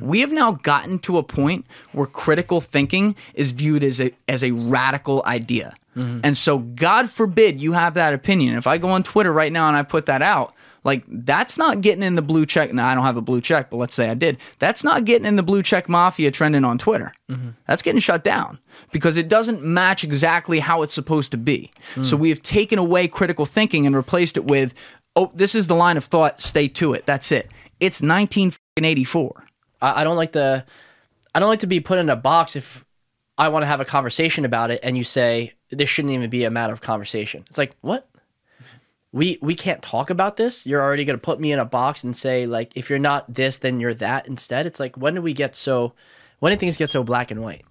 [0.00, 4.44] We have now gotten to a point where critical thinking is viewed as a as
[4.44, 5.74] a radical idea.
[5.96, 6.20] Mm-hmm.
[6.22, 8.56] And so God forbid you have that opinion.
[8.56, 11.80] If I go on Twitter right now and I put that out, like that's not
[11.80, 12.72] getting in the blue check.
[12.72, 14.38] Now I don't have a blue check, but let's say I did.
[14.58, 17.12] That's not getting in the blue check mafia trending on Twitter.
[17.30, 17.50] Mm-hmm.
[17.66, 18.58] That's getting shut down
[18.92, 21.70] because it doesn't match exactly how it's supposed to be.
[21.94, 22.06] Mm.
[22.06, 24.72] So we have taken away critical thinking and replaced it with,
[25.16, 26.40] oh, this is the line of thought.
[26.40, 27.06] Stay to it.
[27.06, 27.50] That's it.
[27.80, 29.44] It's 1984.
[29.80, 30.64] I, I don't like the
[31.34, 32.84] I don't like to be put in a box if
[33.36, 36.44] I want to have a conversation about it and you say this shouldn't even be
[36.44, 37.44] a matter of conversation.
[37.48, 38.08] It's like, what?
[39.12, 40.66] We we can't talk about this.
[40.66, 43.32] You're already going to put me in a box and say like if you're not
[43.32, 44.66] this then you're that instead.
[44.66, 45.94] It's like when do we get so
[46.40, 47.64] when do things get so black and white?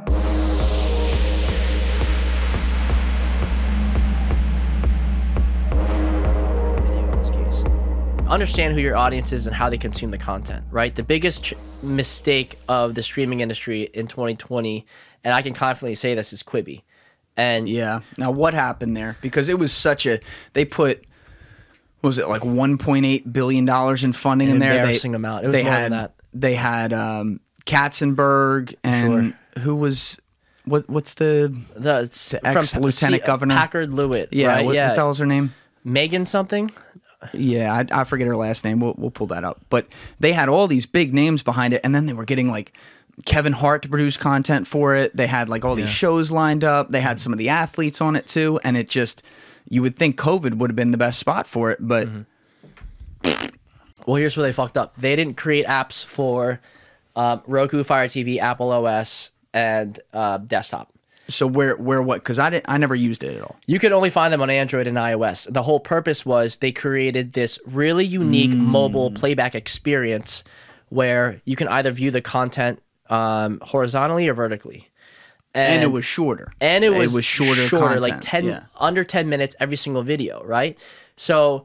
[8.28, 10.94] Understand who your audience is and how they consume the content, right?
[10.94, 14.86] The biggest ch- mistake of the streaming industry in 2020,
[15.24, 16.82] and I can confidently say this, is Quibi.
[17.36, 18.02] And Yeah.
[18.18, 19.18] Now what happened there?
[19.22, 20.20] Because it was such a
[20.54, 21.04] they put
[22.02, 24.74] what was it like 1.8 billion dollars in funding in there?
[24.74, 25.44] embarrassing amount.
[25.44, 26.14] It was they more had than that.
[26.34, 30.20] they had um, Katzenberg and who was
[30.66, 30.90] what?
[30.90, 33.56] What's the the, The from ex-lieutenant governor?
[33.56, 34.48] Packard Lewitt, yeah?
[34.48, 34.66] right?
[34.66, 35.54] What, yeah, what the hell's her name?
[35.84, 36.70] Megan something.
[37.34, 38.80] Yeah, I, I forget her last name.
[38.80, 39.60] We'll, we'll pull that up.
[39.70, 39.88] But
[40.20, 42.74] they had all these big names behind it, and then they were getting like
[43.26, 45.16] Kevin Hart to produce content for it.
[45.16, 46.92] They had like all these shows lined up.
[46.92, 49.24] They had some of the athletes on it too, and it just
[49.68, 52.08] you would think COVID would have been the best spot for it, but
[54.06, 54.96] Well, here's where they fucked up.
[54.96, 56.62] They didn't create apps for
[57.16, 60.94] um, Roku, Fire TV, Apple OS, and uh, desktop.
[61.30, 62.22] So where where what?
[62.22, 63.58] Because I didn't, I never used it at all.
[63.66, 65.52] You could only find them on Android and iOS.
[65.52, 70.44] The whole purpose was they created this really unique mobile playback experience
[70.90, 74.90] where you can either view the content um, horizontally or vertically.
[75.54, 76.52] And, it was shorter.
[76.62, 78.22] and it was, shorter, like content.
[78.22, 78.64] 10 Yeah.
[78.76, 80.78] under 10 minutes every single video right
[81.16, 81.64] so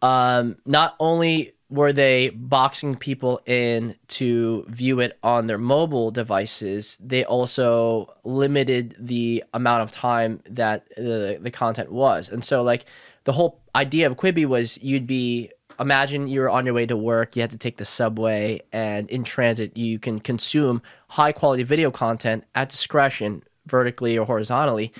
[0.00, 6.96] um, not only were they boxing people in to view it on their mobile devices
[7.00, 12.28] they also limited the amount of time that the, the content was.
[12.28, 12.84] And so like
[13.24, 17.34] the whole idea of quibi was you'd be imagine you're on your way to work
[17.34, 21.90] you had to take the subway and in transit you can consume high quality video
[21.90, 24.92] content at discretion vertically or horizontally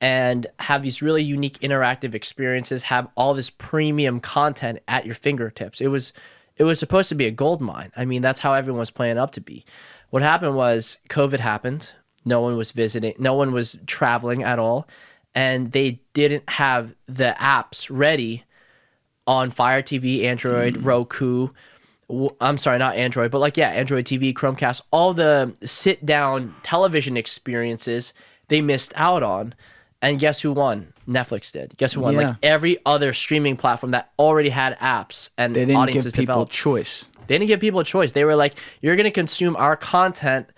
[0.00, 5.80] and have these really unique interactive experiences have all this premium content at your fingertips
[5.80, 6.12] it was
[6.56, 9.18] it was supposed to be a gold mine i mean that's how everyone was playing
[9.18, 9.64] up to be
[10.10, 11.90] what happened was covid happened
[12.24, 14.86] no one was visiting no one was traveling at all
[15.34, 18.44] and they didn't have the apps ready
[19.26, 20.84] on Fire TV, Android, mm.
[20.84, 21.48] Roku.
[22.40, 27.16] I'm sorry, not Android, but like yeah, Android TV, Chromecast, all the sit down television
[27.16, 28.12] experiences
[28.48, 29.54] they missed out on.
[30.02, 30.92] And guess who won?
[31.06, 31.76] Netflix did.
[31.76, 32.14] Guess who won?
[32.14, 32.20] Yeah.
[32.28, 36.34] Like every other streaming platform that already had apps and They didn't give audiences people
[36.34, 36.52] developed.
[36.52, 37.04] choice.
[37.26, 38.12] They didn't give people a choice.
[38.12, 40.48] They were like, you're going to consume our content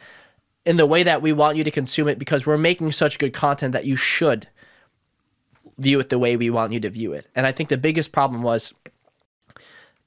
[0.64, 3.32] in the way that we want you to consume it because we're making such good
[3.32, 4.47] content that you should
[5.78, 7.26] view it the way we want you to view it.
[7.34, 8.72] And I think the biggest problem was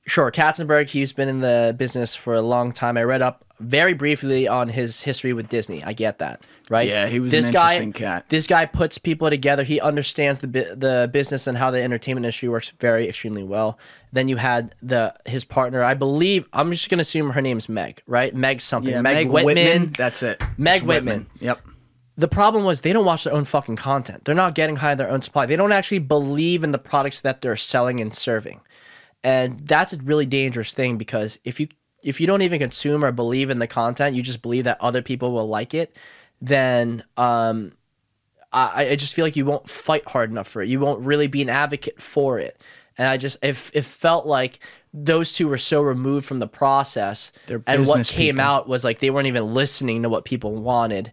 [0.06, 2.98] sure, Katzenberg, he's been in the business for a long time.
[2.98, 5.84] I read up very briefly on his history with Disney.
[5.84, 6.88] I get that, right?
[6.88, 8.26] Yeah, he was this an guy, interesting cat.
[8.30, 9.64] This guy puts people together.
[9.64, 13.80] He understands the the business and how the entertainment industry works very extremely well.
[14.12, 15.84] Then you had the his partner.
[15.84, 18.36] I believe I'm just gonna assume her name's Meg, right?
[18.36, 18.94] Meg something.
[18.94, 19.94] Yeah, Meg, Whitman.
[19.98, 20.44] That's it.
[20.58, 21.28] Meg It's Whitman.
[21.40, 21.60] Yep.
[22.18, 24.24] The problem was they don't watch their own fucking content.
[24.24, 25.46] They're not getting high on their own supply.
[25.46, 28.62] They don't actually believe in the products that they're selling and serving.
[29.26, 31.68] And that's a really dangerous thing because if you
[32.04, 35.02] if you don't even consume or believe in the content, you just believe that other
[35.02, 35.98] people will like it,
[36.40, 37.72] then um,
[38.54, 40.70] I, I just feel like you won't fight hard enough for it.
[40.70, 42.62] You won't really be an advocate for it.
[43.00, 44.60] And I just if it felt like
[44.94, 48.46] those two were so removed from the process, They're and what came people.
[48.46, 51.12] out was like they weren't even listening to what people wanted,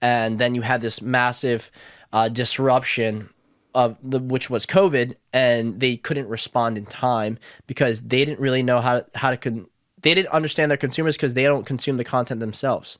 [0.00, 1.70] and then you had this massive
[2.12, 3.30] uh, disruption
[3.74, 8.62] of the which was COVID, and they couldn't respond in time because they didn't really
[8.62, 9.66] know how how to con-
[10.02, 12.98] they didn't understand their consumers because they don't consume the content themselves.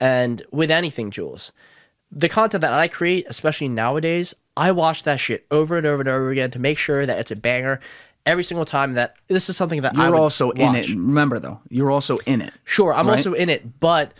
[0.00, 1.52] And with anything, Jules,
[2.10, 6.08] the content that I create, especially nowadays, I watch that shit over and over and
[6.08, 7.80] over again to make sure that it's a banger
[8.26, 10.88] every single time that this is something that I You're would also in it.
[10.88, 12.52] Remember though, you're also in it.
[12.64, 13.14] Sure, I'm right?
[13.14, 14.14] also in it, but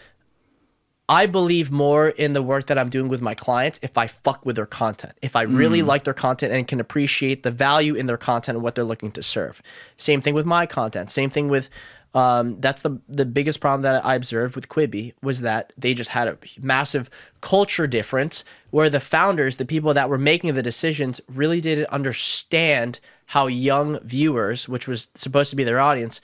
[1.08, 4.44] I believe more in the work that I'm doing with my clients if I fuck
[4.44, 5.14] with their content.
[5.22, 8.62] If I really like their content and can appreciate the value in their content and
[8.62, 9.62] what they're looking to serve.
[9.96, 11.10] Same thing with my content.
[11.10, 11.70] Same thing with
[12.14, 16.10] Um, that's the the biggest problem that I observed with Quibi was that they just
[16.10, 17.11] had a massive
[17.43, 22.99] culture difference where the founders, the people that were making the decisions, really didn't understand
[23.26, 26.20] how young viewers, which was supposed to be their audience,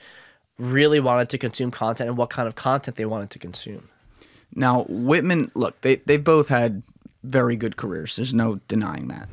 [0.57, 3.89] really wanted to consume content and what kind of content they wanted to consume.
[4.53, 6.83] Now, Whitman, look, they, they both had
[7.23, 8.15] very good careers.
[8.15, 9.27] There's no denying that.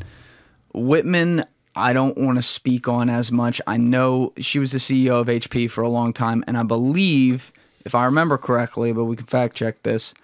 [0.72, 1.44] Whitman,
[1.76, 3.60] I don't want to speak on as much.
[3.66, 7.52] I know she was the CEO of HP for a long time, and I believe,
[7.84, 10.14] if I remember correctly, but we can fact check this,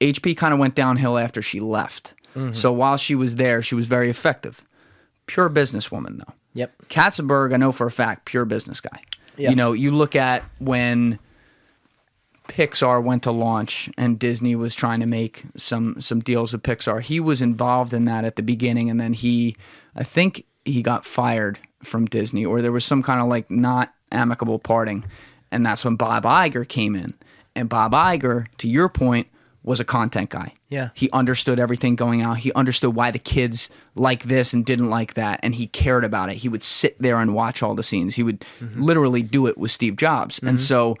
[0.00, 2.14] HP kind of went downhill after she left.
[2.34, 2.52] Mm-hmm.
[2.52, 4.64] So while she was there, she was very effective.
[5.26, 6.34] Pure businesswoman, though.
[6.54, 6.72] Yep.
[6.88, 9.02] Katzenberg, I know for a fact, pure business guy.
[9.36, 9.50] Yeah.
[9.50, 11.18] You know, you look at when
[12.48, 17.00] Pixar went to launch and Disney was trying to make some some deals with Pixar.
[17.00, 19.56] He was involved in that at the beginning and then he
[19.94, 23.94] I think he got fired from Disney or there was some kind of like not
[24.10, 25.04] amicable parting
[25.50, 27.14] and that's when Bob Iger came in.
[27.54, 29.28] And Bob Iger, to your point,
[29.62, 30.54] was a content guy.
[30.68, 30.90] Yeah.
[30.94, 32.38] He understood everything going out.
[32.38, 36.30] He understood why the kids like this and didn't like that, and he cared about
[36.30, 36.36] it.
[36.36, 38.14] He would sit there and watch all the scenes.
[38.14, 38.82] He would mm-hmm.
[38.82, 40.56] literally do it with Steve Jobs, and mm-hmm.
[40.56, 40.96] so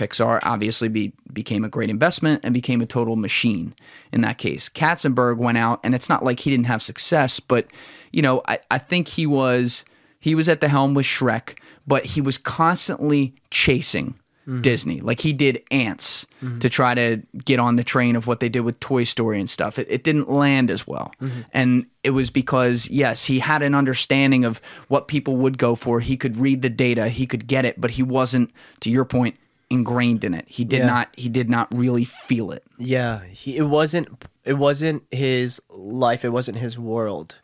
[0.00, 3.74] Pixar obviously be, became a great investment and became a total machine
[4.12, 4.70] in that case.
[4.70, 7.66] Katzenberg went out, and it's not like he didn't have success, but
[8.10, 9.84] you know, I, I think he was
[10.18, 14.14] he was at the helm with Shrek, but he was constantly chasing
[14.46, 14.62] mm-hmm.
[14.62, 15.00] Disney.
[15.00, 16.58] Like he did Antz mm-hmm.
[16.58, 19.48] to try to get on the train of what they did with Toy Story and
[19.48, 19.78] stuff.
[19.78, 21.12] It, it didn't land as well.
[21.20, 21.40] Mm-hmm.
[21.52, 26.00] And it was because, yes, he had an understanding of what people would go for.
[26.00, 28.50] He could read the data, he could get it, but he wasn't,
[28.80, 29.36] to your point,
[29.70, 30.44] ingrained in it.
[30.48, 30.86] He did Yeah.
[30.86, 32.64] not he did not really feel it.
[32.78, 34.08] Yeah, he, it wasn't
[34.44, 36.24] it wasn't his life.
[36.24, 37.36] It wasn't his world.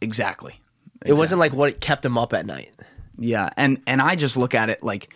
[0.00, 0.60] Exactly.
[1.04, 2.72] It wasn't like what kept him up at night.
[3.18, 5.12] Yeah, and and I just look at it like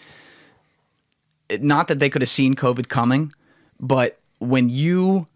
[1.60, 3.32] not that they could have seen COVID coming,
[3.80, 5.26] but when you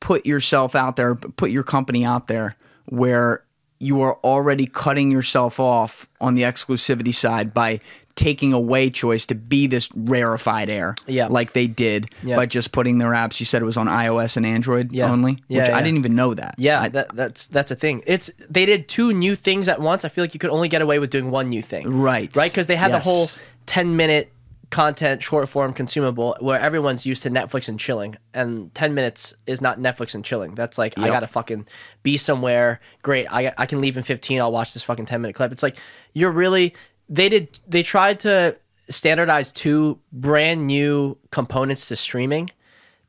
[0.00, 2.56] put yourself out there, put your company out there
[2.86, 3.44] where
[3.78, 7.80] you are already cutting yourself off on the exclusivity side by
[8.14, 11.28] taking away choice to be this rarefied air Yeah.
[11.28, 12.36] like they did Yeah.
[12.36, 15.10] by just putting their apps you said it was on iOS and Android Yeah.
[15.10, 18.02] only Yeah, which I didn't even know that Yeah, I- that, that's that's a thing.
[18.06, 20.04] It's they did two new things at once.
[20.04, 21.88] I feel like you could only get away with doing one new thing.
[21.88, 22.30] Right.
[22.36, 23.02] Right, because they had Yes.
[23.04, 23.30] the whole
[23.66, 24.30] ten minute
[24.70, 29.60] content short form consumable where everyone's used to Netflix and chilling, and ten minutes is
[29.60, 30.54] not Netflix and chilling.
[30.54, 31.66] That's like I gotta fucking
[32.02, 32.80] be somewhere.
[33.02, 34.40] Great, I I can leave in fifteen.
[34.40, 35.52] I'll watch this fucking ten minute clip.
[35.52, 35.76] It's like
[36.14, 36.74] you're really
[37.12, 38.56] they did they tried to
[38.88, 42.50] standardize two brand new components to streaming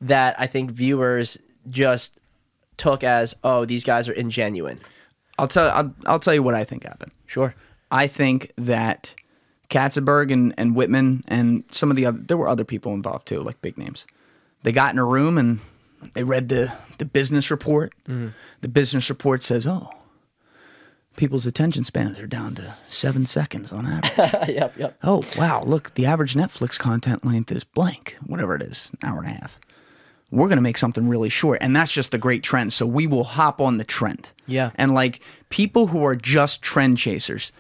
[0.02, 1.38] that I think viewers
[1.70, 2.20] just
[2.78, 4.80] took as oh these guys are ingenuine.
[5.40, 7.56] I'll tell I'll, I'll tell you what I think happened Sure.
[7.90, 9.16] I think that
[9.72, 13.42] Katzenberg and, and Whitman and some of the other there were other people involved too,
[13.42, 14.06] like big names.
[14.62, 15.60] They got in a room and
[16.14, 17.94] they read the, the business report.
[18.08, 18.30] Mm-hmm.
[18.62, 19.90] The business report says, Oh,
[21.16, 24.50] people's attention spans are down to seven seconds on average.
[24.50, 24.98] yep, yep.
[25.04, 29.20] oh, wow, look, the average Netflix content length is blank, whatever it is, an hour
[29.20, 29.60] and a half.
[30.32, 31.60] We're going to make something really short.
[31.62, 32.74] And that's just the great trend.
[32.74, 34.32] So we will hop on the trend.
[34.48, 34.72] Yeah.
[34.76, 37.52] And like people who are just trend chasers,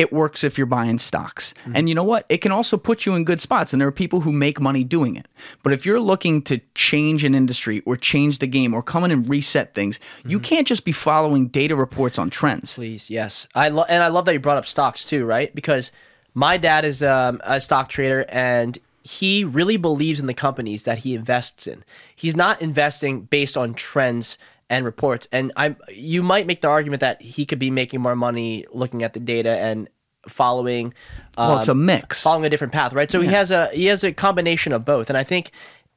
[0.00, 1.52] it works if you're buying stocks.
[1.74, 2.24] And you know what?
[2.30, 3.74] It can also put you in good spots.
[3.74, 5.28] And there are people who make money doing it.
[5.62, 9.10] But if you're looking to change an industry or change the game or come in
[9.10, 12.76] and reset things, you can't just be following data reports on trends.
[12.76, 13.46] Please, yes.
[13.54, 15.54] I lo- and I love that you brought up stocks too, right?
[15.54, 15.90] Because
[16.32, 20.98] my dad is um, a stock trader and he really believes in the companies that
[20.98, 21.84] he invests in.
[22.16, 24.38] He's not investing based on trends
[24.70, 25.28] and reports.
[25.32, 29.02] And I you might make the argument that he could be making more money looking
[29.02, 29.88] at the data and
[30.28, 30.94] following
[31.36, 32.22] Well, it's a um, mix.
[32.22, 33.10] following a different path, right?
[33.10, 35.50] So he has a he has a combination of both, and I think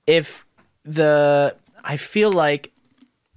[0.07, 0.45] if
[0.83, 2.73] the I feel like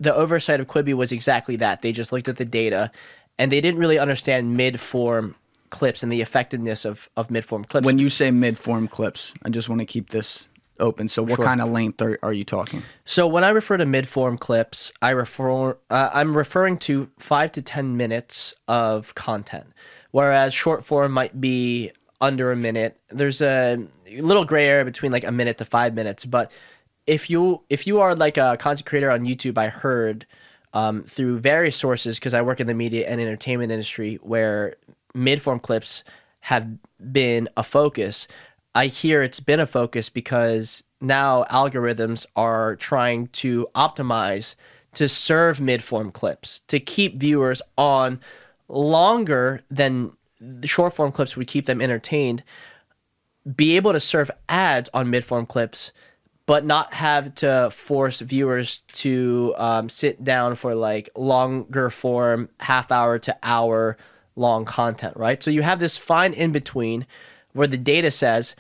[0.00, 1.82] the oversight of Quibi was exactly that.
[1.82, 2.90] They just looked at the data,
[3.38, 5.34] and they didn't really understand mid form
[5.70, 7.84] clips and the effectiveness of of mid form clips.
[7.84, 10.48] When you say mid form clips, I just want to keep this
[10.80, 11.08] open.
[11.08, 12.82] So, what kind of length are, are you talking?
[13.04, 17.62] So when I refer to mid-form clips, I refer uh, I'm referring to five to
[17.62, 19.66] ten minutes of content,
[20.10, 22.98] whereas short form might be under a minute.
[23.08, 23.84] There's a
[24.18, 26.50] little gray area between like a minute to five minutes, but
[27.06, 30.26] if you if you are like a content creator on YouTube, I heard
[30.72, 34.74] um, through various sources because I work in the media and entertainment industry where
[35.14, 36.04] mid-form clips
[36.40, 36.68] have
[37.12, 38.28] been a focus.
[38.76, 44.54] I hear it's been a focus because now algorithms are trying to optimize
[44.92, 48.20] to serve mid-form clips to keep viewers on
[48.68, 52.44] longer than the short form clips would keep them entertained
[53.56, 55.90] be able to serve ads on mid-form clips
[56.44, 62.92] but not have to force viewers to um, sit down for like longer form half
[62.92, 63.96] hour to hour
[64.34, 65.42] long content right?
[65.42, 67.06] So you have this fine in between
[67.56, 68.54] where the data says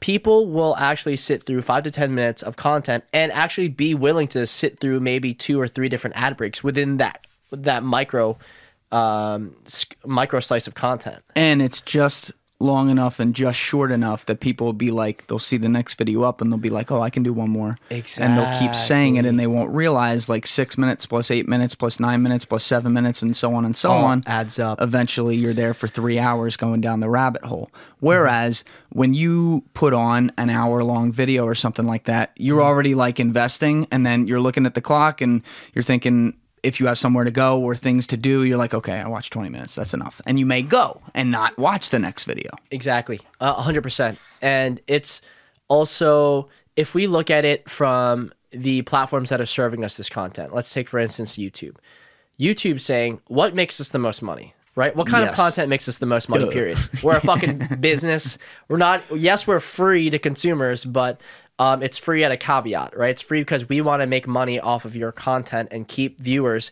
[0.00, 4.26] people will actually sit through five to 10 minutes of content and actually be willing
[4.28, 8.36] to sit through maybe two or three different ad breaks within that that micro
[8.92, 9.54] um,
[10.04, 11.22] micro slice of content.
[11.36, 15.38] and it's just long enough and just short enough that people will be like they'll
[15.38, 17.78] see the next video up and they'll be like oh i can do one more.
[18.18, 21.74] And they'll keep saying it and they won't realize like six minutes plus eight minutes
[21.74, 24.22] plus nine minutes plus seven minutes and so on and so All on.
[24.26, 24.80] adds up.
[24.80, 27.70] eventually you're there for three hours going down the rabbit hole.
[28.00, 32.66] Whereas when you put on an hour long video or something like that you're mm-hmm.
[32.66, 35.42] already like investing and then you're looking at the clock and
[35.74, 38.98] you're thinking if you have somewhere to go or things to do, you're like, okay,
[39.00, 39.74] I watched 20 minutes.
[39.74, 40.20] That's enough.
[40.26, 42.50] And you may go and not watch the next video.
[42.70, 44.18] Exactly, a hundred percent.
[44.42, 45.20] And it's
[45.68, 50.52] also if we look at it from the platforms that are serving us this content.
[50.54, 51.76] Let's take for instance YouTube.
[52.38, 54.94] YouTube saying what makes us the most money, right?
[54.96, 55.30] What kind Yes.
[55.32, 56.50] of content makes us the most money?
[56.50, 56.78] Period.
[57.02, 58.38] We're a fucking business.
[58.68, 59.02] We're not.
[59.14, 61.20] Yes, we're free to consumers, but.
[61.60, 63.10] Um, it's free at a caveat, right?
[63.10, 66.70] It's free because we want to make money off of your content and keep viewers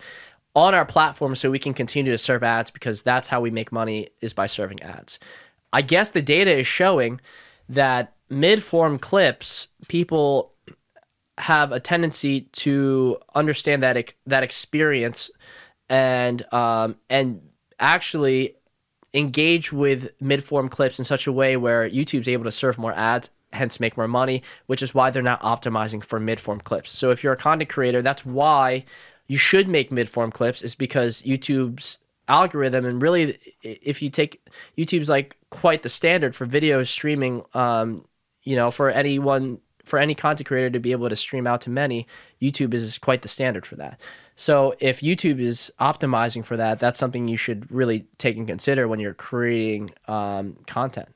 [0.54, 3.70] on our platform so we can continue to serve ads because that's how we make
[3.70, 5.18] money is by serving ads.
[5.74, 7.20] I guess the data is showing
[7.68, 10.54] that mid-form clips people
[11.36, 15.30] have a tendency to understand that that experience
[15.90, 17.42] and um, and
[17.78, 18.56] actually
[19.12, 23.28] engage with mid-form clips in such a way where YouTube's able to serve more ads
[23.52, 26.90] hence make more money which is why they're not optimizing for mid-form clips.
[26.90, 28.84] So if you're a content creator that's why
[29.26, 35.08] you should make mid-form clips is because YouTube's algorithm and really if you take YouTube's
[35.08, 38.04] like quite the standard for video streaming um
[38.42, 41.70] you know for anyone for any content creator to be able to stream out to
[41.70, 42.06] many
[42.40, 43.98] YouTube is quite the standard for that.
[44.36, 48.86] So if YouTube is optimizing for that that's something you should really take and consider
[48.86, 51.08] when you're creating um, content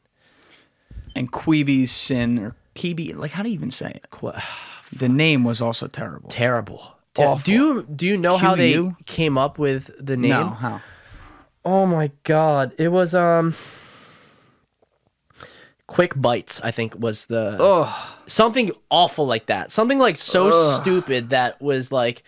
[1.14, 4.06] And Quibi's sin or Kibi, like how do you even say it?
[4.10, 4.32] Qu-
[4.92, 6.28] The name was also terrible.
[6.30, 7.44] terrible Ter- Awful.
[7.44, 8.96] do you do you know how they QU?
[9.04, 10.80] came up with the name No, how?
[11.64, 12.72] Oh my god.
[12.78, 13.54] It was um
[15.86, 19.70] Quick Bites, I think was the Oh, something awful like that.
[19.70, 20.50] Something like so
[20.80, 22.22] stupid that was like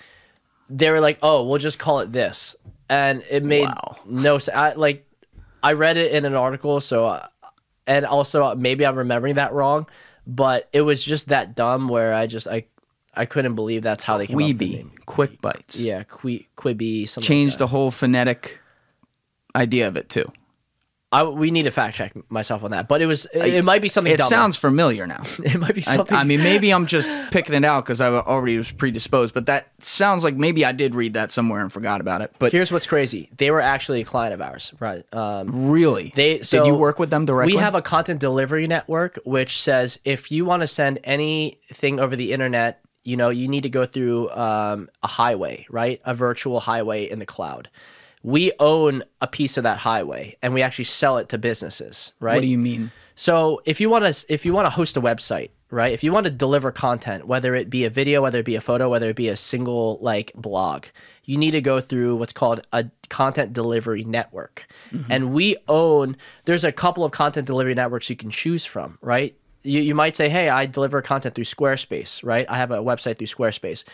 [0.69, 2.57] they were like, "Oh, we'll just call it this."
[2.89, 3.97] And it made Wow.
[4.07, 4.57] no sense.
[4.57, 5.07] I, like
[5.63, 7.23] I read it in an article, so
[7.87, 9.87] and also uh, maybe I'm remembering that wrong,
[10.27, 12.65] but it was just that dumb where I just I
[13.15, 14.93] I couldn't believe that's how they came up with the name.
[15.07, 15.79] quick bites.
[15.79, 17.23] Yeah, qui- Quibby something.
[17.23, 17.59] like Changed that.
[17.61, 18.61] the whole phonetic
[19.55, 20.31] idea of it too.
[21.15, 23.81] I, we need to fact check myself on that, but it was it, it might
[23.81, 24.13] be something.
[24.13, 24.29] It dumber.
[24.29, 25.23] sounds familiar now.
[25.45, 26.17] it might be I, something.
[26.17, 29.69] I mean, maybe I'm just picking it out because I already was predisposed, but that
[29.79, 32.35] sounds like maybe I did read that somewhere and forgot about it.
[32.41, 35.05] But Here's what's crazy: they were actually a client of ours, right?
[35.15, 37.55] Um, really, they so did you work with them directly?
[37.55, 42.17] We have a content delivery network which says if you want to send anything over
[42.17, 46.01] the internet, you know, you need to go through um, a highway, right?
[46.05, 47.69] A virtual highway in the cloud.
[48.25, 52.35] We own a piece of that highway, and we actually sell it to businesses, right?
[52.35, 52.91] What do you mean?
[53.15, 55.93] So if you want to if you want to host a website, right?
[55.93, 58.61] If you want to deliver content, whether it be a video, whether it be a
[58.61, 60.87] photo, whether it be a single like blog,
[61.25, 64.67] you need to go through what's called a content delivery network.
[65.11, 66.17] And we own
[66.47, 69.37] there's a couple of content delivery networks you can choose from, right?
[69.63, 72.47] You you might say, "Hey, I deliver content through Squarespace," right?
[72.49, 73.85] I have a website through Squarespace.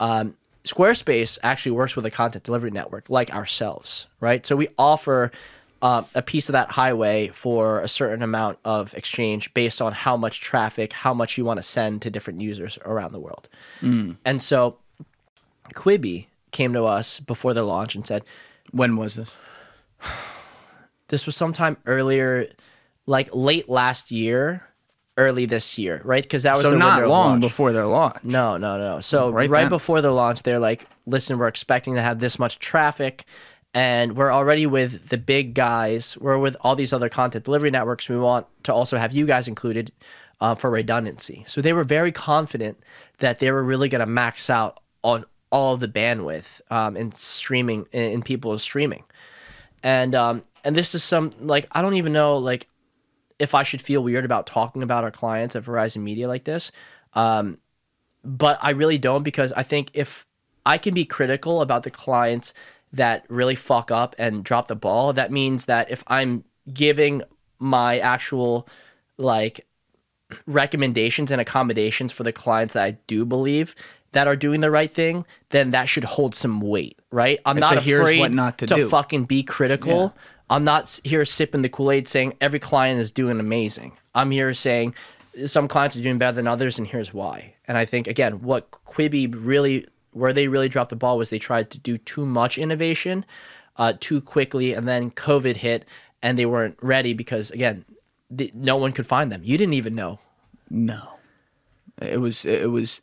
[0.00, 0.36] Um,
[0.68, 4.44] Squarespace actually works with a content delivery network like ourselves, right?
[4.44, 5.32] So we offer
[5.80, 10.16] uh, a piece of that highway for a certain amount of exchange based on how
[10.16, 13.48] much traffic, how much you want to send to different users around the world.
[14.26, 14.76] And so
[15.74, 18.22] Quibi came to us before the launch and said,
[18.70, 19.36] When was this?
[21.08, 22.48] this was sometime earlier,
[23.06, 24.67] like late last year,
[25.18, 26.22] early this year, right?
[26.22, 27.40] Because that was So not long launch.
[27.42, 28.22] before their launch.
[28.22, 29.00] No, no, no.
[29.00, 32.58] So Right right, before the launch, they're like, "Listen, we're expecting to have this much
[32.60, 33.24] traffic,
[33.74, 36.16] and we're already with the big guys.
[36.18, 38.08] We're with all these other content delivery networks.
[38.08, 39.92] We want to also have you guys included
[40.40, 42.78] uh, for redundancy." So they were very confident
[43.18, 47.86] that they were really going to max out on all the bandwidth um, in streaming
[47.92, 49.02] in, in people's streaming,
[49.82, 52.68] and um, and this is some like I don't even know like
[53.38, 56.72] if I should feel weird about talking about our clients at Verizon Media like this.
[57.14, 57.58] Um,
[58.24, 60.26] but I really don't because I think if
[60.66, 62.52] I can be critical about the clients
[62.92, 67.22] that really fuck up and drop the ball, that means that if I'm giving
[67.58, 68.68] my actual
[69.16, 69.66] like
[70.46, 73.74] recommendations and accommodations for the clients that I do believe
[74.12, 77.40] that are doing the right thing, then that should hold some weight, right?
[77.44, 78.88] I'm It's not afraid not to do.
[78.88, 80.14] fucking be critical.
[80.50, 83.92] I'm not here sipping the Kool Aid saying every client is doing amazing.
[84.14, 84.94] I'm here saying
[85.46, 87.54] some clients are doing better than others, and here's why.
[87.66, 91.38] And I think again, what Quibi really, where they really dropped the ball was they
[91.38, 93.24] tried to do too much innovation,
[93.76, 95.84] uh, too quickly, and then COVID hit,
[96.22, 97.84] and they weren't ready because again,
[98.30, 99.42] the, no one could find them.
[99.44, 100.18] You didn't even know.
[100.70, 101.14] No,
[102.00, 103.00] it was it was.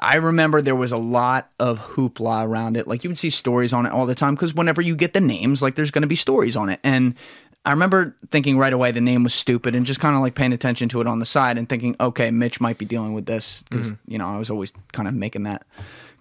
[0.00, 2.88] I remember there was a lot of hoopla around it.
[2.88, 5.20] Like you would see stories on it all the time because whenever you get the
[5.20, 6.80] names, like there's going to be stories on it.
[6.82, 7.14] And
[7.64, 10.54] I remember thinking right away the name was stupid and just kind of like paying
[10.54, 13.62] attention to it on the side and thinking, okay, Mitch might be dealing with this
[13.68, 14.10] because mm-hmm.
[14.10, 15.66] you know I was always kind of making that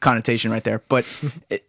[0.02, 0.82] connotation right there.
[0.90, 1.06] But
[1.50, 1.64] it,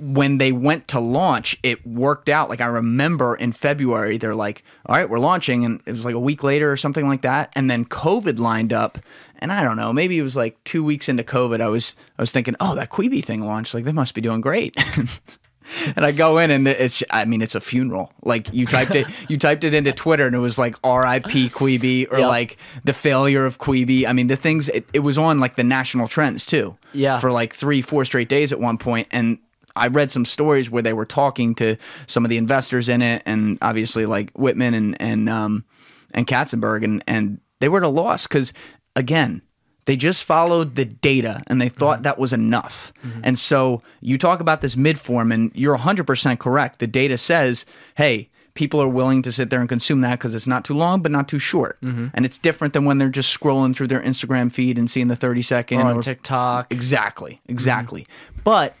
[0.00, 2.48] when they went to launch, it worked out.
[2.48, 6.16] Like I remember in February, they're like, "All right, we're launching," and it was like
[6.16, 7.52] a week later or something like that.
[7.54, 8.98] And then COVID lined up,
[9.42, 11.60] and I don't know, maybe it was like two weeks into COVID.
[11.60, 13.74] I was I was thinking, "Oh, that Quibi thing launched.
[13.74, 14.74] Like they must be doing great."
[15.96, 18.12] and I go in and it's I mean it's a funeral.
[18.22, 21.50] Like you typed it you typed it into Twitter and it was like R.I.P.
[21.50, 22.28] Quibi or Yep.
[22.28, 24.06] like the failure of Quibi.
[24.06, 26.76] I mean the things it, it was on like the national trends too.
[26.92, 27.20] Yeah.
[27.20, 29.38] For like three four straight days at one point and.
[29.74, 33.22] I read some stories where they were talking to some of the investors in it,
[33.24, 35.64] and obviously like Whitman and and um,
[36.10, 38.52] and Katzenberg, and and they were at a loss because
[38.96, 39.42] again,
[39.84, 42.02] they just followed the data and they thought mm-hmm.
[42.04, 42.92] that was enough.
[43.04, 43.20] Mm-hmm.
[43.24, 46.78] And so you talk about this mid form, and you're 100% correct.
[46.78, 50.46] The data says, hey, people are willing to sit there and consume that because it's
[50.46, 51.80] not too long, but not too short.
[51.80, 52.08] Mm-hmm.
[52.14, 55.16] And it's different than when they're just scrolling through their Instagram feed and seeing the
[55.16, 56.72] 30 second Or on or- TikTok.
[56.72, 58.06] Exactly, exactly.
[58.44, 58.76] But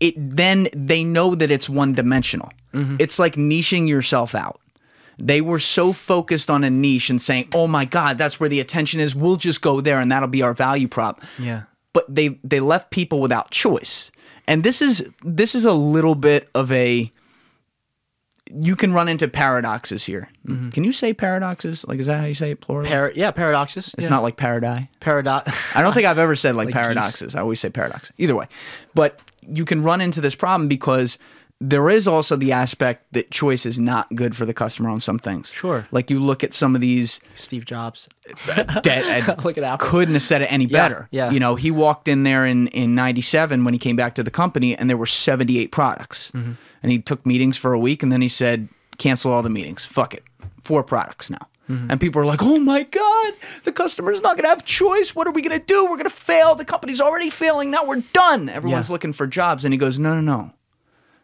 [0.00, 2.50] it then they know that it's one dimensional.
[2.98, 4.60] It's like niching yourself out.
[5.18, 8.60] They were so focused on a niche and saying, "Oh my god, that's where the
[8.60, 9.14] attention is.
[9.14, 11.62] We'll just go there and that'll be our value prop." Yeah.
[11.92, 14.10] But they they left people without choice.
[14.46, 17.10] And this is this is a little bit of a
[18.54, 20.28] you can run into paradoxes here.
[20.46, 20.70] Mm-hmm.
[20.70, 21.84] Can you say paradoxes?
[21.86, 22.86] Like is that how you say it plural?
[22.86, 23.94] Par- yeah, paradoxes.
[23.98, 24.08] it's yeah.
[24.10, 24.86] not like paradise.
[25.00, 25.52] paradox.
[25.76, 27.34] I don't think I've ever said like, Like paradoxes.
[27.34, 28.12] I always say paradox.
[28.18, 28.46] Either way.
[28.94, 31.18] But you can run into this problem because
[31.60, 35.18] there is also the aspect that choice is not good for the customer on some
[35.18, 35.52] things.
[35.52, 35.88] Sure.
[35.90, 38.08] Like you look at some of these Steve Jobs.
[38.46, 39.86] that Look at Apple.
[39.88, 41.08] couldn't have said it any better.
[41.10, 41.30] yeah.
[41.30, 44.30] You know, he walked in there in in 97 when he came back to the
[44.30, 46.30] company and there were 78 products.
[46.32, 46.52] Mm-hmm.
[46.82, 49.84] And he took meetings for a week and then he said cancel all the meetings.
[49.84, 50.24] Fuck it.
[50.62, 51.48] Four products now.
[51.70, 51.90] Mm-hmm.
[51.90, 53.32] And people are like, "Oh my god,
[53.64, 55.16] the customer's not going to have choice.
[55.16, 55.84] What are we going to do?
[55.84, 56.54] We're going to fail.
[56.54, 57.70] The company's already failing.
[57.72, 58.48] Now we're done.
[58.48, 58.92] Everyone's Yeah.
[58.92, 60.52] looking for jobs." And he goes, "No, no, no.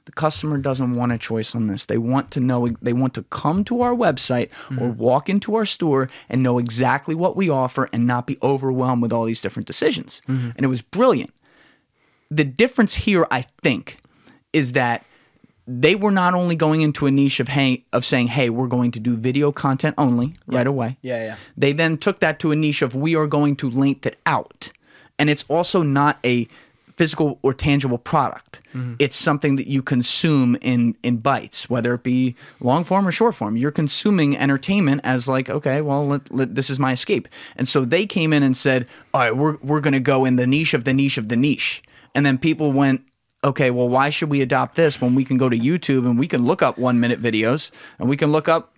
[0.05, 1.87] The customer doesn't want a choice on this.
[1.87, 4.97] They want to know, they want to come to our website or mm.
[4.97, 9.13] walk into our store and know exactly what we offer and not be overwhelmed with
[9.13, 10.21] all these different decisions.
[10.29, 10.51] Mm-hmm.
[10.57, 11.33] And it was brilliant.
[12.31, 13.99] The difference here, I think,
[14.53, 15.05] is that
[15.67, 18.91] they were not only going into a niche of hey of saying, hey, we're going
[18.93, 20.99] to do video content only right away.
[21.03, 21.37] Yeah, yeah.
[21.57, 24.73] They then took that to a niche of we are going to length it out.
[25.19, 26.49] And it's also not a
[26.97, 28.61] physical or tangible product.
[28.75, 28.95] Mm-hmm.
[28.99, 33.35] It's something that you consume in in bites, whether it be long form or short
[33.35, 33.57] form.
[33.57, 37.29] You're consuming entertainment as like, okay, well, let, let- this is my escape.
[37.57, 40.37] And so they came in and said, all right, we're we're going to go in
[40.37, 41.83] the niche of the niche of the niche.
[42.15, 43.01] And then people went,
[43.43, 46.29] okay, well, why should we adopt this when we can go to YouTube and we
[46.29, 48.75] can look up one minute videos and we can look up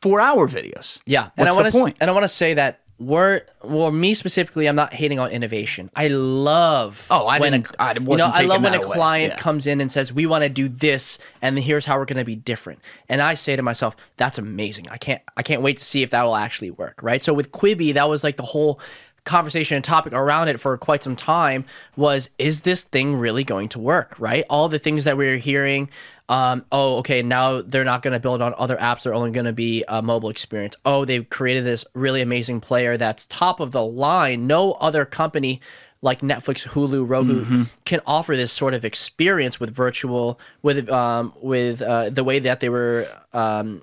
[0.00, 1.00] four hour videos?
[1.06, 1.96] Yeah, What's and I the want to point?
[2.00, 5.90] and I want to say that we're well, me specifically, I'm not hating on innovation.
[5.96, 8.94] I love Oh, I when didn't- a, I you know I love when a away.
[8.94, 9.40] client Yeah.
[9.40, 12.24] comes in and says we want to do this, and here's how we're going to
[12.24, 12.80] be different.
[13.08, 14.88] And I say to myself, that's amazing.
[14.90, 17.00] I can't I can't wait to see if that will actually work.
[17.02, 17.22] Right.
[17.22, 18.78] So with Quibi, that was like the whole
[19.24, 21.64] conversation and topic around it for quite some time
[21.96, 25.36] was is this thing really going to work right all the things that we were
[25.38, 25.88] hearing
[26.28, 29.44] um, oh okay now they're not going to build on other apps they're only going
[29.46, 30.76] to be a mobile experience.
[30.84, 34.46] Oh they've created this really amazing player that's top of the line.
[34.46, 35.60] No other company
[36.04, 41.80] like Netflix, Hulu, Roku can offer this sort of experience with virtual with um, with
[41.80, 43.82] uh, the way that they were um,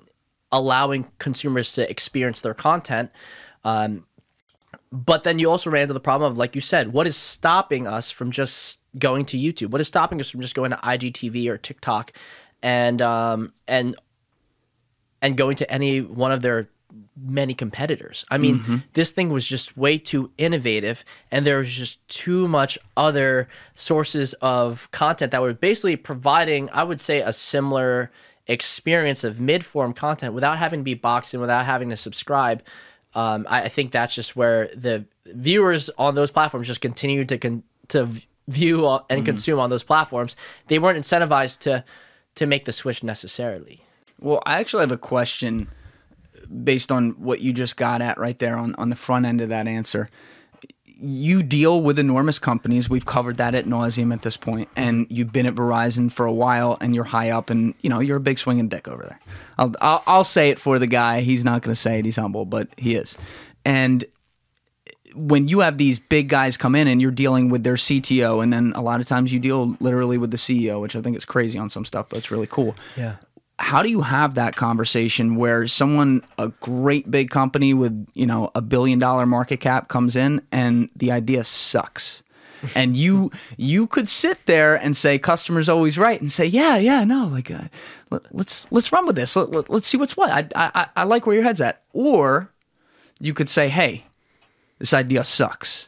[0.52, 3.10] allowing consumers to experience their content.
[3.64, 4.06] Um,
[4.92, 7.86] but then you also ran into the problem of, like you said, what is stopping
[7.86, 9.70] us from just going to YouTube?
[9.70, 12.12] What is stopping us from just going to IGTV or TikTok,
[12.62, 13.96] and um, and
[15.20, 16.68] and going to any one of their
[17.16, 18.24] many competitors?
[18.30, 22.78] I mean, this thing was just way too innovative, and there was just too much
[22.96, 28.10] other sources of content that were basically providing, I would say, a similar
[28.46, 32.62] experience of mid form content without having to be boxed in, without having to subscribe.
[33.14, 37.38] Um, I, I think that's just where the viewers on those platforms just continue to
[37.38, 38.08] con- to
[38.48, 39.24] view and Mm-hmm.
[39.24, 40.36] consume on those platforms.
[40.68, 41.84] They weren't incentivized to
[42.34, 43.80] to make the switch necessarily.
[44.18, 45.68] Well, I actually have a question
[46.64, 49.48] based on what you just got at right there on, on the front end of
[49.50, 50.08] that answer.
[51.04, 52.88] You deal with enormous companies.
[52.88, 56.32] We've covered that at nauseum at this point, and you've been at Verizon for a
[56.32, 59.20] while, and you're high up, and you know you're a big swinging dick over there.
[59.58, 61.20] I'll I'll, I'll say it for the guy.
[61.22, 62.04] He's not going to say it.
[62.04, 63.16] He's humble, but he is.
[63.64, 64.04] And
[65.14, 68.52] when you have these big guys come in and you're dealing with their CTO, and
[68.52, 71.24] then a lot of times you deal literally with the CEO, which I think is
[71.24, 72.74] crazy on some stuff, but it's really cool.
[72.96, 73.16] Yeah.
[73.58, 78.50] how do you have that conversation where someone a great big company with you know
[78.54, 82.22] a billion dollar market cap comes in and the idea sucks?
[82.76, 87.02] And you you could sit there and say customers always right and say yeah yeah
[87.02, 87.64] no like uh,
[88.10, 89.34] let, let's let's run with this.
[89.34, 90.30] Let, let, let's see what's what.
[90.30, 91.82] I, I i like where your head's at.
[91.92, 92.52] Or
[93.18, 94.04] you could say hey
[94.82, 95.86] this idea sucks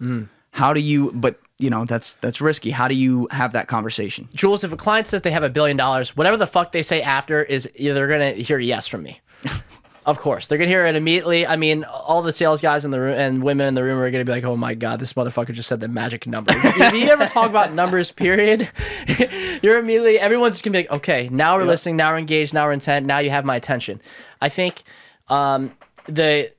[0.53, 4.29] how do you but you know that's that's risky how do you have that conversation
[4.35, 7.03] Jules, if a client says they have a billion dollars, whatever the fuck they say
[7.03, 9.21] after is they're gonna hear yes from me.
[10.07, 11.47] of course, they're gonna hear it immediately.
[11.47, 14.11] I mean, all the sales guys in the room and women in the room are
[14.11, 17.09] gonna be like, "Oh my god, this motherfucker just said the magic number." if you
[17.09, 18.71] ever talk about numbers, period,
[19.63, 22.67] you're immediately everyone's just gonna be like, "Okay, now we're listening, now we're engaged, now
[22.67, 24.01] we're intent, now you have my attention."
[24.41, 24.83] I think
[25.29, 25.73] um,
[26.07, 26.53] the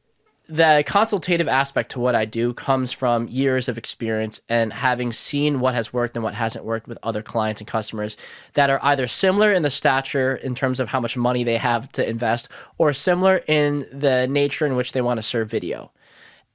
[0.47, 5.59] the consultative aspect to what I do comes from years of experience and having seen
[5.59, 8.15] what has worked and what hasn't worked with other clients and customers
[8.53, 11.91] that are either similar in the stature in terms of how much money they have
[11.93, 15.91] to invest or similar in the nature in which they want to serve video.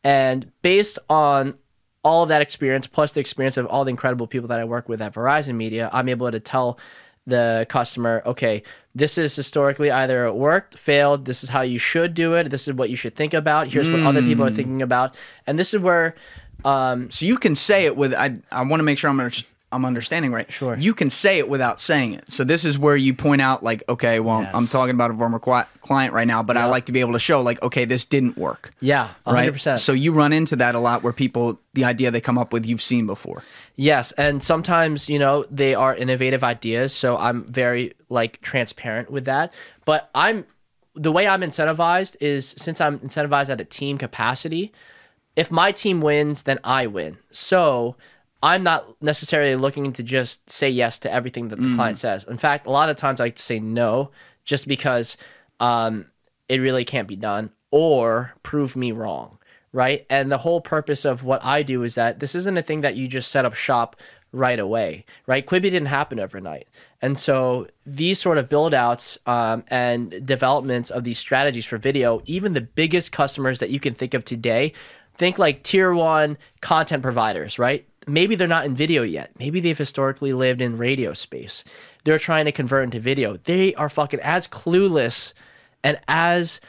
[0.05, 1.59] And based on
[2.03, 4.89] all of that experience, plus the experience of all the incredible people that I work
[4.89, 6.79] with at Verizon Media, I'm able to tell
[7.27, 8.63] the customer, okay,
[8.95, 12.67] this is historically either it worked, failed, this is how you should do it, this
[12.67, 15.17] is what you should think about, here's what other people are thinking about.
[15.47, 16.15] And this is where
[16.65, 18.39] um, So you can say it with I.
[18.51, 19.31] I want to make sure I'm
[19.73, 20.51] I'm understanding right.
[20.51, 20.77] Sure.
[20.77, 22.31] You can say it without saying it.
[22.31, 24.51] So this is where you point out like, okay, well, Yes.
[24.53, 27.19] I'm talking about a former client right now, but I like to be able to
[27.21, 28.73] show like, okay, this didn't work.
[28.81, 29.67] yeah, 100%.
[29.67, 29.79] Right.
[29.79, 32.67] So you run into that a lot where people the idea they come up with
[32.67, 33.45] you've seen before.
[33.77, 39.25] Yes, and sometimes you know they are innovative ideas, so I'm very like transparent with
[39.27, 39.55] that.
[39.85, 40.47] But I'm
[40.97, 44.73] the way I'm incentivized is since I'm incentivized at a team capacity,
[45.37, 47.19] if my team wins, then I win.
[47.31, 47.95] So
[48.43, 52.25] I'm not necessarily looking to just say yes to everything that the client says.
[52.25, 54.13] In fact, a lot of times I like to say no,
[54.45, 55.19] just because
[55.59, 56.07] um,
[56.49, 59.39] it really can't be done or prove me wrong
[59.73, 60.07] right?
[60.11, 62.97] And the whole purpose of what i do is that this isn't a thing that
[62.97, 63.97] you just set up shop
[64.33, 65.45] right away right?
[65.45, 66.69] Quibi didn't happen overnight.
[67.03, 72.23] And so these sort of build outs um, and developments of these strategies for video
[72.27, 74.73] even the biggest customers that you can think of today
[75.15, 79.77] think like tier one content providers right maybe they're not in video yet maybe they've
[79.79, 81.65] historically lived in radio space
[82.05, 85.33] they're trying to convert into video they are fucking as clueless
[85.85, 86.61] and as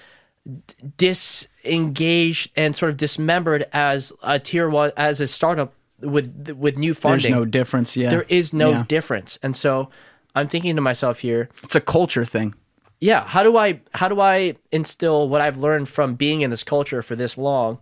[0.98, 6.94] disengaged and sort of dismembered as a tier one as a startup with with new
[6.94, 7.32] There's funding.
[7.32, 7.96] no difference.
[7.96, 8.10] Yeah.
[8.10, 8.86] there is no Yeah.
[8.88, 9.90] difference, and so
[10.34, 12.56] I'm thinking to myself here, It's a culture thing.
[13.00, 16.64] yeah, how do I how do I instill what I've learned from being in this
[16.64, 17.78] culture for this long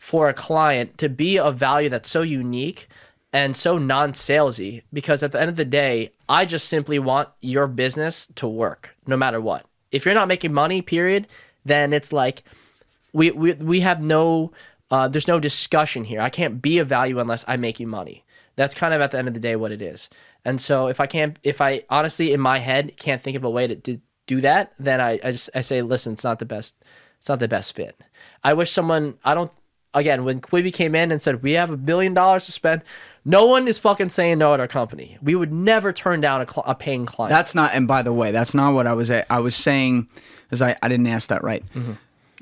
[0.00, 2.88] for a client to be of value that's so unique
[3.32, 7.68] and so non-salesy because at the end of the day, I just simply want your
[7.68, 9.66] business to work no matter what.
[9.92, 11.28] If you're not making money, period,
[11.64, 12.42] then it's like
[13.12, 14.50] we we, we have no
[14.90, 16.20] uh, there's no discussion here.
[16.20, 18.24] I can't be of value unless I make you money.
[18.56, 20.08] That's kind of at the end of the day what it is.
[20.44, 23.50] And so if I can't, if I honestly in my head can't think of a
[23.50, 26.46] way to, to do that, then I, I just I say, listen, it's not the
[26.46, 26.74] best.
[27.18, 28.02] It's not the best fit.
[28.42, 29.18] I wish someone.
[29.24, 29.52] I don't.
[29.92, 32.82] Again, when Quibi came in and said we have a billion dollars to spend,
[33.24, 35.18] no one is fucking saying no at our company.
[35.22, 37.30] We would never turn down a, cl- a paying client.
[37.30, 37.72] That's not.
[37.74, 39.10] And by the way, that's not what I was.
[39.10, 39.26] At.
[39.28, 40.08] I was saying,
[40.44, 41.64] because I, I didn't ask that right.
[41.74, 41.92] Mm-hmm.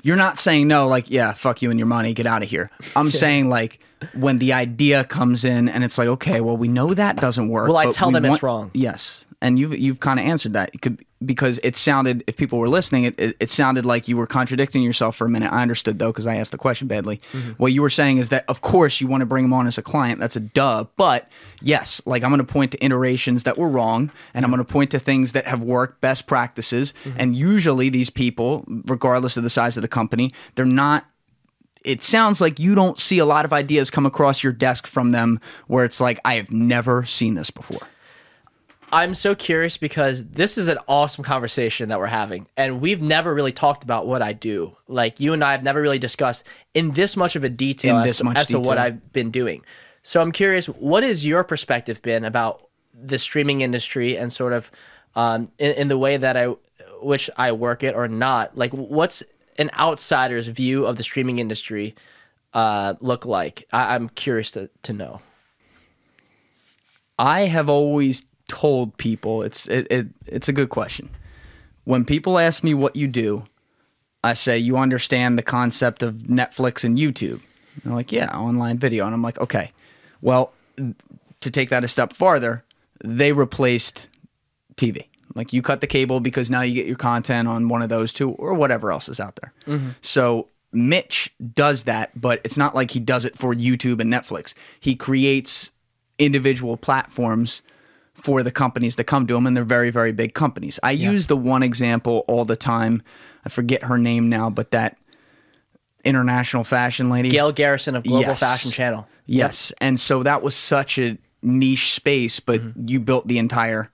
[0.01, 2.71] You're not saying no, like yeah, fuck you and your money, get out of here.
[2.95, 3.79] I'm saying like
[4.13, 7.67] when the idea comes in and it's like okay, well we know that doesn't work.
[7.67, 8.71] Well, I tell we them it's wrong.
[8.73, 10.71] Yes, and you've you've kind of answered that.
[10.73, 14.15] It could because it sounded if people were listening, it, it, it sounded like you
[14.15, 15.51] were contradicting yourself for a minute.
[15.51, 17.17] I understood though because I asked the question badly.
[17.33, 17.51] Mm-hmm.
[17.51, 19.77] What you were saying is that of course you want to bring them on as
[19.77, 20.19] a client.
[20.19, 20.85] That's a duh.
[20.95, 21.29] But
[21.61, 24.71] yes, like I'm going to point to iterations that were wrong, and I'm going to
[24.71, 27.17] point to things that have worked, best practices, Mm-hmm.
[27.19, 31.05] and usually these people, regardless of the size of the company, they're not
[31.85, 35.11] it sounds like you don't see a lot of ideas come across your desk from
[35.11, 37.87] them where it's like I have never seen this before.
[38.91, 43.33] I'm so curious because this is an awesome conversation that we're having, and we've never
[43.33, 44.75] really talked about what I do.
[44.87, 48.07] Like you and I have never really discussed in this much of a detail In
[48.07, 48.77] as, to, as to what.
[48.77, 49.63] I've been doing.
[50.01, 54.71] So I'm curious, what has your perspective been about the streaming industry and sort of
[55.15, 56.55] um, in, in the way that I,
[57.01, 58.57] which I work it or not?
[58.57, 59.21] Like, what's
[59.57, 61.95] an outsider's view of the streaming industry
[62.53, 63.67] uh, look like?
[63.71, 65.21] I, I'm curious to, to know.
[67.19, 71.09] I have always told people it's it, it it's a good question.
[71.85, 73.45] When people ask me what you do,
[74.23, 77.41] I say you understand the concept of Netflix and YouTube.
[77.83, 79.71] They're like, yeah, online video, and I'm like, okay,
[80.21, 82.65] well, to take that a step farther,
[83.01, 84.09] they replaced
[84.75, 85.05] TV.
[85.35, 88.11] Like you cut the cable because now you get your content on one of those
[88.11, 89.53] two or whatever else is out there.
[89.67, 89.89] Mm-hmm.
[90.01, 94.53] So Mitch does that, but it's not like he does it for YouTube and Netflix.
[94.79, 95.71] He creates
[96.17, 97.61] individual platforms
[98.19, 100.79] for the companies that come to him, and they're very, very big companies.
[100.83, 103.01] I use the one example all the time.
[103.45, 104.97] I forget her name now, but that
[106.03, 107.29] international fashion lady.
[107.29, 108.39] Gail Garrison of Global Yes.
[108.39, 109.07] Fashion Channel.
[109.25, 109.73] Yes.
[109.81, 112.87] And so that was such a niche space, but mm-hmm.
[112.87, 113.89] you built the entire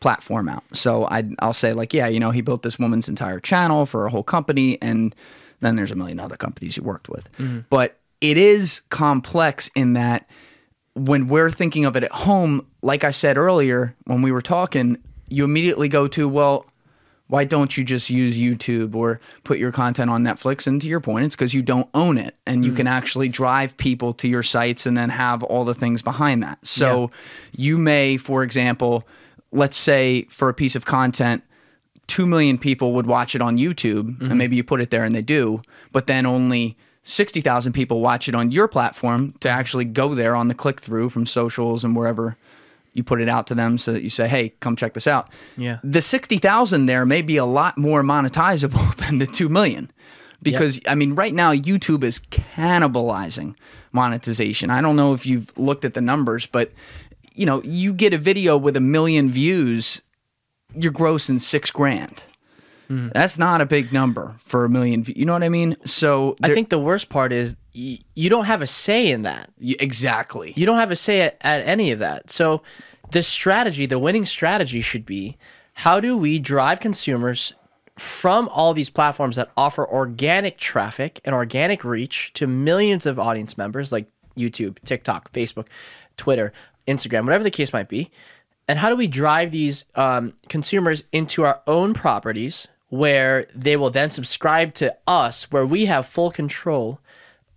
[0.00, 0.64] platform out.
[0.72, 4.06] So I, I'll say, like, yeah, you know, he built this woman's entire channel for
[4.06, 4.80] a whole company.
[4.80, 5.14] And
[5.60, 7.30] then there's a million other companies he worked with.
[7.36, 7.60] Mm-hmm.
[7.68, 10.28] But it is complex in that
[10.94, 14.98] when we're thinking of it at home, like I said earlier, when we were talking,
[15.28, 16.66] you immediately go to, well,
[17.28, 20.66] why don't you just use YouTube or put your content on Netflix?
[20.66, 22.76] And to your point, it's because you don't own it and you mm.
[22.76, 26.58] can actually drive people to your sites and then have all the things behind that.
[26.66, 27.12] So
[27.56, 29.06] you may, for example,
[29.52, 31.44] let's say for a piece of content,
[32.08, 34.36] 2 million people would watch it on YouTube and mm-hmm.
[34.36, 36.76] maybe you put it there and they do, but then only
[37.10, 41.08] 60,000 people watch it on your platform to actually go there on the click through
[41.08, 42.36] from socials and wherever
[42.92, 45.28] you put it out to them so that you say, hey, come check this out.
[45.56, 45.78] Yeah.
[45.82, 49.90] The 60,000 there may be a lot more monetizable than the 2 million.
[50.42, 53.56] Because, I mean, right now, YouTube is cannibalizing
[53.92, 54.70] monetization.
[54.70, 56.72] I don't know if you've looked at the numbers, but,
[57.34, 60.00] you know, you get a video with a million views,
[60.74, 62.24] you're grossing six grand.
[62.90, 65.04] That's not a big number for a million.
[65.06, 65.76] You know what I mean?
[65.84, 69.50] So, I think the worst part is y- you don't have a say in that.
[69.60, 70.52] exactly.
[70.56, 72.30] You don't have a say at, at any of that.
[72.30, 72.62] So
[73.12, 75.36] the strategy, the winning strategy should be
[75.74, 77.52] how do we drive consumers
[77.96, 83.56] from all these platforms that offer organic traffic and organic reach to millions of audience
[83.58, 85.66] members like YouTube, TikTok, Facebook,
[86.16, 86.52] Twitter,
[86.88, 88.10] Instagram, whatever the case might be.
[88.66, 93.90] And how do we drive these um, consumers into our own properties where they will
[93.90, 97.00] then subscribe to us, where we have full control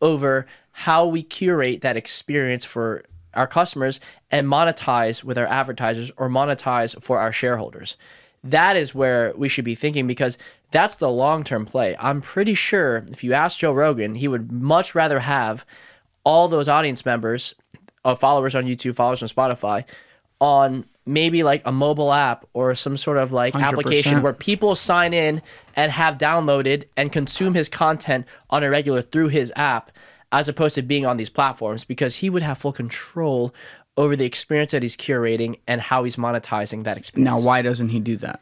[0.02, 4.00] over how we curate that experience for our customers
[4.32, 7.98] and monetize with our advertisers or monetize for our shareholders.
[8.44, 10.38] That is where we should be thinking because
[10.72, 11.96] that's the long term play.
[12.00, 15.66] I'm pretty sure if you ask Joe Rogan, he would much rather have
[16.24, 17.56] all those audience members,
[18.06, 19.86] uh, followers on YouTube, followers on Spotify,
[20.40, 24.22] on maybe like a mobile app or some sort of like application 100%.
[24.22, 25.42] where people sign in
[25.76, 29.92] and have downloaded and consume his content on a regular through his app
[30.32, 33.54] as opposed to being on these platforms because he would have full control
[33.98, 37.42] over the experience that he's curating and how he's monetizing that experience.
[37.42, 38.40] Now, why doesn't he do that?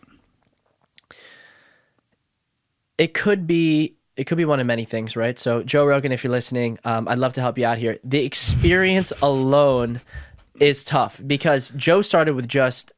[3.01, 5.39] it could be it could be one of many things, right?
[5.39, 7.97] So Joe Rogan, if you're listening, um, I'd love to help you out here.
[8.03, 10.01] The experience alone
[10.61, 12.93] is tough because Joe started with just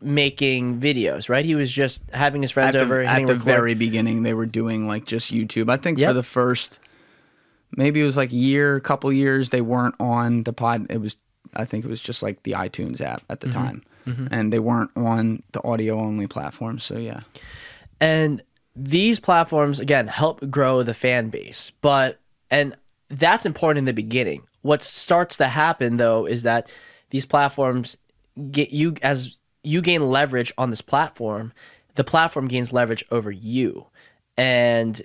[0.00, 1.44] making videos, right?
[1.44, 3.42] He was just having his friends at over, the, at the record.
[3.42, 6.10] very beginning they were doing like just youtube i think Yep.
[6.10, 6.78] for the first
[7.76, 11.16] maybe it was like a year couple years they weren't on the pod it was
[11.54, 13.58] i think it was just like the itunes app at the Mm-hmm.
[14.06, 17.20] time and they weren't on the audio only platform so yeah
[18.00, 18.42] And
[18.76, 22.76] these platforms again help grow the fan base, but and
[23.10, 24.46] that's important in the beginning.
[24.62, 26.70] What starts to happen though is that
[27.10, 27.96] these platforms
[28.50, 31.52] get you as you gain leverage on this platform,
[31.94, 33.86] the platform gains leverage over you.
[34.36, 35.00] And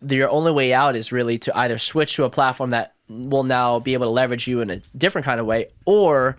[0.00, 3.44] the, your only way out is really to either switch to a platform that will
[3.44, 6.36] now be able to leverage you in a different kind of way or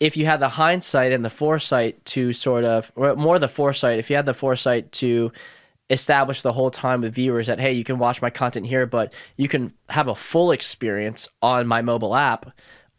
[0.00, 3.98] if you had the hindsight and the foresight to sort of, or more the foresight,
[3.98, 5.30] if you had the foresight to
[5.90, 9.12] establish the whole time with viewers that, hey, you can watch my content here, but
[9.36, 12.50] you can have a full experience on my mobile app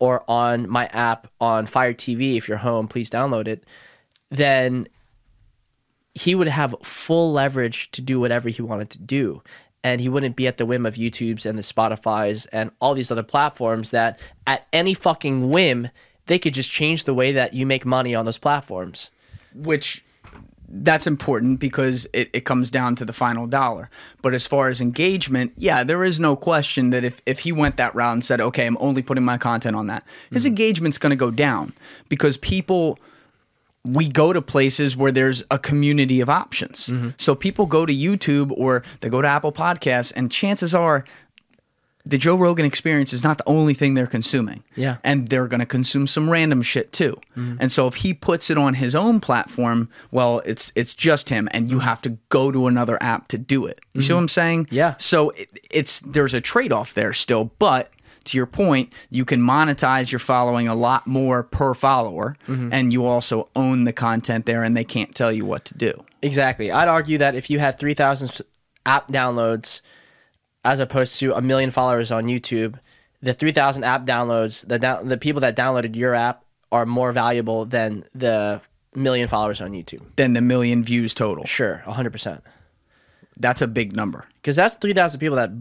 [0.02, 2.36] or on my app on Fire TV.
[2.36, 3.64] If you're home, please download it.
[4.32, 4.88] Then
[6.16, 9.44] he would have full leverage to do whatever he wanted to do.
[9.84, 13.12] And he wouldn't be at the whim of YouTube's and the Spotify's and all these
[13.12, 15.90] other platforms that at any fucking whim
[16.26, 19.12] they could just change the way that you make money on those platforms.
[19.54, 20.04] which
[20.74, 23.90] that's important because it, it comes down to the final dollar.
[24.22, 27.78] But as far as engagement, yeah, there is no question that if, if he went
[27.78, 30.50] that route and said, okay, I'm only putting my content on that, his mm-hmm.
[30.50, 31.74] engagement's going to go down
[32.08, 32.98] because people,
[33.84, 36.88] we go to places where there's a community of options.
[36.88, 37.10] Mm-hmm.
[37.18, 41.04] So people go to YouTube or they go to Apple Podcasts, and chances are
[42.06, 44.64] the Joe Rogan experience is not the only thing they're consuming.
[44.76, 44.98] Yeah.
[45.04, 47.16] And they're going to consume some random shit too.
[47.38, 47.58] Mm-hmm.
[47.60, 51.48] And so if he puts it on his own platform, well, it's it's just him
[51.52, 51.88] and you mm-hmm.
[51.88, 53.82] have to go to another app to do it.
[53.94, 54.16] You see mm-hmm.
[54.16, 54.68] what I'm saying?
[54.72, 54.96] Yeah.
[54.98, 57.92] So it, it's there's a trade-off there still, but
[58.26, 63.04] to your point, you can monetize your following a lot more per follower and you
[63.06, 66.04] also own the content there and they can't tell you what to do.
[66.22, 66.72] Exactly.
[66.72, 68.42] I'd argue that if you had 3,000
[68.86, 69.82] app downloads
[70.64, 72.80] as opposed to a million followers on YouTube,
[73.22, 77.66] the 3,000 app downloads, the down, the people that downloaded your app are more valuable
[77.66, 78.62] than the
[78.96, 80.02] million followers on YouTube.
[80.16, 81.46] Than the million views total.
[81.46, 82.42] Sure, 100%.
[83.38, 84.26] That's a big number.
[84.36, 85.52] Because that's 3,000 people that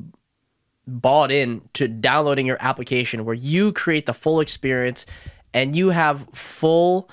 [0.87, 5.07] bought in to downloading your application where you create the full experience
[5.55, 7.11] and you have full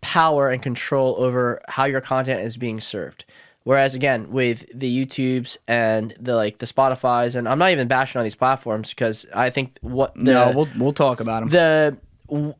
[0.00, 3.24] power and control over how your content is being served.
[3.66, 8.16] Whereas again, with the YouTubes and the like the Spotify's, and I'm not even bashing
[8.16, 11.98] on these platforms because I think what the, no, we'll we'll talk about them.
[12.28, 12.54] the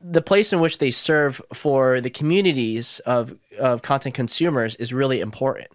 [0.00, 5.20] the place in which they serve for the communities of of content consumers is really
[5.20, 5.68] important.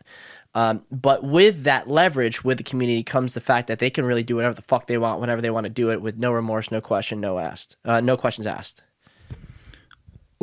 [0.56, 4.24] Um, but with that leverage with the community comes the fact that they can really
[4.24, 6.72] do whatever the fuck they want whenever they want to do it with no remorse,
[6.72, 8.82] no question, no asked, uh, no questions asked.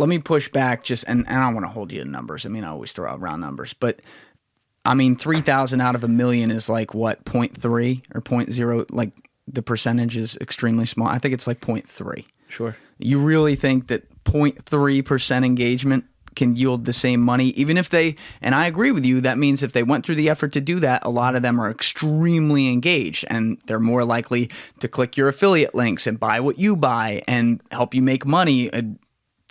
[0.03, 2.45] Let me push back just and, and I don't want to hold you to numbers.
[2.45, 4.01] I mean, I always throw out round numbers, but
[4.85, 8.87] I mean, 3,000 out of a million is like what, 0.3 or 0.0?
[8.91, 9.13] Like
[9.47, 11.07] the percentage is extremely small.
[11.07, 12.25] I think it's like 0.3.
[12.49, 12.77] Sure.
[12.99, 18.57] You really think that 0.3% engagement can yield the same money, even if they, and
[18.57, 21.05] I agree with you, that means if they went through the effort to do that,
[21.05, 25.77] a lot of them are extremely engaged and they're more likely to click your affiliate
[25.77, 28.99] links and buy what you buy and help you make money and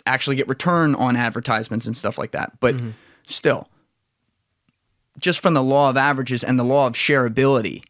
[0.06, 2.58] actually get return on advertisements and stuff like that.
[2.60, 2.90] But mm-hmm.
[3.24, 3.68] still,
[5.18, 7.82] just from the law of averages and the law of shareability,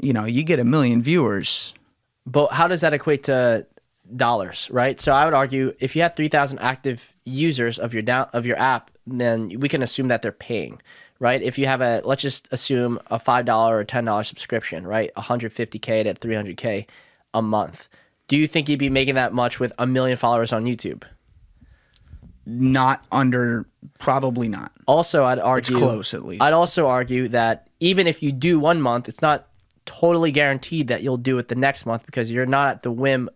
[0.00, 1.74] you know, you get a million viewers.
[2.26, 3.66] But how does that equate to
[4.16, 5.00] dollars, right?
[5.00, 8.58] So I would argue if you have 3,000 active users of your down of your
[8.58, 10.80] app, then we can assume that they're paying,
[11.18, 11.42] right?
[11.42, 15.10] If you have a let's just assume a $5 or $10 subscription, right?
[15.16, 16.86] 150k to 300k
[17.32, 17.88] a month.
[18.28, 21.04] Do you think you'd be making that much with a million followers on YouTube?
[22.46, 23.66] Not under,
[23.98, 24.72] probably not.
[24.86, 26.42] Also, I'd argue it's close, at least.
[26.42, 29.48] I'd also argue that even if you do one month, it's not
[29.86, 33.28] totally guaranteed that you'll do it the next month because you're not at the whim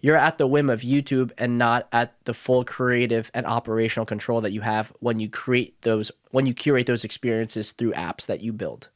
[0.00, 4.40] you're at the whim of YouTube and not at the full creative and operational control
[4.40, 8.40] that you have when you create those when you curate those experiences through apps that
[8.40, 8.88] you build.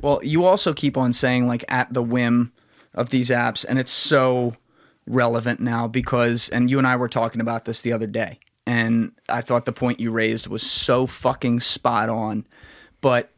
[0.00, 2.52] Well, you also keep on saying like at the whim
[2.94, 4.56] of these apps, and it's so
[5.06, 9.12] relevant now because, and you and I were talking about this the other day, and
[9.28, 12.46] I thought the point you raised was so fucking spot on.
[13.00, 13.30] But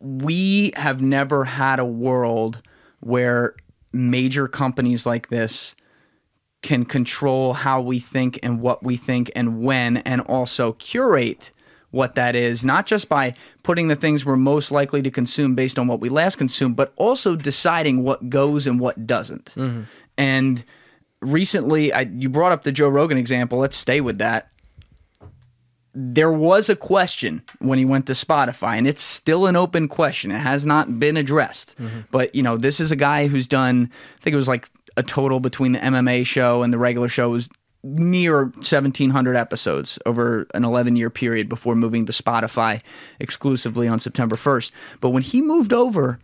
[0.00, 2.62] we have never had a world
[3.00, 3.54] where
[3.92, 5.74] major companies like this
[6.62, 11.52] can control how we think and what we think and when, and also curate
[11.90, 15.78] what that is, not just by putting the things we're most likely to consume based
[15.78, 19.46] on what we last consumed, but also deciding what goes and what doesn't.
[19.54, 19.82] Mm-hmm.
[20.18, 20.62] And
[21.22, 23.58] recently, I, you brought up the Joe Rogan example.
[23.58, 24.50] Let's stay with that.
[25.94, 30.30] There was a question when he went to Spotify, and it's still an open question.
[30.30, 31.78] It has not been addressed.
[31.78, 32.00] Mm-hmm.
[32.10, 35.02] But, you know, this is a guy who's done, I think it was like a
[35.02, 37.48] total between the MMA show and the regular show was
[37.82, 42.82] near 1700 episodes over an 11 year period before moving to Spotify
[43.20, 44.72] exclusively on September 1st.
[45.00, 46.18] But when he moved over,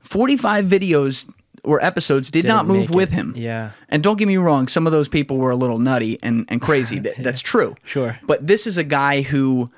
[0.00, 1.30] 45 videos
[1.64, 3.16] or episodes did not move with it.
[3.16, 3.34] him.
[3.36, 3.70] Yeah.
[3.88, 6.60] And don't get me wrong, some of those people were a little nutty and, and
[6.68, 6.98] crazy.
[7.00, 7.74] That, That's true.
[7.84, 8.18] Sure.
[8.22, 9.70] But this is a guy who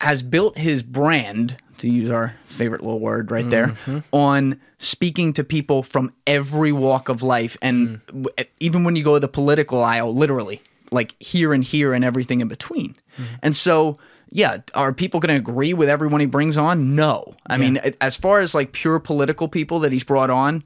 [0.00, 3.98] has built his brand, to use our favorite little word right there, Mm-hmm.
[4.12, 7.56] on speaking to people from every walk of life.
[7.62, 8.22] And Mm.
[8.22, 10.60] w- even when you go to the political aisle, literally,
[10.90, 12.94] like here and here and everything in between.
[13.16, 13.34] Mm-hmm.
[13.42, 13.98] And so,
[14.30, 16.94] yeah, are people going to agree with everyone he brings on?
[16.94, 17.34] No.
[17.46, 20.62] I mean, as far as like pure political people that he's brought on,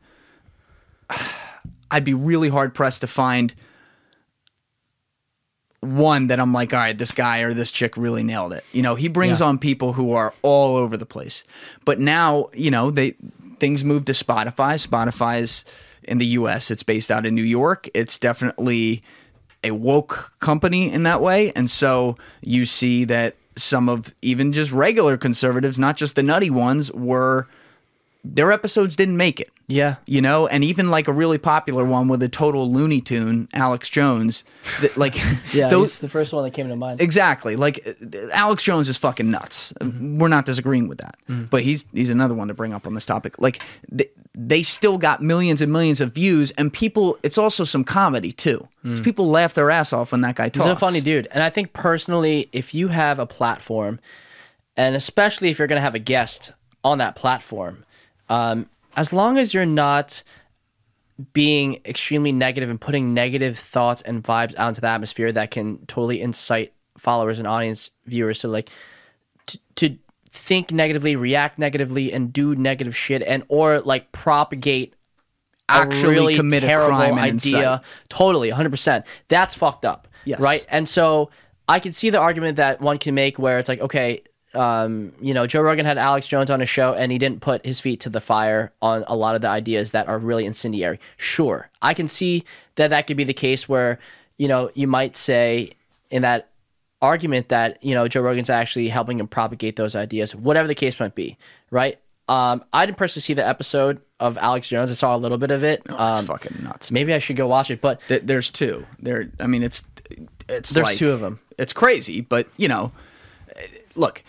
[1.90, 3.54] I'd be really hard pressed to find
[5.80, 8.64] one that I'm like, all right, this guy or this chick really nailed it.
[8.72, 9.46] You know, he brings Yeah.
[9.46, 11.42] on people who are all over the place.
[11.84, 13.14] But now, you know, they
[13.58, 14.74] things move to Spotify.
[14.84, 15.64] Spotify's,
[16.04, 16.70] in the US.
[16.70, 17.88] It's based out in New York.
[17.94, 19.02] It's definitely
[19.62, 21.52] a woke company in that way.
[21.54, 26.50] And so you see that some of even just regular conservatives, not just the nutty
[26.50, 27.46] ones, were
[28.24, 29.50] their episodes didn't make it.
[29.66, 29.96] Yeah.
[30.06, 33.88] You know, and even like a really popular one with a total Looney Tune, Alex
[33.88, 34.44] Jones,
[34.80, 35.16] that like
[35.52, 37.00] Yeah, those the first one that came to mind.
[37.00, 37.84] exactly like
[38.32, 39.72] Alex Jones is fucking nuts.
[39.80, 40.18] Mm-hmm.
[40.18, 41.44] We're not disagreeing with that, mm-hmm.
[41.44, 43.38] but he's he's another one to bring up on this topic.
[43.40, 43.60] Like
[43.90, 47.18] they, they still got millions and millions of views, and people.
[47.22, 48.68] It's also some comedy too.
[48.84, 50.66] 'Cause People laugh their ass off when that guy talks.
[50.66, 51.28] He's a funny dude.
[51.32, 54.00] And I think personally, if you have a platform,
[54.76, 56.52] and especially if you're going to have a guest
[56.82, 57.84] on that platform,
[58.32, 58.66] um,
[58.96, 60.22] as long as you're not
[61.34, 65.84] being extremely negative and putting negative thoughts and vibes out into the atmosphere that can
[65.86, 68.70] totally incite followers and audience viewers to like
[69.46, 69.98] to, to
[70.30, 74.94] think negatively, react negatively, and do negative shit, and or like propagate
[75.68, 77.82] Actually a really commit a crime idea.
[78.08, 79.04] Totally, 100%.
[79.28, 80.08] That's fucked up.
[80.24, 80.40] Yes.
[80.40, 80.64] Right?
[80.70, 81.30] And so
[81.68, 84.22] I can see the argument that one can make where it's like, okay,
[84.54, 87.64] um, you know, Joe Rogan had Alex Jones on his show and he didn't put
[87.64, 91.00] his feet to the fire on a lot of the ideas that are really incendiary.
[91.16, 91.70] Sure.
[91.80, 92.44] I can see
[92.76, 93.98] that that could be the case where,
[94.38, 95.72] you know, you might say
[96.10, 96.50] in that
[97.00, 101.00] argument that, you know, Joe Rogan's actually helping him propagate those ideas, whatever the case
[101.00, 101.38] might be.
[101.70, 101.98] Right?
[102.28, 104.90] Um, I didn't personally see the episode of Alex Jones.
[104.90, 105.82] I saw a little bit of it.
[105.84, 106.90] It's Um, fucking nuts.
[106.90, 108.86] maybe I should go watch it, but Th- there's two.
[109.00, 109.82] There, I mean, it's
[110.48, 111.40] it's There's like- two them.
[111.58, 112.92] It's crazy, but you know,
[113.96, 114.22] look,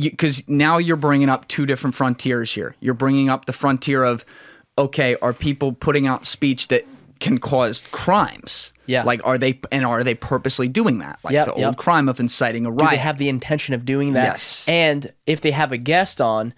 [0.00, 2.74] because now you're bringing up two different frontiers here.
[2.80, 4.24] You're bringing up the frontier of,
[4.78, 6.86] okay, are people putting out speech that
[7.20, 8.72] can cause crimes?
[8.88, 9.02] Yeah.
[9.02, 11.18] like are they and are they purposely doing that?
[11.24, 11.66] Like Yep, the yep.
[11.66, 12.90] old crime of inciting a do riot.
[12.92, 14.24] they have the intention of doing that?
[14.26, 14.64] Yes.
[14.68, 16.54] And if they have a guest on,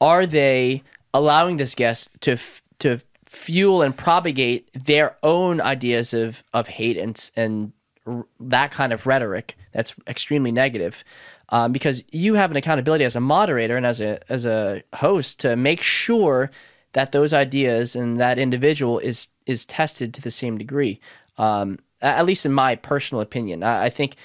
[0.00, 6.44] are they allowing this guest to f- to fuel and propagate their own ideas of
[6.52, 7.72] of hate and and
[8.06, 11.02] r- that kind of rhetoric that's extremely negative?
[11.50, 15.40] Um, because you have an accountability as a moderator and as a as a host
[15.40, 16.50] to make sure
[16.92, 21.00] that those ideas and that individual is is tested to the same degree.
[21.36, 24.16] Um, at least in my personal opinion, I, I think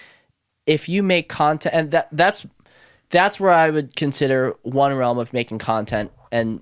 [0.66, 2.46] if you make content and that that's
[3.10, 6.62] that's where I would consider one realm of making content and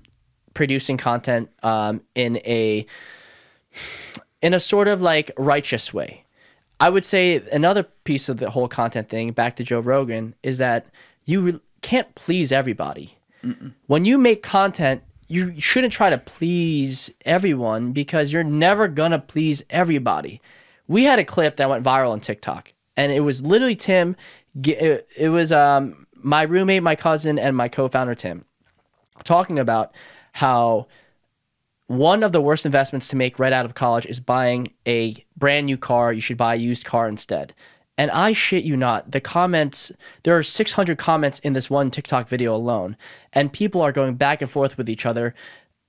[0.54, 2.86] producing content um, in a
[4.40, 6.24] in a sort of like righteous way.
[6.80, 10.58] I would say another piece of the whole content thing, back to Joe Rogan, is
[10.58, 10.86] that
[11.24, 13.18] you re- can't please everybody.
[13.86, 19.62] When you make content, you shouldn't try to please everyone because you're never gonna please
[19.70, 20.40] everybody.
[20.86, 24.16] We had a clip that went viral on TikTok, and it was literally Tim.
[24.64, 28.44] It it was um, my roommate, my cousin, and my co-founder Tim
[29.24, 29.92] talking about
[30.32, 30.86] how
[31.88, 35.66] one of the worst investments to make right out of college is buying a brand
[35.66, 36.12] new car.
[36.12, 37.54] You should buy a used car instead.
[37.96, 39.90] And I shit you not, the comments,
[40.22, 42.96] there are 600 comments in this one TikTok video alone.
[43.32, 45.34] And people are going back and forth with each other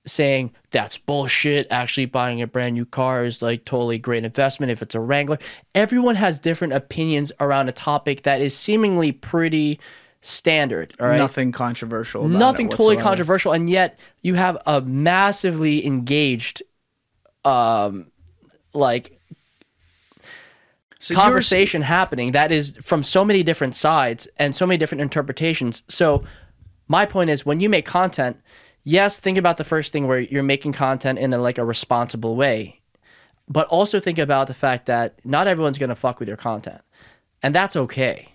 [0.06, 1.66] saying, that's bullshit.
[1.70, 5.38] Actually, buying a brand new car is like totally great investment if it's a Wrangler.
[5.74, 9.78] Everyone has different opinions around a topic that is seemingly pretty
[10.22, 10.94] standard.
[11.00, 11.16] All right.
[11.16, 12.26] Nothing controversial.
[12.26, 16.62] About Nothing totally controversial, and yet you have a massively engaged,
[17.44, 18.10] um,
[18.74, 19.18] like
[20.98, 25.82] So conversation happening that is from so many different sides and so many different interpretations.
[25.88, 26.24] So,
[26.88, 28.40] my point is, when you make content,
[28.84, 32.36] yes, think about the first thing where you're making content in a, like a responsible
[32.36, 32.80] way,
[33.48, 36.82] but also think about the fact that not everyone's gonna fuck with your content,
[37.42, 38.28] and that's okay.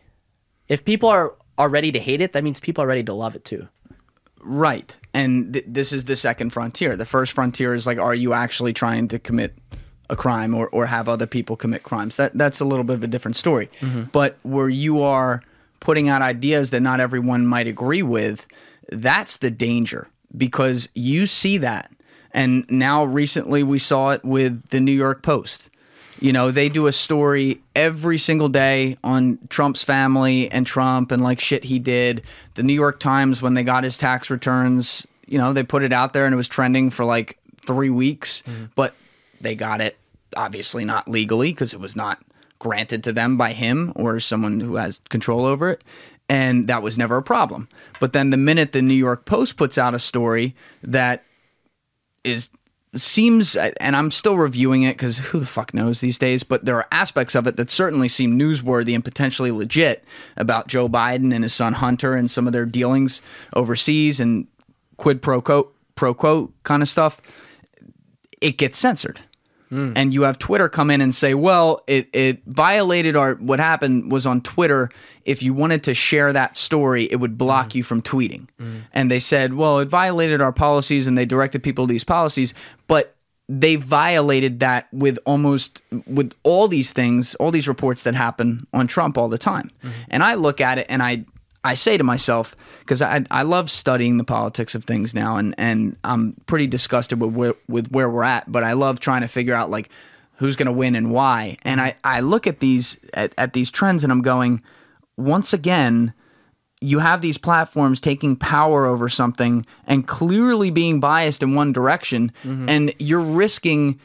[0.68, 3.36] If people are are ready to hate it, that means people are ready to love
[3.36, 3.68] it too.
[4.42, 4.96] Right.
[5.14, 6.96] And th- this is the second frontier.
[6.96, 9.58] The first frontier is like, are you actually trying to commit
[10.10, 12.18] a crime or, or have other people commit crimes?
[12.18, 13.70] That that's a little bit of a different story.
[13.80, 14.04] Mm-hmm.
[14.12, 15.42] But where you are
[15.80, 18.48] putting out ideas that not everyone might agree with,
[18.90, 21.92] that's the danger because you see that.
[22.32, 25.70] And now recently we saw it with the New York Post.
[26.20, 31.22] You know, they do a story every single day on Trump's family and Trump and
[31.22, 32.24] like shit he did.
[32.54, 35.92] The New York Times, when they got his tax returns, you know, they put it
[35.92, 38.66] out there and it was trending for like three weeks, mm-hmm.
[38.76, 38.94] but
[39.42, 39.98] they got it
[40.36, 42.20] obviously not legally because it was not
[42.60, 45.84] granted to them by him or someone who has control over it.
[46.28, 47.70] And that was never a problem.
[48.00, 51.24] But then the minute the New York Post puts out a story that
[52.24, 52.50] is
[52.96, 56.78] seems and I'm still reviewing it because who the fuck knows these days, but there
[56.78, 60.04] are aspects of it that certainly seem newsworthy and potentially legit
[60.38, 63.22] about Joe Biden and his son Hunter and some of their dealings
[63.56, 64.48] overseas and
[64.98, 67.22] quid pro quo pro quo kind of stuff.
[68.42, 69.22] it gets censored.
[69.76, 69.94] Mm.
[69.98, 74.10] And you have Twitter come in and say, well, it, it violated our, what happened
[74.10, 74.90] was on Twitter,
[75.26, 77.76] if you wanted to share that story, it would block mm.
[77.76, 78.48] you from tweeting.
[78.58, 78.82] Mm.
[78.94, 82.54] And they said, well, it violated our policies and they directed people to these policies.
[82.88, 83.16] But
[83.50, 88.88] they violated that with almost with all these things, all these reports that happen on
[88.88, 89.70] Trump all the time.
[89.84, 90.02] Mm-hmm.
[90.10, 91.26] And I look at it and I
[91.66, 95.56] I say to myself because I I love studying the politics of things now and
[95.58, 99.28] and I'm pretty disgusted with where, with where we're at, but I love trying to
[99.28, 99.90] figure out like
[100.36, 101.58] who's going to win and why.
[101.64, 104.62] And I I look at these at, at these trends and I'm going
[105.18, 106.14] once again
[106.82, 112.32] you have these platforms taking power over something and clearly being biased in one direction
[112.44, 112.70] mm-hmm.
[112.70, 114.00] and you're risking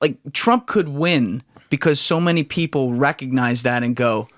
[0.00, 4.28] like Trump could win because so many people recognize that and go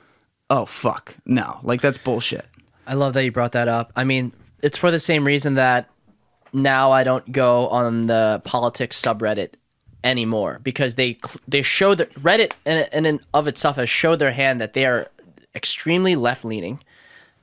[0.51, 1.17] oh fuck.
[1.25, 1.61] No.
[1.63, 2.47] Like that's bullshit.
[2.87, 3.93] I love that you brought that up.
[3.97, 4.33] I mean,
[4.63, 5.89] it's for the same reason that
[6.53, 9.55] now I don't go on the politics subreddit
[10.03, 14.61] anymore because they they show that Reddit in, and of itself has showed their hand
[14.61, 15.09] that they are
[15.55, 16.83] extremely left leaning,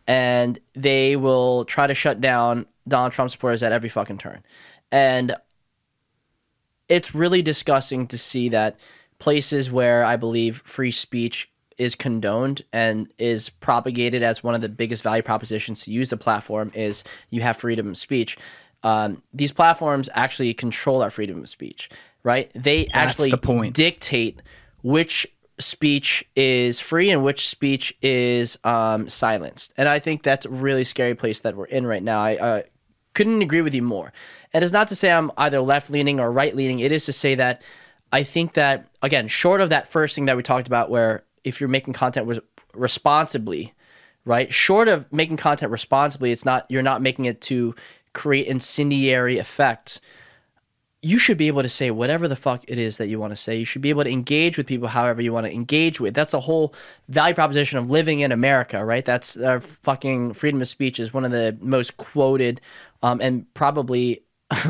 [0.07, 4.43] and they will try to shut down Donald Trump supporters at every fucking turn,
[4.91, 5.35] and
[6.89, 8.77] it's really disgusting to see that
[9.19, 14.69] places where I believe free speech is condoned and is propagated as one of the
[14.69, 18.37] biggest value propositions to use the platform is you have freedom of speech.
[18.83, 21.89] Um, these platforms actually control our freedom of speech,
[22.23, 22.51] right?
[22.53, 23.75] They actually the point.
[23.75, 24.41] dictate
[24.83, 25.27] which
[25.59, 29.73] speech is free and which speech is um, silenced.
[29.77, 32.19] And I think that's a really scary place that we're in right now.
[32.19, 32.61] I uh,
[33.13, 34.13] couldn't agree with you more.
[34.53, 36.79] And it's not to say I'm either left leaning or right leaning.
[36.79, 37.63] It is to say that
[38.11, 41.61] I think that, again, short of that first thing that we talked about, where if
[41.61, 42.39] you're making content res-
[42.73, 43.73] responsibly,
[44.25, 44.53] right?
[44.53, 47.73] Short of making content responsibly, it's not you're not making it to
[48.13, 49.99] create incendiary effects.
[51.01, 53.37] You should be able to say whatever the fuck it is that you want to
[53.37, 53.57] say.
[53.57, 56.13] You should be able to engage with people however you want to engage with.
[56.13, 56.73] That's a whole
[57.07, 59.05] value proposition of living in America, right?
[59.05, 62.59] That's our fucking freedom of speech is one of the most quoted
[63.03, 64.23] um, and probably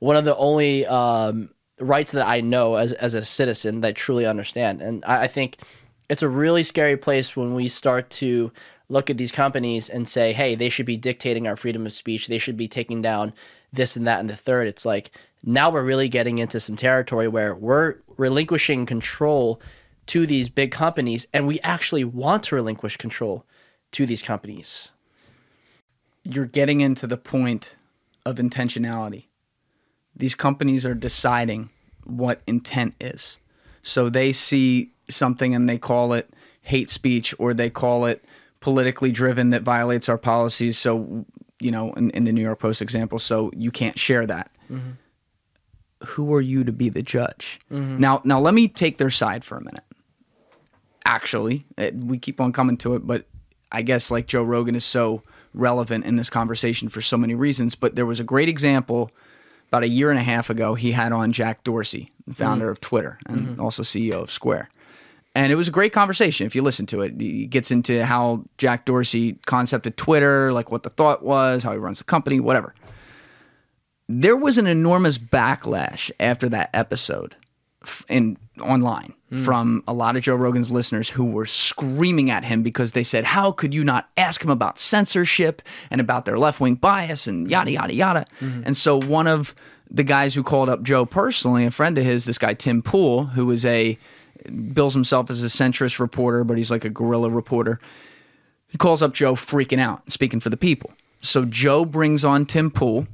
[0.00, 3.92] one of the only um, rights that I know as as a citizen that I
[3.92, 4.82] truly understand.
[4.82, 5.58] And I, I think
[6.12, 8.52] it's a really scary place when we start to
[8.90, 12.26] look at these companies and say, hey, they should be dictating our freedom of speech.
[12.26, 13.32] They should be taking down
[13.72, 14.68] this and that and the third.
[14.68, 15.10] It's like
[15.42, 19.58] now we're really getting into some territory where we're relinquishing control
[20.08, 23.46] to these big companies and we actually want to relinquish control
[23.92, 24.90] to these companies.
[26.24, 27.76] you're getting into the point
[28.26, 29.28] of intentionality.
[30.14, 31.70] These companies are deciding
[32.04, 33.38] what intent is.
[33.82, 36.30] So they see something and they call it
[36.62, 38.24] hate speech or they call it
[38.60, 40.78] politically driven that violates our policies.
[40.78, 41.26] So,
[41.60, 44.50] you know, in, in the New York Post example, so you can't share that.
[44.70, 44.92] Mm-hmm.
[46.06, 47.60] Who are you to be the judge?
[47.70, 47.98] Mm-hmm.
[47.98, 49.84] Now, now let me take their side for a minute.
[51.04, 53.26] Actually, eh, we keep on coming to it, but
[53.70, 55.22] I guess like Joe Rogan is so
[55.54, 57.74] relevant in this conversation for so many reasons.
[57.74, 59.10] But there was a great example
[59.68, 60.74] about a year and a half ago.
[60.74, 62.72] He had on Jack Dorsey, the founder mm-hmm.
[62.72, 64.68] of Twitter and also CEO of Square.
[65.34, 67.18] And it was a great conversation if you listen to it.
[67.18, 71.78] He gets into how Jack Dorsey concepted Twitter, like what the thought was, how he
[71.78, 72.74] runs the company, whatever.
[74.08, 77.34] There was an enormous backlash after that episode
[78.08, 79.44] in online hmm.
[79.44, 83.24] from a lot of Joe Rogan's listeners who were screaming at him because they said,
[83.24, 87.70] "How could you not ask him about censorship and about their left-wing bias and yada
[87.70, 88.62] yada yada?" Hmm.
[88.66, 89.54] And so one of
[89.90, 93.30] the guys who called up Joe personally, a friend of his, this guy Tim Pool,
[93.36, 93.98] was a
[94.72, 97.78] bills himself as a centrist reporter, but he's like a guerrilla reporter.
[98.68, 100.92] He calls up Joe freaking out, speaking for the people.
[101.20, 103.06] So Joe brings on Tim Pool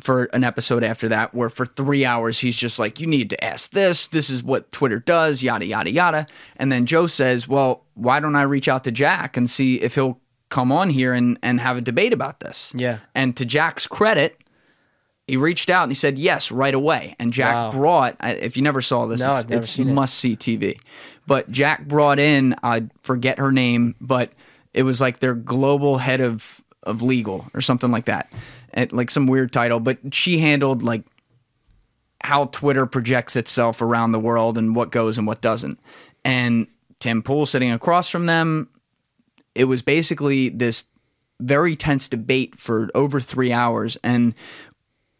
[0.00, 3.44] for an episode after that, where for three hours he's just like, "You need to
[3.44, 4.06] ask this.
[4.06, 5.42] This is what Twitter does.
[5.42, 9.36] Yada yada yada." And then Joe says, "Well, why don't I reach out to Jack
[9.36, 10.18] and see if he'll
[10.48, 12.98] come on here and and have a debate about this?" Yeah.
[13.14, 14.41] And to Jack's credit,
[15.26, 17.14] he reached out and he said yes right away.
[17.18, 17.70] And Jack Wow.
[17.72, 20.78] brought, if you never saw this, No, it's, it's must see TV.
[21.26, 24.32] But Jack brought in, I forget her name, but
[24.74, 28.32] it was like their global head of of legal or something like that,
[28.74, 29.78] and like some weird title.
[29.78, 31.04] But she handled like
[32.24, 35.78] how Twitter projects itself around the world and what goes and what doesn't.
[36.24, 36.66] And
[36.98, 38.68] Tim Pool sitting across from them,
[39.54, 40.84] it was basically this
[41.40, 43.96] very tense debate for over three hours.
[44.04, 44.34] And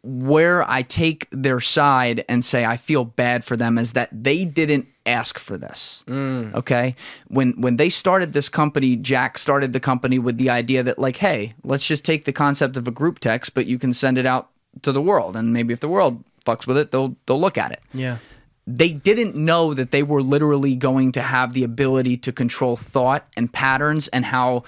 [0.02, 4.44] where I take their side and say I feel bad for them is that they
[4.44, 6.02] didn't ask for this.
[6.06, 6.54] Mm.
[6.54, 6.96] Okay?
[7.28, 11.16] When when they started this company, Jack started the company with the idea that like,
[11.16, 14.26] hey, let's just take the concept of a group text, but you can send it
[14.26, 14.50] out
[14.82, 17.70] to the world and maybe if the world fucks with it, they'll they'll look at
[17.70, 17.80] it.
[17.94, 18.18] Yeah.
[18.66, 23.26] They didn't know that they were literally going to have the ability to control thought
[23.36, 24.62] and patterns and how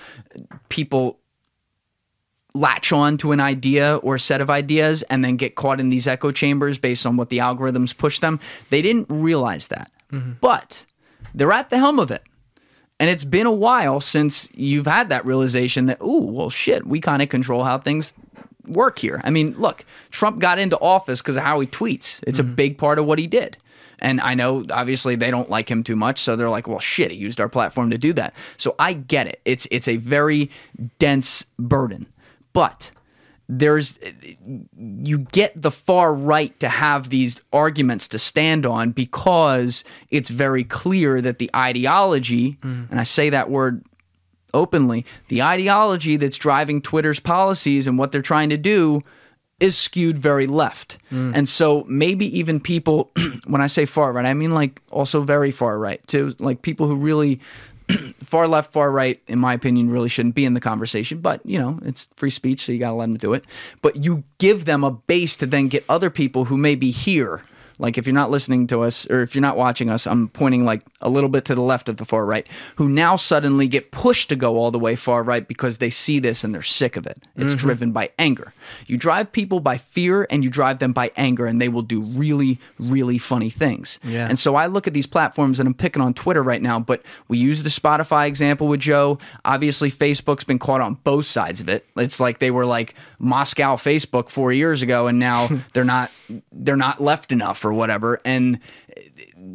[0.68, 1.20] people
[2.54, 6.06] latch on to an idea or set of ideas and then get caught in these
[6.06, 8.38] echo chambers based on what the algorithms push them.
[8.70, 9.90] They didn't realize that.
[10.12, 10.34] Mm-hmm.
[10.40, 10.86] But
[11.34, 12.22] they're at the helm of it.
[13.00, 17.00] And it's been a while since you've had that realization that, ooh, well, shit, we
[17.00, 18.14] kind of control how things
[18.66, 19.20] work here.
[19.24, 22.22] I mean, look, Trump got into office because of how he tweets.
[22.26, 22.54] It's a mm-hmm.
[22.54, 23.58] big part of what he did.
[23.98, 27.12] And I know obviously they don't like him too much, so they're like, "Well, shit,
[27.12, 29.40] he used our platform to do that." So I get it.
[29.44, 30.50] It's it's a very
[30.98, 32.06] dense burden.
[32.54, 32.90] But
[33.46, 33.98] there's
[34.78, 40.64] you get the far right to have these arguments to stand on because it's very
[40.64, 42.84] clear that the ideology, mm-hmm.
[42.90, 43.84] and I say that word
[44.54, 49.02] openly, the ideology that's driving Twitter's policies and what they're trying to do
[49.60, 50.98] is skewed very left.
[51.10, 51.32] Mm.
[51.34, 53.10] And so maybe even people
[53.46, 56.86] when I say far right, I mean like also very far right too, like people
[56.86, 57.40] who really
[58.24, 61.18] far left, far right, in my opinion, really shouldn't be in the conversation.
[61.20, 63.44] But you know, it's free speech, so you got to let them do it.
[63.82, 67.44] But you give them a base to then get other people who may be here.
[67.78, 70.64] Like if you're not listening to us or if you're not watching us, I'm pointing
[70.64, 73.90] like a little bit to the left of the far right, who now suddenly get
[73.90, 76.96] pushed to go all the way far right because they see this and they're sick
[76.96, 77.22] of it.
[77.36, 77.60] It's mm-hmm.
[77.60, 78.52] driven by anger.
[78.86, 82.00] You drive people by fear and you drive them by anger, and they will do
[82.00, 83.98] really, really funny things.
[84.02, 84.28] Yeah.
[84.28, 87.02] And so I look at these platforms and I'm picking on Twitter right now, but
[87.28, 89.18] we use the Spotify example with Joe.
[89.44, 91.86] Obviously, Facebook's been caught on both sides of it.
[91.96, 96.10] It's like they were like Moscow Facebook four years ago, and now they're not
[96.52, 98.20] they're not left enough or whatever.
[98.24, 98.60] And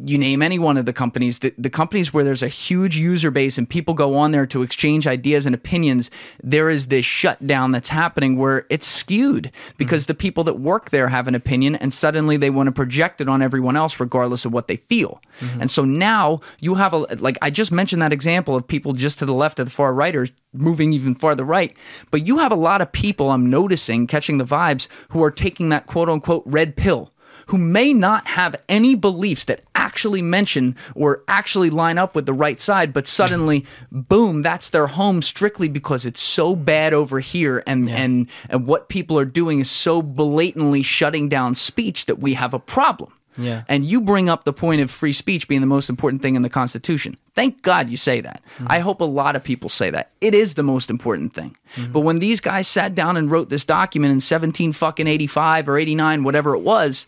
[0.05, 3.31] you name any one of the companies, the, the companies where there's a huge user
[3.31, 6.11] base and people go on there to exchange ideas and opinions,
[6.43, 11.09] there is this shutdown that's happening where it's skewed because the people that work there
[11.09, 14.53] have an opinion and suddenly they want to project it on everyone else regardless of
[14.53, 15.21] what they feel.
[15.39, 15.61] Mm-hmm.
[15.61, 19.19] And so now you have a, like I just mentioned that example of people just
[19.19, 21.75] to the left of the far right or moving even farther right,
[22.11, 25.69] but you have a lot of people I'm noticing catching the vibes who are taking
[25.69, 27.11] that quote unquote red pill
[27.49, 32.33] who may not have any beliefs that actually mention or actually line up with the
[32.33, 37.63] right side, but suddenly, boom, that's their home strictly because it's so bad over here,
[37.65, 42.35] and and and what people are doing is so blatantly shutting down speech that we
[42.35, 43.13] have a problem.
[43.37, 43.63] Yeah.
[43.67, 46.41] And you bring up the point of free speech being the most important thing in
[46.41, 47.15] the Constitution.
[47.35, 48.43] Thank God you say that.
[48.55, 48.67] Mm-hmm.
[48.69, 50.11] I hope a lot of people say that.
[50.19, 51.55] It is the most important thing.
[51.75, 51.93] Mm-hmm.
[51.93, 55.77] But when these guys sat down and wrote this document in 17 fucking 85 or
[55.77, 57.07] 89, whatever it was,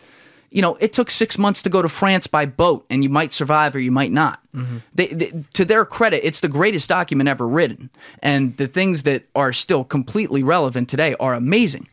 [0.51, 3.33] you know, it took six months to go to France by boat, and you might
[3.33, 4.39] survive or you might not.
[4.53, 4.77] Mm-hmm.
[4.93, 7.89] They, they, to their credit, it's the greatest document ever written,
[8.21, 11.87] and the things that are still completely relevant today are amazing.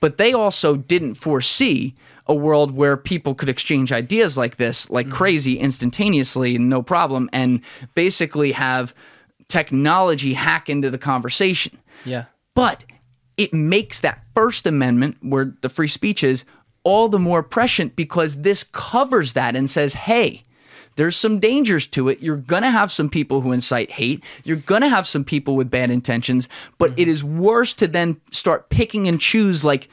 [0.00, 1.94] But they also didn't foresee
[2.26, 5.16] a world where people could exchange ideas like this, like mm-hmm.
[5.16, 7.60] crazy, instantaneously, no problem, and
[7.94, 8.92] basically have
[9.48, 11.78] technology hack into the conversation.
[12.04, 12.24] Yeah.
[12.54, 12.84] But
[13.36, 16.44] it makes that First Amendment, where the free speech is,
[16.82, 20.42] all the more prescient because this covers that and says, hey,
[20.96, 22.20] there's some dangers to it.
[22.20, 24.22] You're going to have some people who incite hate.
[24.44, 27.10] You're going to have some people with bad intentions, but it mm-hmm.
[27.10, 29.88] is worse to then start picking and choose, like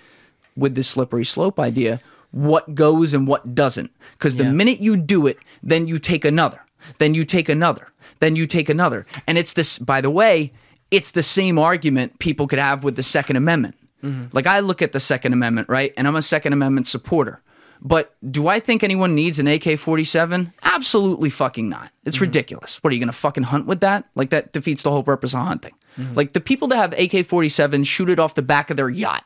[0.55, 1.99] with this slippery slope idea,
[2.31, 3.91] what goes and what doesn't.
[4.13, 4.51] Because the Yeah.
[4.51, 6.61] minute you do it, then you take another,
[6.97, 9.05] then you take another, then you take another.
[9.27, 10.51] And it's this, by the way,
[10.91, 13.75] it's the same argument people could have with the Second Amendment.
[14.03, 14.25] Mm-hmm.
[14.31, 15.93] Like I look at the Second Amendment, right?
[15.97, 17.41] And I'm a Second Amendment supporter.
[17.81, 20.53] But do I think anyone needs an AK 47?
[20.63, 21.91] Absolutely fucking not.
[22.05, 22.23] It's mm-hmm.
[22.23, 22.83] ridiculous.
[22.83, 24.05] What are you going to fucking hunt with that?
[24.15, 25.73] Like that defeats the whole purpose of hunting.
[25.97, 26.15] Mm-hmm.
[26.15, 29.23] Like the people that have AK 47 shoot it off the back of their yacht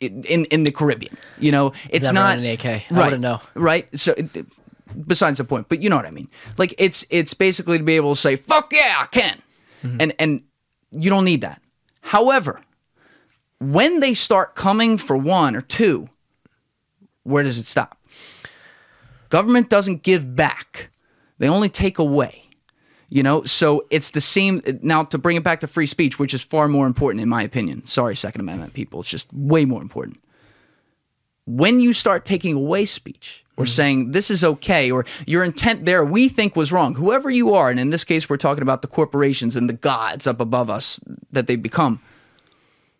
[0.00, 1.16] in in, the Caribbean.
[1.38, 2.64] You know, it's Never not an AK.
[2.64, 3.40] I Right, know.
[3.54, 3.88] Right.
[3.98, 4.14] So
[5.06, 6.28] besides the point, but you know what I mean.
[6.56, 9.42] Like it's it's basically to be able to say fuck yeah, I can.
[10.00, 10.42] And and
[10.92, 11.60] you don't need that.
[12.00, 12.60] However,
[13.60, 16.08] when they start coming for one or two,
[17.22, 17.98] where does it stop?
[19.28, 20.90] Government doesn't give back.
[21.38, 22.42] They only take away.
[23.08, 26.34] You know, so it's the same now to bring it back to free speech, which
[26.34, 27.86] is far more important in my opinion.
[27.86, 30.20] Sorry, Second Amendment people, it's just way more important.
[31.46, 33.70] When you start taking away speech or mm-hmm.
[33.70, 37.70] saying this is okay or your intent there we think was wrong, whoever you are,
[37.70, 40.98] and in this case we're talking about the corporations and the gods up above us
[41.30, 42.00] that they become,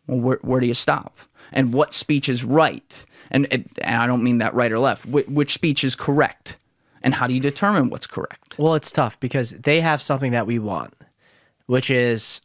[0.06, 1.18] well, where, where do you stop?
[1.52, 3.04] And what speech is right?
[3.30, 5.04] And, and I don't mean that right or left.
[5.04, 6.56] Wh- which speech is correct?
[7.02, 8.58] And how do you determine what's correct?
[8.58, 10.94] Well, it's tough because they have something that we want,
[11.66, 12.40] which is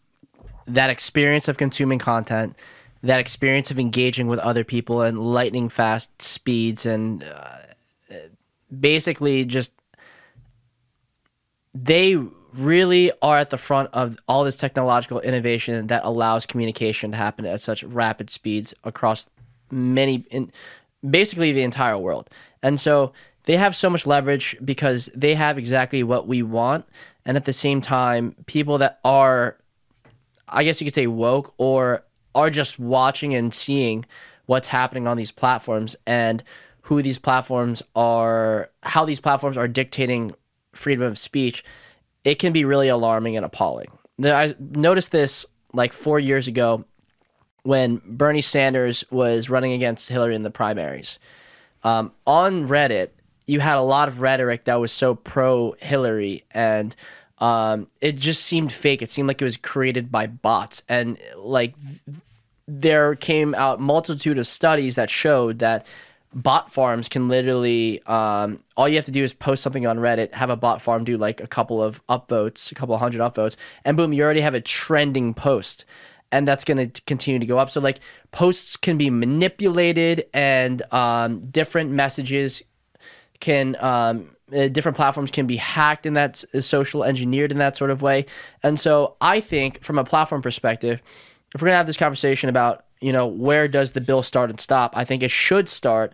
[0.68, 2.56] that experience of consuming content
[3.02, 7.58] that experience of engaging with other people and lightning fast speeds and uh,
[8.78, 9.72] basically just
[11.74, 12.18] they
[12.54, 17.46] really are at the front of all this technological innovation that allows communication to happen
[17.46, 19.30] at such rapid speeds across
[19.72, 20.52] many in
[21.08, 22.30] basically the entire world.
[22.62, 23.14] And so
[23.46, 26.86] they have so much leverage because they have exactly what we want
[27.26, 29.58] and at the same time people that are
[30.48, 34.06] I guess you could say woke or are just watching and seeing
[34.46, 36.44] what's happening on these platforms and
[36.82, 40.34] who these platforms are how these platforms are dictating
[40.74, 41.64] freedom of speech
[42.24, 43.90] it can be really alarming and appalling.
[44.24, 46.86] I noticed this like four years ago
[47.64, 51.20] when Bernie Sanders was running against Hillary in the primaries.
[51.84, 53.10] Um, on Reddit,
[53.46, 56.96] you had a lot of rhetoric that was so pro Hillary, and
[57.40, 59.02] um, it just seemed fake.
[59.02, 61.74] It seemed like it was created by bots, and like
[62.68, 65.86] there came out multitude of studies that showed that
[66.34, 70.32] bot farms can literally um, all you have to do is post something on reddit
[70.34, 73.56] have a bot farm do like a couple of upvotes a couple of hundred upvotes
[73.84, 75.86] and boom you already have a trending post
[76.32, 77.70] and that's going to continue to go up.
[77.70, 78.00] So like
[78.32, 82.64] posts can be manipulated and um, different messages
[83.40, 87.92] can um, uh, different platforms can be hacked in that social engineered in that sort
[87.92, 88.26] of way.
[88.64, 91.02] And so i think from a platform perspective
[91.56, 94.50] if we're going to have this conversation about you know, where does the bill start
[94.50, 94.96] and stop?
[94.96, 96.14] I think it should start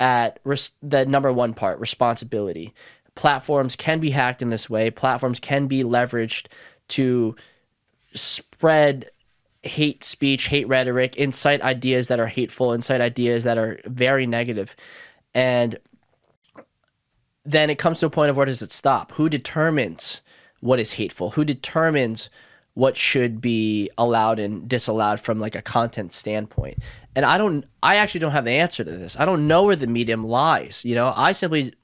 [0.00, 2.72] at res- the number one part responsibility.
[3.14, 6.46] Platforms can be hacked in this way, platforms can be leveraged
[6.88, 7.36] to
[8.14, 9.10] spread
[9.62, 14.74] hate speech, hate rhetoric, incite ideas that are hateful, incite ideas that are very negative.
[15.34, 15.78] And
[17.44, 19.12] then it comes to a point of where does it stop?
[19.12, 20.20] Who determines
[20.60, 21.30] what is hateful?
[21.30, 22.30] Who determines
[22.74, 26.78] what should be allowed and disallowed from like a content standpoint.
[27.14, 29.16] And I don't I actually don't have the answer to this.
[29.18, 31.12] I don't know where the medium lies, you know?
[31.14, 31.74] I simply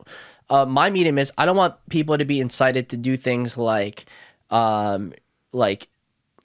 [0.49, 4.07] uh, my medium is I don't want people to be incited to do things like
[4.51, 5.13] um
[5.53, 5.89] like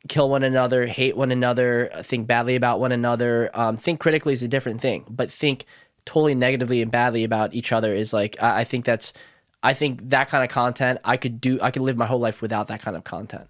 [0.10, 3.50] kill one another, hate one another, think badly about one another.
[3.54, 5.66] Um, think critically is a different thing, but think
[6.06, 9.14] totally negatively and badly about each other is like I, I think that's
[9.62, 12.42] I think that kind of content I could do I could live my whole life
[12.42, 13.48] without that kind of content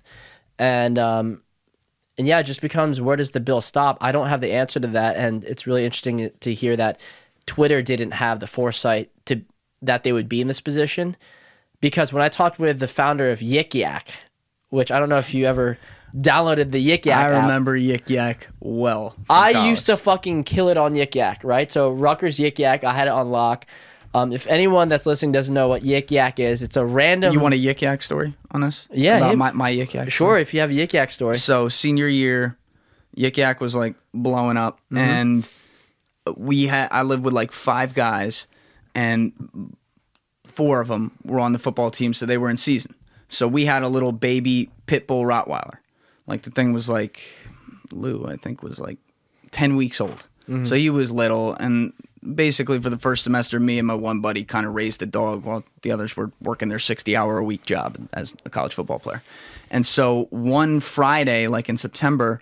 [0.59, 1.41] and um,
[2.17, 3.97] and yeah, it just becomes where does the bill stop?
[4.01, 6.99] I don't have the answer to that, and it's really interesting to hear that
[7.45, 9.41] Twitter didn't have the foresight to
[9.81, 11.17] that they would be in this position,
[11.81, 14.09] because when I talked with the founder of Yik Yak,
[14.69, 15.77] which I don't know if you ever
[16.15, 17.25] downloaded the Yik Yak.
[17.25, 17.81] I remember app.
[17.81, 19.15] Yik Yak well.
[19.29, 19.69] I college.
[19.69, 21.71] used to fucking kill it on Yik Yak, right?
[21.71, 23.65] So Rutgers Yik Yak, I had it on lock.
[24.15, 27.33] Um, if anyone that's listening doesn't know what Yik Yak is, it's a random.
[27.33, 28.87] You want a Yik Yak story on this?
[28.91, 30.11] Yeah, About my, my Yik Yak.
[30.11, 31.35] Sure, if you have a Yik Yak story.
[31.35, 32.57] So senior year,
[33.17, 34.97] Yik Yak was like blowing up, mm-hmm.
[34.97, 35.49] and
[36.37, 38.47] we had I lived with like five guys,
[38.93, 39.75] and
[40.45, 42.95] four of them were on the football team, so they were in season.
[43.29, 45.77] So we had a little baby pit bull Rottweiler,
[46.27, 47.23] like the thing was like
[47.91, 48.99] Lou, I think was like
[49.49, 50.27] ten weeks old.
[50.47, 50.65] Mm-hmm.
[50.65, 51.93] So he was little, and
[52.23, 55.43] basically for the first semester, me and my one buddy kind of raised the dog
[55.43, 58.99] while the others were working their 60 hour a week job as a college football
[58.99, 59.21] player.
[59.69, 62.39] And so one Friday, like in September,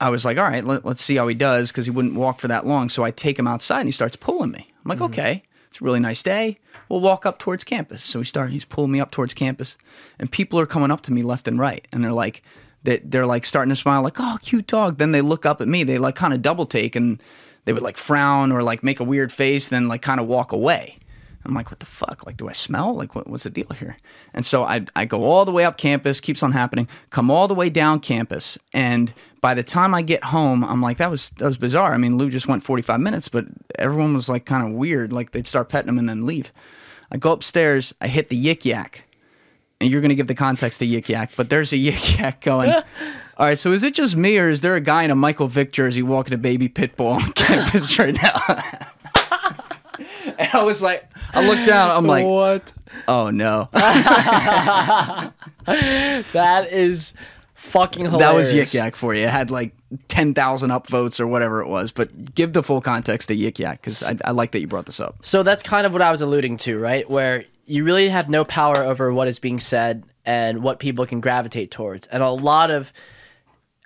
[0.00, 2.40] I was like, all right, let, us see how he does because he wouldn't walk
[2.40, 2.88] for that long.
[2.88, 4.66] So I take him outside and he starts pulling me.
[4.68, 5.04] I'm like, mm-hmm.
[5.06, 6.58] okay, it's a really nice day.
[6.88, 8.02] We'll walk up towards campus.
[8.02, 9.78] So we start, he's pulling me up towards campus
[10.18, 11.86] and people are coming up to me left and right.
[11.92, 12.42] And they're like,
[12.82, 14.98] they're like starting to smile, like, oh, cute dog.
[14.98, 15.84] Then they look up at me.
[15.84, 17.22] They like kind of double take and
[17.64, 20.52] they would like frown or like make a weird face, then like kind of walk
[20.52, 20.96] away.
[21.44, 22.24] I'm like, what the fuck?
[22.24, 22.94] Like, do I smell?
[22.94, 23.96] Like, what, what's the deal here?
[24.32, 27.48] And so I, I go all the way up campus, keeps on happening, come all
[27.48, 28.58] the way down campus.
[28.72, 31.94] And by the time I get home, I'm like, that was, that was bizarre.
[31.94, 33.46] I mean, Lou just went 45 minutes, but
[33.76, 35.12] everyone was like kind of weird.
[35.12, 36.52] Like they'd start petting him and then leave.
[37.10, 39.04] I go upstairs, I hit the yik yak.
[39.80, 42.40] And you're going to give the context to yik yak, but there's a yik yak
[42.40, 42.70] going.
[43.38, 45.48] All right, so is it just me, or is there a guy in a Michael
[45.48, 48.40] Vick jersey walking a baby pit bull on campus right now?
[50.38, 52.72] and I was like, I looked down, I'm like, what?
[53.08, 53.68] Oh no.
[53.72, 55.32] that
[56.70, 57.14] is
[57.54, 58.20] fucking hilarious.
[58.20, 59.24] That was Yik Yak for you.
[59.24, 59.74] It had like
[60.08, 64.02] 10,000 upvotes or whatever it was, but give the full context to Yik Yak because
[64.02, 65.16] I, I like that you brought this up.
[65.22, 67.08] So that's kind of what I was alluding to, right?
[67.08, 71.20] Where you really have no power over what is being said and what people can
[71.20, 72.06] gravitate towards.
[72.08, 72.92] And a lot of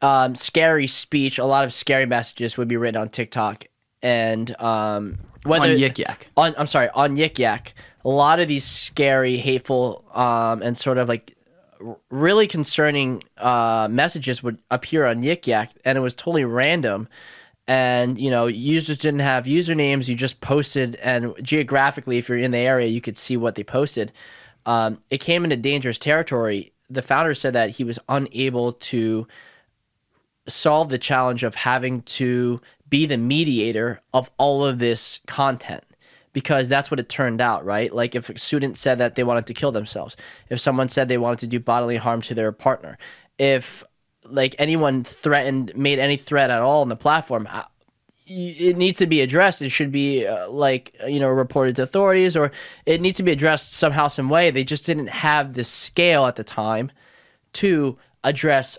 [0.03, 3.65] um, scary speech, a lot of scary messages would be written on TikTok
[4.03, 6.29] and um, whether on Yik Yak.
[6.37, 7.75] On I'm sorry, on Yik Yak.
[8.05, 11.35] A lot of these scary, hateful, um, and sort of like
[12.11, 17.09] really concerning uh, messages would appear on Yik Yak, and it was totally random.
[17.69, 22.53] and you know users didn't have usernames you just posted and geographically if you're in
[22.53, 24.13] the area you could see what they posted
[24.67, 29.27] um, it came into dangerous territory the founder said that he was unable to
[30.49, 35.85] solve the challenge of having to be the mediator of all of this content
[36.33, 37.95] because that's what it turned out, right?
[37.95, 40.17] Like if a student said that they wanted to kill themselves,
[40.51, 42.99] if someone said they wanted to do bodily harm to their partner,
[43.39, 43.83] if
[44.23, 47.49] like anyone threatened, made any threat at all on the platform,
[48.27, 49.63] it needs to be addressed.
[49.63, 52.51] It should be uh, like you know reported to authorities, or
[52.85, 54.51] it needs to be addressed somehow, some way.
[54.51, 56.91] They just didn't have the scale at the time
[57.55, 58.77] to address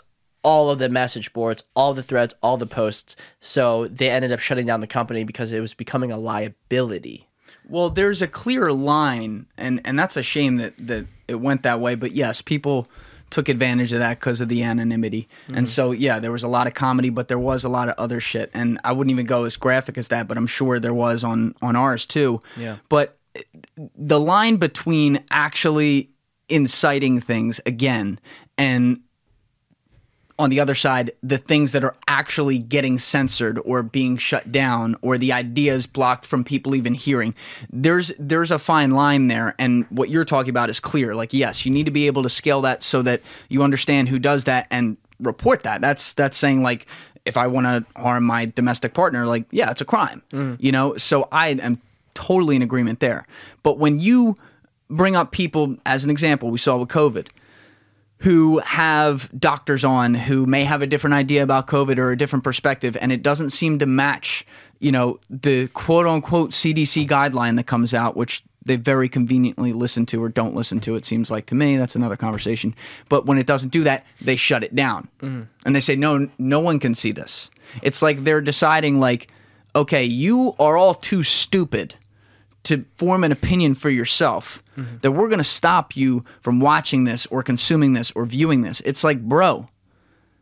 [0.48, 3.18] all of the message boards, all the threads, all the posts.
[3.42, 7.28] So they ended up shutting down the company because it was becoming a liability.
[7.70, 11.82] Well, there's a clear line, and and that's a shame that that it went that
[11.82, 11.96] way.
[11.96, 12.88] But yes, people
[13.30, 15.58] took advantage of that because of the anonymity, Mm-hmm.
[15.58, 17.96] and so yeah, there was a lot of comedy, but there was a lot of
[17.98, 20.94] other shit, and I wouldn't even go as graphic as that, but I'm sure there
[20.94, 22.42] was on on ours too.
[22.56, 22.78] Yeah.
[22.88, 23.18] But
[23.98, 26.12] the line between actually
[26.48, 28.18] inciting things again
[28.58, 29.02] and
[30.40, 34.96] on the other side, the things that are actually getting censored or being shut down
[35.02, 37.34] or the ideas blocked from people even hearing.
[37.72, 41.16] There's there's a fine line there and what you're talking about is clear.
[41.16, 44.20] Like yes, you need to be able to scale that so that you understand who
[44.20, 45.82] does that and report that.
[45.82, 46.86] That's that's saying like
[47.26, 50.24] if I want to harm my domestic partner, like yeah, it's a crime.
[50.32, 50.64] Mm-hmm.
[50.64, 51.82] You know, so I am
[52.14, 53.26] totally in agreement there.
[53.64, 54.38] But when you
[54.90, 57.28] bring up people as an example, we saw with COVID
[58.20, 62.44] who have doctors on who may have a different idea about COVID or a different
[62.44, 64.46] perspective, and it doesn't seem to match,
[64.80, 70.06] you know, the quote unquote CDC guideline that comes out, which they very conveniently listen
[70.08, 70.96] to or don't listen to.
[70.96, 72.76] It seems like to me that's another conversation.
[73.08, 75.44] But when it doesn't do that, they shut it down, mm-hmm.
[75.66, 77.52] and they say no, no one can see this.
[77.82, 79.32] It's like they're deciding like,
[79.76, 81.96] okay, you are all too stupid
[82.64, 84.98] to form an opinion for yourself Mm-hmm.
[85.02, 88.80] that we're going to stop you from watching this or consuming this or viewing this.
[88.82, 89.68] It's like, bro,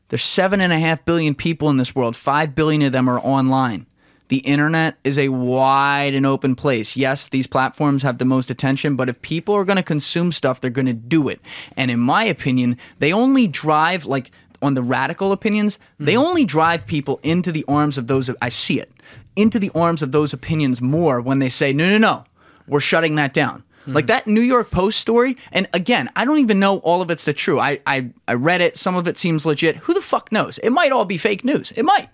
[0.09, 2.17] there's seven and a half billion people in this world.
[2.17, 3.85] Five billion of them are online.
[4.27, 6.97] The internet is a wide and open place.
[6.97, 10.59] Yes, these platforms have the most attention, but if people are going to consume stuff,
[10.59, 11.39] they're going to do it.
[11.77, 14.31] And in my opinion, they only drive like
[14.61, 16.23] on the radical opinions, they mm-hmm.
[16.23, 18.91] only drive people into the arms of those I see it.
[19.35, 22.25] Into the arms of those opinions more when they say, "No, no, no.
[22.67, 26.59] We're shutting that down." Like that New York Post story, and again, I don't even
[26.59, 27.59] know all of it's the true.
[27.59, 28.77] I, I I read it.
[28.77, 29.75] Some of it seems legit.
[29.77, 30.57] Who the fuck knows?
[30.59, 31.71] It might all be fake news.
[31.71, 32.09] It might,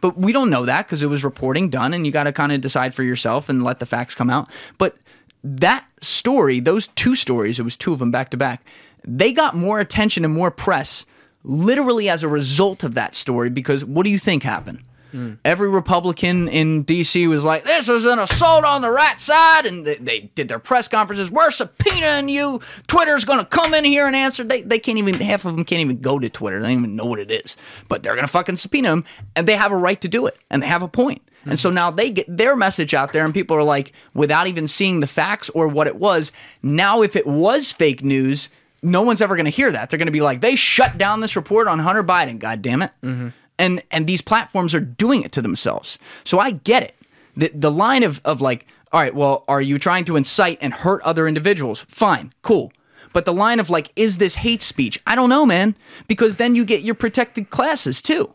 [0.00, 2.52] but we don't know that because it was reporting done, and you got to kind
[2.52, 4.50] of decide for yourself and let the facts come out.
[4.76, 4.96] But
[5.42, 8.66] that story, those two stories, it was two of them back to back.
[9.04, 11.06] They got more attention and more press,
[11.44, 13.48] literally as a result of that story.
[13.48, 14.80] Because what do you think happened?
[15.12, 15.38] Mm.
[15.44, 17.26] Every Republican in D.C.
[17.26, 20.58] was like, "This is an assault on the right side," and they, they did their
[20.58, 21.30] press conferences.
[21.30, 22.60] We're subpoenaing you.
[22.86, 24.44] Twitter's going to come in here and answer.
[24.44, 26.60] They they can't even half of them can't even go to Twitter.
[26.60, 27.56] They don't even know what it is,
[27.88, 29.04] but they're going to fucking subpoena them,
[29.34, 31.22] and they have a right to do it, and they have a point.
[31.44, 34.68] And so now they get their message out there, and people are like, without even
[34.68, 36.30] seeing the facts or what it was.
[36.62, 38.50] Now, if it was fake news,
[38.82, 39.90] no one's ever going to hear that.
[39.90, 42.38] They're going to be like, they shut down this report on Hunter Biden.
[42.38, 42.90] God damn it.
[43.02, 43.28] Mm-hmm.
[43.58, 45.98] And and these platforms are doing it to themselves.
[46.24, 46.94] So I get it.
[47.36, 50.72] The the line of of like, all right, well, are you trying to incite and
[50.72, 51.84] hurt other individuals?
[51.88, 52.72] Fine, cool.
[53.12, 55.00] But the line of like, is this hate speech?
[55.06, 55.74] I don't know, man.
[56.06, 58.32] Because then you get your protected classes too.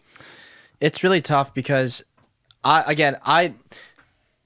[0.80, 2.03] it's really tough because
[2.63, 3.53] I again I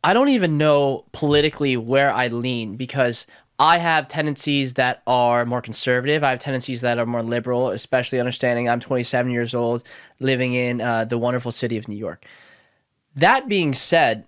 [0.03, 3.25] I don't even know politically where I lean because
[3.59, 6.23] I have tendencies that are more conservative.
[6.23, 9.83] I have tendencies that are more liberal, especially understanding I'm 27 years old,
[10.19, 12.25] living in uh, the wonderful city of New York.
[13.15, 14.25] That being said,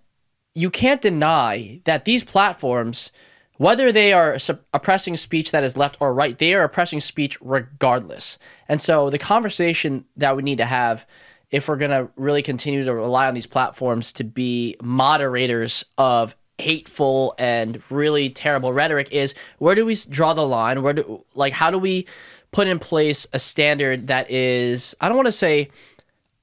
[0.56, 3.12] you can't deny that these platforms,
[3.58, 4.38] whether they are
[4.74, 8.38] oppressing speech that is left or right, they are oppressing speech regardless.
[8.68, 11.06] And so the conversation that we need to have
[11.52, 16.36] if we're going to really continue to rely on these platforms to be moderators of
[16.60, 21.54] hateful and really terrible rhetoric is where do we draw the line where do like
[21.54, 22.06] how do we
[22.52, 25.70] put in place a standard that is i don't want to say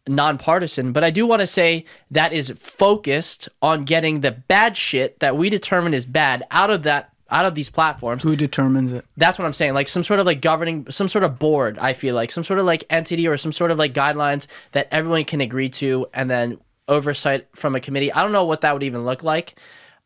[0.09, 5.19] nonpartisan, but I do want to say that is focused on getting the bad shit
[5.21, 8.23] that we determine is bad out of that out of these platforms.
[8.23, 9.05] Who determines it?
[9.17, 9.75] That's what I'm saying.
[9.75, 11.77] Like some sort of like governing, some sort of board.
[11.79, 14.87] I feel like some sort of like entity or some sort of like guidelines that
[14.93, 18.13] everyone can agree to, and then oversight from a committee.
[18.13, 19.59] I don't know what that would even look like.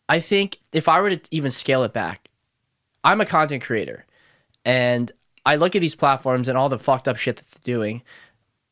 [0.09, 2.31] I think if I were to even scale it back,
[3.05, 4.07] I'm a content creator,
[4.65, 5.13] and
[5.45, 8.03] I look at these platforms and all the fucked up shit that they're doing.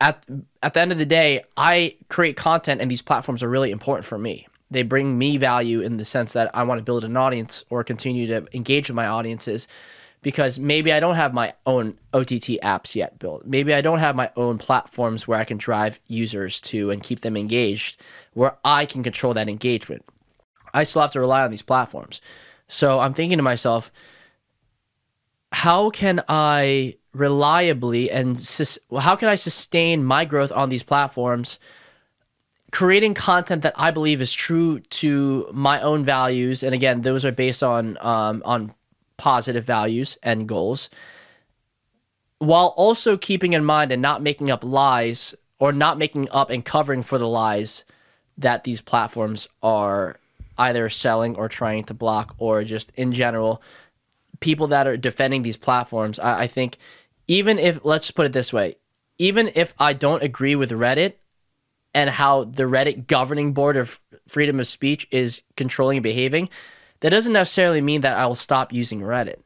[0.01, 0.25] at
[0.63, 4.05] at the end of the day, I create content, and these platforms are really important
[4.05, 4.47] for me.
[4.71, 7.83] They bring me value in the sense that I want to build an audience or
[7.85, 9.67] continue to engage with my audiences
[10.23, 13.47] because maybe I don't have my own OTT apps yet built.
[13.47, 17.21] Maybe I don't have my own platforms where I can drive users to and keep
[17.21, 18.01] them engaged,
[18.35, 20.05] where I can control that engagement.
[20.75, 22.21] I still have to rely on these platforms.
[22.67, 23.93] So I'm thinking to myself,
[25.53, 31.59] how can I reliably and sus- how can I sustain my growth on these platforms?
[32.71, 37.33] Creating content that I believe is true to my own values, and again, those are
[37.33, 38.73] based on um, on
[39.17, 40.91] positive values and goals,
[42.39, 46.65] while also keeping in mind and not making up lies or not making up and
[46.65, 47.85] covering for the lies
[48.37, 50.17] that these platforms are
[50.59, 53.63] either selling or trying to block or just in general
[54.41, 56.79] people that are defending these platforms I, I, think
[57.27, 58.77] even if let's put it this way
[59.19, 61.15] even if i don't agree with reddit
[61.95, 66.49] and how the reddit governing board of freedom of speech is controlling and behaving
[67.01, 69.41] that doesn't necessarily mean that i will stop using reddit.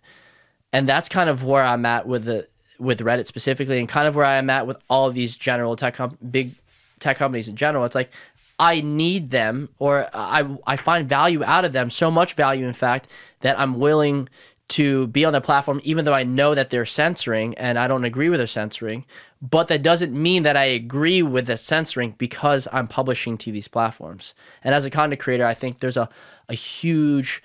[0.75, 4.17] And that's kind of where i'm at with the with reddit specifically and kind of
[4.17, 6.53] where i'm at with all of these general tech com- big
[7.03, 7.85] tech companies in general.
[7.85, 8.11] It's like
[8.59, 12.73] I need them or I, I find value out of them, so much value, in
[12.73, 13.09] fact,
[13.41, 14.29] that I'm willing
[14.73, 18.05] to be on the platform, even though I know that they're censoring and I don't
[18.05, 19.05] agree with their censoring.
[19.41, 23.69] But that doesn't mean that I agree with the censoring because I'm publishing to these
[23.69, 24.35] platforms.
[24.65, 26.09] And as a content creator, I think there's a,
[26.49, 27.43] a huge,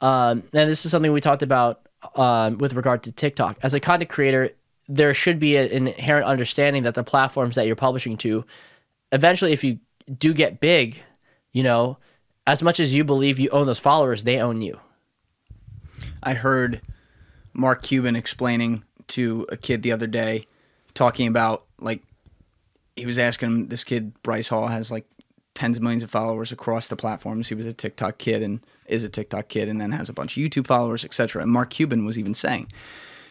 [0.00, 3.58] um, and this is something we talked about um, with regard to TikTok.
[3.62, 4.50] As a content creator,
[4.88, 8.44] there should be an inherent understanding that the platforms that you're publishing to,
[9.10, 9.78] eventually, if you
[10.18, 11.02] do get big,
[11.52, 11.98] you know,
[12.46, 14.80] as much as you believe you own those followers, they own you.
[16.22, 16.80] I heard
[17.52, 20.44] Mark Cuban explaining to a kid the other day,
[20.94, 22.02] talking about like
[22.96, 23.68] he was asking him.
[23.68, 25.06] This kid Bryce Hall has like
[25.54, 27.48] tens of millions of followers across the platforms.
[27.48, 30.36] He was a TikTok kid and is a TikTok kid, and then has a bunch
[30.36, 31.42] of YouTube followers, etc.
[31.42, 32.70] And Mark Cuban was even saying,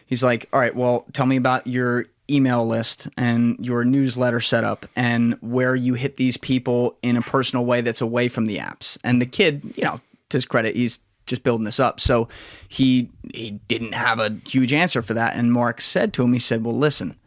[0.05, 4.85] he's like, "All right, well, tell me about your email list and your newsletter setup
[4.95, 8.97] and where you hit these people in a personal way that's away from the apps.
[9.03, 11.99] And the kid, you know, to his credit, he's just building this up.
[11.99, 12.27] So
[12.67, 15.35] he he didn't have a huge answer for that.
[15.35, 17.17] And Mark said to him, he said, Well, listen,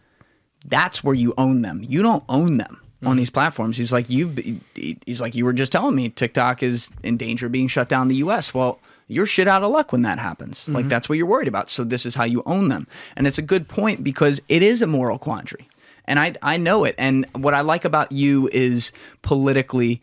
[0.66, 1.84] that's where you own them.
[1.86, 3.76] You don't own them on these platforms.
[3.76, 4.60] He's like, you
[5.06, 8.02] he's like, you were just telling me TikTok is in danger of being shut down
[8.02, 8.52] in the US.
[8.52, 10.60] Well, you're shit out of luck when that happens.
[10.60, 10.74] Mm-hmm.
[10.74, 11.70] Like that's what you're worried about.
[11.70, 12.86] So this is how you own them.
[13.16, 15.68] And it's a good point because it is a moral quandary.
[16.04, 16.94] And I I know it.
[16.98, 18.92] And what I like about you is
[19.22, 20.00] politically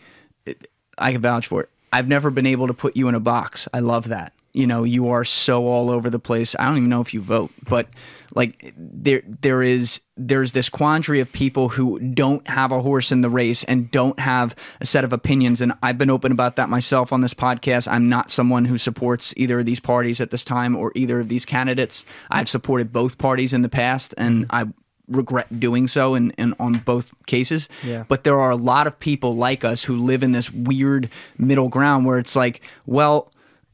[0.98, 1.70] I can vouch for it.
[1.92, 3.68] I've never been able to put you in a box.
[3.74, 4.34] I love that.
[4.54, 6.56] You know you are so all over the place.
[6.58, 7.88] I don't even know if you vote but
[8.34, 13.22] like there there is there's this quandary of people who don't have a horse in
[13.22, 16.70] the race and don't have a set of opinions and i've been open about that
[16.70, 17.88] myself on this podcast.
[17.92, 21.30] I'm not someone who supports either of these parties at this time or either of
[21.30, 22.06] these candidates.
[22.30, 24.66] I've supported both parties in the past and i
[25.08, 27.70] regret doing so in, in on both cases.
[27.84, 28.06] Yeah.
[28.08, 31.70] But there are a lot of people like us who live in this weird middle
[31.70, 33.32] ground where it's like, well,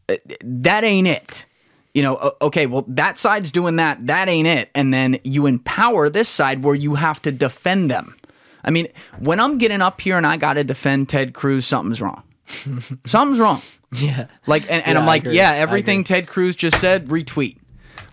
[0.09, 1.45] uh, that ain't it.
[1.93, 4.07] You know, okay, well, that side's doing that.
[4.07, 4.69] That ain't it.
[4.73, 8.15] And then you empower this side where you have to defend them.
[8.63, 8.87] I mean,
[9.19, 12.23] when I'm getting up here and I got to defend Ted Cruz, something's wrong.
[13.05, 13.61] something's wrong.
[13.91, 14.27] Yeah.
[14.47, 17.57] Like, and, and yeah, I'm like, yeah, everything Ted Cruz just said, retweet.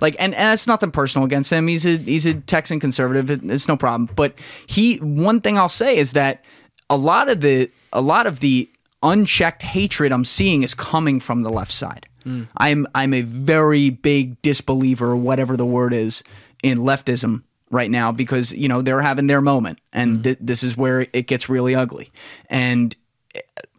[0.01, 1.67] Like, and, and it's nothing personal against him.
[1.67, 3.31] He's a he's a Texan conservative.
[3.51, 4.09] It's no problem.
[4.15, 4.35] But
[4.67, 6.45] he, one thing I'll say is that
[6.89, 8.71] a lot of the a lot of the
[9.03, 12.07] unchecked hatred I'm seeing is coming from the left side.
[12.25, 12.49] Mm.
[12.57, 16.23] I'm I'm a very big disbeliever, whatever the word is,
[16.63, 20.23] in leftism right now because you know they're having their moment, and mm.
[20.25, 22.11] th- this is where it gets really ugly.
[22.49, 22.95] And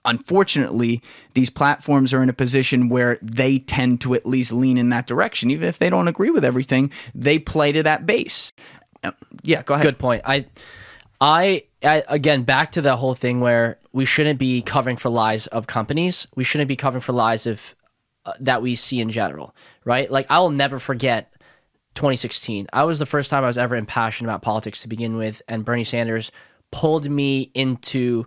[0.05, 1.01] unfortunately,
[1.33, 5.07] these platforms are in a position where they tend to at least lean in that
[5.07, 6.91] direction, even if they don't agree with everything.
[7.13, 8.51] They play to that base.
[9.03, 9.11] Uh,
[9.43, 9.85] yeah, go ahead.
[9.85, 10.21] Good point.
[10.25, 10.45] I
[11.19, 15.47] I, I, again back to the whole thing where we shouldn't be covering for lies
[15.47, 16.27] of companies.
[16.35, 17.75] We shouldn't be covering for lies of
[18.25, 20.09] uh, that we see in general, right?
[20.09, 21.33] Like I will never forget
[21.95, 22.67] 2016.
[22.73, 25.65] I was the first time I was ever impassioned about politics to begin with, and
[25.65, 26.31] Bernie Sanders
[26.71, 28.25] pulled me into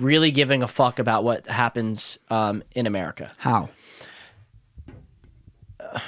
[0.00, 3.32] really giving a fuck about what happens um, in America.
[3.38, 3.68] How?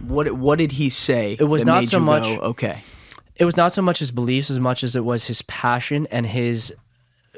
[0.00, 1.36] what what did he say?
[1.38, 2.82] It was not so much go, okay
[3.38, 6.26] it was not so much his beliefs as much as it was his passion and
[6.26, 6.74] his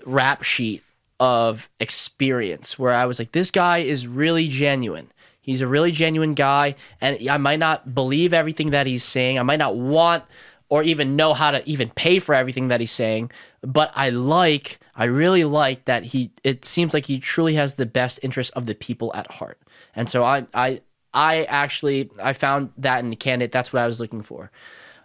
[0.07, 0.83] rap sheet
[1.19, 5.13] of experience where I was like, this guy is really genuine.
[5.43, 6.75] He's a really genuine guy.
[7.01, 9.39] And I might not believe everything that he's saying.
[9.39, 10.25] I might not want
[10.71, 13.31] or even know how to even pay for everything that he's saying.
[13.61, 16.33] But I like, I really like that he.
[16.45, 19.59] It seems like he truly has the best interest of the people at heart,
[19.95, 20.81] and so I, I,
[21.15, 23.53] I actually, I found that in the candidate.
[23.53, 24.51] That's what I was looking for.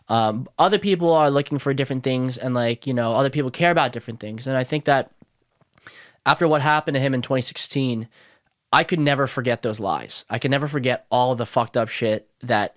[0.07, 3.71] Um, other people are looking for different things, and like you know, other people care
[3.71, 5.11] about different things, and I think that
[6.25, 8.07] after what happened to him in 2016,
[8.71, 10.25] I could never forget those lies.
[10.29, 12.75] I could never forget all the fucked up shit that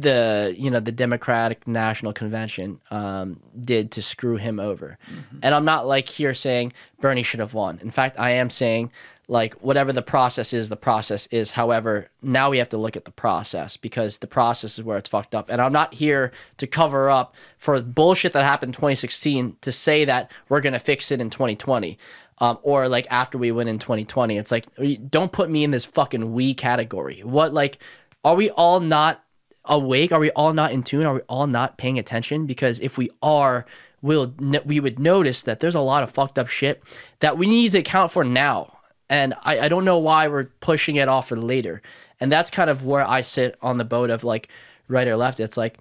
[0.00, 4.98] the you know the Democratic National Convention um, did to screw him over.
[5.10, 5.38] Mm-hmm.
[5.42, 7.78] And I'm not like here saying Bernie should have won.
[7.82, 8.92] In fact, I am saying
[9.28, 11.52] like whatever the process is, the process is.
[11.52, 15.08] However, now we have to look at the process because the process is where it's
[15.08, 15.50] fucked up.
[15.50, 20.04] And I'm not here to cover up for bullshit that happened in 2016 to say
[20.06, 21.98] that we're gonna fix it in 2020
[22.38, 24.38] um, or like after we win in 2020.
[24.38, 24.66] It's like
[25.10, 27.20] don't put me in this fucking we category.
[27.22, 27.78] What like
[28.24, 29.24] are we all not
[29.68, 30.12] awake?
[30.12, 31.06] Are we all not in tune?
[31.06, 32.46] Are we all not paying attention?
[32.46, 33.66] Because if we are,
[34.02, 36.82] we'll we would notice that there's a lot of fucked up shit
[37.20, 38.78] that we need to account for now.
[39.10, 41.82] And I, I don't know why we're pushing it off for later.
[42.20, 44.48] And that's kind of where I sit on the boat of like
[44.88, 45.40] right or left.
[45.40, 45.78] It's like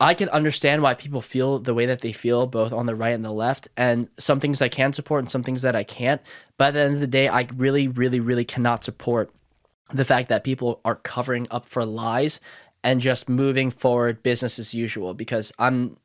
[0.00, 3.14] I can understand why people feel the way that they feel, both on the right
[3.14, 3.68] and the left.
[3.76, 6.20] And some things I can support and some things that I can't.
[6.58, 9.30] But at the end of the day, I really, really, really cannot support
[9.92, 12.40] the fact that people are covering up for lies
[12.84, 15.96] and just moving forward business as usual because I'm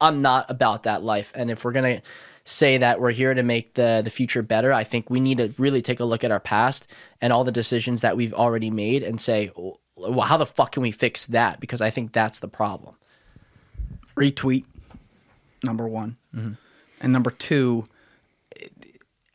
[0.00, 1.30] I'm not about that life.
[1.34, 2.00] And if we're gonna
[2.44, 5.52] say that we're here to make the the future better, I think we need to
[5.58, 6.86] really take a look at our past
[7.20, 10.82] and all the decisions that we've already made and say, well, how the fuck can
[10.82, 11.60] we fix that?
[11.60, 12.96] Because I think that's the problem
[14.16, 14.64] retweet
[15.64, 16.52] number one mm-hmm.
[17.00, 17.86] and number two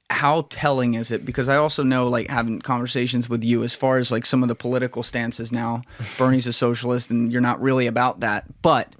[0.10, 3.97] how telling is it because i also know like having conversations with you as far
[3.97, 5.82] as like some of the political stances now
[6.18, 8.93] bernie's a socialist and you're not really about that but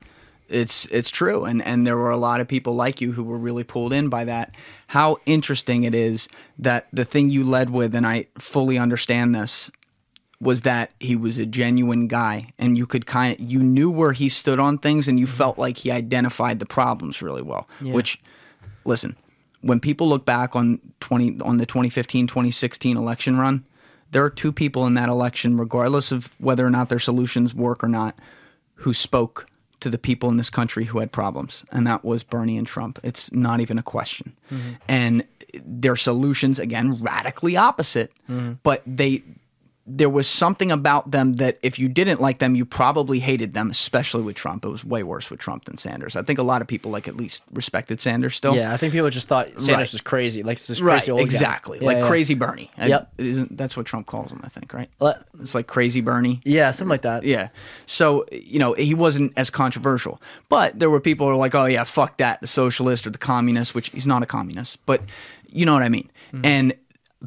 [0.50, 3.38] it's it's true and and there were a lot of people like you who were
[3.38, 4.56] really pulled in by that
[4.88, 9.72] how interesting it is that the thing you led with and i fully understand this
[10.42, 14.14] was that he was a genuine guy and you could kind of you knew where
[14.14, 15.36] he stood on things and you mm-hmm.
[15.36, 17.94] felt like he identified the problems really well yeah.
[17.94, 18.20] which
[18.86, 19.16] listen
[19.62, 23.66] when people look back on 20 on the 2015 2016 election run
[24.12, 27.84] there are two people in that election regardless of whether or not their solutions work
[27.84, 28.18] or not
[28.76, 29.48] who spoke
[29.80, 33.00] to the people in this country who had problems and that was Bernie and Trump
[33.04, 34.74] it's not even a question mm-hmm.
[34.88, 35.26] and
[35.64, 38.54] their solutions again radically opposite mm-hmm.
[38.64, 39.24] but they
[39.92, 43.72] there was something about them that if you didn't like them, you probably hated them,
[43.72, 44.64] especially with Trump.
[44.64, 46.16] It was way worse with Trump than Sanders.
[46.16, 48.56] I think a lot of people like at least respected Sanders still.
[48.56, 49.94] Yeah, I think people just thought Sanders right.
[49.94, 52.70] was crazy, like this right, crazy old exactly, like yeah, crazy Bernie.
[52.78, 54.42] Yep, I, that's what Trump calls him.
[54.44, 54.90] I think right.
[55.40, 56.40] it's like crazy Bernie.
[56.46, 57.24] Yeah, something like that.
[57.24, 57.50] Yeah.
[57.88, 61.66] So you know he wasn't as controversial, but there were people who were like, oh
[61.66, 65.02] yeah, fuck that, the socialist or the communist, which he's not a communist, but
[65.48, 66.12] you know what I mean.
[66.32, 66.46] Mm.
[66.46, 66.74] And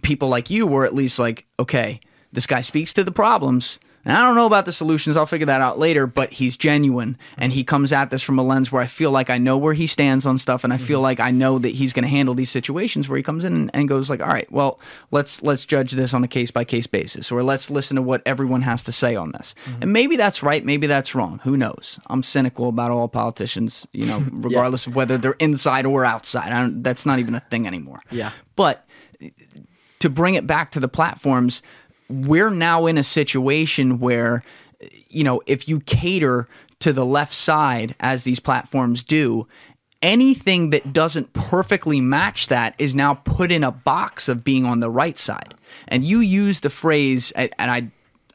[0.03, 2.01] people like you were at least like, okay
[2.33, 3.79] this guy speaks to the problems.
[4.05, 5.17] And I don't know about the solutions.
[5.17, 8.43] I'll figure that out later, but he's genuine and he comes at this from a
[8.43, 10.99] lens where I feel like I know where he stands on stuff and I feel
[10.99, 11.05] mm-hmm.
[11.05, 13.89] like I know that he's going to handle these situations where he comes in and
[13.89, 14.81] goes like, "All right, well,
[15.13, 18.23] let's let's judge this on a case by case basis or let's listen to what
[18.27, 19.83] everyone has to say on this." Mm-hmm.
[19.83, 21.41] And maybe that's right, maybe that's wrong.
[21.45, 22.01] Who knows?
[22.09, 24.91] I'm cynical about all politicians, you know, regardless yeah.
[24.91, 26.83] of whether they're inside or outside.
[26.83, 28.01] that's not even a thing anymore.
[28.11, 28.33] Yeah.
[28.57, 28.85] But
[30.03, 31.63] to bring it back to the platforms,
[32.13, 34.43] we're now in a situation where,
[35.09, 36.49] you know, if you cater
[36.81, 39.47] to the left side as these platforms do,
[40.03, 44.81] anything that doesn't perfectly match that is now put in a box of being on
[44.81, 45.55] the right side.
[45.89, 47.91] And you use the phrase, and I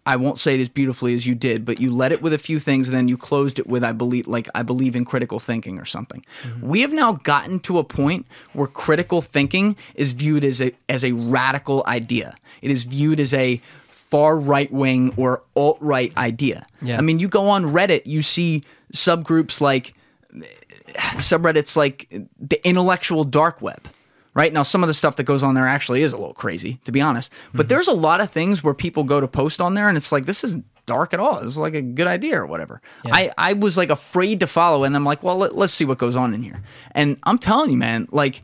[0.07, 2.37] I won't say it as beautifully as you did, but you led it with a
[2.37, 5.37] few things and then you closed it with I believe like I believe in critical
[5.37, 6.25] thinking or something.
[6.43, 6.65] Mm-hmm.
[6.65, 11.03] We have now gotten to a point where critical thinking is viewed as a as
[11.03, 12.35] a radical idea.
[12.61, 16.65] It is viewed as a far right wing or alt right idea.
[16.81, 16.97] Yeah.
[16.97, 18.63] I mean, you go on Reddit, you see
[18.93, 19.93] subgroups like
[21.17, 22.07] subreddits like
[22.39, 23.89] the intellectual dark web
[24.37, 24.53] right?
[24.53, 26.91] Now, some of the stuff that goes on there actually is a little crazy, to
[26.91, 27.31] be honest.
[27.53, 27.69] But mm-hmm.
[27.69, 30.25] there's a lot of things where people go to post on there and it's like,
[30.25, 31.39] this isn't dark at all.
[31.39, 32.79] It's like a good idea or whatever.
[33.03, 33.15] Yeah.
[33.15, 35.97] I, I was like afraid to follow and I'm like, well, let, let's see what
[35.97, 36.61] goes on in here.
[36.91, 38.43] And I'm telling you, man, like,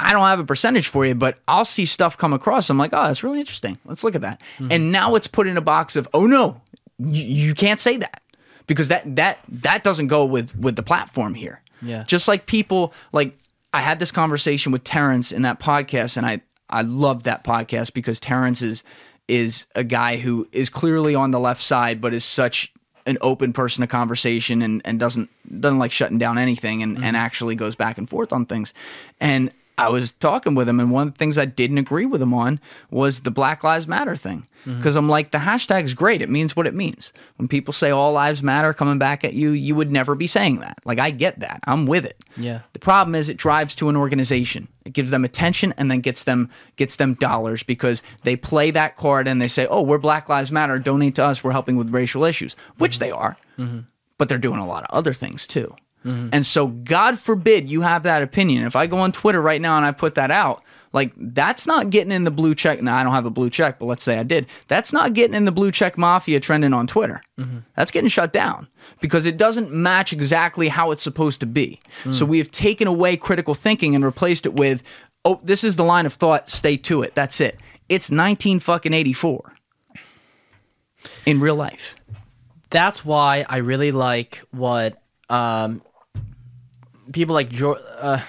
[0.00, 2.68] I don't have a percentage for you, but I'll see stuff come across.
[2.68, 3.78] I'm like, oh, that's really interesting.
[3.84, 4.40] Let's look at that.
[4.58, 4.72] Mm-hmm.
[4.72, 6.60] And now it's put in a box of, oh no,
[6.98, 8.22] you, you can't say that
[8.66, 11.62] because that that that doesn't go with with the platform here.
[11.80, 12.02] Yeah.
[12.08, 13.38] Just like people like
[13.76, 16.40] I had this conversation with Terrence in that podcast, and I
[16.70, 18.82] I love that podcast because Terrence is
[19.28, 22.72] is a guy who is clearly on the left side, but is such
[23.04, 25.28] an open person to conversation and, and doesn't
[25.60, 27.04] doesn't like shutting down anything and, mm-hmm.
[27.04, 28.72] and actually goes back and forth on things.
[29.20, 32.22] And I was talking with him, and one of the things I didn't agree with
[32.22, 34.46] him on was the Black Lives Matter thing.
[34.60, 34.78] Mm-hmm.
[34.78, 36.22] Because I'm like, the hashtag's great.
[36.22, 37.12] It means what it means.
[37.36, 40.60] When people say all lives matter coming back at you, you would never be saying
[40.60, 40.78] that.
[40.84, 41.60] Like, I get that.
[41.64, 42.24] I'm with it.
[42.36, 42.60] Yeah.
[42.72, 44.68] The problem is it drives to an organization.
[44.84, 48.96] It gives them attention and then gets them gets them dollars because they play that
[48.96, 50.78] card and they say, "Oh, we're Black Lives Matter.
[50.78, 51.44] Donate to us.
[51.44, 53.04] We're helping with racial issues," which mm-hmm.
[53.04, 53.36] they are.
[53.58, 53.80] Mm-hmm.
[54.18, 55.74] But they're doing a lot of other things too.
[56.06, 56.28] Mm-hmm.
[56.32, 58.64] And so, God forbid you have that opinion.
[58.64, 60.62] If I go on Twitter right now and I put that out,
[60.92, 62.80] like that's not getting in the blue check.
[62.80, 64.46] Now I don't have a blue check, but let's say I did.
[64.66, 67.20] That's not getting in the blue check mafia trending on Twitter.
[67.38, 67.58] Mm-hmm.
[67.74, 68.66] That's getting shut down
[69.00, 71.80] because it doesn't match exactly how it's supposed to be.
[72.04, 72.14] Mm.
[72.14, 74.82] So we have taken away critical thinking and replaced it with,
[75.26, 76.50] oh, this is the line of thought.
[76.50, 77.14] Stay to it.
[77.14, 77.60] That's it.
[77.90, 79.52] It's 19 fucking 84
[81.26, 81.94] in real life.
[82.70, 85.82] that's why I really like what um,
[87.12, 88.20] people like jo- uh,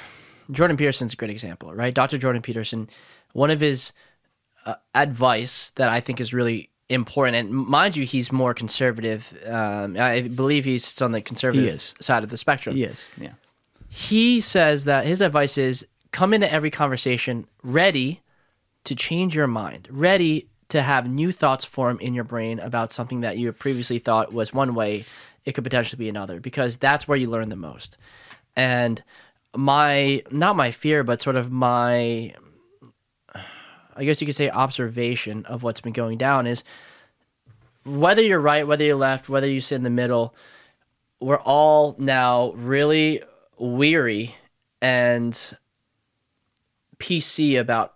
[0.51, 1.93] Jordan Peterson's a great example, right?
[1.93, 2.17] Dr.
[2.17, 2.89] Jordan Peterson,
[3.33, 3.93] one of his
[4.65, 9.37] uh, advice that I think is really important, and mind you, he's more conservative.
[9.45, 12.77] Um, I believe he's on the conservative side of the spectrum.
[12.77, 13.09] Yes.
[13.17, 13.33] Yeah.
[13.89, 18.21] He says that his advice is come into every conversation ready
[18.85, 23.21] to change your mind, ready to have new thoughts form in your brain about something
[23.21, 25.05] that you previously thought was one way,
[25.45, 27.97] it could potentially be another, because that's where you learn the most.
[28.57, 29.01] And
[29.55, 32.33] my, not my fear, but sort of my,
[33.95, 36.63] I guess you could say observation of what's been going down is
[37.85, 40.35] whether you're right, whether you're left, whether you sit in the middle,
[41.19, 43.21] we're all now really
[43.57, 44.35] weary
[44.81, 45.57] and
[46.99, 47.93] PC about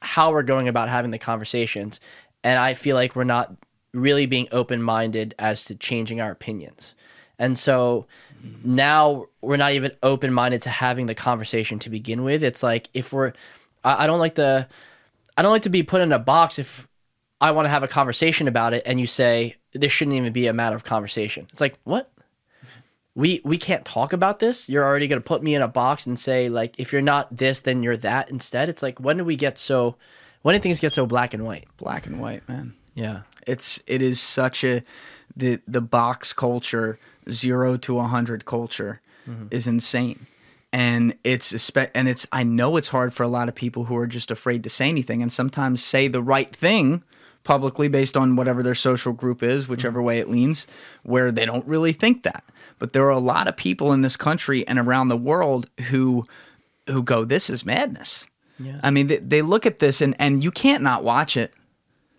[0.00, 2.00] how we're going about having the conversations.
[2.44, 3.54] And I feel like we're not
[3.94, 6.94] really being open minded as to changing our opinions.
[7.38, 8.06] And so
[8.64, 12.42] now we're not even open minded to having the conversation to begin with.
[12.42, 13.32] It's like if we're,
[13.84, 14.66] I, I don't like the,
[15.36, 16.88] I don't like to be put in a box if
[17.40, 20.46] I want to have a conversation about it and you say this shouldn't even be
[20.46, 21.46] a matter of conversation.
[21.50, 22.10] It's like, what?
[23.14, 24.70] We we can't talk about this.
[24.70, 27.36] You're already going to put me in a box and say like if you're not
[27.36, 28.70] this then you're that instead.
[28.70, 29.96] It's like when do we get so
[30.40, 31.68] when do things get so black and white?
[31.76, 32.74] Black and white, man.
[32.94, 33.22] Yeah.
[33.46, 34.82] It's it is such a
[35.36, 36.98] the the box culture,
[37.30, 39.46] zero to a hundred culture, mm-hmm.
[39.50, 40.26] is insane,
[40.72, 44.06] and it's and it's I know it's hard for a lot of people who are
[44.06, 47.02] just afraid to say anything, and sometimes say the right thing
[47.44, 49.72] publicly based on whatever their social group is, mm-hmm.
[49.72, 50.66] whichever way it leans,
[51.02, 52.44] where they don't really think that.
[52.78, 56.26] But there are a lot of people in this country and around the world who
[56.88, 58.26] who go, "This is madness."
[58.58, 58.80] Yeah.
[58.82, 61.52] I mean, they, they look at this and and you can't not watch it.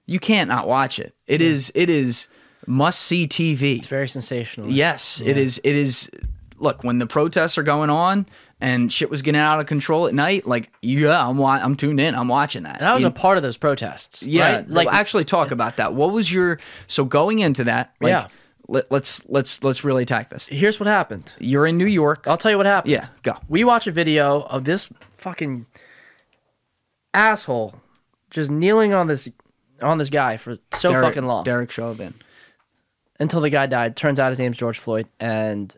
[0.06, 1.14] You can't not watch it.
[1.28, 2.28] It is it is
[2.68, 3.78] must see TV.
[3.78, 4.70] It's very sensational.
[4.70, 5.60] Yes, it is.
[5.64, 6.10] It is.
[6.58, 8.26] Look, when the protests are going on
[8.62, 12.00] and shit was getting out of control at night, like yeah, I'm wa- I'm tuned
[12.00, 12.16] in.
[12.16, 12.80] I'm watching that.
[12.80, 14.24] And I was You- a part of those protests.
[14.24, 14.58] yeah.
[14.58, 14.70] right?
[14.70, 15.94] Like actually talk about that.
[15.94, 17.94] What was your so going into that?
[18.00, 18.28] Like, Yeah.
[18.70, 20.48] Let, let's let's let's really attack this.
[20.48, 21.34] here's what happened.
[21.38, 22.26] You're in New York.
[22.30, 22.94] I'll tell you what happened.
[22.94, 23.34] Yeah, go.
[23.50, 24.88] We watch a video of this
[25.18, 25.66] fucking
[27.14, 27.76] asshole
[28.30, 29.28] just kneeling on this
[29.82, 32.14] on this guy for so Derek, fucking long Derek Chauvin.
[33.20, 33.96] Until the guy died.
[33.96, 35.76] Turns out his name's George Floyd, and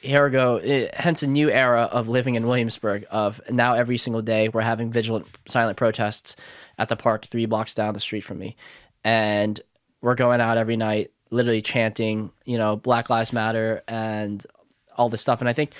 [0.00, 0.56] here we go.
[0.58, 3.06] eh, hence a new era of living in Williamsburg.
[3.10, 6.36] Of now every single day we're having vigilant, silent protests
[6.78, 8.56] at the park three blocks down the street from me,
[9.04, 9.60] and
[10.00, 14.44] we're going out every night, literally chanting, you know, Black Lives Matter and
[14.96, 15.40] all this stuff.
[15.40, 15.72] And I think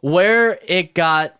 [0.00, 1.38] where it got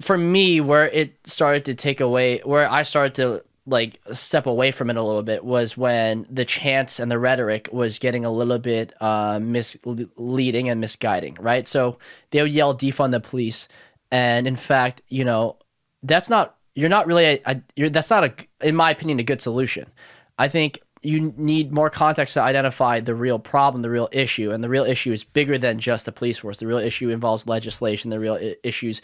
[0.00, 4.70] for me where it started to take away where i started to like step away
[4.70, 8.30] from it a little bit was when the chants and the rhetoric was getting a
[8.30, 11.68] little bit uh, misleading and misguiding right?
[11.68, 11.98] So
[12.30, 13.68] they would yell defund the police.
[14.10, 15.56] And in fact you know
[16.02, 19.42] that's not you're not really a, a that's not a in my opinion a good
[19.42, 19.90] solution.
[20.38, 24.62] I think you need more context to identify the real problem, the real issue, and
[24.64, 26.58] the real issue is bigger than just the police force.
[26.58, 28.10] The real issue involves legislation.
[28.10, 29.00] The real I- issues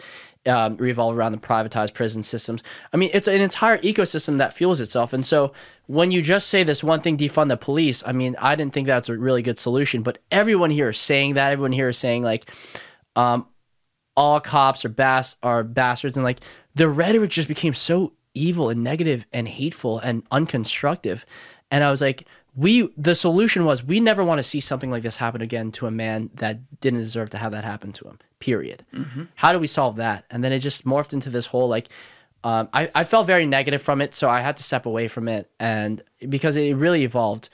[0.47, 2.63] um, revolve around the privatized prison systems.
[2.93, 5.13] I mean, it's an entire ecosystem that fuels itself.
[5.13, 5.53] And so,
[5.87, 8.87] when you just say this one thing, defund the police, I mean, I didn't think
[8.87, 10.03] that's a really good solution.
[10.03, 11.53] But everyone here is saying that.
[11.53, 12.51] Everyone here is saying like,
[13.17, 13.47] um,
[14.17, 16.41] all cops are bas- are bastards, and like
[16.75, 21.25] the rhetoric just became so evil and negative and hateful and unconstructive.
[21.75, 25.03] And I was like, we the solution was we never want to see something like
[25.03, 28.21] this happen again to a man that didn't deserve to have that happen to him.
[28.39, 28.85] Period.
[29.35, 30.25] How do we solve that?
[30.31, 31.89] And then it just morphed into this whole like.
[32.45, 35.29] Um, I, I felt very negative from it, so I had to step away from
[35.29, 37.49] it, and because it really evolved,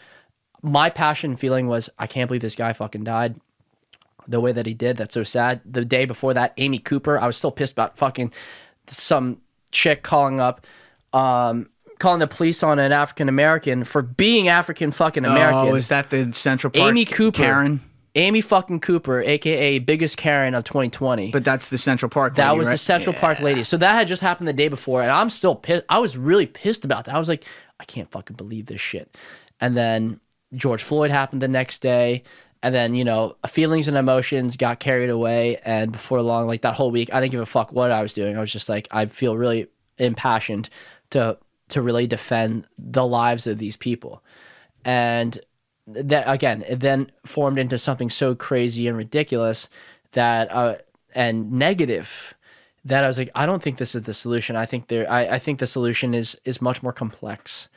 [0.63, 3.41] my passion feeling was I can't believe this guy fucking died
[4.29, 4.97] the way that he did.
[4.97, 5.61] That's so sad.
[5.65, 8.33] The day before that, Amy Cooper, I was still pissed about fucking
[8.87, 9.41] some
[9.71, 10.67] chick calling up,
[11.13, 11.71] um,
[12.01, 15.73] calling the police on an African American for being African fucking oh, American.
[15.73, 16.89] Oh, is that the Central Park?
[16.89, 17.43] Amy Cooper.
[17.43, 17.81] Karen.
[18.17, 21.31] Amy fucking Cooper, aka biggest Karen of 2020.
[21.31, 22.35] But that's the Central Park.
[22.35, 22.75] That lady, was right?
[22.75, 23.63] the Central Park lady.
[23.63, 25.85] So that had just happened the day before, and I'm still pissed.
[25.89, 27.15] I was really pissed about that.
[27.15, 27.45] I was like,
[27.79, 29.17] I can't fucking believe this shit.
[29.61, 30.19] And then
[30.55, 32.25] George Floyd happened the next day,
[32.65, 35.59] and then you know feelings and emotions got carried away.
[35.65, 38.13] And before long, like that whole week, I didn't give a fuck what I was
[38.13, 38.37] doing.
[38.37, 39.69] I was just like, I feel really
[39.99, 40.69] impassioned
[41.11, 41.39] to
[41.71, 44.23] to really defend the lives of these people,
[44.85, 45.39] and
[45.87, 49.69] that again, it then formed into something so crazy and ridiculous
[50.13, 50.77] that uh,
[51.15, 52.35] and negative
[52.85, 54.57] that I was like, I don't think this is the solution.
[54.57, 57.69] I think there, I, I think the solution is is much more complex,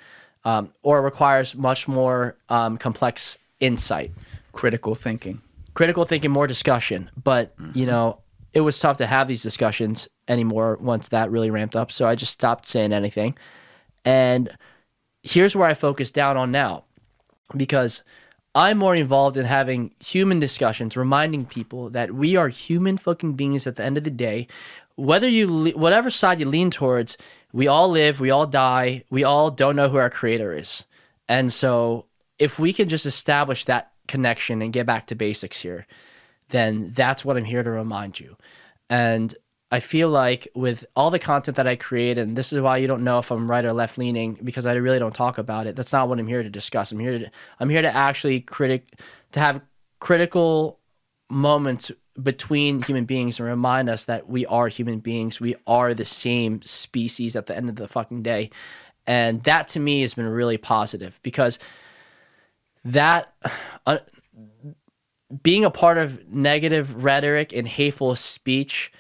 [0.45, 4.11] um, or requires much more um, complex insight,
[4.52, 5.41] critical thinking.
[5.74, 7.10] critical thinking, more discussion.
[7.22, 8.20] But you know,
[8.53, 11.91] it was tough to have these discussions anymore once that really ramped up.
[11.91, 13.36] So I just stopped saying anything,
[14.05, 14.55] and
[15.21, 16.84] here's where I focus down on now,
[17.55, 18.03] because
[18.55, 23.65] I'm more involved in having human discussions, reminding people that we are human fucking beings
[23.65, 24.47] at the end of the day.
[24.95, 27.17] Whether you, whatever side you lean towards,
[27.51, 30.84] we all live, we all die, we all don't know who our creator is.
[31.27, 32.05] And so
[32.38, 35.88] if we can just establish that connection and get back to basics here,
[36.49, 38.38] then that's what I'm here to remind you.
[38.89, 39.34] And
[39.74, 42.86] I feel like with all the content that I create, and this is why you
[42.86, 45.76] don't know if I'm right or left leaning because I really don't talk about it.
[45.76, 46.91] That's not what I'm here to discuss.
[46.91, 49.00] I'm here to I'm here to actually critic
[49.32, 49.62] to have
[50.00, 50.80] critical
[51.28, 51.91] moments
[52.22, 55.40] between human beings and remind us that we are human beings.
[55.40, 58.52] We are the same species at the end of the fucking day.
[59.08, 61.58] And that to me has been really positive because
[62.86, 63.34] that
[63.88, 63.98] uh,
[65.41, 68.91] being a part of negative rhetoric and hateful speech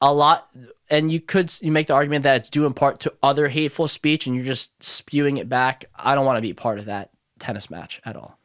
[0.00, 0.48] a lot
[0.90, 3.88] and you could you make the argument that it's due in part to other hateful
[3.88, 7.10] speech and you're just spewing it back i don't want to be part of that
[7.38, 8.38] tennis match at all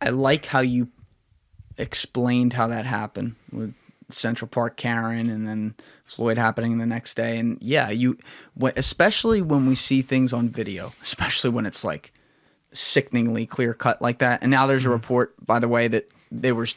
[0.00, 0.88] I like how you
[1.76, 3.74] explained how that happened with
[4.10, 5.74] Central Park Karen and then
[6.04, 7.38] Floyd happening the next day.
[7.38, 8.18] And yeah, you,
[8.76, 12.12] especially when we see things on video, especially when it's like
[12.72, 14.42] sickeningly clear cut like that.
[14.42, 14.94] And now there's a mm-hmm.
[14.94, 16.68] report, by the way, that they were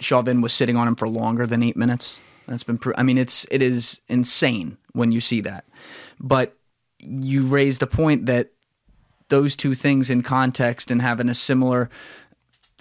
[0.00, 2.20] Chauvin was sitting on him for longer than eight minutes.
[2.46, 2.78] That's been.
[2.78, 5.64] Pro- I mean, it's it is insane when you see that.
[6.18, 6.56] But
[7.00, 8.50] you raised the point that
[9.28, 11.90] those two things in context and having a similar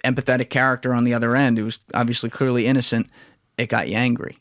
[0.03, 3.10] empathetic character on the other end who was obviously clearly innocent,
[3.57, 4.38] it got you angry.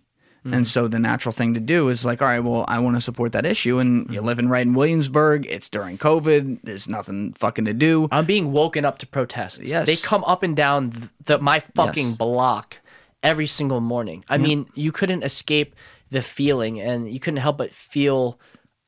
[0.52, 0.66] And mm.
[0.66, 3.32] so the natural thing to do is like, all right, well, I want to support
[3.32, 3.78] that issue.
[3.78, 4.12] And mm.
[4.12, 5.46] you're living right in Williamsburg.
[5.46, 6.60] It's during COVID.
[6.62, 8.08] There's nothing fucking to do.
[8.12, 9.86] i'm being woken up to protests Yes.
[9.86, 12.16] they come up and down th- the, my fucking Yes.
[12.16, 12.80] block
[13.22, 15.74] every single morning i mean you couldn't escape
[16.10, 18.38] the feeling and you couldn't help but feel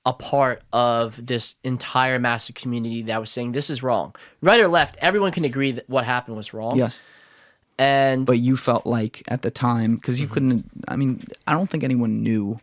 [0.07, 4.69] a part of this entire massive community that was saying this is wrong right or
[4.69, 7.01] left everyone can agree that what happened was wrong Yes.
[7.79, 10.35] And But you felt like at the time, because you Mm-hmm.
[10.35, 12.59] couldn't, I mean, I don't think anyone knew.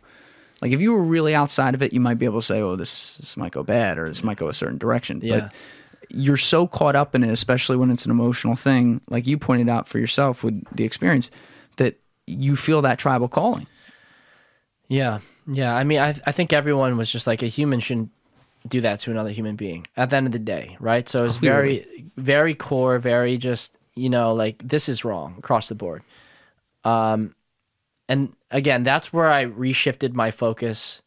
[0.62, 2.76] Like if you were really outside of it, you might be able to say, oh,
[2.76, 5.20] this, this might go bad or this might go a certain direction.
[5.22, 5.40] Yeah.
[5.40, 5.54] But
[6.10, 9.68] you're so caught up in it, especially when it's an emotional thing, like you pointed
[9.68, 11.30] out for yourself with the experience,
[11.76, 13.66] that you feel that tribal calling.
[14.88, 15.74] Yeah, yeah.
[15.74, 18.10] I mean, I I think everyone was just like a human shouldn't
[18.68, 21.08] do that to another human being at the end of the day, right?
[21.08, 21.86] So it's very,
[22.16, 26.02] very core, very just you know like this is wrong across the board.
[26.84, 27.34] Um,
[28.08, 31.02] and again, that's where I reshifted my focus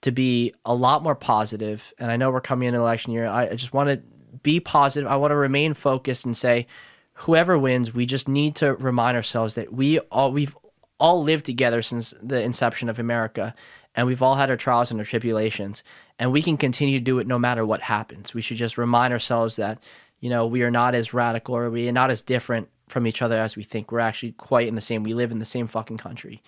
[0.00, 1.92] to be a lot more positive.
[1.98, 3.26] And I know we're coming in election year.
[3.26, 3.96] I, I just want to
[4.42, 5.08] be positive.
[5.08, 6.66] I want to remain focused and say,
[7.12, 10.56] whoever wins, we just need to remind ourselves that we all we've
[10.98, 13.54] all lived together since the inception of America,
[13.94, 15.82] and we've all had our trials and our tribulations,
[16.18, 18.34] and we can continue to do it no matter what happens.
[18.34, 19.82] We should just remind ourselves that
[20.20, 23.22] you know we are not as radical or we are not as different from each
[23.22, 23.92] other as we think.
[23.92, 25.02] We're actually quite in the same.
[25.02, 26.42] We live in the same fucking country,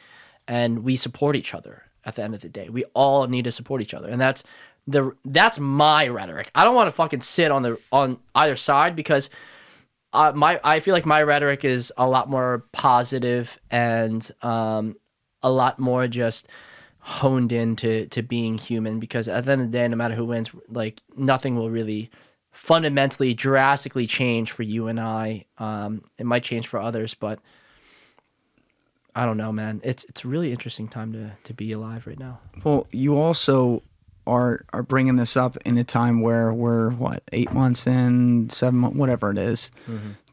[0.46, 1.84] and we support each other.
[2.04, 4.42] At the end of the day, we all need to support each other, and that's
[4.86, 6.50] the that's my rhetoric.
[6.54, 9.30] I don't want to fucking sit on the on either side because
[10.12, 14.96] uh, my I feel like my rhetoric is a lot more positive and um,
[15.42, 16.48] a lot more just
[16.98, 20.24] honed into to being human because at the end of the day, no matter who
[20.24, 22.10] wins, like nothing will really
[22.62, 25.46] fundamentally drastically change for you and I.
[25.58, 27.40] Um, it might change for others, but
[29.16, 29.80] I don't know, man.
[29.82, 32.38] It's it's a really interesting time to to be alive right now.
[32.62, 33.82] Well, you also
[34.28, 38.78] are are bringing this up in a time where we're what eight months in, seven
[38.78, 39.72] months, whatever it is,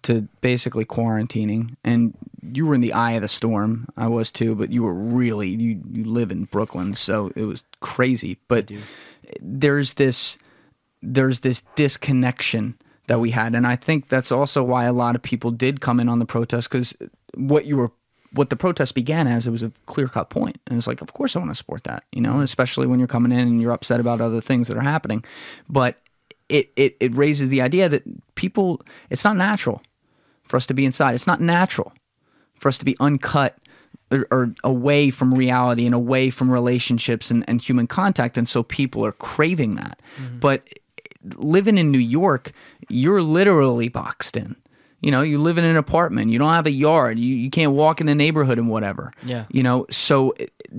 [0.03, 3.87] to basically quarantining, and you were in the eye of the storm.
[3.97, 7.63] I was too, but you were really you you live in Brooklyn, so it was
[7.79, 8.37] crazy.
[8.47, 8.71] But
[9.41, 10.37] there's this
[11.01, 12.77] there's this disconnection
[13.07, 13.55] that we had.
[13.55, 16.25] And i think that's also why a lot of people did come in on the
[16.25, 16.93] protest because
[17.35, 17.91] what you were
[18.31, 20.59] what the protest began as it was a clear cut point.
[20.67, 23.07] And it's like of course i want to support that you know especially when you're
[23.07, 25.23] coming in and you're upset about other things that are happening.
[25.67, 25.97] But
[26.47, 28.03] it, it it raises the idea that
[28.35, 29.81] people it's not natural
[30.43, 31.15] for us to be inside.
[31.15, 31.93] It's not natural
[32.55, 33.57] for us to be uncut
[34.11, 38.37] or, or away from reality and away from relationships and, and human contact.
[38.37, 40.01] And so people are craving that.
[40.17, 40.39] Mm-hmm.
[40.39, 40.67] But
[41.23, 42.51] living in New York,
[42.87, 44.55] you're literally boxed in.
[45.01, 47.71] You know, you live in an apartment, you don't have a yard, you, you can't
[47.71, 49.13] walk in the neighborhood and whatever.
[49.23, 49.45] Yeah.
[49.49, 50.35] You know, so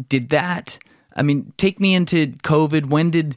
[0.09, 0.79] did that,
[1.17, 2.87] I mean, take me into COVID.
[2.87, 3.37] When did,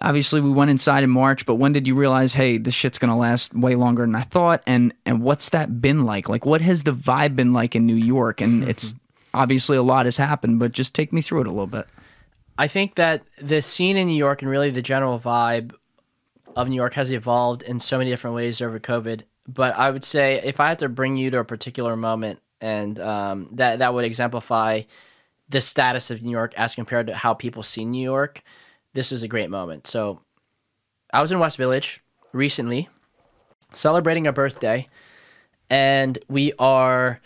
[0.00, 3.10] obviously we went inside in March, but when did you realize, hey, this shit's going
[3.10, 4.62] to last way longer than I thought?
[4.66, 6.30] And, and what's that been like?
[6.30, 8.40] Like, what has the vibe been like in New York?
[8.40, 8.94] And it's
[9.34, 11.86] obviously a lot has happened, but just take me through it a little bit.
[12.56, 15.74] I think that the scene in New York and really the general vibe
[16.56, 19.22] of New York has evolved in so many different ways over COVID.
[19.46, 22.98] But I would say if I had to bring you to a particular moment, and
[22.98, 24.82] um, that that would exemplify
[25.48, 28.42] the status of New York as compared to how people see New York,
[28.94, 29.86] this is a great moment.
[29.86, 30.20] So
[31.12, 32.00] I was in West Village
[32.32, 32.88] recently,
[33.74, 34.88] celebrating a birthday,
[35.68, 37.20] and we are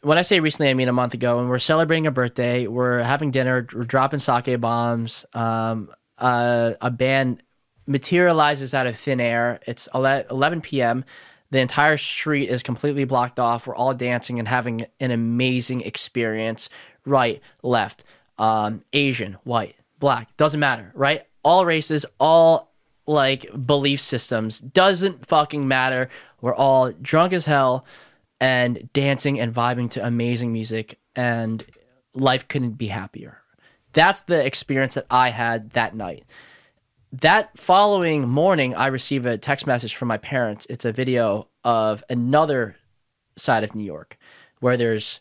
[0.00, 2.66] when I say recently, I mean a month ago, and we're celebrating a birthday.
[2.66, 3.66] We're having dinner.
[3.72, 5.26] We're dropping sake bombs.
[5.34, 7.42] Um, uh, a band
[7.88, 9.60] materializes out of thin air.
[9.66, 11.04] It's 11 p.m.
[11.50, 13.66] The entire street is completely blocked off.
[13.66, 16.68] We're all dancing and having an amazing experience.
[17.06, 18.04] Right, left,
[18.36, 20.92] um, Asian, white, black, doesn't matter.
[20.94, 22.68] Right, all races, all
[23.06, 26.10] like belief systems doesn't fucking matter.
[26.42, 27.86] We're all drunk as hell
[28.40, 31.64] and dancing and vibing to amazing music and
[32.14, 33.38] life couldn't be happier.
[33.92, 36.24] That's the experience that I had that night.
[37.12, 40.66] That following morning, I receive a text message from my parents.
[40.68, 42.76] It's a video of another
[43.36, 44.18] side of New York
[44.60, 45.20] where there's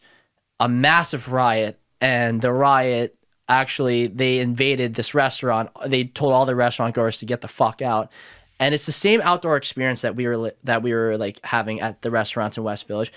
[0.59, 3.15] a massive riot, and the riot
[3.47, 5.69] actually they invaded this restaurant.
[5.85, 8.11] They told all the restaurant goers to get the fuck out.
[8.59, 12.01] And it's the same outdoor experience that we were that we were like having at
[12.01, 13.13] the restaurants in West Village.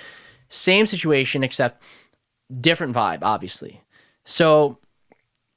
[0.48, 1.82] Same situation except
[2.60, 3.80] different vibe, obviously.
[4.24, 4.78] So,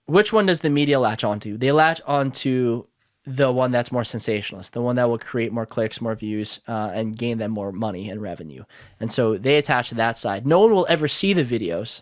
[0.05, 1.57] which one does the media latch onto?
[1.57, 2.85] They latch onto
[3.25, 6.91] the one that's more sensationalist, the one that will create more clicks, more views, uh,
[6.93, 8.63] and gain them more money and revenue.
[8.99, 10.45] And so they attach to that side.
[10.45, 12.01] No one will ever see the videos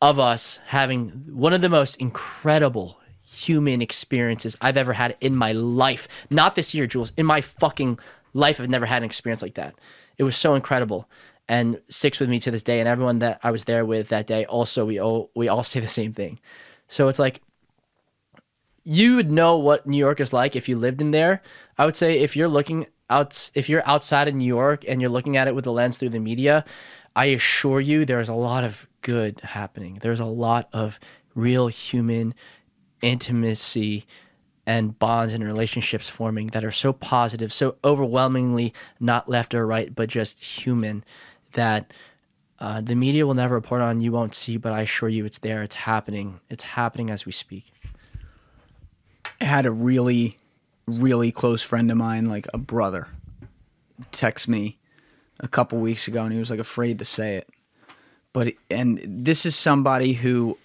[0.00, 5.52] of us having one of the most incredible human experiences I've ever had in my
[5.52, 6.08] life.
[6.30, 7.12] Not this year, Jules.
[7.16, 7.98] In my fucking
[8.32, 9.74] life, I've never had an experience like that.
[10.16, 11.08] It was so incredible
[11.48, 12.80] and sticks with me to this day.
[12.80, 15.80] And everyone that I was there with that day, also, we all we all say
[15.80, 16.38] the same thing.
[16.88, 17.40] So it's like
[18.84, 21.42] you would know what New York is like if you lived in there.
[21.78, 25.10] I would say if you're looking out, if you're outside of New York and you're
[25.10, 26.64] looking at it with the lens through the media,
[27.16, 29.98] I assure you there's a lot of good happening.
[30.00, 30.98] There's a lot of
[31.34, 32.34] real human
[33.00, 34.06] intimacy
[34.66, 39.94] and bonds and relationships forming that are so positive, so overwhelmingly not left or right,
[39.94, 41.04] but just human
[41.52, 41.92] that
[42.58, 44.00] uh, the media will never report on.
[44.00, 45.62] You won't see, but I assure you it's there.
[45.62, 46.40] It's happening.
[46.48, 47.73] It's happening as we speak.
[49.40, 50.36] Had a really,
[50.86, 53.08] really close friend of mine, like a brother,
[54.12, 54.78] text me
[55.40, 57.48] a couple weeks ago, and he was like afraid to say it.
[58.32, 60.58] But and this is somebody who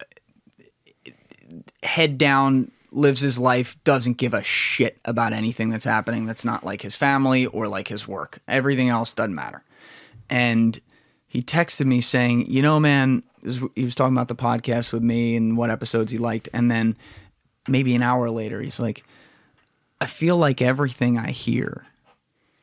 [0.00, 1.10] uh,
[1.82, 6.64] head down lives his life doesn't give a shit about anything that's happening that's not
[6.64, 8.40] like his family or like his work.
[8.48, 9.62] Everything else doesn't matter.
[10.30, 10.78] And
[11.26, 13.22] he texted me saying you know man
[13.74, 16.48] he was talking about the podcast with me and what episodes he liked.
[16.52, 16.96] And then
[17.68, 19.04] maybe an hour later he's like
[20.00, 21.86] i feel like everything i hear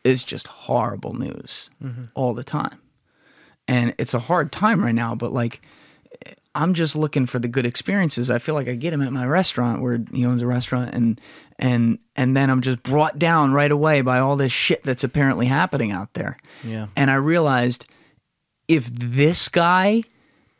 [0.05, 2.03] is just horrible news mm-hmm.
[2.13, 2.79] all the time.
[3.67, 5.61] And it's a hard time right now but like
[6.53, 8.29] i'm just looking for the good experiences.
[8.29, 11.19] I feel like i get them at my restaurant where he owns a restaurant and
[11.57, 15.47] and and then i'm just brought down right away by all this shit that's apparently
[15.47, 16.37] happening out there.
[16.63, 16.87] Yeah.
[16.95, 17.85] and i realized
[18.67, 20.03] if this guy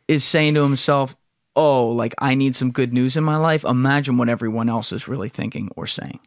[0.07, 1.15] is saying to himself
[1.56, 5.07] oh like i need some good news in my life imagine what everyone else is
[5.07, 6.19] really thinking or saying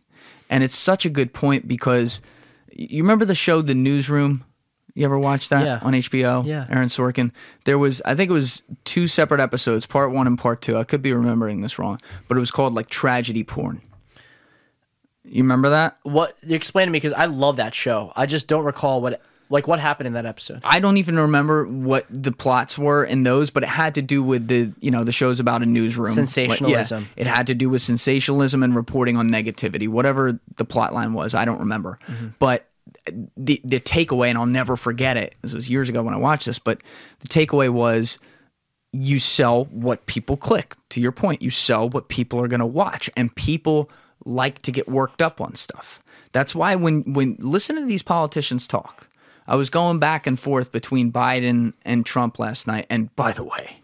[0.51, 2.21] and it's such a good point because
[2.73, 4.45] you remember the show the newsroom
[4.95, 5.79] You ever watch that Yeah.
[5.83, 6.45] on HBO?
[6.45, 6.67] Yeah.
[6.71, 7.31] Aaron Sorkin.
[7.65, 10.77] There was, I think it was two separate episodes, part one and part two.
[10.77, 13.81] I could be remembering this wrong, but it was called like tragedy porn.
[15.25, 15.99] You remember that?
[16.03, 18.13] What you explain to me because I love that show.
[18.17, 20.61] I just don't recall what like what happened in that episode.
[20.65, 24.23] I don't even remember what the plots were in those, but it had to do
[24.23, 27.03] with the you know the shows about a newsroom Sensationalism.
[27.03, 30.93] Like, yeah, it had to do with sensationalism and reporting on negativity, whatever the plot
[30.93, 31.35] line was.
[31.35, 32.29] I don't remember, mm-hmm.
[32.39, 32.66] but
[33.37, 35.35] the the takeaway, and I'll never forget it.
[35.43, 36.83] This was years ago when I watched this, but
[37.20, 38.19] the takeaway was
[38.93, 40.75] you sell what people click.
[40.91, 43.91] To your point, you sell what people are going to watch, and people
[44.25, 46.03] like to get worked up on stuff.
[46.33, 49.08] That's why when when listen to these politicians talk.
[49.49, 53.43] I was going back and forth between Biden and Trump last night, and by the
[53.45, 53.79] way,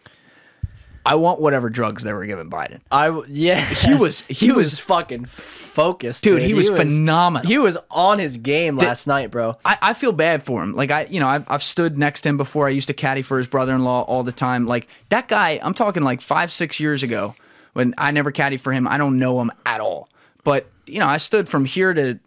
[1.06, 2.80] I want whatever drugs they were giving Biden.
[2.90, 7.46] I yeah, He was- he he was was- fucking focused, Dude, he was phenomenal.
[7.48, 9.56] He was on his game last night, bro.
[9.64, 10.74] I, I feel bad for him.
[10.74, 12.66] Like I, you know, I've, I've stood next to him before.
[12.66, 14.66] I used to caddy for his brother-in-law all the time.
[14.66, 17.34] Like that guy, I'm talking like five, six years ago
[17.72, 18.86] when I never caddied for him.
[18.88, 20.08] I don't know him at all,
[20.44, 22.18] but you know, I stood from here to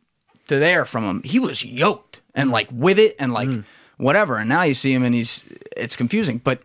[0.50, 1.24] to there from him.
[1.24, 3.66] He was yoked and like with it and like mm.
[3.98, 4.38] whatever.
[4.38, 5.44] And now you see him and he's
[5.76, 6.38] it's confusing.
[6.38, 6.62] But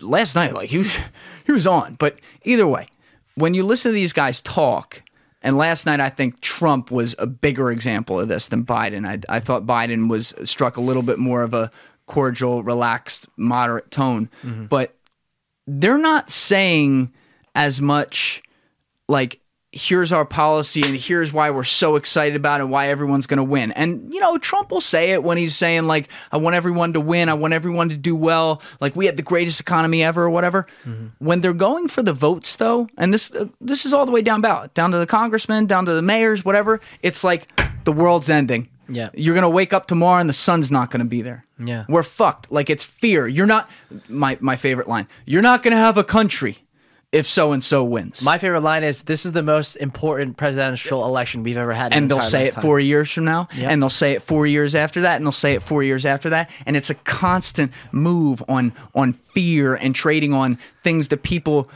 [0.00, 0.96] last night, like he was
[1.44, 1.94] he was on.
[1.94, 2.86] But either way,
[3.34, 5.02] when you listen to these guys talk,
[5.42, 9.06] and last night I think Trump was a bigger example of this than Biden.
[9.08, 11.70] I, I thought Biden was struck a little bit more of a
[12.06, 14.66] cordial, relaxed, moderate tone, mm-hmm.
[14.66, 14.94] but
[15.66, 17.12] they're not saying
[17.54, 18.42] as much
[19.08, 19.40] like
[19.72, 23.38] here's our policy and here's why we're so excited about it and why everyone's going
[23.38, 23.70] to win.
[23.72, 27.00] And you know, Trump will say it when he's saying like I want everyone to
[27.00, 30.30] win, I want everyone to do well, like we had the greatest economy ever or
[30.30, 30.66] whatever.
[31.18, 34.22] When they're going for the votes though, and this uh, this is all the way
[34.22, 37.48] down ballot, down to the congressmen, down to the mayors, whatever, it's like
[37.84, 38.68] the world's ending.
[38.88, 39.10] Yeah.
[39.14, 41.44] You're going to wake up tomorrow and the sun's not going to be there.
[41.62, 41.84] Yeah.
[41.90, 42.50] We're fucked.
[42.50, 43.28] Like it's fear.
[43.28, 43.70] You're not
[44.08, 45.08] my my favorite line.
[45.26, 46.58] You're not going to have a country
[47.10, 48.22] if so and so wins.
[48.22, 52.02] My favorite line is, "This is the most important presidential election we've ever had." and
[52.02, 53.70] an they'll say lifetime." it four years from now, Yeah.
[53.70, 56.28] and they'll say it four years after that, and they'll say it four years after
[56.30, 61.70] that, and it's a constant move on on fear and trading on things that people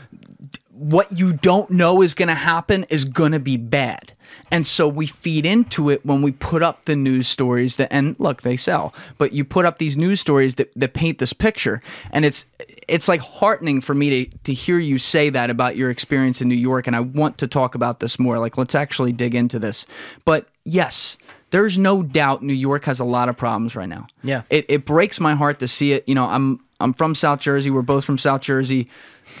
[0.75, 4.13] what you don't know is going to happen is going to be bad.
[4.51, 8.19] And so we feed into it when we put up the news stories that and
[8.19, 8.93] look, they sell.
[9.17, 11.81] But you put up these news stories that, that paint this picture
[12.11, 12.45] and it's
[12.87, 16.49] it's like heartening for me to to hear you say that about your experience in
[16.49, 18.39] New York and I want to talk about this more.
[18.39, 19.85] Like let's actually dig into this.
[20.25, 21.17] But yes,
[21.51, 24.07] there's no doubt New York has a lot of problems right now.
[24.23, 24.41] Yeah.
[24.49, 26.07] It it breaks my heart to see it.
[26.07, 27.69] You know, I'm I'm from South Jersey.
[27.69, 28.87] We're both from South Jersey.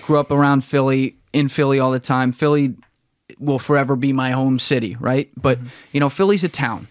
[0.03, 2.31] Grew up around Philly, in Philly all the time.
[2.31, 2.75] Philly
[3.39, 5.29] will forever be my home city, right?
[5.35, 5.67] But mm-hmm.
[5.91, 6.87] you know, Philly's a town.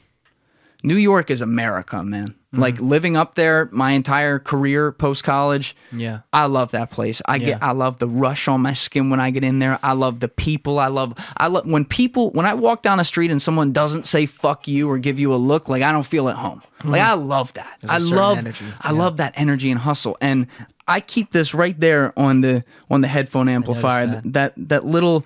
[0.82, 2.34] New York is America, man.
[2.54, 5.74] Like living up there my entire career post college.
[5.90, 6.20] Yeah.
[6.34, 7.22] I love that place.
[7.26, 7.46] I Yeah.
[7.46, 9.78] get I love the rush on my skin when I get in there.
[9.82, 10.78] I love the people.
[10.78, 14.06] I love I love when people when I walk down a street and someone doesn't
[14.06, 16.60] say fuck you or give you a look, like I don't feel at home.
[16.84, 17.78] Like I love that.
[17.88, 18.64] I love energy.
[18.80, 20.18] I love that energy and hustle.
[20.20, 20.46] And
[20.86, 24.06] I keep this right there on the on the headphone amplifier.
[24.08, 24.32] that.
[24.32, 25.24] That that little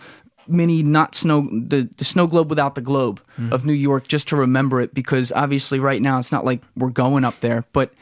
[0.49, 3.53] mini not snow the, the snow globe without the globe Hmm.
[3.53, 6.91] of New York just to remember it because obviously right now it's not like we're
[6.91, 7.93] going up there, but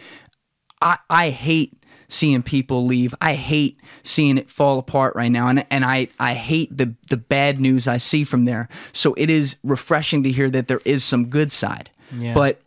[0.80, 1.72] I I hate
[2.08, 3.14] seeing people leave.
[3.20, 7.16] I hate seeing it fall apart right now and and I I hate the the
[7.16, 8.68] bad news I see from there.
[8.92, 11.90] So it is refreshing to hear that there is some good side.
[12.16, 12.34] Yeah.
[12.34, 12.60] But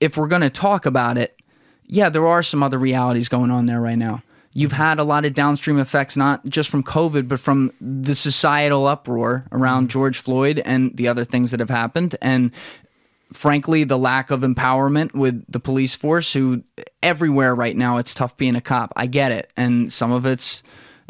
[0.00, 1.40] if we're going to talk about it,
[1.86, 4.22] yeah, there are some other realities going on there right now.
[4.56, 4.82] You've mm-hmm.
[4.82, 9.46] had a lot of downstream effects, not just from COVID, but from the societal uproar
[9.52, 9.90] around mm-hmm.
[9.90, 12.16] George Floyd and the other things that have happened.
[12.22, 12.52] And
[13.34, 16.62] frankly, the lack of empowerment with the police force, who
[17.02, 18.94] everywhere right now, it's tough being a cop.
[18.96, 19.52] I get it.
[19.58, 20.62] And some of it's,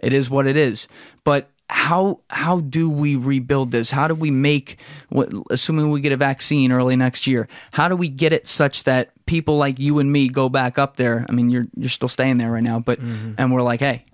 [0.03, 0.89] it is what it is.
[1.23, 3.91] But how how do we rebuild this?
[3.91, 4.79] How do we make
[5.51, 7.49] assuming we get a vaccine early next year?
[7.73, 10.97] How do we get it such that people like you and me go back up
[10.97, 11.27] there?
[11.29, 13.33] I mean, you're you're still staying there right now, but mm-hmm.
[13.39, 14.05] and we're like, hey,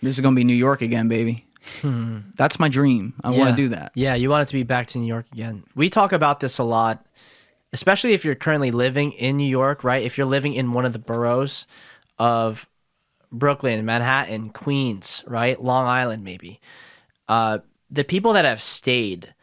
[0.00, 1.44] this is gonna be New York again, baby.
[1.82, 2.18] Hmm.
[2.36, 3.14] That's my dream.
[3.22, 3.92] I want to do that.
[3.94, 5.64] Yeah, you want it to be back to New York again.
[5.74, 7.04] We talk about this a lot,
[7.72, 10.04] especially if you're currently living in New York, right?
[10.04, 11.66] If you're living in one of the boroughs
[12.18, 12.68] of
[13.38, 15.62] Brooklyn, Manhattan, Queens, right?
[15.62, 16.60] Long Island, maybe.
[17.28, 17.58] Uh,
[17.90, 19.34] the people that have stayed,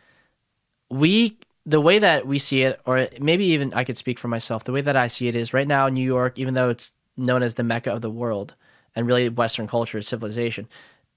[0.90, 4.64] we, the way that we see it, or maybe even I could speak for myself,
[4.64, 7.44] the way that I see it is right now, New York, even though it's known
[7.44, 8.56] as the Mecca of the world
[8.96, 10.68] and really Western culture, civilization,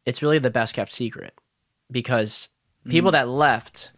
[0.04, 1.34] it's really the best kept secret
[1.90, 2.48] because
[2.80, 2.90] mm-hmm.
[2.90, 3.90] people that left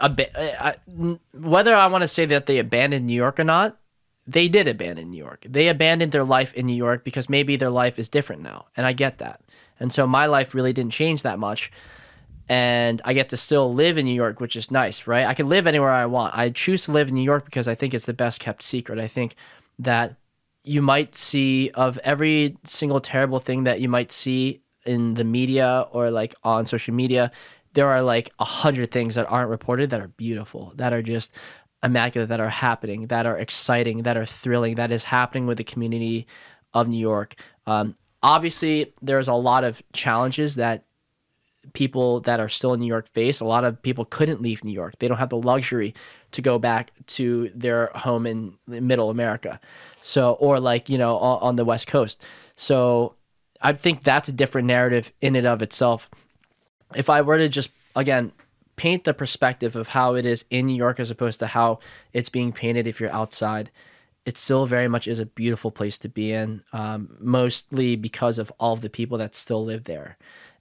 [0.00, 3.44] ab- I- uh, uh, whether I want to say that they abandoned New York or
[3.44, 3.76] not,
[4.26, 5.46] they did abandon New York.
[5.48, 8.66] They abandoned their life in New York because maybe their life is different now.
[8.76, 9.40] And I get that.
[9.78, 11.70] And so my life really didn't change that much.
[12.48, 15.26] And I get to still live in New York, which is nice, right?
[15.26, 16.36] I can live anywhere I want.
[16.36, 18.98] I choose to live in New York because I think it's the best kept secret.
[18.98, 19.34] I think
[19.78, 20.16] that
[20.62, 25.86] you might see of every single terrible thing that you might see in the media
[25.90, 27.30] or like on social media,
[27.74, 31.32] there are like a hundred things that aren't reported that are beautiful, that are just
[31.84, 35.64] immaculate, that are happening, that are exciting, that are thrilling, that is happening with the
[35.64, 36.26] community
[36.72, 37.34] of New York.
[37.66, 40.84] Um, obviously, there's a lot of challenges that
[41.72, 43.40] people that are still in New York face.
[43.40, 44.98] A lot of people couldn't leave New York.
[44.98, 45.94] They don't have the luxury
[46.32, 49.60] to go back to their home in middle America.
[50.00, 52.20] So, or like, you know, on, on the West Coast.
[52.56, 53.14] So
[53.62, 56.10] I think that's a different narrative in and of itself.
[56.94, 58.32] If I were to just, again,
[58.76, 61.78] paint the perspective of how it is in New York as opposed to how
[62.12, 63.70] it's being painted if you're outside,
[64.24, 68.50] it still very much is a beautiful place to be in, um, mostly because of
[68.58, 70.16] all of the people that still live there.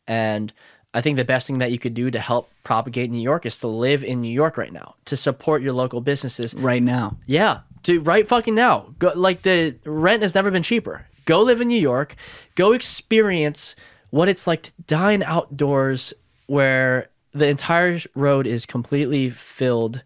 [0.08, 0.52] And
[0.94, 3.58] I think the best thing that you could do to help propagate New York is
[3.60, 6.54] to live in New York right now, to support your local businesses.
[6.54, 7.18] right now.
[7.26, 8.94] Yeah, to right fucking now.
[9.00, 11.08] Go like the rent has never been cheaper.
[11.26, 12.16] Go live in New York.
[12.56, 13.76] Go experience
[14.10, 16.14] what it's like to dine outdoors,
[16.48, 20.04] where the entire road is completely filled,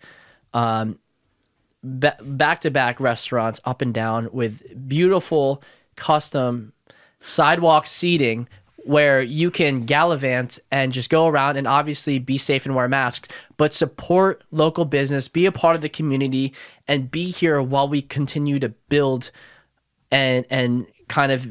[0.53, 0.99] um,
[1.83, 5.61] back to back restaurants up and down with beautiful
[5.95, 6.73] custom
[7.21, 8.47] sidewalk seating
[8.87, 13.27] where you can gallivant and just go around and obviously be safe and wear masks,
[13.57, 16.53] but support local business, be a part of the community,
[16.87, 19.29] and be here while we continue to build
[20.09, 21.49] and and kind of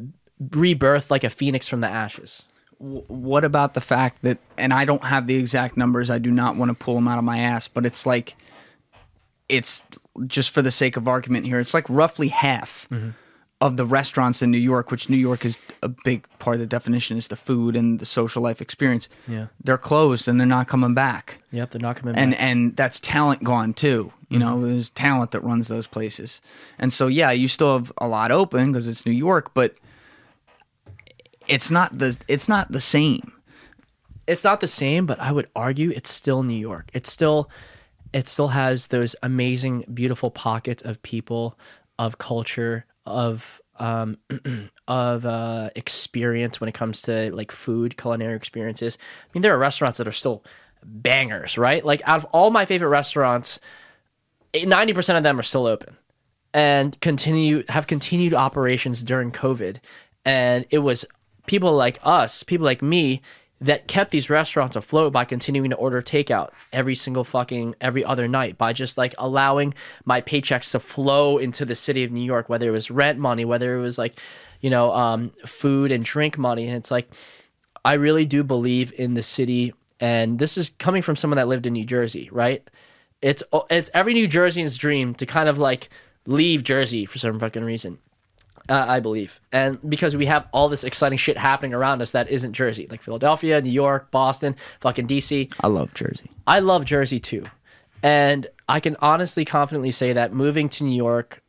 [0.53, 2.43] rebirth like a phoenix from the ashes.
[2.79, 6.57] What about the fact that and i don't have the exact numbers i do not
[6.57, 8.35] want to pull them out of my ass but it's like
[9.49, 9.83] it's
[10.27, 13.11] just for the sake of argument here it's like roughly half mm-hmm.
[13.61, 16.67] of the restaurants in new york which new york is a big part of the
[16.67, 19.47] definition is the food and the social life experience Yeah.
[19.63, 22.43] they're closed and they're not coming back Yep, they're not coming and back.
[22.43, 24.13] and that's talent gone too.
[24.29, 24.73] You know, mm-hmm.
[24.73, 26.41] there's talent that runs those places,
[26.81, 29.77] and so yeah, you still have a lot open because it's New York, but
[31.49, 33.33] it's not the it's not the same.
[34.27, 36.91] it's not the same, but I would argue it's still New York.
[36.93, 37.51] It's still
[38.13, 41.59] it still has those amazing, beautiful pockets of people,
[41.99, 44.19] of culture, of um,
[44.89, 48.97] of uh, experience when it comes to like food, culinary experiences.
[49.01, 50.45] I mean, there are restaurants that are still
[50.85, 51.85] bangers, right?
[51.85, 53.61] Like out of all my favorite restaurants,
[54.55, 55.97] ninety percent of them are still open
[56.55, 59.79] and continue have continued operations during COVID.
[60.25, 61.05] And it was
[61.47, 63.23] people like us, people like me,
[63.61, 68.29] that kept these restaurants afloat by continuing to order takeout every single fucking every other
[68.29, 69.73] night by just like allowing
[70.05, 73.47] my paychecks to flow into the city of New York, whether it was rent money,
[73.47, 74.21] whether it was like,
[74.61, 76.67] you know, um, food and drink money.
[76.67, 77.09] And it's like
[77.87, 81.67] I really do believe in the city, and this is coming from someone that lived
[81.67, 82.69] in New Jersey, right?
[83.23, 85.89] It's it's every New Jersey's dream to kind of like
[86.27, 87.99] leave Jersey for some fucking reason.
[88.69, 92.29] Uh, I believe, and because we have all this exciting shit happening around us that
[92.29, 95.55] isn't Jersey, like Philadelphia, New York, Boston, fucking DC.
[95.61, 96.31] I love Jersey.
[96.47, 97.47] I love Jersey too.
[98.03, 101.43] And I can honestly confidently say that moving to New York,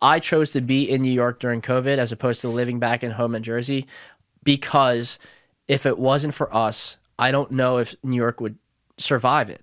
[0.00, 3.10] I chose to be in New York during COVID as opposed to living back in
[3.10, 3.86] home in Jersey
[4.44, 5.18] because
[5.66, 8.56] if it wasn't for us, I don't know if New York would
[8.96, 9.62] survive it.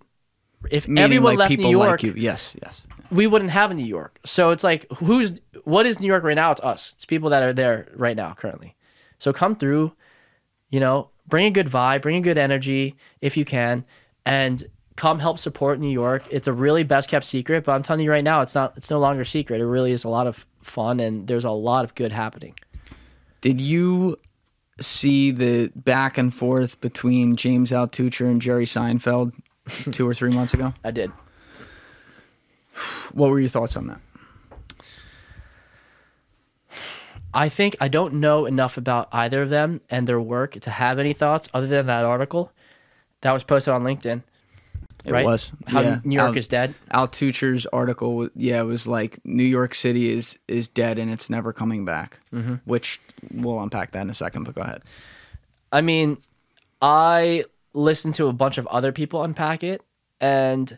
[0.70, 2.14] If Meaning everyone like left people New York, like you.
[2.16, 2.82] Yes, yes.
[3.15, 4.19] We wouldn't have a New York.
[4.25, 6.51] So it's like, who's what is New York right now?
[6.51, 6.93] It's us.
[6.95, 8.75] It's people that are there right now currently.
[9.17, 9.93] So come through,
[10.69, 13.85] you know, bring a good vibe, bring a good energy if you can,
[14.25, 14.63] and
[14.95, 16.23] come help support New York.
[16.29, 18.75] It's a really best kept secret, but I'm telling you right now, it's not.
[18.77, 19.61] It's no longer a secret.
[19.61, 22.55] It really is a lot of fun, and there's a lot of good happening.
[23.41, 24.17] Did you
[24.81, 29.33] see the back and forth between James Altucher and Jerry Seinfeld
[29.93, 30.73] two or three months ago?
[30.83, 31.11] I did.
[33.14, 33.99] What were your thoughts on that?
[37.34, 40.99] I think I don't know enough about either of them and their work to have
[40.99, 42.52] any thoughts other than that article
[43.22, 44.23] that was posted on LinkedIn.
[45.03, 45.26] It right?
[45.26, 45.99] was How yeah.
[46.03, 46.73] New York Al- is dead.
[46.91, 51.53] Al Altucher's article, yeah, was like New York City is is dead and it's never
[51.53, 52.19] coming back.
[52.34, 52.56] Mm-hmm.
[52.65, 52.99] Which
[53.31, 54.45] we'll unpack that in a second.
[54.45, 54.81] But go ahead.
[55.72, 56.18] I mean,
[56.81, 57.43] I
[57.73, 59.81] listened to a bunch of other people unpack it,
[60.19, 60.77] and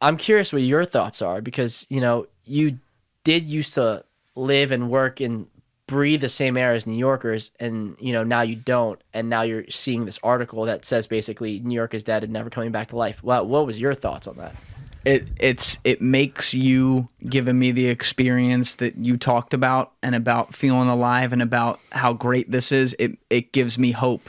[0.00, 2.78] I'm curious what your thoughts are because you know you
[3.24, 4.04] did used to
[4.34, 5.46] live and work and
[5.86, 9.42] breathe the same air as New Yorkers, and you know now you don't, and now
[9.42, 12.88] you're seeing this article that says basically New York is dead and never coming back
[12.88, 13.22] to life.
[13.22, 14.54] Well, what was your thoughts on that?
[15.06, 20.54] it it's it makes you giving me the experience that you talked about and about
[20.54, 24.28] feeling alive and about how great this is it it gives me hope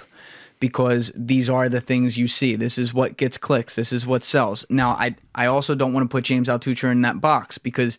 [0.60, 4.24] because these are the things you see this is what gets clicks this is what
[4.24, 7.98] sells now i i also don't want to put james altucher in that box because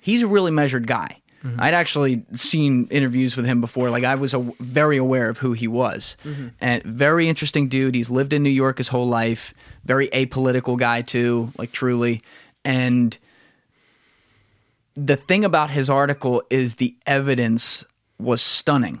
[0.00, 1.60] he's a really measured guy mm-hmm.
[1.60, 3.90] I'd actually seen interviews with him before.
[3.90, 6.48] Like I was a, very aware of who he was, mm-hmm.
[6.60, 7.94] and very interesting dude.
[7.94, 9.54] He's lived in New York his whole life.
[9.84, 12.22] Very apolitical guy too, like truly.
[12.64, 13.16] And
[14.94, 17.84] the thing about his article is the evidence
[18.18, 19.00] was stunning.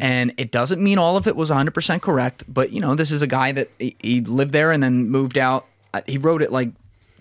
[0.00, 3.20] And it doesn't mean all of it was 100% correct, but you know, this is
[3.20, 5.66] a guy that he, he lived there and then moved out.
[5.92, 6.70] Uh, He wrote it like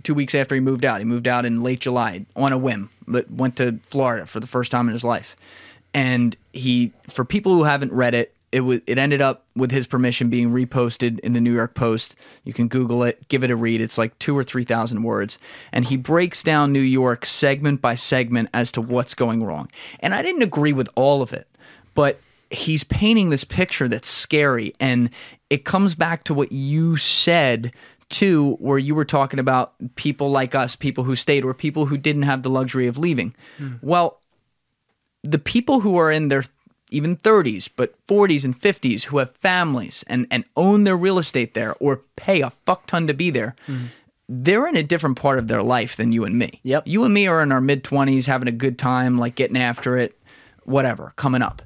[0.03, 0.99] two weeks after he moved out.
[0.99, 4.47] He moved out in late July on a whim, but went to Florida for the
[4.47, 5.35] first time in his life.
[5.93, 9.87] And he, for people who haven't read it, it was it ended up with his
[9.87, 12.15] permission being reposted in the New York Post.
[12.43, 13.79] You can Google it, give it a read.
[13.79, 15.39] It's like two or three thousand words,
[15.71, 19.69] and he breaks down New York segment by segment as to what's going wrong.
[20.01, 21.47] And I didn't agree with all of it,
[21.95, 22.19] but
[22.51, 25.09] he's painting this picture that's scary, and
[25.49, 27.71] it comes back to what you said
[28.09, 31.97] too, where you were talking about people like us, people who stayed, or people who
[31.97, 33.33] didn't have the luxury of leaving.
[33.57, 33.75] Hmm.
[33.81, 34.19] Well,
[35.23, 36.43] the people who are in their
[36.93, 41.53] even 30s but 40s and 50s who have families and, and own their real estate
[41.53, 43.85] there or pay a fuck ton to be there hmm.
[44.27, 46.83] they're in a different part of their life than you and me Yep.
[46.87, 49.95] you and me are in our mid 20s having a good time like getting after
[49.97, 50.19] it
[50.65, 51.61] whatever coming up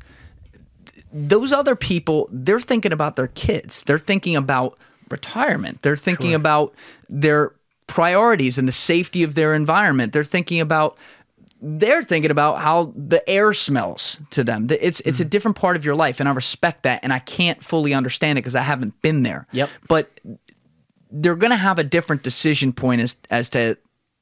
[1.15, 3.83] those other people they're thinking about their kids.
[3.83, 4.77] They're thinking about
[5.09, 5.81] retirement.
[5.81, 6.75] They're thinking about
[7.07, 7.53] their
[7.87, 10.11] priorities and the safety of their environment.
[10.11, 10.97] They're thinking about
[11.61, 14.67] they're thinking about how the air smells to them.
[14.67, 15.29] The- it's it's a mm-hmm.
[15.29, 18.41] different part of your life and i respect that and i can't fully understand it
[18.41, 19.47] because i haven't been there.
[19.53, 19.69] Yep.
[19.87, 20.11] but
[21.11, 23.77] they're going to have a different decision point as as to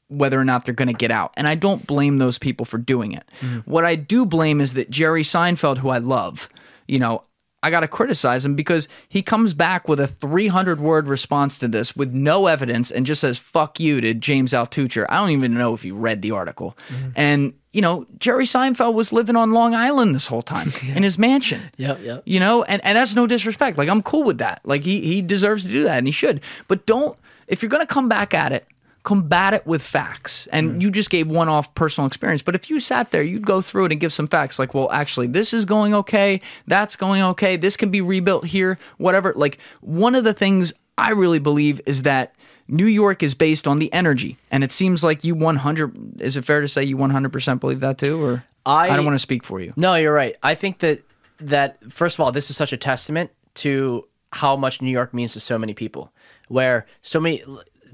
[0.10, 1.34] whether or not they're going to get out.
[1.36, 3.24] And I don't blame those people for doing it.
[3.42, 3.60] Mm-hmm.
[3.70, 6.50] What I do blame is that Jerry Seinfeld, who I love,
[6.94, 7.24] you know,
[7.64, 11.68] I got to criticize him because he comes back with a 300 word response to
[11.68, 15.06] this with no evidence and just says, fuck you to James Altucher.
[15.08, 16.78] I don't even know if he read the article.
[16.90, 17.10] Mm-hmm.
[17.16, 21.18] And, you know, Jerry Seinfeld was living on Long Island this whole time in his
[21.18, 22.20] mansion Yeah, yeah.
[22.26, 25.22] you know and, and that's no disrespect like i'm cool with that like he he
[25.22, 27.18] deserves to do that and he should but don't
[27.48, 28.68] if you're gonna come back at it
[29.04, 30.82] combat it with facts and hmm.
[30.82, 33.86] you just gave one off personal experience but if you sat there you'd go through
[33.86, 37.58] it and give some facts like well actually this is going okay that's going okay
[37.58, 42.04] this can be rebuilt here whatever like one of the things i really believe is
[42.04, 42.34] that
[42.68, 46.22] New York is based on the energy, and it seems like you 100.
[46.22, 49.16] Is it fair to say you 100% believe that too, or I- I don't want
[49.16, 49.74] to speak for you.
[49.76, 50.36] No, you're right.
[50.42, 51.02] I think that
[51.40, 55.34] that first of all, this is such a testament to how much New York means
[55.34, 56.12] to so many people.
[56.48, 57.44] Where so many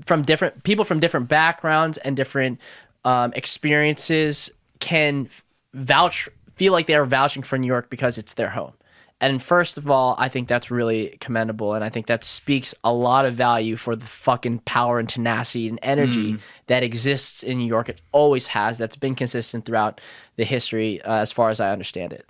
[0.06, 2.60] from different people from different backgrounds and different
[3.06, 4.50] um, experiences
[4.80, 5.30] can
[5.74, 8.74] vouch, feel like they are vouching for New York because it's their home.
[9.22, 12.94] And first of all, I think that's really commendable, and I think that speaks a
[12.94, 17.68] lot of value for the fucking power and tenacity and energy that exists in New
[17.68, 17.90] York.
[17.90, 18.78] It always has.
[18.78, 20.00] That's been consistent throughout
[20.38, 22.30] the history, uh, as far as I understand it.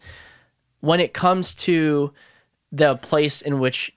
[0.80, 2.12] When it comes to
[2.72, 3.96] the place in which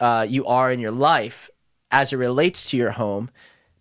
[0.00, 1.48] uh, you are in your life,
[1.92, 3.30] as it relates to your home,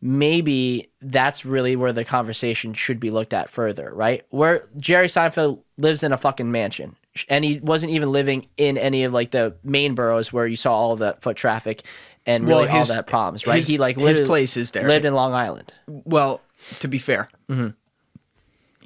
[0.02, 4.24] maybe that's really where the conversation should be looked at further, right?
[4.30, 6.96] Where Jerry Seinfeld lives in a fucking mansion,
[7.30, 10.74] and he wasn't even living in any of like the main boroughs where you saw
[10.74, 11.84] all the foot traffic
[12.26, 13.58] and really Well, his- all that problems, right?
[13.58, 14.88] his- he like his place is there.
[14.88, 15.74] lived in Long Island.
[15.88, 16.42] Well,
[16.80, 17.70] to be fair, mm-hmm.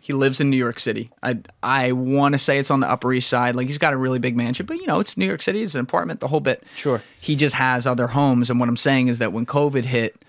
[0.06, 1.10] He lives in New York City.
[1.23, 3.56] I I want to say it's on the Upper East Side.
[3.56, 5.64] Like he's got a really big mansion, but you know it's New York City.
[5.64, 6.64] It's an apartment, the whole bit.
[6.76, 7.02] Sure.
[7.19, 10.23] He just has other homes, and what I'm saying is that when COVID hit,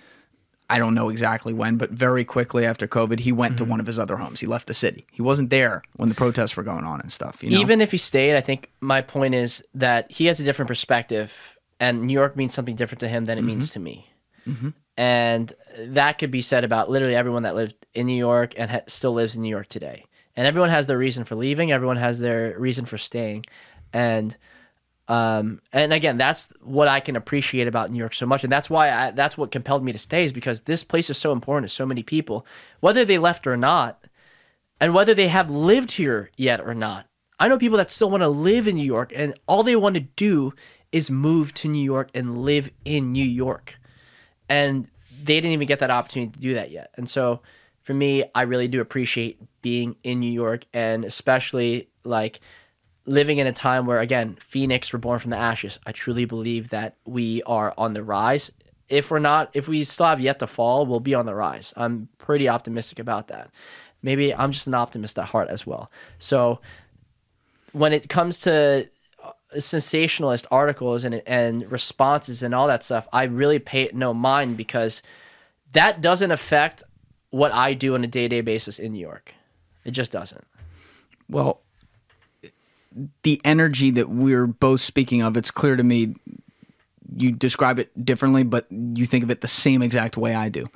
[0.70, 3.72] I don't know exactly when, but very quickly after COVID, he went to mm-hmm.
[3.72, 4.40] one of his other homes.
[4.40, 5.04] He left the city.
[5.12, 7.44] He wasn't there when the protests were going on and stuff.
[7.44, 7.58] You know?
[7.58, 11.58] Even if he stayed, I think my point is that he has a different perspective,
[11.78, 13.48] and New York means something different to him than it mm-hmm.
[13.48, 14.06] means to me.
[14.48, 14.70] Mm-hmm.
[14.96, 18.80] And that could be said about literally everyone that lived in New York and ha-
[18.86, 20.04] still lives in New York today.
[20.34, 21.72] And everyone has their reason for leaving.
[21.72, 23.46] Everyone has their reason for staying,
[23.92, 24.36] and
[25.08, 28.68] um, and again, that's what I can appreciate about New York so much, and that's
[28.68, 31.70] why I, that's what compelled me to stay is because this place is so important
[31.70, 32.44] to so many people,
[32.80, 34.04] whether they left or not
[34.80, 37.06] and whether they have lived here yet or not.
[37.38, 39.94] I know people that still want to live in New York, and all they want
[39.94, 40.52] to do
[40.92, 43.78] is move to New York and live in New York.
[44.48, 44.88] And
[45.22, 46.90] they didn't even get that opportunity to do that yet.
[46.94, 47.40] And so
[47.82, 52.40] for me, I really do appreciate being in New York and especially like
[53.06, 55.78] living in a time where, again, Phoenix were born from the ashes.
[55.86, 58.50] I truly believe that we are on the rise
[58.88, 61.74] if we're not, if we still have yet to fall, we'll be on the rise.
[61.76, 63.50] I'm pretty optimistic about that.
[64.02, 65.90] Maybe I'm just an optimist at heart as well.
[66.18, 66.60] So
[67.72, 68.88] when it comes to
[69.60, 75.02] sensationalist articles and and responses and all that stuff, I really pay no mind because
[75.72, 76.82] that doesn't affect
[77.30, 79.34] what I do on a day to day basis in New York.
[79.84, 80.44] It just doesn't.
[81.28, 81.60] Well,
[83.22, 86.14] the energy that we're both speaking of, it's clear to me
[87.14, 90.66] you describe it differently, but you think of it the same exact way I do.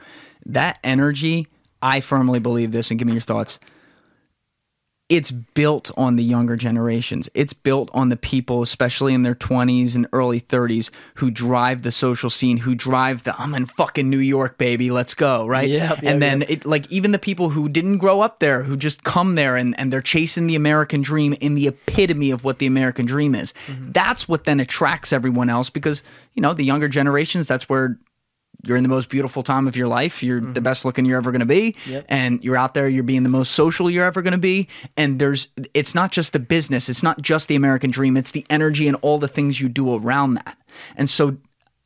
[0.46, 1.48] That energy,
[1.82, 3.58] I firmly believe this, and give me your thoughts
[5.10, 7.28] it's built on the younger generations.
[7.34, 11.90] It's built on the people, especially in their 20s and early 30s, who drive the
[11.90, 15.68] social scene, who drive the I'm in fucking New York, baby, let's go, right?
[15.68, 16.50] Yep, yep, and then yep.
[16.50, 19.78] it like even the people who didn't grow up there, who just come there and,
[19.80, 23.52] and they're chasing the American dream in the epitome of what the American dream is.
[23.66, 23.90] Mm-hmm.
[23.90, 26.04] That's what then attracts everyone else because,
[26.34, 27.98] you know, the younger generations, that's where
[28.62, 30.22] you're in the most beautiful time of your life.
[30.22, 30.62] You're the mm-hmm.
[30.62, 32.06] best looking you're ever going to be, Yep.
[32.08, 32.88] and you're out there.
[32.88, 34.68] You're being the most social you're ever going to be.
[34.96, 36.88] And there's, it's not just the business.
[36.88, 38.16] It's not just the American dream.
[38.16, 40.58] It's the energy and all the things you do around that.
[40.96, 41.36] And so,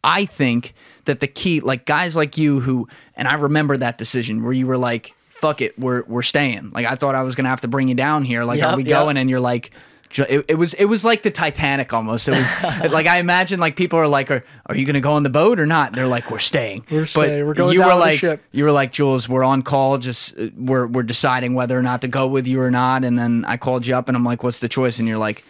[0.06, 0.74] I think
[1.06, 2.86] that the key, like guys like you who,
[3.16, 6.84] and I remember that decision where you were like, "Fuck it, we're we're staying." Like
[6.84, 8.44] I thought I was going to have to bring you down here.
[8.44, 8.90] Like, are Yep, we yep.
[8.90, 9.16] going?
[9.16, 9.70] And you're like.
[10.18, 12.28] It, it was it was like the Titanic almost.
[12.28, 12.52] It was
[12.92, 15.30] like I imagine like people are like, are, are you going to go on the
[15.30, 15.92] boat or not?
[15.94, 16.84] They're like, we're staying.
[16.90, 17.46] We're But staying.
[17.46, 18.42] We're going you were like, ship.
[18.52, 19.98] you were like, Jules, we're on call.
[19.98, 23.04] Just uh, we're we're deciding whether or not to go with you or not.
[23.04, 24.98] And then I called you up and I'm like, what's the choice?
[24.98, 25.44] And you're like,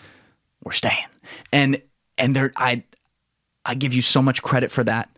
[0.63, 1.05] we're staying.
[1.53, 1.83] And
[2.17, 2.85] and there I
[3.65, 5.11] I give you so much credit for that.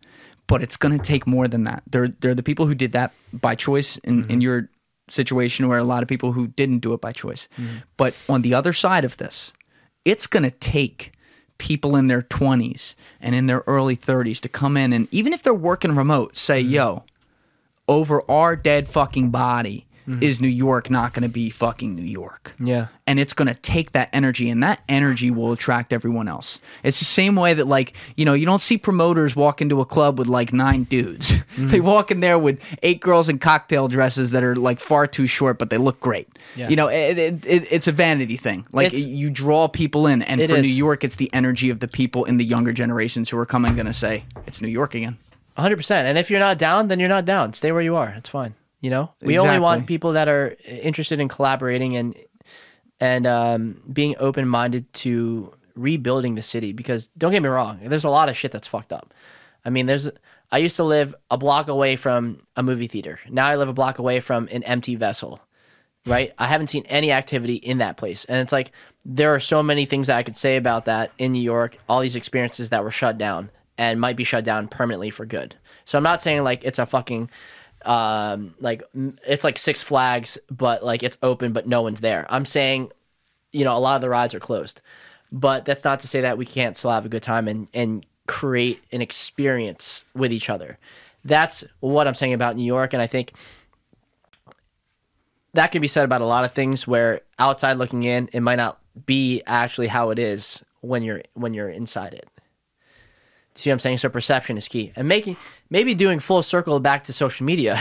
[0.48, 1.82] But it's gonna take more than that.
[1.90, 4.68] They're they're the people who did that by choice in, in your
[5.08, 7.48] situation where a lot of people who didn't do it by choice.
[7.56, 7.76] Mm-hmm.
[7.96, 9.52] But on the other side of this,
[10.04, 11.12] it's gonna take
[11.58, 15.42] people in their 20s and in their early 30s to come in and even if
[15.42, 16.72] they're working remote say mm-hmm.
[16.72, 17.04] yo
[17.88, 20.22] over our dead fucking body Mm-hmm.
[20.22, 22.86] is New York not going to be fucking New York Yeah.
[23.08, 27.00] and it's going to take that energy and that energy will attract everyone else it's
[27.00, 30.18] the same way that like you know you don't see promoters walk into a club
[30.18, 31.66] with like nine dudes mm-hmm.
[31.68, 35.26] they walk in there with eight girls in cocktail dresses that are like far too
[35.26, 36.68] short but they look great Yeah.
[36.68, 40.22] you know it, it, it, it's a vanity thing like It's- you draw people in
[40.22, 40.66] and for is.
[40.66, 43.74] new york it's the energy of the people in the younger generations who are coming
[43.74, 45.18] going to say it's new york again
[45.58, 45.90] 100%.
[45.90, 47.54] And if you're not down, then you're not down.
[47.54, 48.12] Stay where you are.
[48.18, 48.52] It's fine.
[48.86, 49.10] You know?
[49.20, 52.14] We only want people that are interested in collaborating and
[53.00, 58.08] and um, being open-minded to rebuilding the city because don't get me wrong, there's a
[58.08, 59.12] lot of shit that's fucked up.
[59.64, 60.08] I mean, there's
[60.52, 63.18] I used to live a block away from a movie theater.
[63.28, 65.40] Now I live a block away from an empty vessel.
[66.06, 66.32] Right?
[66.38, 68.24] I haven't seen any activity in that place.
[68.26, 68.70] And it's like
[69.04, 71.98] there are so many things that I could say about that in New York, all
[71.98, 75.56] these experiences that were shut down and might be shut down permanently for good.
[75.84, 77.28] So I'm not saying like it's a fucking
[77.86, 82.26] um like it's like Six Flags but like it's open but no one's there.
[82.28, 82.92] I'm saying
[83.52, 84.80] you know a lot of the rides are closed.
[85.32, 88.06] But that's not to say that we can't still have a good time and and
[88.26, 90.78] create an experience with each other.
[91.24, 93.32] That's what I'm saying about New York and I think
[95.56, 98.56] that can be said about a lot of things where outside looking in it might
[98.56, 102.28] not be actually how it is when you're when you're inside it
[103.54, 105.36] see what i'm saying so perception is key and making
[105.70, 107.78] maybe doing full circle back to social media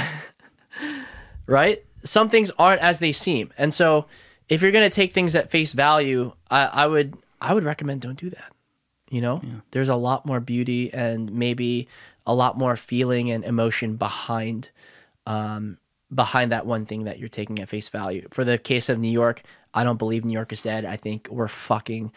[1.48, 4.06] right some things aren't as they seem and so
[4.50, 8.02] if you're going to take things at face value I, I would i would recommend
[8.02, 8.52] don't do that
[9.10, 9.42] you know
[9.72, 11.88] there's a lot more beauty and maybe
[12.26, 14.70] a lot more feeling and emotion behind
[15.28, 15.78] um,
[16.14, 18.28] behind that one thing that you're taking at face value.
[18.32, 19.42] For the case of New York,
[19.74, 20.86] I don't believe New York is dead.
[20.86, 22.12] I think we're fucking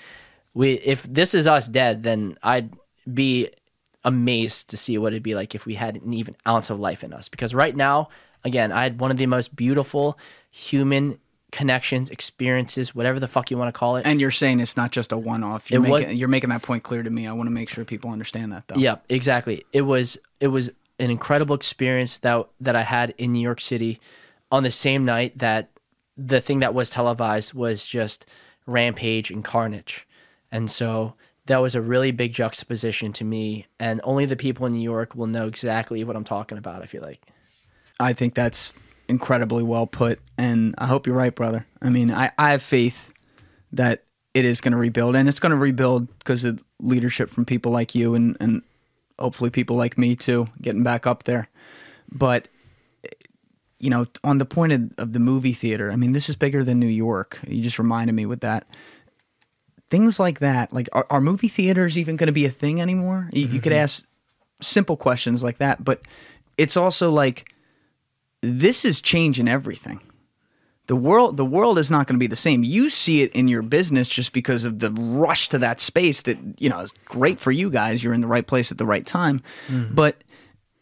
[0.54, 2.74] we if this is us dead, then I'd
[3.12, 3.50] be
[4.04, 7.02] amazed to see what it'd be like if we had an even ounce of life
[7.04, 7.28] in us.
[7.28, 8.08] Because right now,
[8.44, 10.18] again, I had one of the most beautiful
[10.50, 11.18] human
[11.50, 14.04] connections, experiences, whatever the fuck you want to call it.
[14.06, 16.60] and you're saying it's not just a one-off you're, It was- making, you're making that
[16.62, 19.64] point clear to me i want to make sure people understand that though Yeah, exactly.
[19.72, 23.98] It was it was an incredible experience that that I had in New York City
[24.52, 25.70] on the same night that
[26.18, 28.26] the thing that was televised was just
[28.66, 30.06] rampage and carnage.
[30.52, 31.14] And so
[31.48, 35.14] that was a really big juxtaposition to me and only the people in New York
[35.14, 37.22] will know exactly what I'm talking about, I feel like.
[37.98, 38.74] I think that's
[39.08, 41.66] incredibly well put, and I hope you're right, brother.
[41.80, 43.12] I mean, I, I have faith
[43.72, 44.04] that
[44.34, 47.72] it is going to rebuild, and it's going to rebuild because of leadership from people
[47.72, 48.62] like you, and and
[49.18, 51.48] hopefully people like me too, getting back up there.
[52.12, 52.48] But
[53.80, 56.62] you know, on the point of, of the movie theater, I mean, this is bigger
[56.62, 57.38] than New York.
[57.46, 58.66] You just reminded me with that.
[59.90, 63.30] Things like that, like are, are movie theaters even going to be a thing anymore?
[63.32, 63.82] You, you could mm-hmm.
[63.82, 64.04] ask
[64.60, 65.82] simple questions like that.
[65.82, 66.02] But
[66.56, 67.52] it's also like
[68.42, 70.00] this is changing everything.
[70.88, 72.62] The world the world is not going to be the same.
[72.64, 76.38] You see it in your business just because of the rush to that space that,
[76.58, 78.02] you know, is great for you guys.
[78.02, 79.42] You're in the right place at the right time.
[79.68, 79.94] Mm-hmm.
[79.94, 80.16] But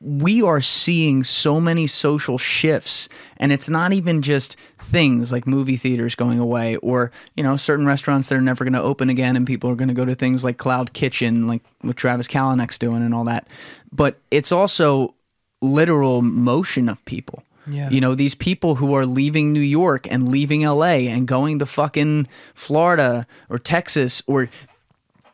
[0.01, 3.09] we are seeing so many social shifts
[3.39, 7.87] and it's not even just things like movie theaters going away or you know certain
[7.87, 10.15] restaurants that are never going to open again and people are going to go to
[10.15, 13.49] things like cloud kitchen like what travis kalanick's doing and all that
[13.91, 15.15] but it's also
[15.63, 17.89] literal motion of people Yeah.
[17.89, 21.67] you know these people who are leaving new york and leaving la and going to
[21.67, 24.51] fucking florida or texas or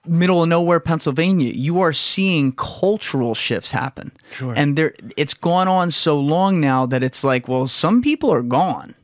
[0.06, 4.12] middle of nowhere Pennsylvania, you are seeing cultural shifts happen.
[4.32, 4.54] Sure.
[4.56, 8.42] And there it's gone on so long now that it's like, well, some people are
[8.42, 8.94] gone.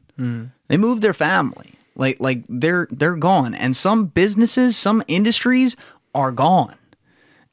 [0.66, 1.74] They moved their family.
[1.94, 3.54] Like like they're they're gone.
[3.54, 5.76] And some businesses, some industries
[6.14, 6.74] are gone.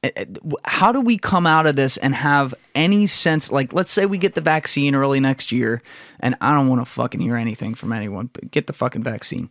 [0.04, 0.26] Eh, eh,
[0.66, 4.18] How do we come out of this and have any sense like let's say we
[4.18, 5.82] get the vaccine early next year
[6.20, 9.50] and I don't want to fucking hear anything from anyone, but get the fucking vaccine.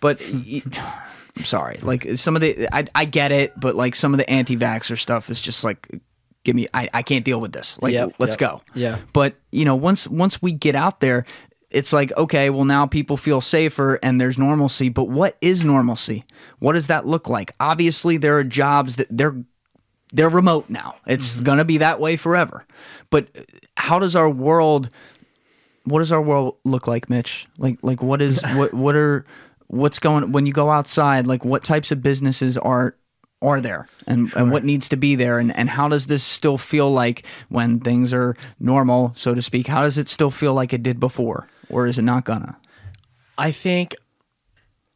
[0.00, 0.20] But
[1.36, 1.78] I'm sorry.
[1.82, 5.28] Like some of the, I, I get it, but like some of the anti-vaxxer stuff
[5.30, 5.86] is just like,
[6.44, 7.80] give me, I, I can't deal with this.
[7.82, 8.50] Like, Yep, let's yep.
[8.50, 8.62] go.
[8.74, 8.98] Yeah.
[9.12, 11.24] But you know, once once we get out there,
[11.70, 14.88] it's like okay, well now people feel safer and there's normalcy.
[14.88, 16.24] But what is normalcy?
[16.60, 17.52] What does that look like?
[17.60, 19.36] Obviously, there are jobs that they're
[20.12, 20.94] they're remote now.
[21.06, 21.44] It's Mm-hmm.
[21.44, 22.64] gonna be that way forever.
[23.10, 23.26] But
[23.76, 24.88] how does our world?
[25.84, 27.46] What does our world look like, Mitch?
[27.58, 29.26] Like like what is what what are
[29.68, 31.26] what's going when you go outside?
[31.26, 32.96] Like what types of businesses are
[33.42, 36.56] are there and, and what needs to be there and, and how does this still
[36.56, 40.72] feel like when things are normal so to speak how does it still feel like
[40.72, 42.56] it did before or is it not gonna
[43.36, 43.94] I think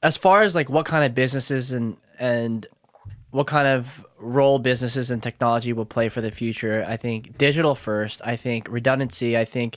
[0.03, 2.67] as far as like what kind of businesses and and
[3.31, 7.75] what kind of role businesses and technology will play for the future, I think digital
[7.75, 8.21] first.
[8.25, 9.39] I think redundancy.
[9.39, 9.77] I think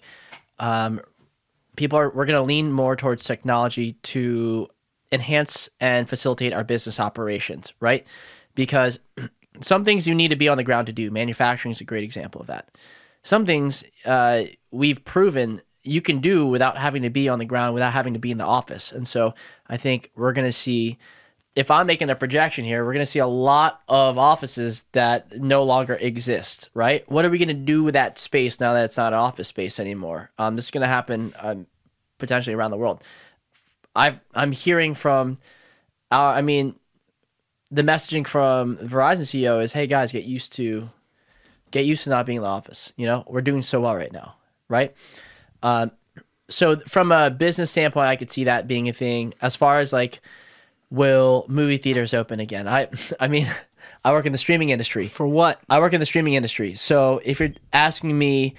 [0.59, 1.01] um,
[1.75, 4.67] people are we're going to lean more towards technology to
[5.13, 8.05] enhance and facilitate our business operations, right?
[8.55, 8.99] Because
[9.61, 11.11] some things you need to be on the ground to do.
[11.11, 12.71] Manufacturing is a great example of that.
[13.21, 17.73] Some things uh, we've proven you can do without having to be on the ground,
[17.73, 18.91] without having to be in the office.
[18.91, 19.33] And so
[19.67, 20.97] I think we're going to see,
[21.55, 25.39] if I'm making a projection here, we're going to see a lot of offices that
[25.39, 27.09] no longer exist, right?
[27.11, 29.49] What are we going to do with that space now that it's not an office
[29.49, 30.31] space anymore?
[30.37, 31.67] Um, this is going to happen um,
[32.17, 33.03] potentially around the world.
[33.95, 35.37] I've I'm hearing from,
[36.11, 36.75] uh, I mean,
[37.71, 40.89] the messaging from Verizon CEO is, "Hey guys, get used to,
[41.71, 42.93] get used to not being in the office.
[42.97, 44.35] You know, we're doing so well right now,
[44.69, 44.93] right?
[45.61, 45.91] Um,
[46.49, 49.33] so from a business standpoint, I could see that being a thing.
[49.41, 50.21] As far as like,
[50.89, 52.67] will movie theaters open again?
[52.67, 52.89] I,
[53.19, 53.47] I mean,
[54.05, 55.07] I work in the streaming industry.
[55.07, 56.75] for what I work in the streaming industry.
[56.75, 58.55] So if you're asking me,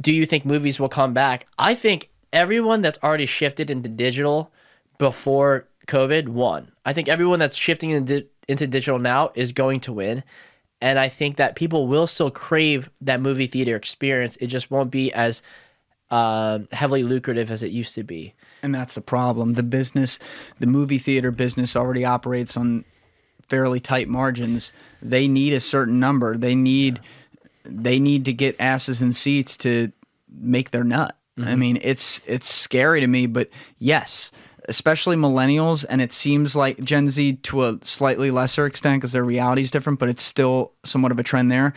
[0.00, 1.46] do you think movies will come back?
[1.58, 4.52] I think everyone that's already shifted into digital
[4.98, 6.72] before COVID won.
[6.84, 10.22] I think everyone that's shifting into, into digital now is going to win.
[10.80, 14.36] And I think that people will still crave that movie theater experience.
[14.36, 15.42] It just won't be as
[16.10, 18.34] um, heavily lucrative as it used to be.
[18.62, 20.18] and that's the problem the business
[20.58, 22.84] the movie theater business already operates on
[23.48, 24.72] fairly tight margins
[25.02, 27.00] they need a certain number they need
[27.62, 29.92] they need to get asses in seats to
[30.30, 33.48] make their nut i mean it's it's scary to me but
[33.78, 34.32] yes
[34.68, 39.24] especially millennials and it seems like gen z to a slightly lesser extent because their
[39.24, 41.74] reality is different but it's still somewhat of a trend there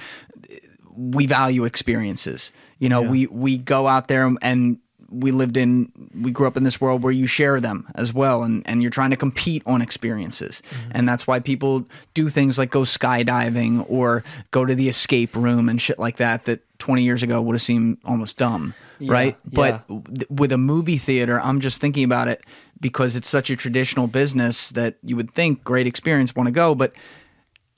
[0.96, 2.52] we value experiences.
[2.80, 6.64] You know, we we go out there and we lived in we grew up in
[6.64, 9.82] this world where you share them as well and and you're trying to compete on
[9.82, 10.62] experiences.
[10.70, 10.92] Mm-hmm.
[10.92, 15.70] And that's why people do things like go skydiving or go to the escape room
[15.70, 18.74] and shit like that that 20 years ago would have seemed almost dumb,
[19.10, 19.38] right?
[19.46, 22.44] But th- with a movie theater, I'm just thinking about it
[22.80, 26.76] because it's such a traditional business that you would think great experience want to go,
[26.76, 26.94] but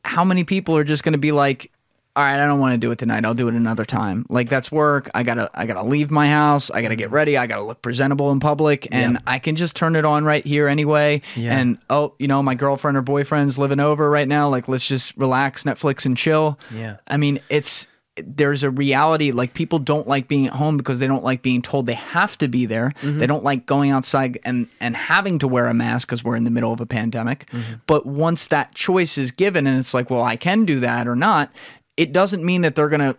[0.06, 1.72] how many people are just going to be like
[2.16, 4.48] all right i don't want to do it tonight i'll do it another time like
[4.48, 7.64] that's work i gotta i gotta leave my house i gotta get ready i gotta
[7.64, 11.58] look presentable in public and i can just turn it on right here anyway Yeah.
[11.58, 15.18] and oh you know my girlfriend or boyfriend's living over right now like let's just
[15.18, 16.98] relax netflix and chill Yeah.
[17.08, 17.88] i mean it's
[18.18, 21.62] there's a reality like people don't like being at home because they don't like being
[21.64, 25.48] told they have to be there they don't like going outside and and having to
[25.48, 27.50] wear a mask because we're in the middle of a pandemic
[27.88, 31.16] but once that choice is given and it's like well i can do that or
[31.16, 31.52] not
[31.98, 33.16] it doesn't mean that they're gonna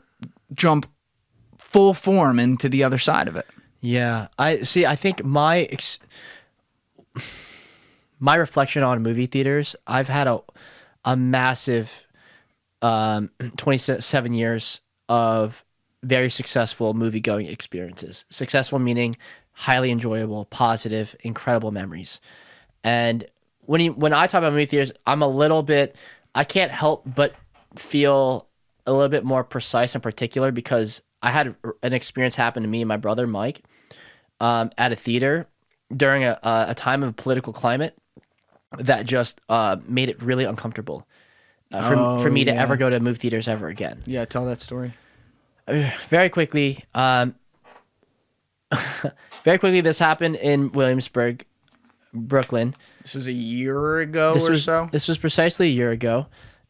[0.53, 0.87] jump
[1.59, 3.47] full form into the other side of it
[3.81, 4.87] Yeah, I see.
[4.87, 5.99] I think my ex-
[8.21, 9.77] my reflection on movie theaters.
[9.87, 10.41] I've had a
[11.05, 12.05] a massive
[12.81, 15.65] um, twenty seven years of
[16.03, 18.25] very successful movie going experiences.
[18.31, 19.17] Successful meaning
[19.53, 22.21] highly enjoyable, positive, incredible memories.
[22.83, 23.25] And
[23.61, 25.97] when you, when I talk about movie theaters, I'm a little bit
[26.35, 27.35] I can't help but
[27.77, 28.49] feel
[28.87, 32.83] a little bit more precise and particular because I had an experience happen to me
[32.83, 33.63] and my brother Mike
[34.41, 35.47] um, at a theater
[35.95, 37.97] during a, a time of political climate
[38.79, 41.07] that just uh, made it really uncomfortable
[41.73, 42.61] uh, for, Oh, for me to yeah.
[42.63, 44.03] ever go to movie theaters ever again.
[44.07, 44.95] Yeah, tell that story.
[46.09, 47.35] Very quickly, um,
[49.45, 51.47] very quickly, this happened in Williamsburg,
[52.13, 52.75] Brooklyn.
[53.03, 54.89] This was a year ago This or was so.
[54.93, 56.27] this was precisely a year ago,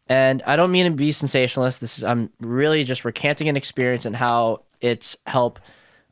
[0.09, 1.81] and I don't mean to be sensationalist.
[1.81, 5.61] This is I'm really just recanting an experience and how it's helped,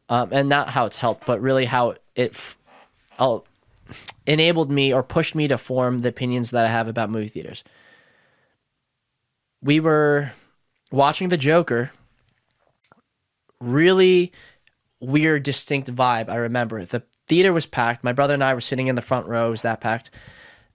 [0.09, 2.57] um, and not how it's helped, but really how it f-
[4.27, 7.63] enabled me or pushed me to form the opinions that I have about movie theaters.
[9.63, 10.33] We were
[10.91, 11.91] watching The Joker.
[13.61, 14.33] Really
[15.01, 16.29] weird, distinct vibe.
[16.29, 18.03] I remember the theater was packed.
[18.03, 19.49] My brother and I were sitting in the front row.
[19.49, 20.11] It was that packed,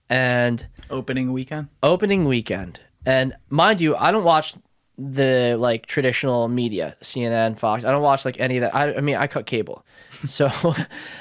[0.08, 1.68] and Opening weekend.
[1.82, 2.80] opening weekend.
[3.04, 4.54] And mind you, I don't watch
[4.96, 7.84] the like traditional media, CNN, Fox.
[7.84, 8.74] I don't watch like any of that.
[8.74, 9.84] I, I mean, I cut cable.
[10.26, 10.50] So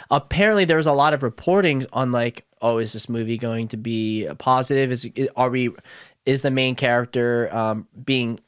[0.10, 3.78] apparently there was a lot of reportings on like, oh, is this movie going to
[3.78, 4.92] be positive?
[4.92, 5.70] Is are we
[6.28, 8.40] is the main character um, being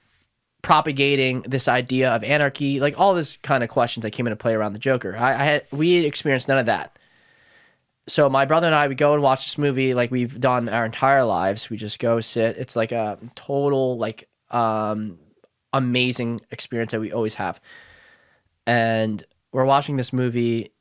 [0.61, 2.79] propagating this idea of anarchy?
[2.79, 5.15] Like all this kind of questions that came into play around the Joker.
[5.17, 6.99] I, I had we experienced none of that
[8.09, 10.85] so my brother and I we go and watch this movie like we've done our
[10.85, 11.69] entire lives.
[11.69, 12.57] We just go sit.
[12.57, 15.19] It's like a total like um
[15.71, 17.61] amazing experience that we always have.
[18.65, 20.71] And we're watching this movie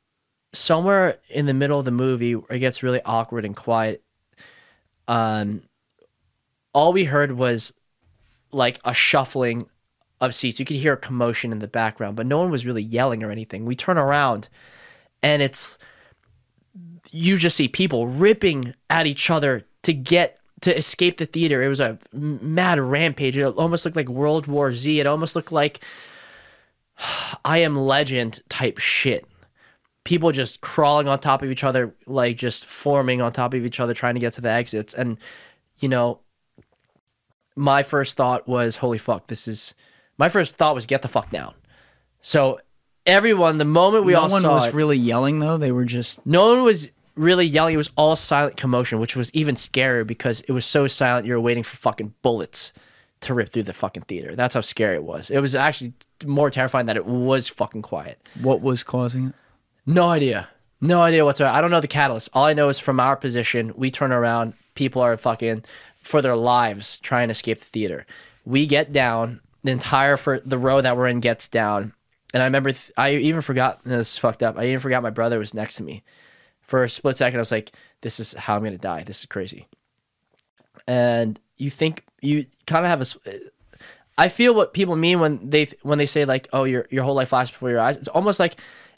[0.53, 4.03] somewhere in the middle of the movie it gets really awkward and quiet.
[5.07, 5.63] Um
[6.73, 7.73] all we heard was
[8.51, 9.67] like a shuffling
[10.21, 10.59] of seats.
[10.59, 13.31] You could hear a commotion in the background, but no one was really yelling or
[13.31, 13.65] anything.
[13.65, 14.49] We turn around
[15.23, 15.77] and it's
[17.11, 21.63] you just see people ripping at each other to get to escape the theater.
[21.63, 23.37] It was a mad rampage.
[23.37, 24.99] It almost looked like World War Z.
[24.99, 25.79] It almost looked like
[27.45, 29.25] I Am Legend type shit.
[30.03, 33.79] People just crawling on top of each other, like just forming on top of each
[33.79, 34.93] other, trying to get to the exits.
[34.93, 35.17] And,
[35.79, 36.19] you know,
[37.59, 39.73] my first thought was, holy fuck, this is.
[40.17, 41.53] My first thought was, get the fuck down.
[42.21, 42.59] So,
[43.05, 45.57] everyone, the moment we no all one saw was it, really yelling though.
[45.57, 47.73] They were just no one was really yelling.
[47.73, 51.27] It was all silent commotion, which was even scarier because it was so silent.
[51.27, 52.73] You were waiting for fucking bullets
[53.21, 54.35] to rip through the fucking theater.
[54.35, 55.29] That's how scary it was.
[55.29, 55.93] It was actually
[56.25, 58.19] more terrifying that it was fucking quiet.
[58.41, 59.33] what was causing it.
[59.85, 60.47] No idea.
[60.81, 61.53] No idea whatsoever.
[61.53, 62.29] I don't know the catalyst.
[62.33, 65.65] All I know is from our position, we turn around, people are fucking
[66.09, 68.03] for their lives trying to escape the theater.
[68.43, 71.93] We get down, the entire for the row that we're in gets down.
[72.33, 74.57] And I remember th- I even forgot this fucked up.
[74.57, 76.01] I even forgot my brother was next to me.
[76.61, 77.71] For a split second, I was like,
[78.01, 79.03] "This is how I'm gonna die.
[79.03, 79.67] This is crazy."
[80.87, 83.39] And you think you kind of have a.
[84.17, 87.15] I feel what people mean when they when they say like, "Oh, your your whole
[87.15, 88.55] life flashes before your eyes." It's almost like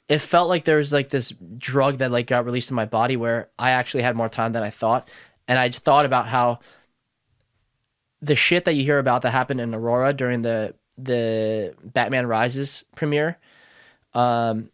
[0.07, 3.17] it felt like there was like this drug that like got released in my body
[3.17, 5.09] where I actually had more time than I thought,
[5.49, 6.59] and I thought about how
[8.21, 12.85] the shit that you hear about that happened in Aurora during the the Batman Rises
[12.95, 13.37] premiere.
[14.13, 14.69] Um,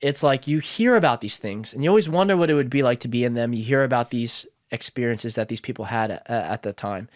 [0.00, 2.82] it's like you hear about these things and you always wonder what it would be
[2.82, 3.52] like to be in them.
[3.52, 7.08] You hear about these experiences that these people had at, at the time,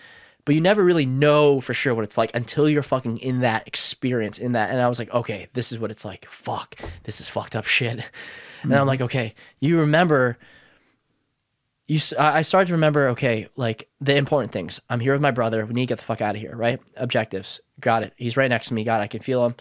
[0.45, 3.67] but you never really know for sure what it's like until you're fucking in that
[3.67, 4.71] experience, in that.
[4.71, 6.27] And I was like, okay, this is what it's like.
[6.27, 8.01] Fuck, this is fucked up shit.
[8.63, 10.39] And I'm like, okay, you remember.
[11.87, 14.81] You, I started to remember, okay, like the important things.
[14.89, 15.67] I'm here with my brother.
[15.67, 16.81] We need to get the fuck out of here, right?
[16.97, 17.61] Objectives.
[17.79, 18.15] Got it.
[18.17, 18.85] He's right next to me.
[18.85, 19.55] God, I can feel him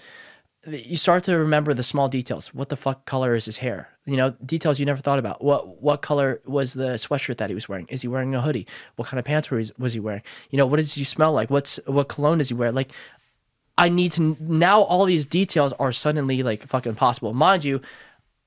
[0.66, 2.54] you start to remember the small details.
[2.54, 3.90] What the fuck color is his hair?
[4.06, 5.44] You know, details you never thought about.
[5.44, 7.88] What what color was the sweatshirt that he was wearing?
[7.90, 8.68] Is he wearing a hoodie?
[8.96, 10.22] What kind of pants was was he wearing?
[10.50, 11.50] You know, what does he smell like?
[11.50, 12.72] What's what cologne does he wear?
[12.72, 12.92] Like,
[13.78, 14.82] I need to now.
[14.82, 17.34] All these details are suddenly like fucking possible.
[17.34, 17.82] Mind you,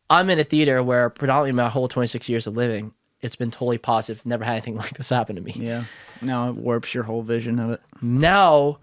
[0.09, 3.79] I'm in a theater where predominantly my whole 26 years of living, it's been totally
[3.79, 4.25] positive.
[4.27, 5.85] Never had anything like this happen to me Yeah.
[6.23, 7.81] Now it warps your whole vision of it.
[8.03, 8.79] now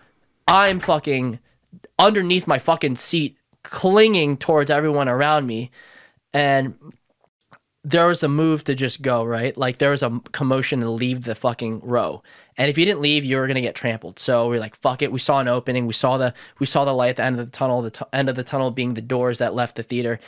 [0.47, 1.39] I'm fucking
[1.97, 5.71] underneath my fucking seat, clinging towards everyone around me.
[6.33, 6.75] And
[7.85, 9.55] there was a move to just go, right?
[9.57, 12.23] Like there was a commotion to leave the fucking row.
[12.57, 14.19] And if you didn't leave, you were gonna get trampled.
[14.19, 15.11] So we are like, fuck it.
[15.11, 15.85] We saw an opening.
[15.87, 17.81] We saw the we saw the light at the end of the tunnel.
[17.81, 20.19] The tu- end of the tunnel being the doors that left the theater,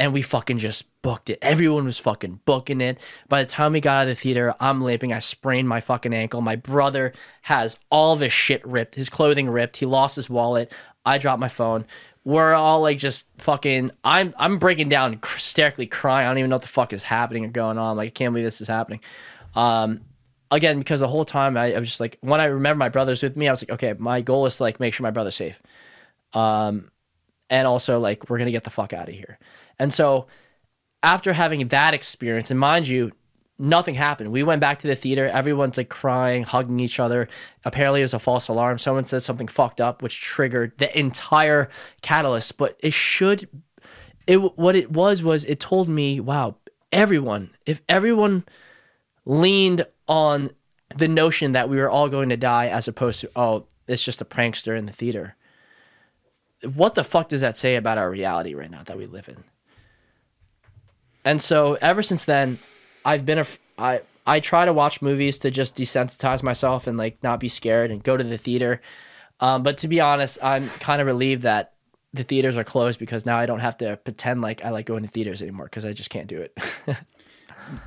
[0.00, 1.38] and we fucking just booked it.
[1.42, 2.98] Everyone was fucking booking it.
[3.28, 5.12] By the time we got out of the theater, I'm limping.
[5.12, 6.40] I sprained my fucking ankle.
[6.40, 7.12] My brother
[7.42, 9.76] has all of his shit ripped, his clothing ripped.
[9.76, 10.72] He lost his wallet.
[11.04, 11.84] I dropped my phone.
[12.24, 13.90] We're all like just fucking.
[14.02, 16.26] I'm I'm breaking down, hysterically crying.
[16.26, 17.98] I don't even know what the fuck is happening or going on.
[17.98, 19.00] Like I can't believe this is happening.
[19.54, 20.00] Um,
[20.50, 23.22] again because the whole time I, I was just like when I remember my brother's
[23.22, 25.36] with me, I was like, okay, my goal is to like make sure my brother's
[25.36, 25.60] safe.
[26.32, 26.90] Um,
[27.50, 29.38] and also like we're gonna get the fuck out of here.
[29.80, 30.26] And so
[31.02, 33.12] after having that experience, and mind you,
[33.58, 34.30] nothing happened.
[34.30, 35.26] We went back to the theater.
[35.26, 37.28] Everyone's like crying, hugging each other.
[37.64, 38.78] Apparently, it was a false alarm.
[38.78, 41.68] Someone said something fucked up, which triggered the entire
[42.02, 42.58] catalyst.
[42.58, 43.48] But it should,
[44.26, 46.56] it what it was was it told me, wow,
[46.92, 48.44] everyone, if everyone
[49.24, 50.50] leaned on
[50.94, 54.20] the notion that we were all going to die, as opposed to oh, it's just
[54.20, 55.36] a prankster in the theater.
[56.74, 59.44] What the fuck does that say about our reality right now that we live in?
[61.24, 62.58] And so ever since then,
[63.04, 63.46] I've been a
[63.78, 67.90] I I try to watch movies to just desensitize myself and like not be scared
[67.90, 68.80] and go to the theater.
[69.40, 71.72] Um, but to be honest, I'm kind of relieved that
[72.12, 75.02] the theaters are closed because now I don't have to pretend like I like going
[75.02, 76.56] to theaters anymore because I just can't do it.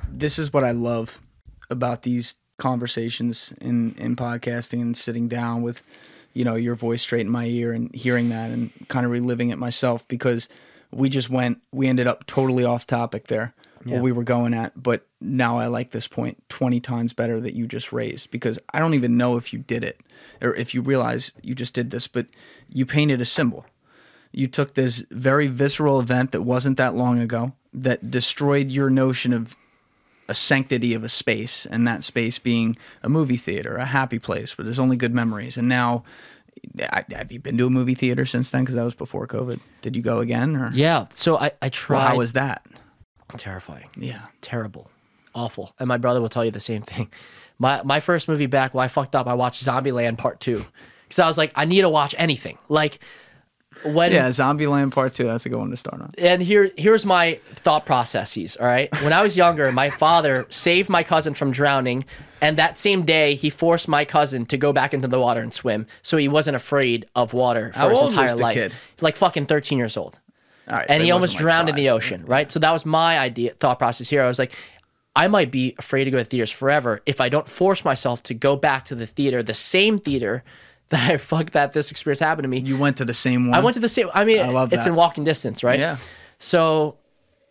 [0.08, 1.20] this is what I love
[1.70, 5.82] about these conversations in in podcasting and sitting down with
[6.32, 9.50] you know your voice straight in my ear and hearing that and kind of reliving
[9.50, 10.48] it myself because
[10.94, 13.54] we just went we ended up totally off topic there
[13.84, 13.94] yeah.
[13.94, 17.54] what we were going at but now i like this point 20 times better that
[17.54, 20.00] you just raised because i don't even know if you did it
[20.40, 22.26] or if you realize you just did this but
[22.68, 23.66] you painted a symbol
[24.32, 29.32] you took this very visceral event that wasn't that long ago that destroyed your notion
[29.32, 29.56] of
[30.26, 34.56] a sanctity of a space and that space being a movie theater a happy place
[34.56, 36.02] where there's only good memories and now
[36.78, 38.62] have you been to a movie theater since then?
[38.62, 39.60] Because that was before COVID.
[39.82, 40.56] Did you go again?
[40.56, 41.98] Or yeah, so I I tried.
[41.98, 42.66] Well, how was that?
[43.36, 43.88] Terrifying.
[43.96, 44.90] Yeah, terrible,
[45.34, 45.74] awful.
[45.78, 47.10] And my brother will tell you the same thing.
[47.58, 49.26] My my first movie back, well, I fucked up.
[49.26, 50.64] I watched Zombieland Part Two
[51.04, 52.58] because I was like, I need to watch anything.
[52.68, 52.98] Like
[53.84, 55.24] when yeah, Zombieland Part Two.
[55.24, 56.12] That's a good one to start on.
[56.18, 58.56] And here, here's my thought processes.
[58.56, 62.04] All right, when I was younger, my father saved my cousin from drowning,
[62.40, 65.52] and that same day, he forced my cousin to go back into the water and
[65.52, 68.54] swim, so he wasn't afraid of water for How his old entire was the life.
[68.54, 68.74] kid?
[69.00, 70.20] Like fucking thirteen years old.
[70.68, 72.50] All right, and so he it almost like drowned in the ocean, right?
[72.50, 74.22] So that was my idea, thought process here.
[74.22, 74.52] I was like,
[75.16, 78.34] I might be afraid to go to theaters forever if I don't force myself to
[78.34, 80.42] go back to the theater, the same theater
[80.88, 82.60] that I fuck that this experience happened to me.
[82.60, 83.58] You went to the same one.
[83.58, 84.10] I went to the same.
[84.14, 84.90] I mean, I love it's that.
[84.90, 85.78] in walking distance, right?
[85.78, 85.96] Yeah.
[86.38, 86.96] So,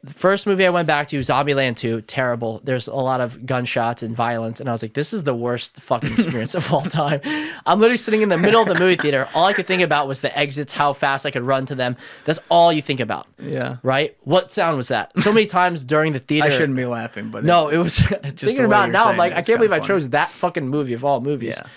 [0.04, 2.60] the first movie I went back to, Zombieland 2, terrible.
[2.66, 5.80] There's a lot of gunshots and violence, and I was like, this is the worst
[5.80, 7.22] fucking experience of all time.
[7.66, 9.30] I'm literally sitting in the middle of the movie theater.
[9.34, 11.96] All I could think about was the exits, how fast I could run to them.
[12.26, 13.28] That's all you think about.
[13.42, 13.78] Yeah.
[13.82, 14.18] Right?
[14.24, 15.18] What sound was that?
[15.20, 16.48] So many times during the theater.
[16.48, 19.06] I shouldn't be laughing, but No, it was thinking about it now.
[19.06, 21.58] I'm like, I can't believe I chose that fucking movie of all movies.
[21.58, 21.70] Yeah.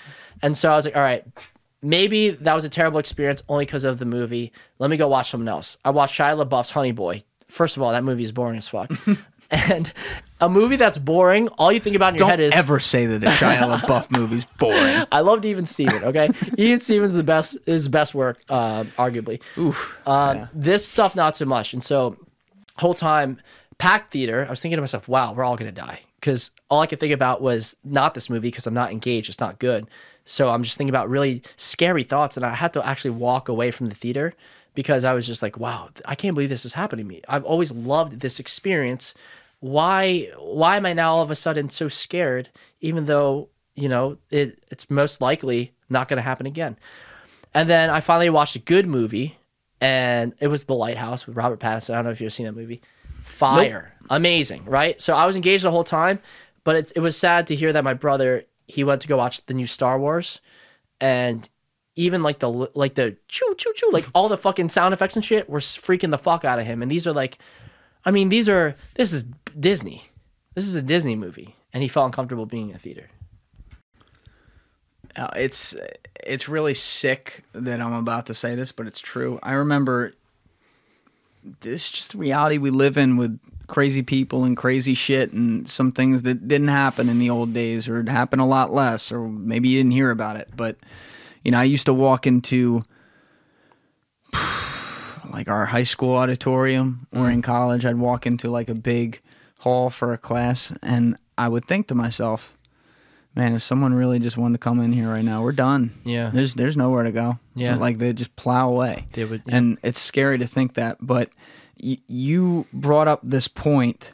[0.42, 1.24] And so I was like, all right,
[1.82, 4.52] maybe that was a terrible experience only because of the movie.
[4.78, 5.78] Let me go watch something else.
[5.84, 7.22] I watched Shia LaBeouf's Honey Boy.
[7.48, 8.90] First of all, that movie is boring as fuck.
[9.50, 9.92] and
[10.40, 13.06] a movie that's boring, all you think about in your don't head is ever say
[13.06, 15.04] that a Shia LaBeouf movie's boring.
[15.12, 16.02] I loved Even Steven.
[16.04, 17.56] Okay, Even Stevens the best.
[17.66, 19.40] His best work, uh, arguably.
[19.56, 19.96] Oof.
[20.06, 20.46] Um, Yeah.
[20.52, 21.72] This stuff, not so much.
[21.72, 22.16] And so,
[22.78, 23.40] whole time,
[23.78, 24.44] packed theater.
[24.46, 27.12] I was thinking to myself, "Wow, we're all gonna die." Because all I could think
[27.12, 29.28] about was not this movie because I'm not engaged.
[29.28, 29.86] It's not good.
[30.26, 33.70] So I'm just thinking about really scary thoughts, and I had to actually walk away
[33.70, 34.34] from the theater
[34.74, 37.44] because I was just like, "Wow, I can't believe this is happening to me." I've
[37.44, 39.14] always loved this experience.
[39.60, 40.28] Why?
[40.38, 42.50] Why am I now all of a sudden so scared?
[42.80, 46.76] Even though you know it, it's most likely not going to happen again.
[47.54, 49.38] And then I finally watched a good movie,
[49.80, 51.90] and it was The Lighthouse with Robert Pattinson.
[51.90, 52.82] I don't know if you've seen that movie.
[53.22, 55.00] Fire, amazing, right?
[55.00, 56.20] So I was engaged the whole time,
[56.64, 59.44] but it, it was sad to hear that my brother he went to go watch
[59.46, 60.40] the new Star Wars,
[61.00, 61.48] and
[61.94, 65.24] even like the like the choo choo choo like all the fucking sound effects and
[65.24, 66.82] shit were freaking the fuck out of him.
[66.82, 67.38] And these are like,
[68.04, 69.24] I mean, these are this is
[69.58, 70.04] Disney,
[70.54, 73.08] this is a Disney movie, and he felt uncomfortable being in a theater.
[75.16, 75.74] Uh, it's
[76.24, 79.38] it's really sick that I'm about to say this, but it's true.
[79.42, 80.12] I remember
[81.62, 85.92] it's just the reality we live in with crazy people and crazy shit and some
[85.92, 89.68] things that didn't happen in the old days or happen a lot less or maybe
[89.68, 90.48] you didn't hear about it.
[90.54, 90.76] But
[91.42, 92.84] you know, I used to walk into
[95.30, 97.44] like our high school auditorium or in mm.
[97.44, 99.20] college, I'd walk into like a big
[99.60, 102.56] hall for a class and I would think to myself,
[103.34, 105.92] man, if someone really just wanted to come in here right now, we're done.
[106.04, 106.30] Yeah.
[106.32, 107.38] There's there's nowhere to go.
[107.54, 107.76] Yeah.
[107.76, 109.06] Like they just plow away.
[109.12, 109.56] They would- yeah.
[109.56, 111.30] And it's scary to think that, but
[111.82, 114.12] y- you brought up this point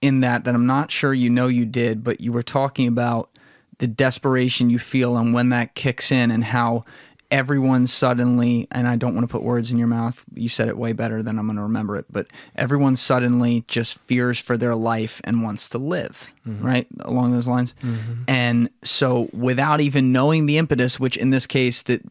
[0.00, 3.30] in that that I'm not sure you know you did, but you were talking about
[3.78, 6.84] the desperation you feel and when that kicks in and how
[7.30, 10.24] everyone suddenly and I don't want to put words in your mouth.
[10.34, 12.26] You said it way better than I'm going to remember it, but
[12.56, 16.64] everyone suddenly just fears for their life and wants to live, mm-hmm.
[16.64, 16.86] right?
[17.00, 17.74] Along those lines.
[17.82, 18.22] Mm-hmm.
[18.28, 22.02] And so without even knowing the impetus, which in this case that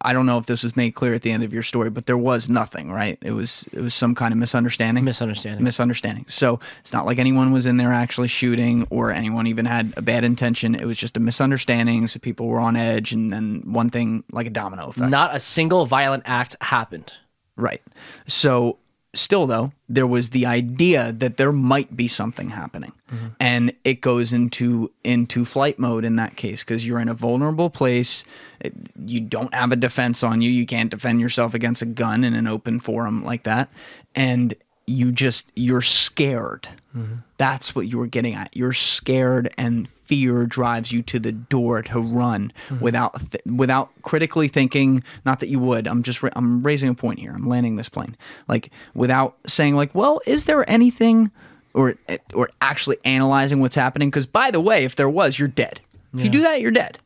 [0.00, 2.06] I don't know if this was made clear at the end of your story, but
[2.06, 3.18] there was nothing, right?
[3.20, 5.04] It was it was some kind of misunderstanding.
[5.04, 5.64] Misunderstanding.
[5.64, 6.24] misunderstanding.
[6.28, 10.02] So it's not like anyone was in there actually shooting or anyone even had a
[10.02, 10.74] bad intention.
[10.76, 12.06] It was just a misunderstanding.
[12.06, 15.10] So people were on edge, and then one thing like a domino effect.
[15.10, 17.12] Not a single violent act happened.
[17.56, 17.82] Right.
[18.28, 18.78] So
[19.14, 22.92] still though, there was the idea that there might be something happening.
[23.12, 23.26] Mm-hmm.
[23.40, 27.70] And it goes into into flight mode in that case because you're in a vulnerable
[27.70, 28.24] place.
[28.60, 28.74] It-
[29.06, 30.50] you don't have a defense on you.
[30.50, 33.70] You can't defend yourself against a gun in an open forum like that.
[34.14, 34.54] And
[34.86, 36.68] you just you're scared.
[36.96, 37.16] Mm-hmm.
[37.36, 38.56] That's what you were getting at.
[38.56, 42.80] You're scared and fear drives you to the door to run mm-hmm.
[42.80, 45.86] without th- without critically thinking, not that you would.
[45.86, 47.32] I'm just ra- I'm raising a point here.
[47.32, 48.16] I'm landing this plane.
[48.48, 51.30] Like without saying like, "Well, is there anything
[51.74, 51.94] or
[52.34, 55.80] or actually analyzing what's happening because by the way, if there was, you're dead.
[56.14, 56.98] If you do that, you're dead.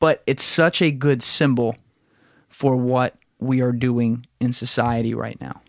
[0.00, 1.76] But it's such a good symbol
[2.48, 5.62] for what we are doing in society right now.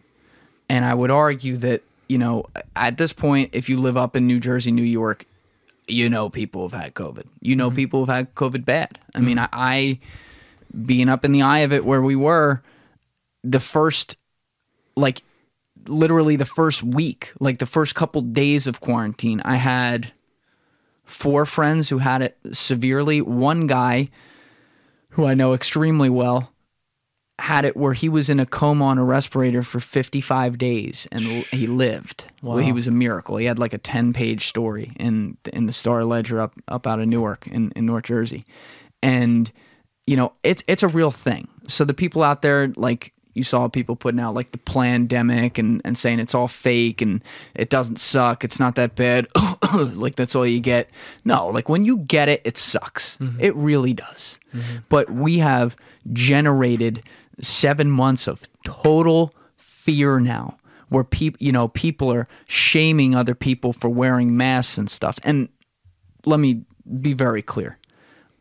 [0.70, 2.46] And I would argue that, you know,
[2.76, 5.26] at this point, if you live up in New Jersey, New York,
[5.88, 7.26] you know people have had COVID.
[7.42, 7.76] You know mm-hmm.
[7.76, 9.00] people have had COVID bad.
[9.14, 9.26] I mm-hmm.
[9.26, 10.00] mean, I, I,
[10.86, 12.62] being up in the eye of it where we were,
[13.44, 14.18] the first,
[14.96, 15.22] like,
[15.88, 20.14] literally the first week, like the first couple days of quarantine, I had
[21.04, 23.22] four friends who had it severely.
[23.22, 24.10] One guy
[25.10, 26.53] who I know extremely well
[27.44, 31.26] had it where he was in a coma on a respirator for 55 days and
[31.26, 32.28] he lived.
[32.42, 33.36] Well, he was a miracle.
[33.36, 37.02] He had like a 10 page story in in the Star Ledger up up out
[37.02, 38.46] of Newark in, in North Jersey.
[39.02, 39.52] And
[40.08, 41.50] you know, it's it's a real thing.
[41.68, 45.82] So the people out there like you saw people putting out like the pandemic and,
[45.84, 47.22] and saying it's all fake and
[47.56, 48.46] it doesn't suck.
[48.46, 49.28] It's not that bad.
[49.74, 50.90] like that's all you get.
[51.26, 53.18] No, like when you get it, it sucks.
[53.18, 53.42] Mm-hmm.
[53.42, 54.40] It really does.
[54.54, 54.78] Mm-hmm.
[54.88, 55.76] But we have
[56.14, 57.04] generated
[57.42, 60.58] seven months of total fear now
[60.90, 65.18] where people, you know, people are shaming other people for wearing masks and stuff.
[65.24, 65.50] And
[66.26, 66.66] let me
[67.02, 67.78] be very clear.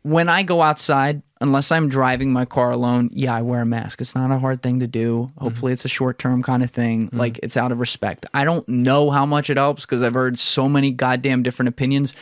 [0.03, 4.01] When I go outside, unless I'm driving my car alone, yeah, I wear a mask.
[4.01, 5.31] It's not a hard thing to do.
[5.31, 5.43] Mm-hmm.
[5.43, 7.07] Hopefully, it's a short term kind of thing.
[7.07, 7.17] Mm-hmm.
[7.17, 8.25] Like, it's out of respect.
[8.33, 12.13] I don't know how much it helps because I've heard so many goddamn different opinions.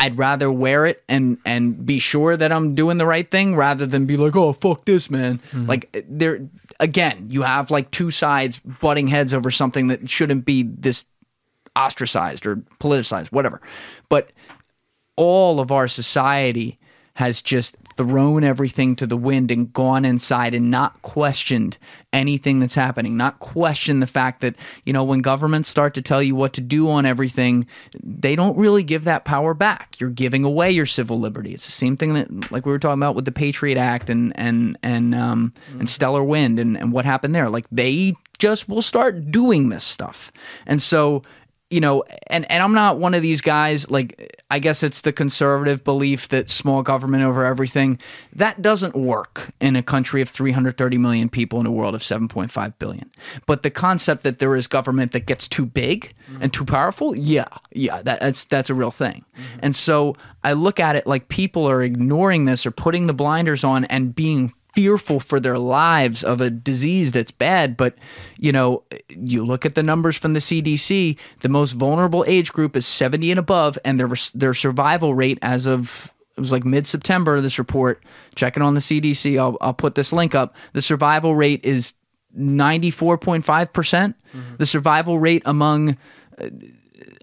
[0.00, 3.84] I'd rather wear it and and be sure that I'm doing the right thing rather
[3.84, 5.40] than be like, oh fuck this, man.
[5.50, 5.66] Mm-hmm.
[5.66, 6.48] Like there
[6.80, 11.04] again, you have like two sides butting heads over something that shouldn't be this
[11.76, 13.60] ostracized or politicized, whatever.
[14.08, 14.30] But
[15.16, 16.78] all of our society
[17.20, 21.76] has just thrown everything to the wind and gone inside and not questioned
[22.14, 24.56] anything that's happening, not questioned the fact that,
[24.86, 27.66] you know, when governments start to tell you what to do on everything,
[28.02, 29.96] they don't really give that power back.
[30.00, 31.52] You're giving away your civil liberty.
[31.52, 34.32] It's the same thing that like we were talking about with the Patriot Act and
[34.34, 37.50] and and um and Stellar Wind and, and what happened there.
[37.50, 40.32] Like they just will start doing this stuff.
[40.66, 41.20] And so
[41.70, 45.12] you know, and, and I'm not one of these guys, like, I guess it's the
[45.12, 48.00] conservative belief that small government over everything.
[48.32, 52.74] That doesn't work in a country of 330 million people in a world of 7.5
[52.80, 53.08] billion.
[53.46, 57.46] But the concept that there is government that gets too big and too powerful, yeah,
[57.72, 59.24] yeah, that, that's, that's a real thing.
[59.34, 59.60] Mm-hmm.
[59.62, 63.62] And so I look at it like people are ignoring this or putting the blinders
[63.62, 67.94] on and being fearful for their lives of a disease that's bad but
[68.38, 72.76] you know you look at the numbers from the CDC the most vulnerable age group
[72.76, 76.86] is 70 and above and their their survival rate as of it was like mid
[76.86, 78.02] September this report
[78.34, 81.92] checking on the CDC I'll I'll put this link up the survival rate is
[82.38, 83.44] 94.5%.
[83.44, 84.56] Mm-hmm.
[84.58, 85.96] The survival rate among
[86.40, 86.48] uh,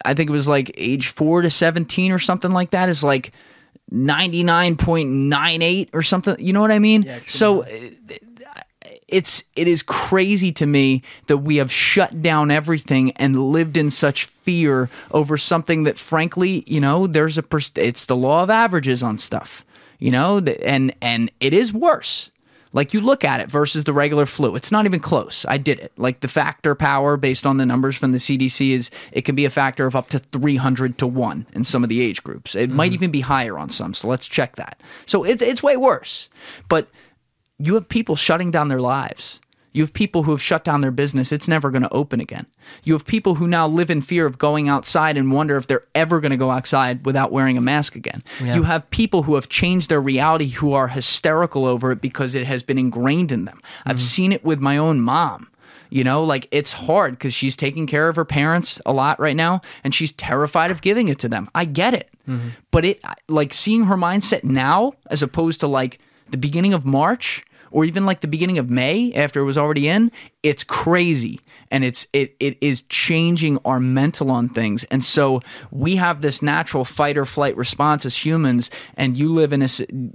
[0.05, 3.31] I think it was like age 4 to 17 or something like that is like
[3.93, 6.35] 99.98 or something.
[6.39, 7.03] You know what I mean?
[7.27, 7.68] so uh,
[9.07, 13.89] it's it is crazy to me that we have shut down everything and lived in
[13.89, 18.49] such fear over something that frankly, you know, there's a pers- it's the law of
[18.49, 19.64] averages on stuff.
[19.99, 22.30] You know, and and it is worse.
[22.73, 25.45] Like you look at it versus the regular flu, it's not even close.
[25.48, 25.91] I did it.
[25.98, 29.45] Like the factor power based on the numbers from the CDC is it can be
[29.45, 32.56] a factor of up to 300 to 1 in some of the age groups.
[32.56, 32.94] It might mm-hmm.
[32.95, 33.94] even be higher on some.
[33.94, 34.81] So let's check that.
[35.06, 36.30] So it's it's way worse.
[36.69, 36.89] But
[37.57, 39.39] you have people shutting down their lives.
[39.77, 41.31] You have people who have shut down their business.
[41.31, 42.47] It's never going to open again.
[42.83, 45.85] You have people who now live in fear of going outside and wonder if they're
[45.93, 48.23] ever going to go outside without wearing a mask again.
[48.55, 52.47] You have people who have changed their reality who are hysterical over it because it
[52.47, 53.61] has been ingrained in them.
[53.85, 54.01] I've mm-hmm.
[54.01, 55.47] seen it with my own mom.
[55.91, 59.35] You know, like it's hard because she's taking care of her parents a lot right
[59.35, 61.47] now and she's terrified of giving it to them.
[61.53, 62.09] I get it.
[62.27, 62.49] Mm-hmm.
[62.71, 65.99] But it, like seeing her mindset now as opposed to like
[66.29, 69.88] the beginning of March or even like the beginning of May after it was already
[69.88, 70.11] in,
[70.44, 71.39] it's crazy.
[71.69, 74.85] And it's it it is changing our mental on things.
[74.85, 79.52] And so we have this natural fight or flight response as humans and you live
[79.52, 79.68] in a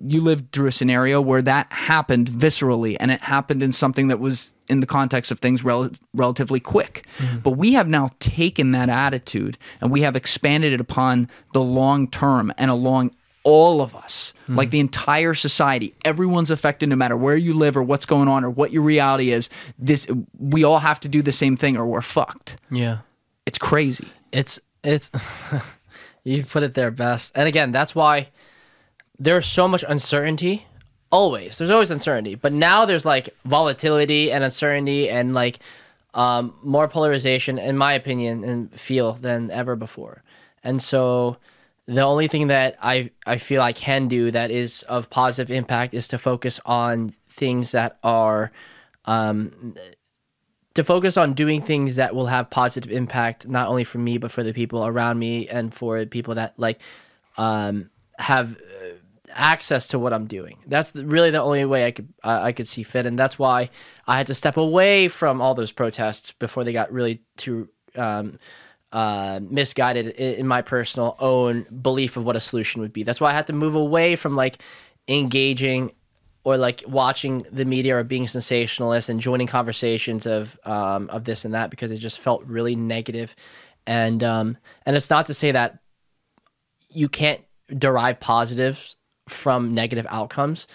[0.02, 4.18] you lived through a scenario where that happened viscerally and it happened in something that
[4.18, 7.04] was in the context of things rel- relatively quick.
[7.18, 7.38] Mm-hmm.
[7.40, 12.08] But we have now taken that attitude and we have expanded it upon the long
[12.08, 17.36] term and along all of us, like the entire society, everyone's affected no matter where
[17.36, 19.48] you live or what's going on or what your reality is.
[19.78, 20.06] This
[20.38, 22.56] we all have to do the same thing or we're fucked.
[22.70, 22.98] Yeah.
[23.46, 24.06] It's crazy.
[24.32, 25.10] It's it's
[26.24, 27.32] you put it there best.
[27.34, 28.28] And again, that's why
[29.18, 30.66] there's so much uncertainty.
[31.10, 31.58] Always.
[31.58, 32.36] There's always uncertainty.
[32.36, 35.58] But now there's like volatility and uncertainty and like
[36.14, 40.22] um, more polarization, in my opinion, and feel than ever before.
[40.62, 41.38] And so
[41.86, 45.94] the only thing that I, I feel I can do that is of positive impact
[45.94, 48.52] is to focus on things that are
[49.04, 49.74] um,
[50.74, 54.30] to focus on doing things that will have positive impact not only for me but
[54.30, 56.80] for the people around me and for people that like
[57.36, 58.94] um, have uh,
[59.34, 60.58] access to what I'm doing.
[60.66, 63.70] That's really the only way I could uh, I could see fit, and that's why
[64.06, 68.38] I had to step away from all those protests before they got really too um,
[68.92, 73.02] uh, misguided in, my personal own belief of what a solution would be.
[73.02, 74.62] That's why I had to move away from like
[75.08, 75.92] engaging
[76.44, 81.44] or like watching the media or being sensationalist and joining conversations of um, of this
[81.44, 83.34] and that because it just felt really negative.
[83.86, 85.78] And um, and it's not to say that
[86.90, 87.42] you can't
[87.76, 88.96] derive positives
[89.28, 90.66] from negative outcomes.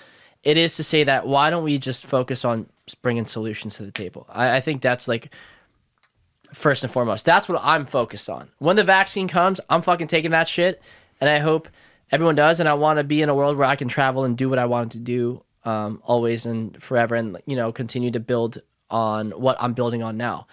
[0.44, 2.68] It is to say that why don't we just focus on
[3.04, 4.26] bringing solutions to the table?
[4.30, 5.32] I, I think that's like
[6.54, 7.26] first and foremost.
[7.26, 8.50] That's what I'm focused on.
[8.60, 10.82] When the vaccine comes, I'm fucking taking that shit,
[11.20, 11.68] and I hope
[12.12, 12.60] everyone does.
[12.60, 14.60] And I want to be in a world where I can travel and do what
[14.60, 19.32] I wanted to do um, always and forever, and you know continue to build on
[19.32, 20.48] what I'm building on now.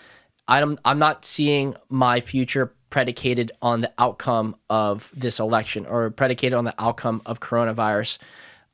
[0.49, 6.57] I'm I'm not seeing my future predicated on the outcome of this election or predicated
[6.57, 8.19] on the outcome of coronavirus.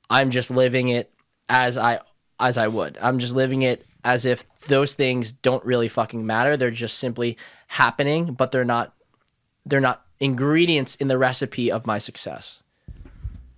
[0.08, 1.12] I'm just living it
[1.48, 2.00] as I
[2.38, 2.98] as I would.
[3.00, 6.56] I'm just living it as if those things don't really fucking matter.
[6.56, 7.36] They're just simply
[7.68, 8.94] happening, but they're not
[9.66, 12.62] they're not ingredients in the recipe of my success.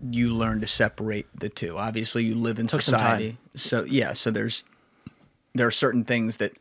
[0.01, 1.78] You learn to separate the two.
[1.78, 4.12] Obviously, you live in Took society, so yeah.
[4.14, 4.64] So there's
[5.55, 6.52] there are certain things that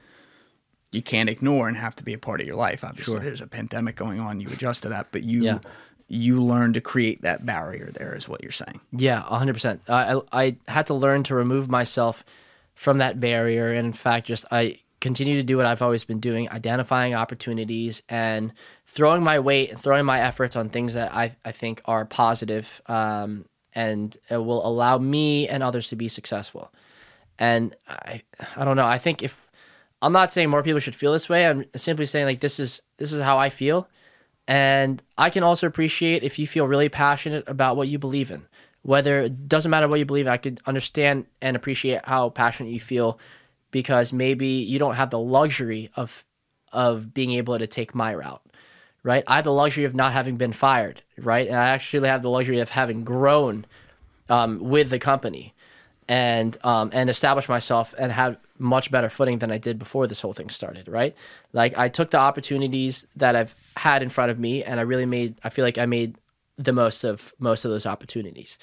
[0.91, 2.83] you can't ignore and have to be a part of your life.
[2.83, 3.21] Obviously, Sure.
[3.21, 4.39] there's a pandemic going on.
[4.41, 5.59] You adjust to that, but you Yeah.
[6.07, 7.89] you learn to create that barrier.
[7.91, 8.81] There is what you're saying.
[8.91, 9.79] Yeah, 100%.
[9.89, 12.23] I, I I had to learn to remove myself
[12.81, 13.73] from that barrier.
[13.73, 18.01] And in fact, just I continue to do what I've always been doing identifying opportunities
[18.09, 18.53] and
[18.87, 22.81] throwing my weight and throwing my efforts on things that I, I think are positive,
[22.87, 23.45] um,
[23.75, 26.73] and will allow me and others to be successful.
[27.37, 28.23] And I,
[28.55, 28.87] I don't know.
[28.87, 29.47] I think if
[30.01, 32.81] I'm not saying more people should feel this way, I'm simply saying like this is
[32.97, 33.87] this is how I feel.
[34.47, 38.47] And I can also appreciate if you feel really passionate about what you believe in.
[38.83, 42.79] Whether it doesn't matter what you believe I could understand and appreciate how passionate you
[42.79, 43.19] feel
[43.71, 46.25] because maybe you don't have the luxury of
[46.71, 48.41] of being able to take my route.
[49.03, 49.23] Right?
[49.25, 51.47] I have the luxury of not having been fired, right?
[51.47, 53.65] And I actually have the luxury of having grown
[54.29, 55.55] um, with the company
[56.07, 60.21] and um, and establish myself and had much better footing than I did before this
[60.21, 60.87] whole thing started.
[60.87, 61.15] Right?
[61.51, 65.05] Like I took the opportunities that I've had in front of me, and I really
[65.05, 65.35] made.
[65.43, 66.17] I feel like I made
[66.63, 68.57] the most of most of those opportunities.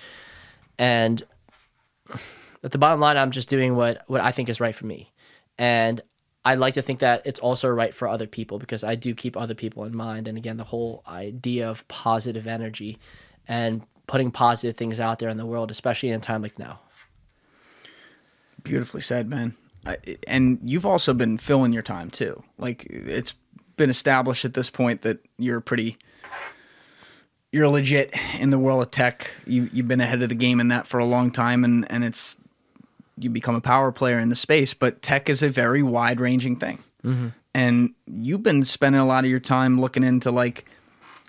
[0.78, 1.22] And
[2.62, 5.12] at the bottom line, I'm just doing what what I think is right for me,
[5.58, 6.00] and
[6.44, 9.36] I like to think that it's also right for other people because I do keep
[9.36, 10.28] other people in mind.
[10.28, 12.98] And again, the whole idea of positive energy
[13.46, 16.80] and putting positive things out there in the world, especially in a time like now.
[18.62, 19.56] Beautifully said, man.
[19.84, 22.42] I, and you've also been filling your time too.
[22.56, 23.34] Like it's
[23.76, 25.98] been established at this point that you're pretty,
[27.52, 29.30] you're legit in the world of tech.
[29.46, 32.04] You you've been ahead of the game in that for a long time, and and
[32.04, 32.36] it's
[33.16, 34.74] you become a power player in the space.
[34.74, 37.28] But tech is a very wide ranging thing, mm-hmm.
[37.54, 40.66] and you've been spending a lot of your time looking into like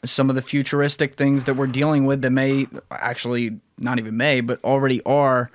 [0.05, 4.41] some of the futuristic things that we're dealing with that may actually not even may,
[4.41, 5.51] but already are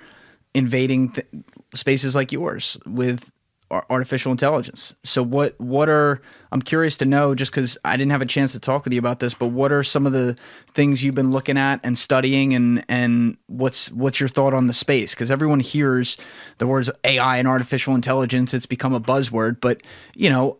[0.53, 1.27] invading th-
[1.73, 3.31] spaces like yours with
[3.71, 4.93] artificial intelligence.
[5.03, 6.21] So what what are
[6.51, 8.99] I'm curious to know just cuz I didn't have a chance to talk with you
[8.99, 10.37] about this, but what are some of the
[10.73, 14.73] things you've been looking at and studying and and what's what's your thought on the
[14.73, 16.15] space cuz everyone hears
[16.59, 19.81] the words AI and artificial intelligence, it's become a buzzword, but
[20.15, 20.59] you know,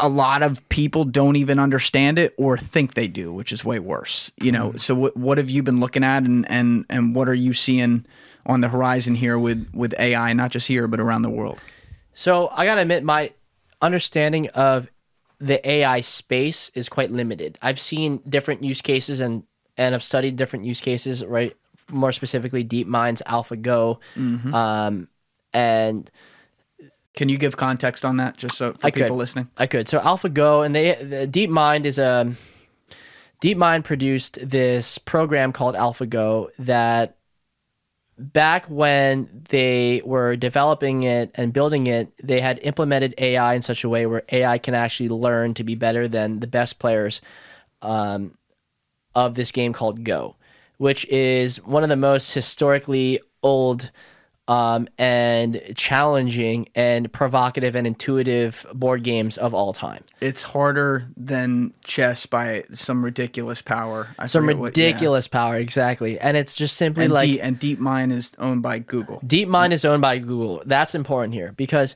[0.00, 3.78] a lot of people don't even understand it or think they do, which is way
[3.78, 4.30] worse.
[4.40, 4.78] You know, mm-hmm.
[4.78, 8.04] so what what have you been looking at and and and what are you seeing
[8.46, 11.60] on the horizon here with with AI, not just here but around the world?
[12.18, 13.32] So I gotta admit, my
[13.80, 14.90] understanding of
[15.38, 17.56] the AI space is quite limited.
[17.62, 19.44] I've seen different use cases and
[19.76, 21.56] and I've studied different use cases, right?
[21.92, 24.00] More specifically, DeepMind's AlphaGo,
[24.52, 25.06] um,
[25.52, 26.10] and
[27.14, 29.14] Can you give context on that, just so for I people could.
[29.14, 29.48] listening?
[29.56, 29.88] I could.
[29.88, 32.34] So AlphaGo and they the DeepMind is a
[33.40, 37.17] DeepMind produced this program called AlphaGo that
[38.18, 43.84] back when they were developing it and building it, they had implemented AI in such
[43.84, 47.20] a way where AI can actually learn to be better than the best players
[47.80, 48.36] um,
[49.14, 50.36] of this game called Go,
[50.78, 53.90] which is one of the most historically old
[54.48, 60.02] um, and challenging and provocative and intuitive board games of all time.
[60.22, 64.08] It's harder than chess by some ridiculous power.
[64.18, 64.86] I Some forget what- yeah.
[64.86, 66.18] ridiculous power, exactly.
[66.18, 69.20] And it's just simply And, like Deep, and DeepMind is owned by Google.
[69.26, 70.62] DeepMind is owned by Google.
[70.64, 71.94] That's important here because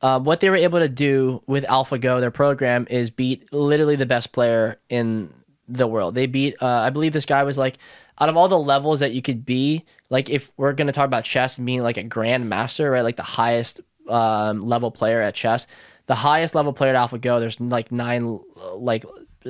[0.00, 4.06] uh, what they were able to do with AlphaGo, their program, is beat literally the
[4.06, 5.30] best player in
[5.68, 6.14] the world.
[6.14, 7.78] They beat, uh, I believe this guy was like,
[8.20, 11.06] out of all the levels that you could be, like if we're going to talk
[11.06, 13.02] about chess and being like a grandmaster, right?
[13.02, 15.66] Like the highest um, level player at chess,
[16.06, 18.40] the highest level player at AlphaGo, there's like nine
[18.74, 19.04] like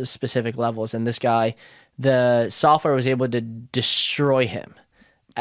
[0.04, 0.92] specific levels.
[0.94, 1.54] And this guy,
[1.98, 4.74] the software was able to destroy him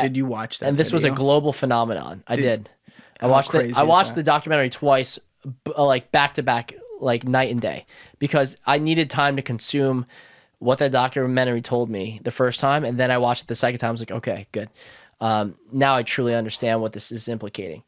[0.02, 0.70] Did you watch that?
[0.70, 2.24] and this was a global phenomenon.
[2.28, 2.70] I did.
[3.22, 5.20] I watched the I watched the documentary twice,
[5.78, 7.86] uh, like back to back, like night and day,
[8.18, 10.06] because I needed time to consume
[10.60, 13.80] what that documentary told me the first time, and then I watched it the second
[13.80, 13.90] time.
[13.90, 14.70] I was like, okay, good.
[15.22, 17.84] Um, now I truly understand what this is implicating.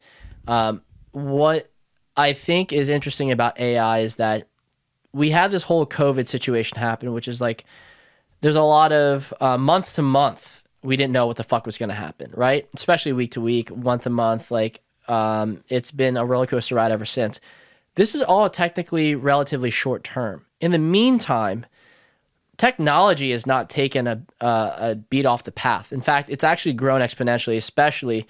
[0.46, 0.82] Um,
[1.12, 1.70] what
[2.16, 4.48] I think is interesting about AI is that
[5.12, 7.64] we have this whole COVID situation happen, which is like
[8.40, 11.78] there's a lot of uh, month to month we didn't know what the fuck was
[11.78, 12.68] going to happen right?
[12.74, 16.92] Especially week to week month to month like um, it's been a roller coaster ride
[16.92, 17.40] ever since.
[17.94, 20.46] This is all technically relatively short term.
[20.60, 21.66] In the meantime
[22.62, 25.92] technology has not taken a, a, a beat off the path.
[25.92, 28.24] In fact it's actually grown exponentially especially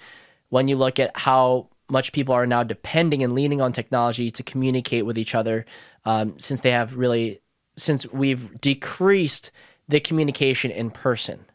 [0.49, 4.41] when you look at how much people are now depending and leaning on technology to
[4.41, 5.65] communicate with each other
[6.05, 7.41] um, since they have really
[7.77, 9.51] since we've decreased
[9.87, 11.45] the communication in person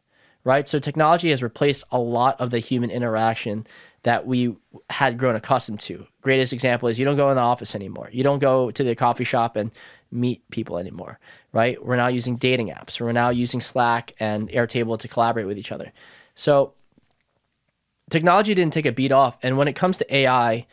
[0.45, 0.69] right?
[0.69, 3.67] So technology has replaced a lot of the human interaction
[4.05, 4.57] that we
[4.89, 6.07] had grown accustomed to.
[6.23, 8.09] Greatest example is you don't go in the office anymore.
[8.13, 9.73] You don't go to the coffee shop and
[10.11, 11.19] meet people anymore
[11.59, 15.59] right we're now using dating apps we're now using slack and airtable to collaborate with
[15.59, 15.93] each other
[16.35, 16.53] so
[18.11, 19.39] technology didn't take a beat off.
[19.43, 20.67] And when it comes to AI,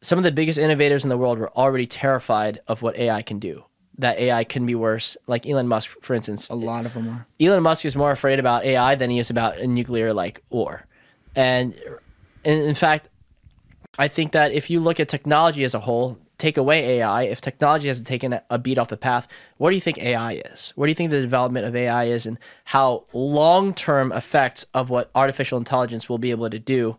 [0.00, 3.38] some of the biggest innovators in the world were already terrified of what AI can
[3.38, 3.64] do.
[3.98, 5.16] That AI can be worse.
[5.26, 6.48] Like Elon Musk, for instance.
[6.48, 7.26] a lot of them are.
[7.40, 10.86] Elon Musk is more afraid about AI than he is about a nuclear like war.
[11.36, 11.74] And
[12.44, 13.08] in, in fact,
[13.98, 17.40] I think that if you look at technology as a whole, take away AI, if
[17.40, 19.28] technology hasn't taken a- beat off the path,
[19.58, 20.72] what do you think AI is?
[20.74, 24.90] What do you think the development of AI is and how long term effects of
[24.90, 26.96] what artificial intelligence will be able to do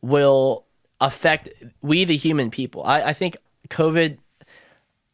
[0.00, 0.64] will
[1.00, 1.50] affect
[1.82, 2.82] we, the human people?
[2.84, 3.36] I, I think
[3.68, 4.18] COVID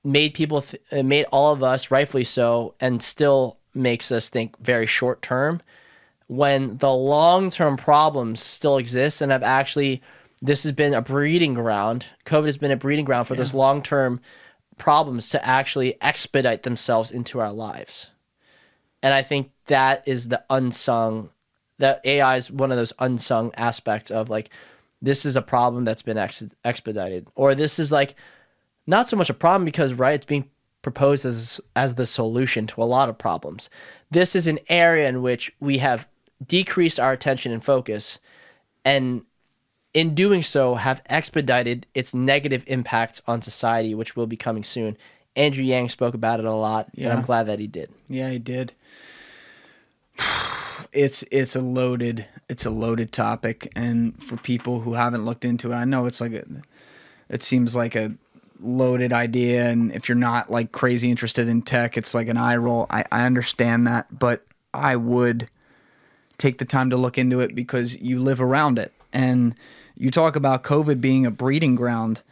[0.05, 4.57] made people th- uh, made all of us rightfully so and still makes us think
[4.59, 5.61] very short term
[6.29, 10.01] when the long term problems still exist and have actually
[10.43, 12.07] this has been a breeding ground.
[12.25, 14.21] Covid has been a breeding ground for those long term
[14.77, 18.09] problems to actually expedite themselves into our lives.
[19.03, 21.31] And i think that is the unsung
[21.79, 24.51] that ai is one of those unsung aspects of like
[25.03, 27.29] this is a problem that's been ex- expedited.
[27.35, 28.15] Or this is like
[28.87, 30.51] not so much a problem because right it's being
[30.83, 33.69] proposed as as the solution to a lot of problems.
[34.11, 36.09] This is an area in which we have
[36.45, 38.19] decreased our attention and focus
[38.85, 39.23] and
[39.97, 44.97] in doing so have expedited its negative impact on society which will be coming soon
[45.35, 48.39] andrew yang spoke about it a lot and i'm glad that he did Yeah, he
[48.39, 48.73] did.
[50.93, 55.73] It's it's a loaded it's a loaded topic, and for people who haven't looked into
[55.73, 56.45] it, I know it's like a,
[57.29, 58.15] it seems like a
[58.61, 62.57] loaded idea, and if you're not like crazy interested in tech, it's like an eye
[62.57, 62.87] roll.
[62.89, 65.49] I, I understand that, but I would
[66.39, 69.55] take the time to look into it because you live around it, and
[69.97, 72.23] you talk about COVID being a breeding ground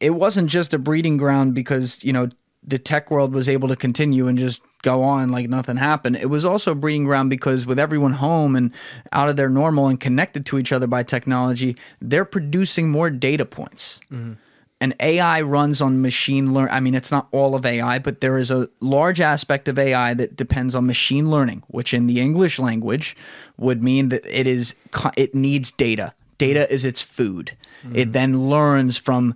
[0.00, 2.30] it wasn't just a breeding ground because you know
[2.62, 6.16] the tech world was able to continue and just go on like nothing happened.
[6.16, 8.72] It was also a breeding ground because with everyone home and
[9.12, 13.44] out of their normal and connected to each other by technology, they're producing more data
[13.44, 14.00] points.
[14.10, 14.34] Mm-hmm.
[14.82, 16.68] And AI runs on machine learn.
[16.70, 20.14] I mean, it's not all of AI, but there is a large aspect of AI
[20.14, 23.14] that depends on machine learning, which in the English language
[23.58, 24.74] would mean that it is
[25.18, 26.14] it needs data.
[26.40, 27.54] Data is its food.
[27.84, 28.12] It mm-hmm.
[28.12, 29.34] then learns from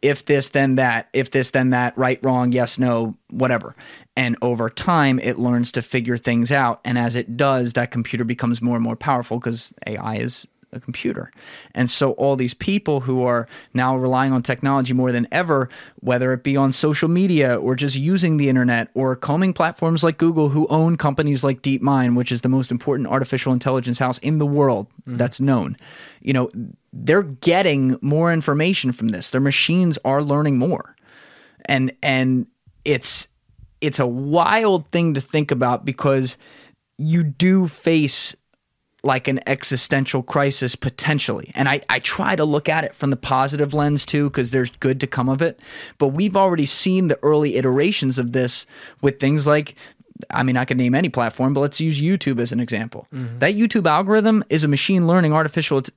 [0.00, 3.74] if this then that, if this then that, right wrong, yes no, whatever.
[4.16, 8.24] And over time it learns to figure things out and as it does that computer
[8.24, 11.30] becomes more and more powerful because AI is a computer.
[11.74, 15.68] And so all these people who are now relying on technology more than ever,
[16.00, 20.18] whether it be on social media or just using the internet or combing platforms like
[20.18, 24.38] Google who own companies like DeepMind, which is the most important artificial intelligence house in
[24.38, 25.16] the world mm-hmm.
[25.16, 25.76] that's known.
[26.20, 26.50] You know,
[26.92, 29.30] they're getting more information from this.
[29.30, 30.96] Their machines are learning more.
[31.66, 32.46] And and
[32.84, 33.28] it's
[33.80, 36.36] it's a wild thing to think about because
[36.96, 38.34] you do face
[39.04, 41.52] like an existential crisis potentially.
[41.54, 44.70] And I, I try to look at it from the positive lens too, because there's
[44.70, 45.60] good to come of it.
[45.98, 48.66] But we've already seen the early iterations of this
[49.02, 49.74] with things like
[50.30, 53.08] I mean, I could name any platform, but let's use YouTube as an example.
[53.12, 53.40] Mm-hmm.
[53.40, 55.90] That YouTube algorithm is a machine learning artificial int-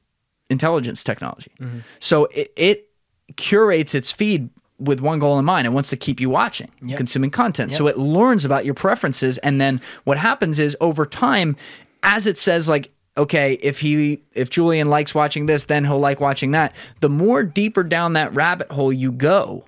[0.49, 1.51] intelligence technology.
[1.59, 1.79] Mm-hmm.
[1.99, 2.89] So it, it
[3.35, 5.67] curates its feed with one goal in mind.
[5.67, 7.73] It wants to keep you watching, consuming content.
[7.73, 9.37] So it learns about your preferences.
[9.39, 11.55] And then what happens is over time,
[12.03, 16.19] as it says, like, okay, if he if Julian likes watching this, then he'll like
[16.19, 16.73] watching that.
[16.99, 19.65] The more deeper down that rabbit hole you go,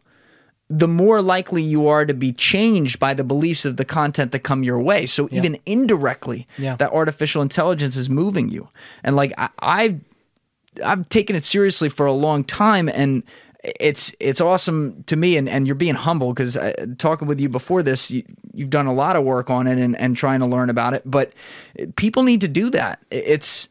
[0.69, 4.39] the more likely you are to be changed by the beliefs of the content that
[4.39, 5.05] come your way.
[5.07, 6.76] So even indirectly, Yeah.
[6.76, 8.69] that artificial intelligence is moving you.
[9.03, 9.99] And like I, I've
[10.85, 13.23] I've taken it seriously for a long time, and
[13.64, 15.38] it's it's awesome to me.
[15.38, 16.57] And, and you're being humble because
[16.98, 18.23] talking with you before this, you,
[18.53, 21.03] you've done a lot of work on it and, and trying to learn about it.
[21.06, 21.34] But
[21.95, 22.99] people need to do that.
[23.11, 23.68] It's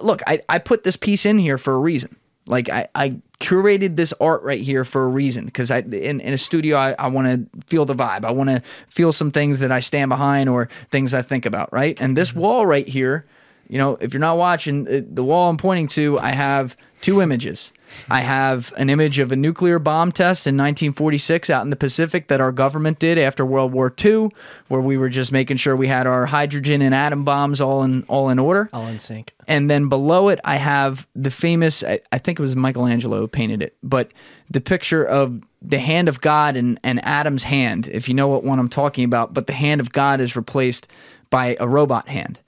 [0.00, 2.16] look, I, I put this piece in here for a reason.
[2.46, 6.32] Like I, I curated this art right here for a reason because I in, in
[6.32, 8.24] a studio I, I want to feel the vibe.
[8.24, 11.72] I want to feel some things that I stand behind or things I think about.
[11.72, 13.26] Right, and this wall right here,
[13.68, 17.20] you know, if you're not watching uh, the wall I'm pointing to, I have two
[17.20, 17.72] images.
[18.10, 22.28] I have an image of a nuclear bomb test in 1946 out in the Pacific
[22.28, 24.30] that our government did after World War II,
[24.68, 28.04] where we were just making sure we had our hydrogen and atom bombs all in
[28.08, 28.68] all in order.
[28.72, 29.34] All in sync.
[29.46, 33.28] And then below it, I have the famous, I, I think it was Michelangelo who
[33.28, 34.12] painted it, but
[34.50, 38.44] the picture of the hand of God and, and Adam's hand, if you know what
[38.44, 40.86] one I'm talking about, but the hand of God is replaced
[41.30, 42.40] by a robot hand.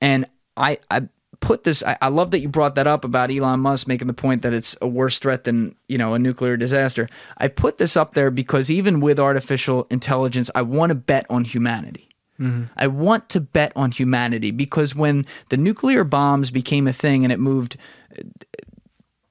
[0.00, 1.08] And I, I
[1.40, 4.14] put this, I, I love that you brought that up about Elon Musk making the
[4.14, 7.08] point that it's a worse threat than, you know, a nuclear disaster.
[7.36, 11.44] I put this up there because even with artificial intelligence, I want to bet on
[11.44, 12.08] humanity.
[12.40, 12.64] Mm-hmm.
[12.76, 17.32] I want to bet on humanity because when the nuclear bombs became a thing and
[17.32, 17.76] it moved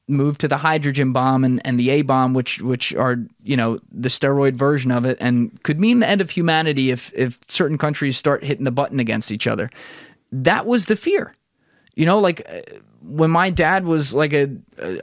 [0.08, 3.80] moved to the hydrogen bomb and, and the A bomb, which which are you know
[3.92, 7.78] the steroid version of it, and could mean the end of humanity if if certain
[7.78, 9.70] countries start hitting the button against each other.
[10.32, 11.34] That was the fear,
[11.98, 12.42] you know, like.
[12.48, 12.62] uh,
[13.08, 14.46] When my dad was like a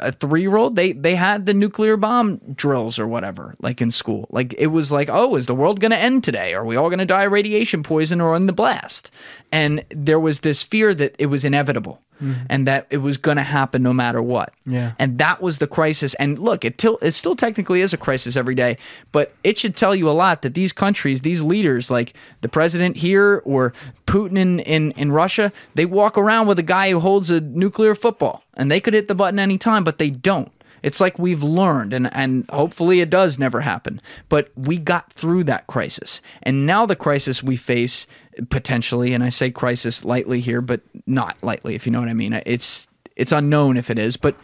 [0.09, 3.91] a three year old, they they had the nuclear bomb drills or whatever, like in
[3.91, 4.27] school.
[4.29, 6.53] Like it was like, oh, is the world going to end today?
[6.55, 9.11] Are we all going to die of radiation poison or in the blast?
[9.51, 12.47] And there was this fear that it was inevitable Mm-hmm.
[12.49, 14.55] and that it was going to happen no matter what.
[14.65, 14.93] Yeah.
[15.01, 16.15] And that was the crisis.
[16.15, 18.77] And look, it, till, it still technically is a crisis every day,
[19.11, 22.99] but it should tell you a lot that these countries, these leaders, like the president
[22.99, 23.73] here or
[24.07, 27.97] Putin in, in, in Russia, they walk around with a guy who holds a nuclear
[27.97, 30.53] football and they could hit the button anytime, but they don't.
[30.85, 34.03] It's like we've learned, and, and hopefully it does never happen.
[34.29, 36.21] But we got through that crisis.
[36.43, 38.07] And now the crisis we face
[38.51, 42.15] potentially, and I say crisis lightly here, but not lightly, if you know what I
[42.15, 42.39] mean.
[42.45, 44.37] It's it's unknown if it is, but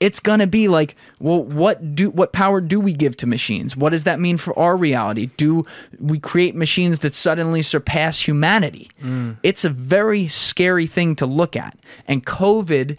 [0.00, 3.76] it's gonna be like, well, what do what power do we give to machines?
[3.76, 5.30] What does that mean for our reality?
[5.36, 5.64] Do
[6.00, 8.90] we create machines that suddenly surpass humanity?
[9.00, 9.36] Mm.
[9.44, 11.78] It's a very scary thing to look at.
[12.08, 12.98] And COVID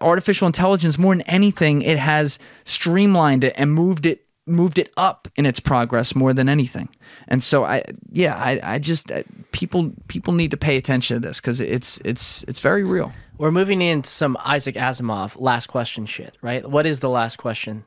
[0.00, 5.26] artificial intelligence more than anything it has streamlined it and moved it moved it up
[5.36, 6.88] in its progress more than anything
[7.26, 11.26] and so i yeah i, I just uh, people people need to pay attention to
[11.28, 16.06] this because it's it's it's very real We're moving into some Isaac Asimov last question
[16.06, 16.64] shit, right?
[16.64, 17.84] What is the last question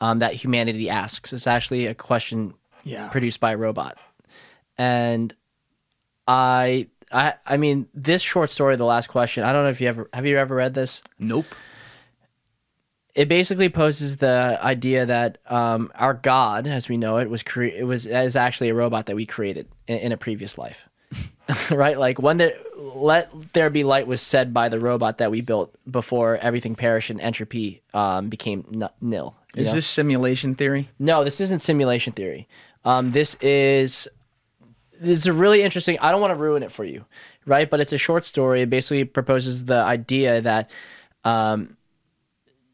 [0.00, 1.32] um, that humanity asks?
[1.32, 3.08] It's actually a question Yeah.
[3.08, 3.98] produced by a robot.
[4.78, 5.32] And
[6.26, 9.88] I I I mean this short story, the last question, I don't know if you
[9.88, 11.02] ever have you ever read this?
[11.18, 11.46] nope
[13.14, 17.64] it basically poses the idea that um, our God, as we know it, was cre-
[17.64, 20.88] it was is actually a robot that we created in, in a previous life,
[21.70, 21.98] right?
[21.98, 25.74] Like when the "Let there be light" was said by the robot that we built
[25.90, 29.36] before everything perished and entropy um, became n- nil.
[29.56, 29.74] Is know?
[29.74, 30.88] this simulation theory?
[30.98, 32.48] No, this isn't simulation theory.
[32.84, 34.08] Um, this is
[35.00, 35.98] this is a really interesting.
[36.00, 37.06] I don't want to ruin it for you,
[37.46, 37.68] right?
[37.68, 38.62] But it's a short story.
[38.62, 40.70] It basically proposes the idea that
[41.24, 41.76] um,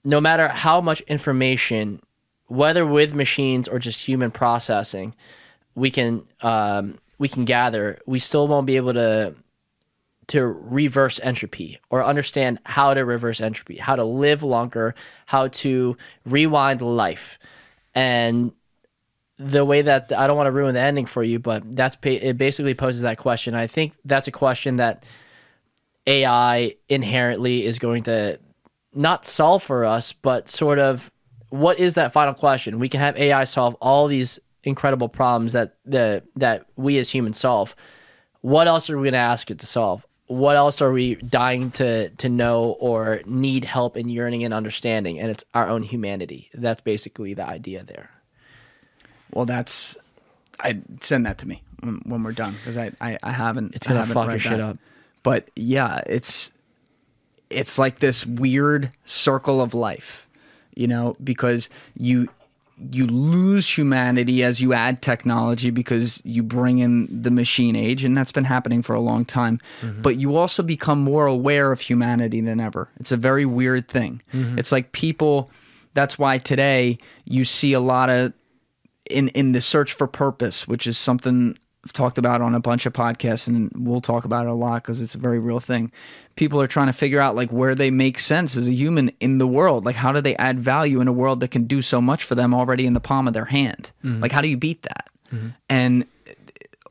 [0.05, 2.03] no matter how much information,
[2.49, 5.15] whether with machines or just human processing,
[5.75, 9.35] we can um, we can gather, we still won't be able to
[10.29, 14.95] to reverse entropy or understand how to reverse entropy, how to live longer,
[15.27, 17.39] how to rewind life.
[17.95, 18.53] And
[19.39, 22.39] the way that I don't want to ruin the ending for you, but that's it
[22.39, 23.55] basically poses that question.
[23.55, 25.05] I think that's a question that
[26.07, 28.39] AI inherently is going to
[28.95, 31.11] not solve for us, but sort of
[31.51, 32.79] what is that final question?
[32.79, 37.39] We can have AI solve all these incredible problems that the that we as humans
[37.39, 37.77] solve.
[38.41, 40.07] What else are we going to ask it to solve?
[40.29, 45.21] What else are we dying to to know or need help in yearning and understanding?
[45.21, 46.51] And it's our own humanity.
[46.55, 48.11] That's basically the idea there.
[49.33, 49.97] Well, that's.
[50.59, 53.75] I send that to me when, when we're done because I, I I haven't.
[53.75, 54.61] It's gonna I haven't fuck your shit that.
[54.61, 54.79] up.
[55.23, 56.51] But yeah, it's
[57.51, 60.29] it's like this weird circle of life,
[60.75, 62.29] you know, because you
[62.93, 68.15] you lose humanity as you add technology because you bring in the machine age and
[68.17, 70.03] that's been happening for a long time mm-hmm.
[70.03, 74.21] but you also become more aware of humanity than ever it's a very weird thing
[74.33, 74.59] mm-hmm.
[74.59, 75.51] it's like people
[75.95, 78.35] that's why today you see a lot of
[79.11, 82.85] in in the search for purpose, which is something I've talked about on a bunch
[82.85, 85.93] of podcasts, and we'll talk about it a lot because it's a very real thing.
[86.35, 89.39] People are trying to figure out like where they make sense as a human in
[89.39, 89.85] the world.
[89.85, 92.35] Like how do they add value in a world that can do so much for
[92.35, 93.93] them already in the palm of their hand?
[94.03, 94.21] Mm-hmm.
[94.21, 95.09] Like how do you beat that?
[95.33, 95.49] Mm-hmm.
[95.69, 96.07] And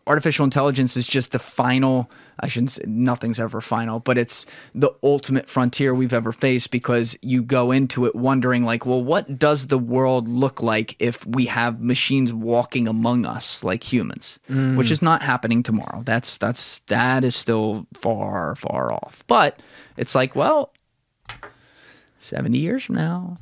[0.08, 4.91] artificial intelligence is just the final i shouldn't say nothing's ever final but it's the
[5.03, 9.67] ultimate frontier we've ever faced because you go into it wondering like well what does
[9.67, 14.39] the world look like if we have machines walking among us like humans?
[14.47, 15.03] Which is mm.
[15.03, 16.01] not happening tomorrow.
[16.03, 19.23] That's that's that is still far far off.
[19.27, 19.59] But
[19.97, 20.73] it's like well
[22.19, 23.38] 70 years from now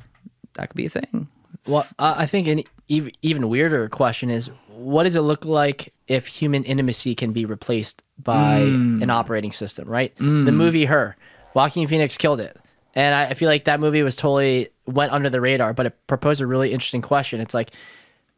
[0.54, 1.28] that could be a thing.
[1.66, 6.62] Well, I think an even weirder question is what does it look like if human
[6.64, 10.14] intimacy can be replaced by an operating system, right?
[10.16, 11.16] The movie Her,
[11.54, 12.56] Joaquin Phoenix killed it.
[12.94, 16.06] And I I feel like that movie was totally went under the radar, but it
[16.06, 17.40] proposed a really interesting question.
[17.40, 17.70] It's like,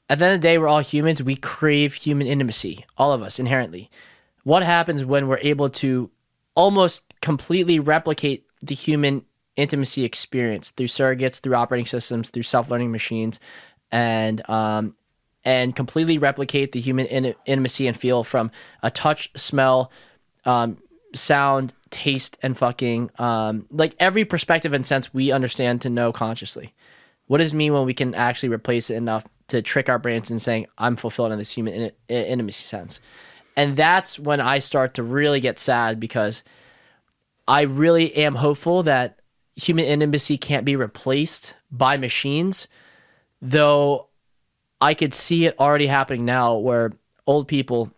[0.08, 1.22] at the end of the day, we're all humans.
[1.22, 3.90] We crave human intimacy, all of us inherently.
[4.44, 6.10] What happens when we're able to
[6.54, 9.24] almost completely replicate the human
[9.56, 13.40] intimacy experience through surrogates, through operating systems, through self-learning machines,
[13.90, 14.94] and um,
[15.46, 18.50] and completely replicate the human in- intimacy and feel from
[18.82, 19.92] a touch, smell,
[20.44, 20.76] um,
[21.14, 26.74] sound, taste, and fucking um, like every perspective and sense we understand to know consciously.
[27.28, 30.32] What does it mean when we can actually replace it enough to trick our brains
[30.32, 32.98] in saying, I'm fulfilled in this human in- in- intimacy sense?
[33.56, 36.42] And that's when I start to really get sad because
[37.46, 39.20] I really am hopeful that
[39.54, 42.66] human intimacy can't be replaced by machines,
[43.40, 44.05] though
[44.80, 46.92] I could see it already happening now where
[47.26, 47.90] old people,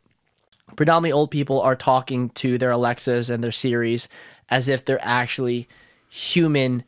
[0.77, 4.09] predominantly old people, are talking to their Alexas and their Siris
[4.49, 5.69] as if they're actually
[6.09, 6.85] human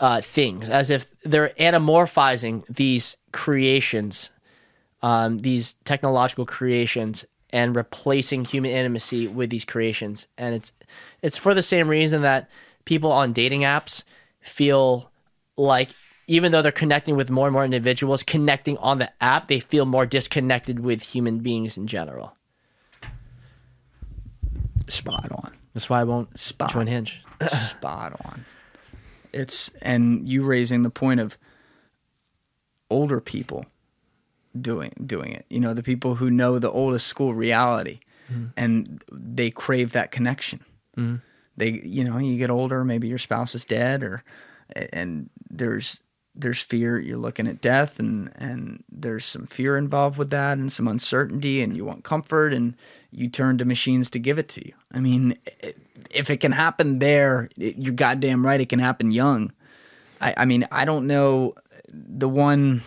[0.00, 4.30] uh, things, as if they're anamorphizing these creations,
[5.02, 10.26] um, these technological creations, and replacing human intimacy with these creations.
[10.36, 10.72] And it's
[11.20, 12.48] it's for the same reason that
[12.84, 14.02] people on dating apps
[14.40, 15.10] feel
[15.56, 15.90] like
[16.32, 19.84] even though they're connecting with more and more individuals, connecting on the app, they feel
[19.84, 22.34] more disconnected with human beings in general.
[24.88, 26.72] spot on That's why I won't Spot.
[26.72, 27.22] join Hinge.
[27.48, 28.46] spot on.
[29.34, 31.36] It's and you raising the point of
[32.88, 33.66] older people
[34.58, 35.44] doing doing it.
[35.50, 38.00] You know, the people who know the oldest school reality
[38.32, 38.46] mm-hmm.
[38.56, 40.60] and they crave that connection.
[40.96, 41.16] Mm-hmm.
[41.58, 44.24] They you know, you get older, maybe your spouse is dead or
[44.94, 46.02] and there's
[46.34, 50.72] there's fear you're looking at death and and there's some fear involved with that and
[50.72, 52.74] some uncertainty and you want comfort and
[53.10, 55.36] you turn to machines to give it to you i mean
[56.10, 59.52] if it can happen there you're goddamn right it can happen young
[60.20, 61.54] i i mean i don't know
[61.88, 62.82] the one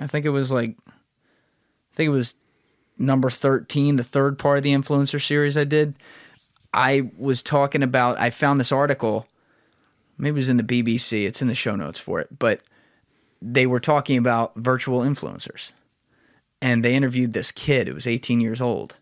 [0.00, 2.34] i think it was like i think it was
[2.98, 5.94] number 13 the third part of the influencer series i did
[6.74, 9.26] i was talking about i found this article
[10.18, 11.26] maybe it was in the BBC.
[11.26, 12.60] It's in the show notes for it, but
[13.40, 15.72] they were talking about virtual influencers,
[16.60, 18.96] and they interviewed this kid who was 18 years old,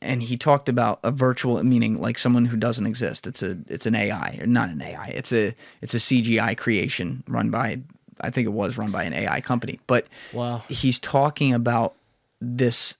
[0.00, 3.26] and he talked about a virtual meaning like someone who doesn't exist.
[3.26, 5.08] It's a it's an AI or not an AI.
[5.08, 7.80] It's a it's a CGI creation run by
[8.20, 9.80] I think it was run by an AI company.
[9.86, 10.62] But Wow.
[10.68, 11.94] he's talking about
[12.40, 12.96] this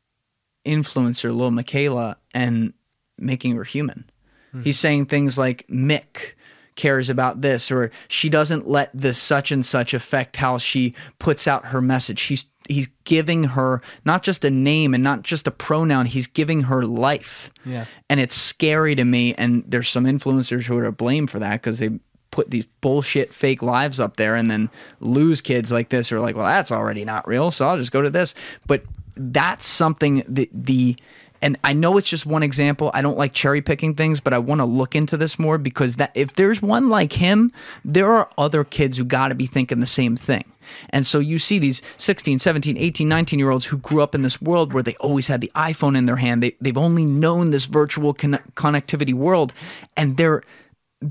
[0.67, 2.73] influencer, Lil Miquela, and
[3.19, 4.11] making her human.
[4.53, 4.63] Hmm.
[4.63, 6.33] He's saying things like Mick
[6.77, 11.47] cares about this, or she doesn't let this such and such affect how she puts
[11.47, 12.23] out her message.
[12.23, 16.63] He's he's giving her not just a name and not just a pronoun, he's giving
[16.63, 17.51] her life.
[17.65, 17.85] Yeah.
[18.09, 19.35] And it's scary to me.
[19.35, 21.91] And there's some influencers who are to blame for that because they
[22.31, 24.69] put these bullshit fake lives up there and then
[25.01, 27.51] lose kids like this or like, well, that's already not real.
[27.51, 28.35] So I'll just go to this.
[28.67, 28.83] But
[29.17, 30.97] that's something that the
[31.45, 32.91] and I know it's just one example.
[32.95, 35.97] I don't like cherry picking things, but I want to look into this more because
[35.97, 37.53] that if there's one like him,
[37.85, 40.45] there are other kids who got to be thinking the same thing.
[40.89, 44.23] And so you see these 16, 17, 18, 19 year olds who grew up in
[44.23, 46.43] this world where they always had the iPhone in their hand.
[46.43, 49.53] They, they've only known this virtual conne- connectivity world
[49.99, 50.43] and they're,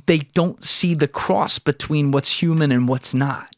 [0.08, 3.53] they don't see the cross between what's human and what's not.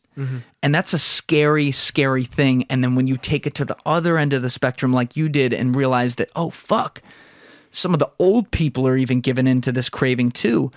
[0.63, 2.65] And that's a scary, scary thing.
[2.69, 5.29] And then when you take it to the other end of the spectrum, like you
[5.29, 7.01] did, and realize that, oh, fuck,
[7.71, 10.71] some of the old people are even given into this craving too.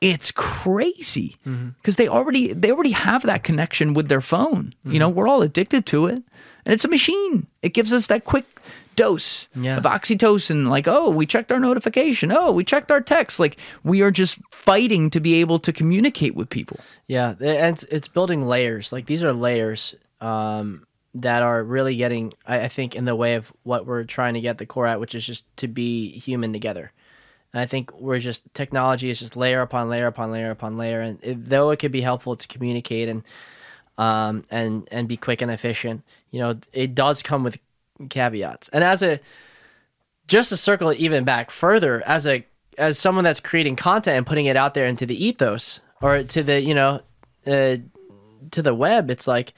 [0.00, 1.70] It's crazy mm-hmm.
[1.70, 4.72] because they already they already have that connection with their phone.
[4.82, 4.98] You mm-hmm.
[4.98, 6.22] know, we're all addicted to it,
[6.64, 7.46] and it's a machine.
[7.62, 8.46] It gives us that quick
[9.00, 9.78] dose Yeah.
[9.78, 10.68] of oxytocin.
[10.68, 12.30] Like, oh, we checked our notification.
[12.32, 13.40] Oh, we checked our text.
[13.40, 16.78] Like, we are just fighting to be able to communicate with people.
[17.06, 18.92] Yeah, and it's, it's building layers.
[18.92, 23.34] Like these are layers um, that are really getting, I, I think, in the way
[23.36, 26.52] of what we're trying to get the core at, which is just to be human
[26.52, 26.92] together.
[27.52, 31.00] And I think we're just technology is just layer upon layer upon layer upon layer,
[31.00, 33.24] and it, though it could be helpful to communicate and
[33.98, 37.58] um, and and be quick and efficient, you know, it does come with
[38.08, 38.68] caveats.
[38.70, 39.20] And as a
[40.26, 42.46] just to circle it even back further, as a
[42.78, 46.42] as someone that's creating content and putting it out there into the ethos or to
[46.42, 47.00] the you know
[47.46, 47.76] uh,
[48.50, 49.54] to the web, it's like,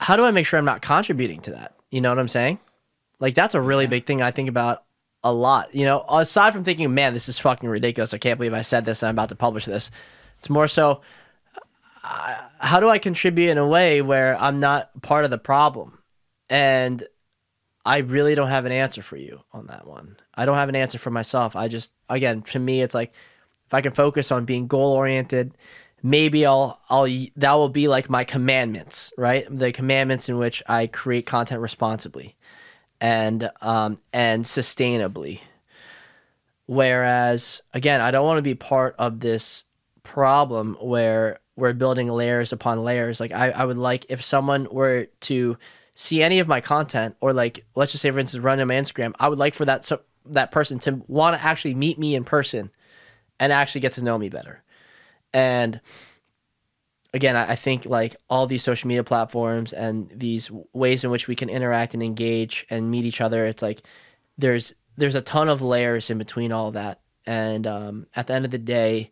[0.00, 1.74] how do I make sure I'm not contributing to that?
[1.90, 2.58] You know what I'm saying?
[3.20, 4.84] Like that's a really big thing I think about
[5.24, 5.74] a lot.
[5.74, 8.14] You know, aside from thinking, man, this is fucking ridiculous.
[8.14, 9.02] I can't believe I said this.
[9.02, 9.90] and I'm about to publish this.
[10.38, 11.00] It's more so,
[12.04, 15.97] uh, how do I contribute in a way where I'm not part of the problem?
[16.50, 17.02] And
[17.84, 20.16] I really don't have an answer for you on that one.
[20.34, 21.56] I don't have an answer for myself.
[21.56, 23.12] I just, again, to me, it's like
[23.66, 25.56] if I can focus on being goal oriented,
[26.02, 29.46] maybe I'll, I'll, that will be like my commandments, right?
[29.50, 32.36] The commandments in which I create content responsibly
[33.00, 35.40] and, um, and sustainably.
[36.66, 39.64] Whereas, again, I don't want to be part of this
[40.02, 43.18] problem where we're building layers upon layers.
[43.18, 45.56] Like, I, I would like if someone were to
[46.00, 48.74] see any of my content, or like, let's just say, for instance, run on my
[48.74, 52.14] Instagram, I would like for that so, that person to want to actually meet me
[52.14, 52.70] in person
[53.40, 54.62] and actually get to know me better.
[55.34, 55.80] And
[57.12, 61.26] again, I, I think like all these social media platforms and these ways in which
[61.26, 63.82] we can interact and engage and meet each other, it's like
[64.38, 67.00] there's there's a ton of layers in between all of that.
[67.26, 69.10] And um, at the end of the day,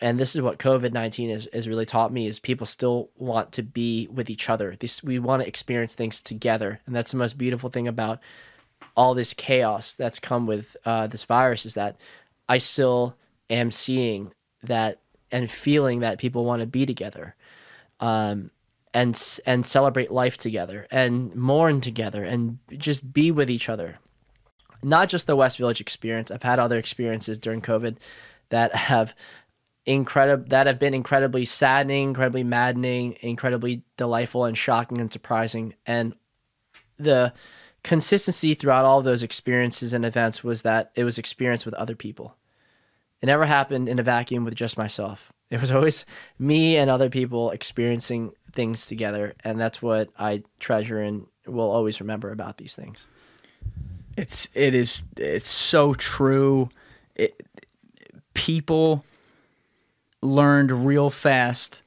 [0.00, 3.52] and this is what COVID nineteen has, has really taught me is people still want
[3.52, 4.76] to be with each other.
[4.78, 8.20] This we want to experience things together, and that's the most beautiful thing about
[8.96, 11.96] all this chaos that's come with uh, this virus is that
[12.48, 13.16] I still
[13.48, 17.34] am seeing that and feeling that people want to be together,
[18.00, 18.50] um,
[18.94, 23.98] and and celebrate life together and mourn together and just be with each other.
[24.82, 26.30] Not just the West Village experience.
[26.30, 27.98] I've had other experiences during COVID
[28.48, 29.14] that have
[29.86, 35.74] incredible that have been incredibly saddening, incredibly maddening, incredibly delightful and shocking and surprising.
[35.86, 36.14] And
[36.98, 37.32] the
[37.82, 41.94] consistency throughout all of those experiences and events was that it was experienced with other
[41.94, 42.36] people.
[43.22, 45.32] It never happened in a vacuum with just myself.
[45.50, 46.04] It was always
[46.38, 52.00] me and other people experiencing things together, and that's what I treasure and will always
[52.00, 53.06] remember about these things.
[54.16, 56.68] It's it is it's so true.
[57.16, 57.42] It,
[58.34, 59.04] people
[60.22, 61.82] learned real fast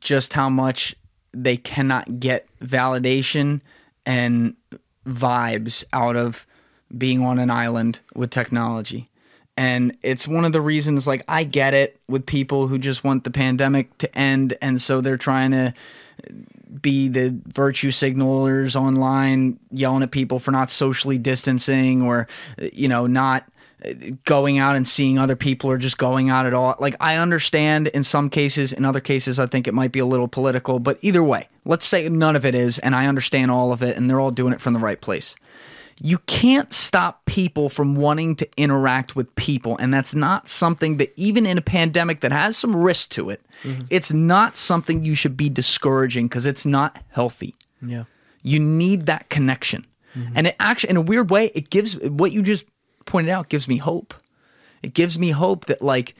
[0.00, 0.94] just how much
[1.32, 3.60] they cannot get validation
[4.06, 4.54] and
[5.06, 6.46] vibes out of
[6.96, 9.08] being on an island with technology.
[9.56, 13.24] And it's one of the reasons, like, I get it with people who just want
[13.24, 14.56] the pandemic to end.
[14.62, 15.74] And so they're trying to
[16.80, 22.28] be the virtue signalers online, yelling at people for not socially distancing or,
[22.72, 23.48] you know, not
[24.24, 26.74] going out and seeing other people or just going out at all.
[26.78, 30.06] Like I understand in some cases, in other cases I think it might be a
[30.06, 33.72] little political, but either way, let's say none of it is and I understand all
[33.72, 35.36] of it and they're all doing it from the right place.
[36.00, 41.12] You can't stop people from wanting to interact with people and that's not something that
[41.16, 43.82] even in a pandemic that has some risk to it, mm-hmm.
[43.90, 47.54] it's not something you should be discouraging because it's not healthy.
[47.80, 48.04] Yeah.
[48.42, 49.86] You need that connection.
[50.16, 50.32] Mm-hmm.
[50.34, 52.64] And it actually, in a weird way, it gives what you just
[53.08, 54.14] pointed out gives me hope.
[54.82, 56.14] It gives me hope that, like,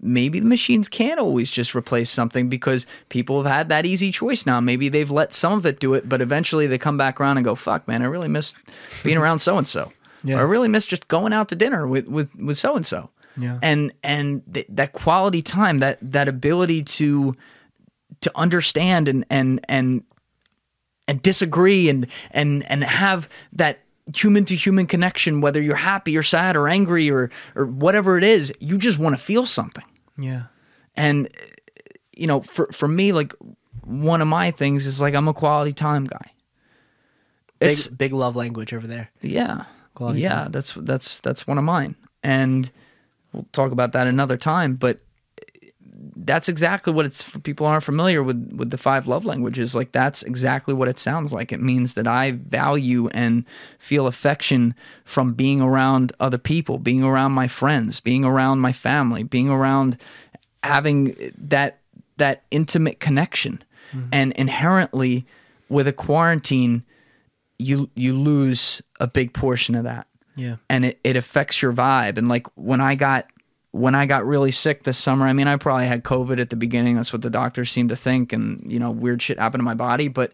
[0.00, 4.46] maybe the machines can't always just replace something because people have had that easy choice
[4.46, 4.60] now.
[4.60, 7.44] Maybe they've let some of it do it, but eventually they come back around and
[7.44, 8.54] go, fuck, man, I really miss
[9.02, 9.92] being around so and so.
[10.38, 13.10] I really miss just going out to dinner with with with so and so.
[13.36, 13.58] Yeah.
[13.62, 17.34] And and th- that quality time, that that ability to
[18.20, 20.04] to understand and and and
[21.08, 23.80] and disagree and and and have that
[24.16, 28.24] human to human connection whether you're happy or sad or angry or or whatever it
[28.24, 29.84] is you just want to feel something.
[30.18, 30.44] Yeah.
[30.96, 31.28] and
[32.16, 33.32] you know for for me like
[33.84, 36.32] one of my things is like I'm a quality time guy.
[37.58, 39.10] Big it's big love language over there.
[39.20, 39.64] yeah.
[39.94, 41.94] Quality yeah that's that's that's one of mine.
[42.22, 42.70] And
[43.32, 45.00] we'll talk about that another time but
[46.16, 49.74] that's exactly what it's for people aren't familiar with with the five love languages.
[49.74, 51.52] Like that's exactly what it sounds like.
[51.52, 53.44] It means that i value and
[53.78, 59.22] feel affection from being around other people being around my friends being around my family
[59.22, 59.98] being around
[60.62, 61.78] having that
[62.16, 63.62] that intimate connection.
[63.92, 64.08] Mm-hmm.
[64.12, 65.26] And inherently
[65.68, 66.84] with a quarantine
[67.58, 70.06] you you lose a big portion of that.
[70.36, 70.56] Yeah.
[70.70, 72.16] and it, it affects your vibe.
[72.16, 73.26] And like when I got
[73.72, 76.56] when I got really sick this summer, I mean I probably had COVID at the
[76.56, 76.96] beginning.
[76.96, 79.74] That's what the doctors seemed to think, and you know, weird shit happened to my
[79.74, 80.08] body.
[80.08, 80.32] But,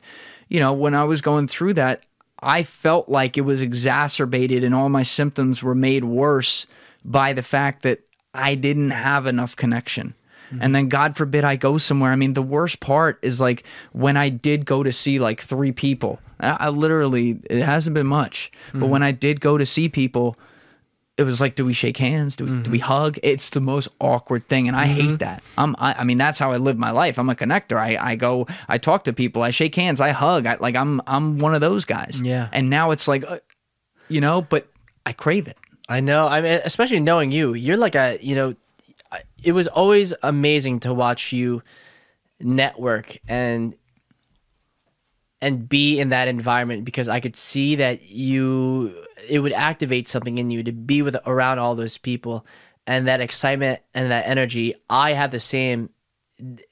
[0.49, 2.05] you know, when I was going through that,
[2.41, 6.67] I felt like it was exacerbated and all my symptoms were made worse
[7.05, 8.01] by the fact that
[8.35, 10.15] I didn't have enough connection.
[10.51, 10.59] Mm-hmm.
[10.63, 12.13] And then God forbid I go somewhere.
[12.13, 15.73] I mean, the worst part is like when I did go to see like three
[15.73, 16.21] people.
[16.39, 18.89] I, I literally it hasn't been much, but mm-hmm.
[18.91, 20.37] when I did go to see people,
[21.19, 22.37] it was like, do we shake hands?
[22.37, 23.19] Do we, do we hug?
[23.23, 25.43] It's the most awkward thing, and I hate that.
[25.57, 27.19] I'm, I, I mean, that's how I live my life.
[27.19, 27.79] I'm a connector.
[27.79, 30.47] I, I go, I talk to people, I shake hands, I hug.
[30.47, 32.21] I, like I'm, I'm one of those guys.
[32.23, 32.49] Yeah.
[32.53, 33.39] And now it's like, uh,
[34.09, 34.69] you know, but
[35.07, 35.57] I crave it.
[35.89, 36.27] I know.
[36.27, 38.55] I mean, especially knowing you, you're like a, you know,
[39.43, 41.63] it was always amazing to watch you
[42.41, 43.75] network and
[45.41, 50.39] and be in that environment because I could see that you it would activate something
[50.39, 52.47] in you to be with around all those people
[52.87, 54.75] and that excitement and that energy.
[54.89, 55.91] I have the same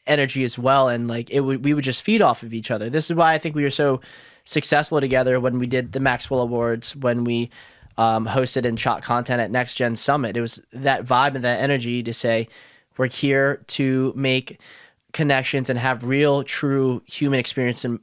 [0.06, 2.88] energy as well and like it would we would just feed off of each other.
[2.88, 4.00] This is why I think we were so
[4.44, 7.50] successful together when we did the Maxwell Awards, when we
[7.96, 10.36] um, hosted and shot content at Next Gen Summit.
[10.36, 12.48] It was that vibe and that energy to say
[12.96, 14.60] we're here to make
[15.12, 18.00] connections and have real, true human experience and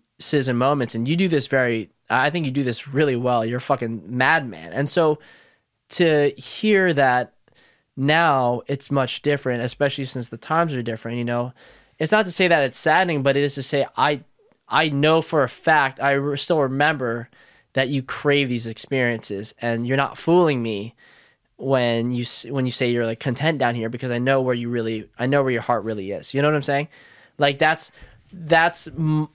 [0.53, 0.95] moments.
[0.95, 3.45] And you do this very, I think you do this really well.
[3.45, 4.73] You're a fucking madman.
[4.73, 5.19] And so
[5.89, 7.33] to hear that
[7.97, 11.53] now it's much different, especially since the times are different, you know,
[11.99, 14.23] it's not to say that it's saddening, but it is to say I,
[14.67, 17.29] I know for a fact, I re- still remember
[17.73, 20.95] that you crave these experiences and you're not fooling me
[21.57, 24.69] when you when you say you're like content down here because I know where you
[24.69, 26.33] really I know where your heart really is.
[26.33, 26.87] You know what I'm saying?
[27.37, 27.91] Like that's
[28.33, 29.29] that's m-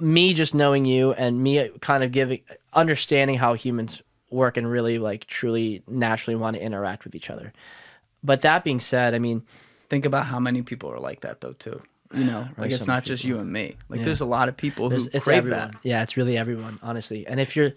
[0.00, 2.40] me just knowing you and me kind of giving
[2.72, 7.52] understanding how humans work and really like truly naturally want to interact with each other.
[8.22, 9.44] But that being said, I mean,
[9.90, 11.82] Think about how many people are like that though too.
[12.14, 13.76] You know, like it's many not just you and me.
[13.88, 15.72] Like there's a lot of people who it's crave everyone.
[15.72, 15.74] that.
[15.82, 17.26] Yeah, it's really everyone, honestly.
[17.26, 17.72] And if you're,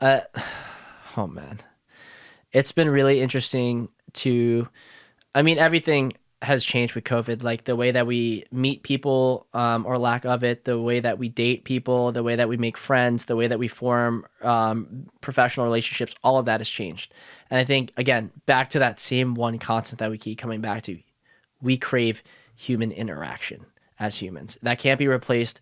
[0.00, 0.22] uh,
[1.16, 1.60] oh man,
[2.52, 4.68] it's been really interesting to,
[5.32, 7.42] I mean, everything has changed with COVID.
[7.42, 11.18] Like the way that we meet people, um, or lack of it, the way that
[11.18, 15.06] we date people, the way that we make friends, the way that we form um,
[15.20, 17.12] professional relationships, all of that has changed.
[17.50, 20.82] And I think again, back to that same one constant that we keep coming back
[20.84, 20.98] to,
[21.60, 22.22] we crave
[22.54, 23.66] human interaction
[23.98, 24.58] as humans.
[24.62, 25.60] That can't be replaced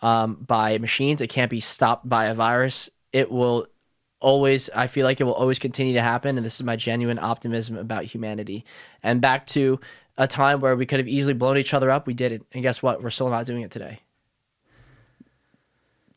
[0.00, 1.20] um, by machines.
[1.20, 2.90] It can't be stopped by a virus.
[3.12, 3.66] It will
[4.20, 6.36] always, I feel like it will always continue to happen.
[6.36, 8.64] And this is my genuine optimism about humanity.
[9.02, 9.80] And back to
[10.18, 12.46] a time where we could have easily blown each other up, we didn't.
[12.52, 13.02] And guess what?
[13.02, 14.00] We're still not doing it today.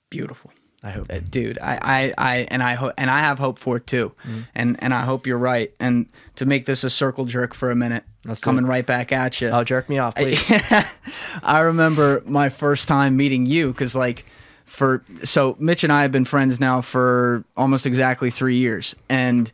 [0.10, 0.52] Beautiful.
[0.84, 1.08] I hope.
[1.12, 4.12] Uh, dude i i, I and i hope and i have hope for it too
[4.24, 4.48] Mm.
[4.54, 7.76] and and i hope you're right and to make this a circle jerk for a
[7.76, 10.40] minute Let's coming right back at you Oh, jerk me off, please.
[11.44, 14.26] I remember my first time meeting you because, like,
[14.66, 19.52] for so Mitch and I have been friends now for almost exactly three years, and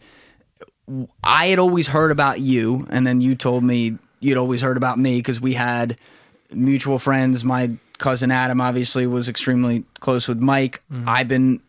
[1.23, 4.97] I had always heard about you, and then you told me you'd always heard about
[4.97, 5.97] me because we had
[6.51, 7.43] mutual friends.
[7.43, 10.81] My cousin Adam obviously was extremely close with Mike.
[10.91, 11.09] Mm-hmm.
[11.09, 11.61] I've been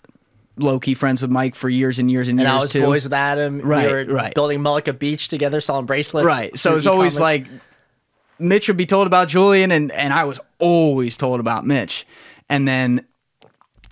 [0.58, 2.82] low key friends with Mike for years and years and, And years I was too.
[2.82, 3.60] boys with Adam.
[3.60, 4.34] Right, we were right.
[4.34, 6.26] building Mullica Beach together, selling bracelets.
[6.26, 6.56] Right.
[6.58, 7.46] So it's always like
[8.38, 12.06] Mitch would be told about Julian, and, and I was always told about Mitch.
[12.48, 13.06] And then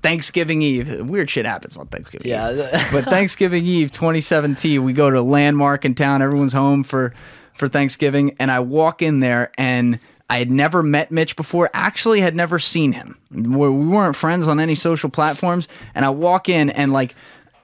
[0.02, 2.30] Thanksgiving Eve, weird shit happens on Thanksgiving Eve.
[2.30, 2.88] Yeah.
[2.92, 6.22] but Thanksgiving Eve 2017, we go to landmark in town.
[6.22, 7.14] Everyone's home for,
[7.60, 8.34] for Thanksgiving.
[8.40, 12.58] And I walk in there and I had never met Mitch before, actually had never
[12.58, 13.18] seen him.
[13.30, 15.68] We we weren't friends on any social platforms.
[15.94, 17.14] And I walk in and like,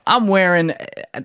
[0.09, 0.73] I'm wearing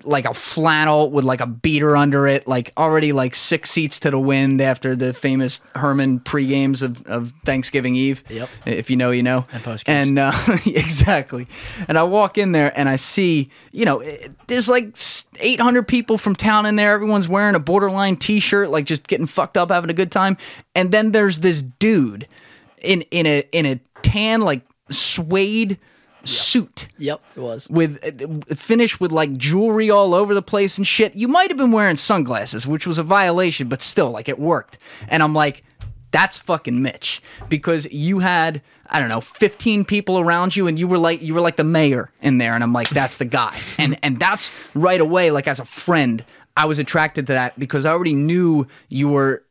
[0.02, 4.10] like a flannel with like a beater under it, like already like six seats to
[4.10, 8.24] the wind after the famous Herman pre games of, of Thanksgiving Eve.
[8.28, 8.48] Yep.
[8.66, 9.46] If you know, you know.
[9.52, 10.08] And post-games.
[10.08, 10.32] And uh,
[10.66, 11.46] exactly.
[11.86, 14.96] And I walk in there and I see, you know, it- there's like
[15.38, 16.92] 800 people from town in there.
[16.92, 20.36] Everyone's wearing a borderline t shirt, like just getting fucked up, having a good time.
[20.74, 22.26] And then there's this dude
[22.82, 25.78] in, in a in a tan, like suede
[26.24, 27.68] suit Yep, it was.
[27.68, 31.14] with uh, finished with like jewelry all over the place and shit.
[31.14, 34.78] You might have been wearing sunglasses, which was a violation, but still, like it worked.
[35.08, 35.64] And I'm like,
[36.12, 40.86] that's fucking Mitch because you had I don't know 15 people around you and you
[40.86, 43.58] were like you were like the mayor in there and I'm like that's the guy
[43.78, 46.22] and and that's right away like as a friend
[46.54, 49.42] I was attracted to that because I already knew you were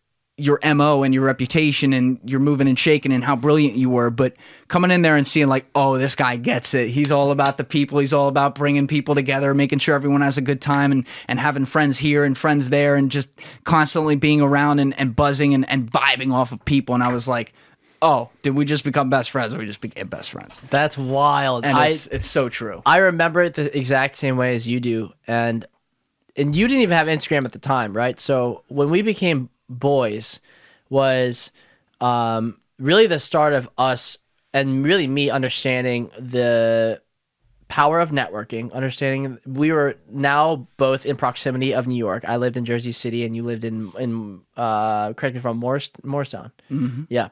[0.41, 4.09] your mo and your reputation and you're moving and shaking and how brilliant you were
[4.09, 4.33] but
[4.67, 6.89] coming in there and seeing like oh this guy gets it.
[6.89, 7.99] He's all about the people.
[7.99, 11.39] He's all about bringing people together making sure everyone has a good time and and
[11.39, 13.29] having friends here and friends there and just
[13.63, 16.95] constantly being around and, and buzzing and, and vibing off of people.
[16.95, 17.53] And i was like
[18.01, 20.59] oh did we just become best friends or we just became best friends?
[20.71, 21.65] That's wild.
[21.65, 22.81] and I, it's, it's so true.
[22.85, 25.65] I remember it the exact same way as you do, and
[26.35, 28.19] and you didn't even have Instagram at the time, right?
[28.19, 30.39] So when we became boys,
[30.89, 31.51] was
[31.99, 34.17] um, really the start of us
[34.53, 37.01] and really me understanding the
[37.71, 42.25] power of networking, understanding we were now both in proximity of New York.
[42.27, 45.57] I lived in Jersey City, and you lived in in uh, correct me if I'm
[45.57, 46.51] Morris, Morristown.
[46.69, 47.03] Mm-hmm.
[47.07, 47.29] Yeah,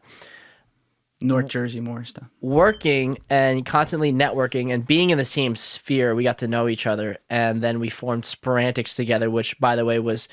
[1.21, 6.37] north jersey morristown working and constantly networking and being in the same sphere, we got
[6.37, 10.29] to know each other, and then we formed Sporantics together, which, by the way, was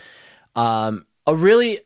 [0.54, 1.80] um, a really.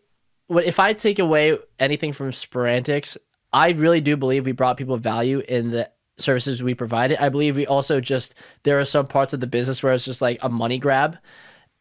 [0.51, 3.17] If I take away anything from Sporantics,
[3.53, 7.23] I really do believe we brought people value in the services we provided.
[7.23, 10.23] I believe we also just there are some parts of the business where it's just
[10.23, 11.19] like a money grab,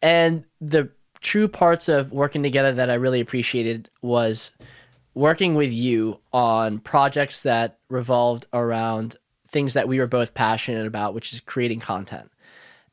[0.01, 0.89] and the
[1.21, 4.51] true parts of working together that I really appreciated was
[5.13, 9.15] working with you on projects that revolved around
[9.49, 12.31] things that we were both passionate about, which is creating content.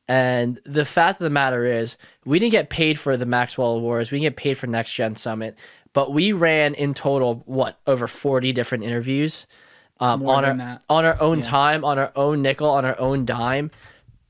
[0.09, 4.11] And the fact of the matter is, we didn't get paid for the Maxwell Awards.
[4.11, 5.57] We didn't get paid for Next Gen Summit,
[5.93, 9.47] but we ran in total what over forty different interviews
[9.99, 10.85] um, on our that.
[10.89, 13.71] on our own time, on our own nickel, on our own dime,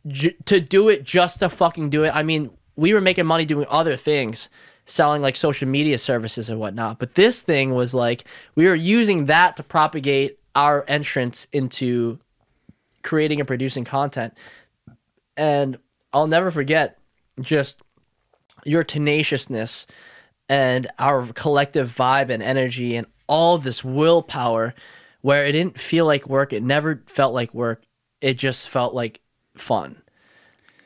[0.06, 2.14] j- to do it just to fucking do it.
[2.14, 4.48] I mean, we were making money doing other things,
[4.86, 6.98] selling like social media services and whatnot.
[6.98, 8.24] But this thing was like
[8.54, 12.18] we were using that to propagate our entrance into
[13.02, 14.34] creating and producing content.
[15.36, 15.78] And
[16.12, 16.98] I'll never forget
[17.40, 17.82] just
[18.64, 19.86] your tenaciousness
[20.48, 24.74] and our collective vibe and energy and all this willpower
[25.20, 26.52] where it didn't feel like work.
[26.52, 27.82] It never felt like work.
[28.20, 29.20] It just felt like
[29.56, 30.02] fun.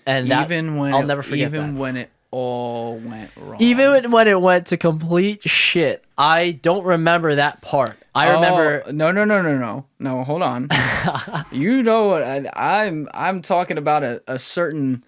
[0.06, 1.80] And that, even when I'll never forget even that.
[1.80, 7.34] when it all went wrong Even when- it went to complete shit, I don't remember
[7.34, 7.96] that part.
[8.14, 10.24] I oh, remember Oh, no, no, no, no, no, no.
[10.24, 10.68] Hold on.
[11.52, 12.22] you know what?
[12.22, 15.04] I, I'm I'm talking about a, a certain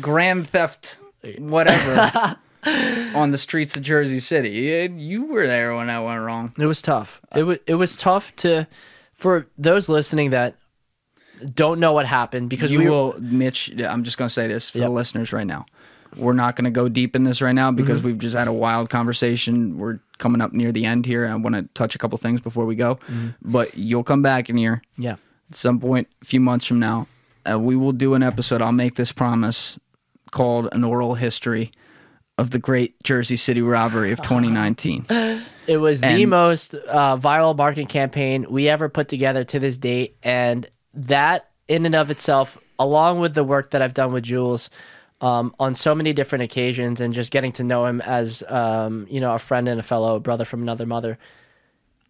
[0.00, 0.98] grand theft,
[1.38, 2.36] whatever,
[3.14, 4.50] on the streets of Jersey City.
[4.50, 6.52] You, you were there when that went wrong.
[6.58, 7.20] It was tough.
[7.34, 8.66] It was it was tough to
[9.14, 10.56] for those listening that
[11.54, 13.72] don't know what happened because You we will, Mitch.
[13.80, 14.86] I'm just gonna say this for Yep.
[14.86, 15.64] the listeners right now.
[16.16, 18.06] We're not gonna go deep in this right now because Mm-hmm.
[18.08, 19.78] we've just had a wild conversation.
[19.78, 21.26] We're coming up near the end here.
[21.26, 23.28] I want to touch a couple things before we go, Mm-hmm.
[23.42, 24.82] but you'll come back in here.
[24.98, 25.16] yeah
[25.50, 27.06] at some point a few months from now
[27.50, 29.80] uh, we will do an episode i'll make this promise
[30.30, 31.72] called an oral history
[32.38, 35.06] of the great jersey city robbery of 2019
[35.66, 40.16] It was the most uh, viral marketing campaign we ever put together to this date,
[40.22, 44.70] and that in and of itself, along with the work that I've done with Jules
[45.20, 49.20] um, on so many different occasions, and just getting to know him as um, you
[49.20, 51.18] know a friend and a fellow brother from another mother,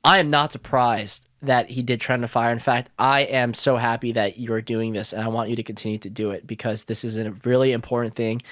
[0.04, 2.52] I am not surprised that he did Trend to Fire.
[2.52, 5.56] In fact, I am so happy that you are doing this, and I want you
[5.56, 8.42] to continue to do it because this is a really important thing.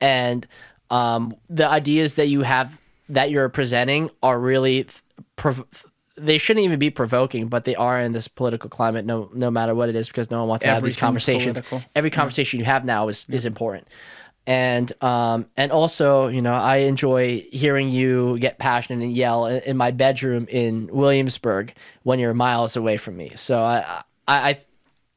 [0.00, 0.46] and
[0.90, 4.86] um, the ideas that you have that you're presenting are really
[5.36, 5.64] prov-
[6.18, 9.04] they shouldn't even be provoking, but they are in this political climate.
[9.04, 11.60] No, no matter what it is, because no one wants to have these conversations.
[11.60, 11.90] political.
[11.94, 13.88] Every conversation you have now is is important,
[14.46, 19.62] and um and also you know I enjoy hearing you get passionate and yell in,
[19.62, 23.32] in my bedroom in Williamsburg when you're miles away from me.
[23.36, 24.50] So I I.
[24.50, 24.58] I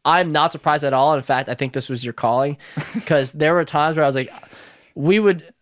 [0.04, 1.14] I'm not surprised at all.
[1.14, 2.58] In fact, I think this was your calling
[2.96, 4.34] because there were times where I was like,
[4.96, 5.54] we would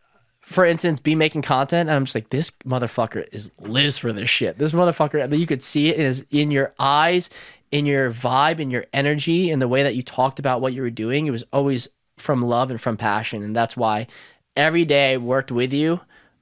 [0.49, 4.31] for instance, be making content, and I'm just like, this motherfucker is lives for this
[4.31, 4.57] shit.
[4.57, 7.29] This motherfucker, you could see it is in your eyes,
[7.71, 10.81] in your vibe, in your energy, in the way that you talked about what you
[10.81, 11.27] were doing.
[11.27, 11.87] It was always
[12.17, 14.07] from love and from passion, and that's why
[14.55, 15.99] every day I worked with you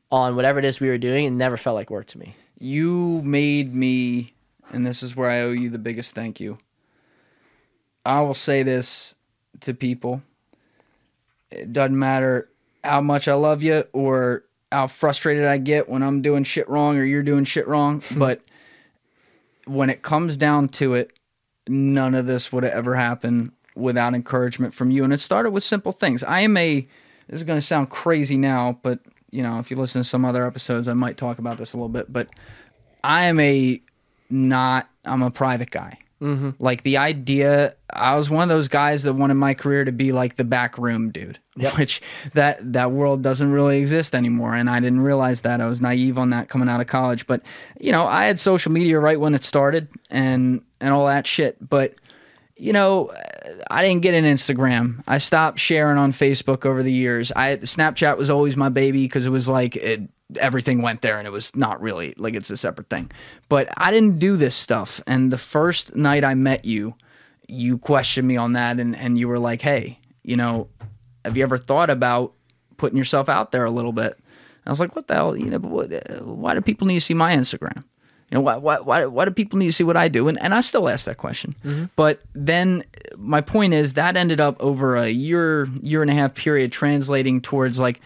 [0.10, 1.26] on whatever it is we were doing.
[1.26, 2.34] It never felt like work to me.
[2.58, 4.32] You made me,
[4.70, 6.60] and this is where I owe you the biggest thank you.
[8.06, 9.16] I will say this
[9.60, 10.22] to people.
[11.52, 12.48] It doesn't matter
[12.88, 16.98] how much I love you or how frustrated I get when I'm doing shit wrong
[16.98, 18.20] or you're doing shit wrong, hmm.
[18.20, 18.42] but
[19.66, 21.18] when it comes down to it,
[21.68, 25.04] none of this would have ever happened without encouragement from you.
[25.04, 26.24] And it started with simple things.
[26.24, 26.88] I am a,
[27.28, 29.00] this is going to sound crazy now, but
[29.30, 31.78] you know, if you listen to some other episodes, I might talk about this a
[31.78, 32.30] little bit, but
[33.04, 33.82] I am a
[34.30, 36.00] not, I'm a private guy.
[36.22, 36.52] Mm-hmm.
[36.60, 40.12] Like the idea, I was one of those guys that wanted my career to be
[40.12, 41.40] like the back room dude,
[41.76, 42.02] which
[42.34, 44.56] that that world doesn't really exist anymore.
[44.56, 45.62] And I didn't realize that.
[45.62, 47.28] I was naive on that coming out of college.
[47.28, 47.44] But
[47.80, 51.58] you know, I had social media right when it started, and and all that shit.
[51.68, 51.94] But
[52.56, 53.12] you know,
[53.70, 55.04] I didn't get an Instagram.
[55.08, 57.32] I stopped sharing on Facebook over the years.
[57.36, 60.02] I Snapchat was always my baby because it was like it,
[60.36, 63.12] everything went there and it was not really like it's a separate thing.
[63.50, 65.02] But I didn't do this stuff.
[65.08, 66.96] And the first night I met you,
[67.48, 70.68] you questioned me on that and and you were like, "Hey, you know,
[71.24, 72.34] have you ever thought about
[72.78, 74.18] putting yourself out there a little bit?"
[74.66, 75.38] I was like, "What the hell?
[75.38, 75.90] You know, what,
[76.24, 77.84] why do people need to see my Instagram?"
[78.30, 80.28] You know, why, why, why, why do people need to see what I do?
[80.28, 81.56] And, and I still ask that question.
[81.64, 81.86] Mm-hmm.
[81.96, 82.84] But then
[83.16, 87.40] my point is that ended up over a year, year and a half period translating
[87.40, 88.02] towards like,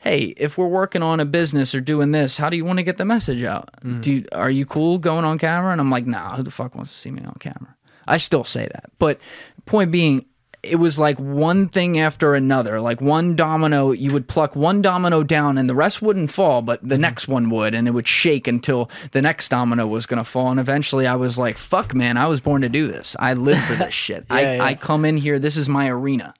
[0.00, 2.82] hey, if we're working on a business or doing this, how do you want to
[2.82, 3.68] get the message out?
[3.84, 4.00] Mm-hmm.
[4.00, 5.72] Do you, are you cool going on camera?
[5.72, 7.76] And I'm like, nah, who the fuck wants to see me on camera?
[8.08, 8.90] I still say that.
[8.98, 9.20] But
[9.66, 10.24] point being,
[10.62, 12.80] it was like one thing after another.
[12.80, 16.82] Like one domino, you would pluck one domino down and the rest wouldn't fall, but
[16.82, 17.02] the mm-hmm.
[17.02, 20.50] next one would, and it would shake until the next domino was going to fall.
[20.50, 23.16] And eventually I was like, fuck, man, I was born to do this.
[23.18, 24.24] I live for this shit.
[24.30, 24.64] I, yeah.
[24.64, 26.34] I come in here, this is my arena.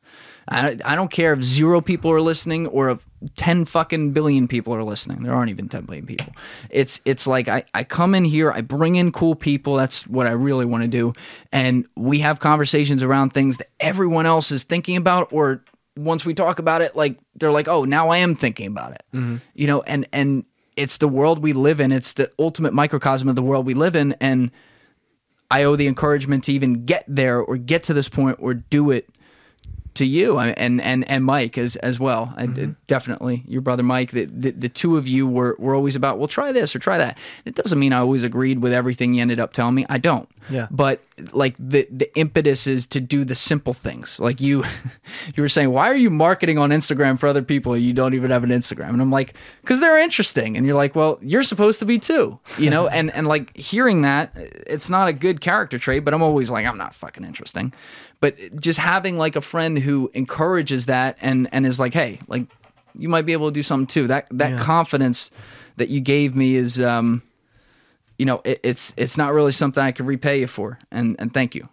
[0.51, 3.07] I, I don't care if zero people are listening or if
[3.37, 5.23] 10 fucking billion people are listening.
[5.23, 6.33] There aren't even 10 billion people.
[6.71, 9.77] It's it's like I, I come in here, I bring in cool people.
[9.77, 11.13] That's what I really want to do.
[11.53, 15.63] And we have conversations around things that everyone else is thinking about or
[15.97, 19.03] once we talk about it, like they're like, oh, now I am thinking about it.
[19.15, 19.37] Mm-hmm.
[19.55, 20.45] You know, and and
[20.77, 21.93] it's the world we live in.
[21.93, 24.17] It's the ultimate microcosm of the world we live in.
[24.21, 24.51] And
[25.51, 28.91] I owe the encouragement to even get there or get to this point or do
[28.91, 29.09] it
[29.95, 32.33] to you and and and Mike as as well.
[32.37, 32.73] Mm-hmm.
[32.87, 34.13] definitely your brother Mike.
[34.13, 36.99] The, the the two of you were were always about well try this or try
[36.99, 37.19] that.
[37.45, 39.87] It doesn't mean I always agreed with everything you ended up telling me.
[39.89, 40.29] I don't.
[40.49, 40.69] Yeah.
[40.71, 41.03] But
[41.33, 44.21] like the the impetus is to do the simple things.
[44.21, 44.65] Like you
[45.37, 47.77] you were saying, why are you marketing on Instagram for other people?
[47.77, 48.91] You don't even have an Instagram.
[48.91, 50.57] And I'm like, because they're interesting.
[50.57, 52.39] And you're like, well, you're supposed to be too.
[52.59, 52.87] You know.
[53.01, 56.05] and and like hearing that, it's not a good character trait.
[56.05, 57.73] But I'm always like, I'm not fucking interesting
[58.21, 62.47] but just having like a friend who encourages that and and is like hey like
[62.99, 64.07] you might be able to do something too.
[64.07, 65.31] That that confidence
[65.77, 67.23] that you gave me is um
[68.19, 71.33] you know it, it's it's not really something i could repay you for and and
[71.33, 71.69] thank you.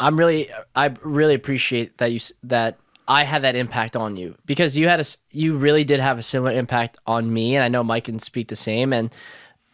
[0.00, 4.76] I'm really, I really appreciate that you that I had that impact on you because
[4.76, 7.84] you had a, you really did have a similar impact on me, and I know
[7.84, 9.14] Mike can speak the same, and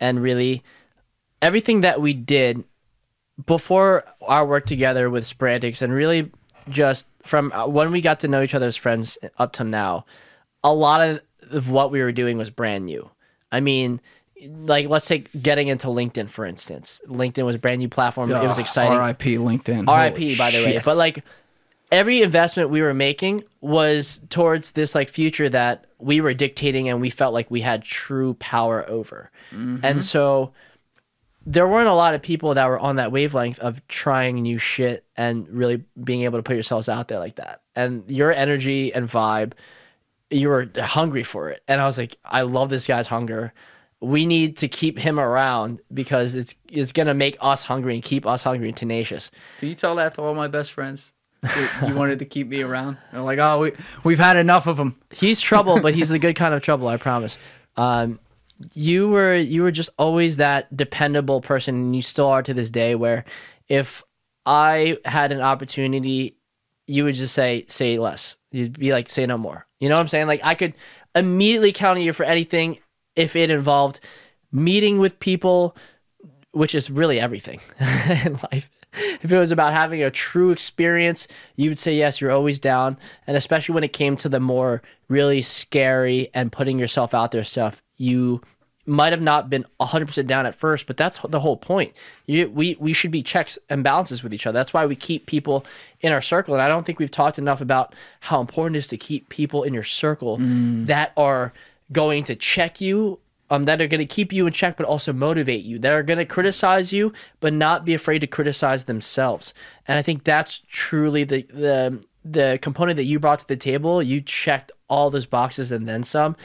[0.01, 0.63] and really
[1.41, 2.65] everything that we did
[3.47, 6.31] before our work together with Sprantix, and really
[6.69, 10.05] just from uh, when we got to know each other as friends up to now,
[10.63, 13.11] a lot of, of what we were doing was brand new.
[13.51, 14.01] I mean.
[14.41, 17.01] Like let's take getting into LinkedIn for instance.
[17.09, 18.31] LinkedIn was a brand new platform.
[18.31, 18.97] it was exciting.
[18.97, 20.81] rip linkedin RIP by the way.
[20.85, 21.25] But like
[21.91, 27.01] every investment we were making was towards this like future that we were dictating and
[27.01, 29.31] we felt like we had true power over.
[29.51, 29.79] Mm-hmm.
[29.83, 30.53] And so
[31.49, 35.07] there weren't a lot of people that were on that wavelength of trying new shit
[35.17, 37.63] and really being able to put yourselves out there like that.
[37.75, 39.53] And your energy and vibe,
[40.29, 41.63] you were hungry for it.
[41.67, 43.55] And I was like, I love this guy's hunger.
[43.99, 48.27] We need to keep him around because it's it's gonna make us hungry and keep
[48.27, 49.31] us hungry and tenacious.
[49.59, 51.13] can you tell that to all my best friends
[51.87, 52.99] you wanted to keep me around.
[53.11, 53.73] They're like, oh, we
[54.05, 54.97] we've had enough of him.
[55.11, 56.89] He's trouble, but he's the good kind of trouble.
[56.89, 57.39] I promise.
[57.77, 58.21] Um,
[58.75, 62.71] you were you were just always that dependable person, and you still are to this
[62.71, 62.95] day.
[62.95, 63.25] Where
[63.69, 64.03] if
[64.47, 66.37] I had an opportunity,
[66.87, 68.37] you would just say say less.
[68.51, 69.67] You'd be like say no more.
[69.79, 70.27] You know what I'm saying?
[70.27, 70.75] Like I could
[71.15, 72.79] immediately count on you for anything
[73.15, 74.01] if it involved
[74.51, 75.77] meeting with people,
[76.53, 78.71] which is really everything in life.
[79.23, 82.99] If it was about having a true experience, you would say yes, you're always down.
[83.27, 87.45] And especially when it came to the more really scary and putting yourself out there
[87.45, 88.41] stuff, you
[88.89, 91.93] might have not been 100% down at first, but that's the whole point.
[92.27, 94.59] You, we, we should be checks and balances with each other.
[94.59, 95.67] That's why we keep people
[96.01, 96.55] in our circle.
[96.55, 99.63] And I don't think we've talked enough about how important it is to keep people
[99.63, 100.87] in your circle mm.
[100.87, 101.53] that are
[101.93, 103.19] going to check you,
[103.51, 105.79] um, that are going to keep you in check, but also motivate you.
[105.79, 109.55] That are going to criticize you, but not be afraid to criticize themselves.
[109.87, 114.03] And I think that's truly the, the, the component that you brought to the table.
[114.03, 116.37] You checked all those boxes and then some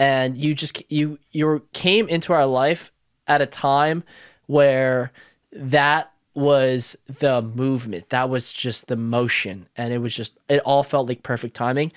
[0.00, 2.90] and you just you you came into our life
[3.28, 4.02] at a time
[4.46, 5.12] where
[5.52, 10.82] that was the movement that was just the motion and it was just it all
[10.82, 11.92] felt like perfect timing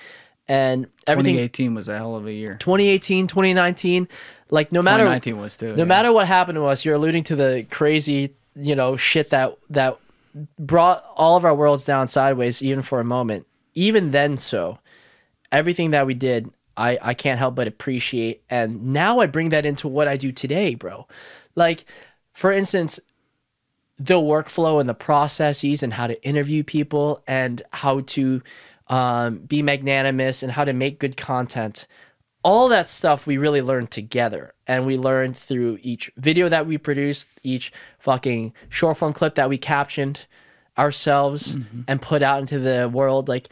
[0.46, 2.54] and everything 2018 was a hell of a year.
[2.60, 4.06] 2018 2019
[4.54, 5.72] like no matter 2019 was too.
[5.72, 5.84] no yeah.
[5.84, 9.98] matter what happened to us you're alluding to the crazy you know shit that that
[10.58, 14.78] brought all of our worlds down sideways even for a moment even then so
[15.52, 19.66] everything that we did i i can't help but appreciate and now i bring that
[19.66, 21.06] into what i do today bro
[21.54, 21.84] like
[22.32, 23.00] for instance
[23.98, 28.42] the workflow and the processes and how to interview people and how to
[28.88, 31.86] um, be magnanimous and how to make good content
[32.44, 36.78] all that stuff we really learned together and we learned through each video that we
[36.78, 40.26] produced each fucking short form clip that we captioned
[40.78, 41.56] ourselves
[41.88, 43.28] and put out into the world.
[43.28, 43.48] Like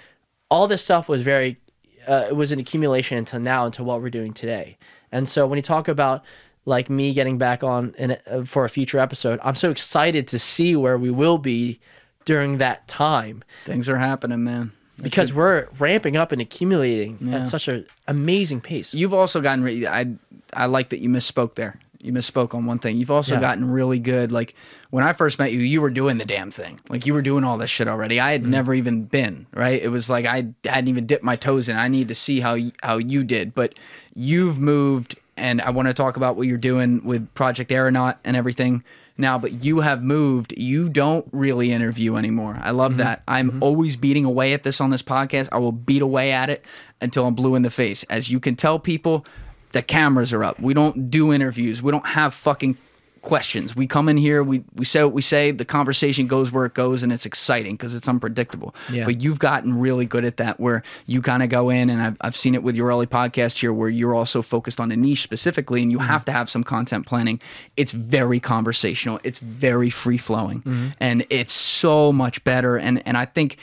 [0.50, 1.58] all this stuff was very
[2.06, 4.76] uh, it was an accumulation until now until what we're doing today.
[5.10, 6.24] And so when you talk about
[6.64, 10.38] like me getting back on in uh, for a future episode i'm so excited to
[10.38, 11.80] see where we will be
[12.24, 13.42] during that time.
[13.64, 14.72] Things are happening, man.
[15.00, 19.64] Because we're ramping up and accumulating at such an amazing pace You've also gotten.
[19.64, 20.06] Re- I
[20.52, 21.78] I like that you misspoke there.
[22.02, 22.96] You misspoke on one thing.
[22.96, 23.40] You've also Yeah.
[23.40, 24.32] gotten really good.
[24.32, 24.54] Like
[24.90, 26.80] when I first met you, you were doing the damn thing.
[26.88, 28.20] Like you were doing all this shit already.
[28.20, 28.44] I Mm-hmm.
[28.44, 29.80] had never even been right.
[29.80, 31.76] It was like I hadn't even dipped my toes in.
[31.76, 33.54] I need to see how how you did.
[33.54, 33.78] But
[34.14, 38.36] you've moved, and I want to talk about what you're doing with Project Aeronaut and
[38.36, 38.82] everything
[39.18, 39.38] now.
[39.38, 40.54] But you have moved.
[40.56, 42.58] You don't really interview anymore.
[42.62, 42.98] I love Mm-hmm.
[43.02, 43.22] that.
[43.28, 45.48] I'm always beating away at this on this podcast.
[45.52, 46.64] I will beat away at it
[47.00, 48.02] until I'm blue in the face.
[48.04, 49.24] As you can tell people,
[49.72, 50.60] the cameras are up.
[50.60, 51.82] We don't do interviews.
[51.82, 52.76] We don't have fucking
[53.22, 53.74] questions.
[53.74, 56.74] We come in here, we we say what we say, the conversation goes where it
[56.74, 58.74] goes and it's exciting because it's unpredictable.
[58.90, 59.06] Yeah.
[59.06, 62.16] But you've gotten really good at that where you kind of go in and I've,
[62.20, 65.22] I've seen it with your early podcast here where you're also focused on a niche
[65.22, 66.08] specifically and you mm-hmm.
[66.08, 67.40] have to have some content planning.
[67.76, 69.20] It's very conversational.
[69.22, 70.88] It's very free flowing mm-hmm.
[70.98, 72.76] and it's so much better.
[72.76, 73.56] And, and I think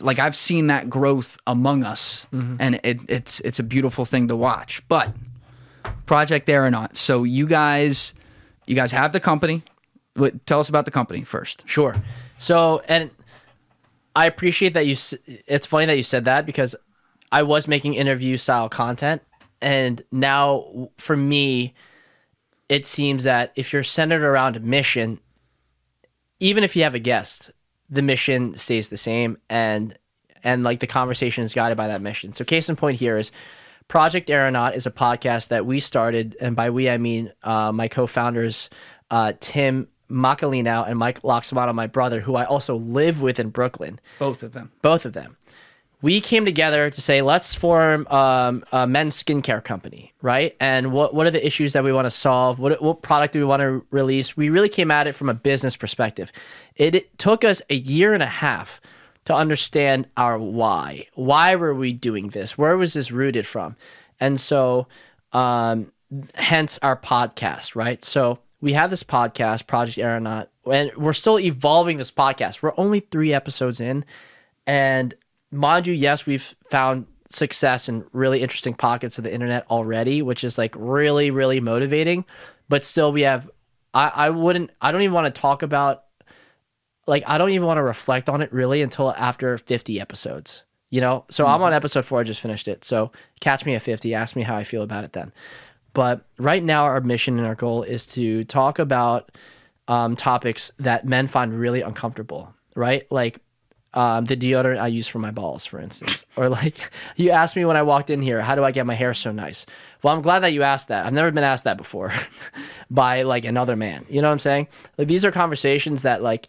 [0.00, 2.56] like I've seen that growth among us mm-hmm.
[2.58, 5.14] and it, it's, it's a beautiful thing to watch, but
[6.06, 6.96] Project Aeronaut.
[6.96, 8.12] So you guys,
[8.66, 9.62] you guys have the company.
[10.46, 11.64] Tell us about the company first.
[11.66, 11.96] Sure.
[12.38, 13.10] So, and
[14.14, 14.96] I appreciate that you.
[15.46, 16.76] It's funny that you said that because
[17.32, 19.22] I was making interview style content,
[19.60, 21.74] and now for me,
[22.68, 25.18] it seems that if you're centered around a mission,
[26.38, 27.50] even if you have a guest,
[27.90, 29.98] the mission stays the same, and
[30.44, 32.32] and like the conversation is guided by that mission.
[32.32, 33.32] So, case in point here is.
[33.88, 37.88] Project Aeronaut is a podcast that we started, and by we I mean uh, my
[37.88, 38.70] co-founders
[39.10, 44.00] uh, Tim Macalino and Mike Lacsamana, my brother, who I also live with in Brooklyn.
[44.18, 44.72] Both of them.
[44.82, 45.36] Both of them.
[46.02, 50.54] We came together to say, let's form um, a men's skincare company, right?
[50.60, 52.58] And what what are the issues that we want to solve?
[52.58, 54.36] What what product do we want to release?
[54.36, 56.30] We really came at it from a business perspective.
[56.76, 58.82] It, it took us a year and a half
[59.24, 61.06] to understand our why.
[61.14, 62.58] Why were we doing this?
[62.58, 63.76] Where was this rooted from?
[64.20, 64.86] And so,
[65.32, 65.92] um,
[66.34, 68.04] hence our podcast, right?
[68.04, 72.62] So we have this podcast, Project Aeronaut, and we're still evolving this podcast.
[72.62, 74.04] We're only three episodes in,
[74.66, 75.14] and
[75.50, 80.44] mind you, yes, we've found success in really interesting pockets of the internet already, which
[80.44, 82.24] is like really, really motivating.
[82.68, 83.50] But still, we have.
[83.92, 84.70] I, I wouldn't.
[84.80, 86.04] I don't even want to talk about
[87.06, 90.64] like I don't even want to reflect on it really until after 50 episodes.
[90.90, 91.24] You know?
[91.28, 92.84] So I'm on episode 4, I just finished it.
[92.84, 93.10] So
[93.40, 95.32] catch me at 50, ask me how I feel about it then.
[95.92, 99.32] But right now our mission and our goal is to talk about
[99.88, 103.10] um, topics that men find really uncomfortable, right?
[103.10, 103.40] Like
[103.94, 106.26] um, the deodorant I use for my balls, for instance.
[106.36, 108.94] or like you asked me when I walked in here, how do I get my
[108.94, 109.66] hair so nice?
[110.02, 111.06] Well, I'm glad that you asked that.
[111.06, 112.12] I've never been asked that before
[112.90, 114.04] by like another man.
[114.08, 114.68] You know what I'm saying?
[114.98, 116.48] Like these are conversations that like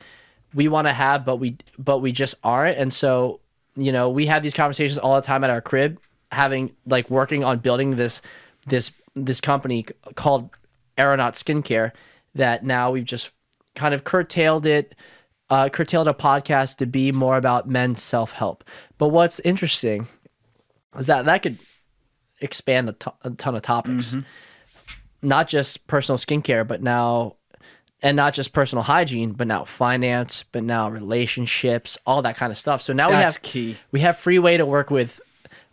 [0.56, 2.78] we want to have, but we but we just aren't.
[2.80, 3.42] And so
[3.76, 6.00] you know we have these conversations all the time at our crib,
[6.32, 8.22] having like working on building this
[8.68, 9.86] this this company
[10.16, 10.50] called
[10.98, 11.92] Aeronaut Skincare.
[12.34, 13.32] That now we've just
[13.76, 14.96] kind of curtailed it
[15.50, 18.64] uh, curtailed a podcast to be more about men's self help.
[18.98, 20.08] But what's interesting
[20.98, 21.60] is that that could
[22.42, 24.20] expand a, to- a ton of topics, Mm-hmm.
[25.22, 27.36] not just personal skincare, but now,
[28.06, 32.58] and not just personal hygiene, but now finance, but now relationships, all that kind of
[32.58, 32.84] stuff.
[32.84, 33.78] So now That's we have key.
[33.92, 35.20] we have free way to work with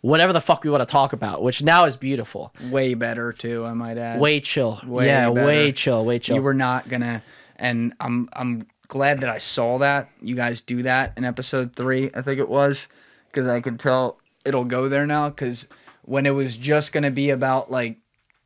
[0.01, 2.51] whatever the fuck we want to talk about, which now is beautiful.
[2.71, 4.19] Way better too, I might add.
[4.19, 5.45] Way chill, Way yeah, better.
[5.45, 6.35] way chill, way chill.
[6.37, 7.21] You were not gonna,
[7.55, 12.09] and I'm I'm glad that I saw that you guys do that in episode three.
[12.15, 12.87] I think it was
[13.27, 15.29] because I can tell it'll go there now.
[15.29, 15.67] Because
[16.01, 17.99] when it was just gonna be about like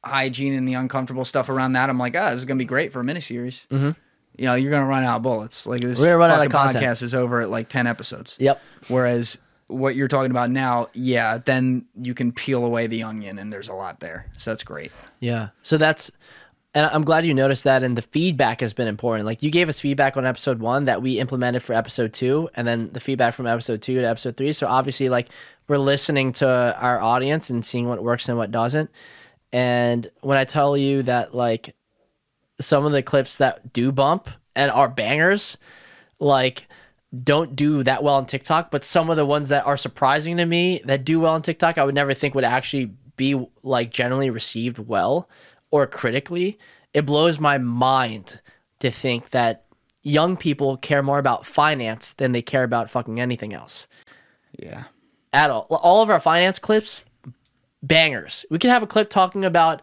[0.07, 2.91] hygiene and the uncomfortable stuff around that, I'm like, ah, this is gonna be great
[2.91, 3.67] for a miniseries.
[3.67, 3.91] Mm-hmm.
[4.37, 5.65] You know, you're gonna run out of bullets.
[5.67, 6.83] Like this, We're gonna run out of content.
[6.83, 8.35] podcast is over at like ten episodes.
[8.39, 8.61] Yep.
[8.87, 9.37] Whereas
[9.67, 13.69] what you're talking about now, yeah, then you can peel away the onion, and there's
[13.69, 14.27] a lot there.
[14.37, 14.91] So that's great.
[15.19, 15.49] Yeah.
[15.61, 16.11] So that's,
[16.73, 17.83] and I'm glad you noticed that.
[17.83, 19.25] And the feedback has been important.
[19.25, 22.67] Like you gave us feedback on episode one that we implemented for episode two, and
[22.67, 24.53] then the feedback from episode two to episode three.
[24.53, 25.29] So obviously, like
[25.67, 26.47] we're listening to
[26.79, 28.89] our audience and seeing what works and what doesn't.
[29.53, 31.75] And when I tell you that, like,
[32.59, 35.57] some of the clips that do bump and are bangers,
[36.19, 36.67] like,
[37.23, 40.45] don't do that well on TikTok, but some of the ones that are surprising to
[40.45, 44.29] me that do well on TikTok, I would never think would actually be like generally
[44.29, 45.29] received well
[45.71, 46.59] or critically.
[46.93, 48.41] It blows my mind
[48.79, 49.63] to think that
[50.03, 53.87] young people care more about finance than they care about fucking anything else
[54.59, 54.83] Yeah.
[55.33, 55.67] at all.
[55.69, 57.05] All of our finance clips,
[57.87, 58.45] bangers.
[58.49, 59.81] We could have a clip talking about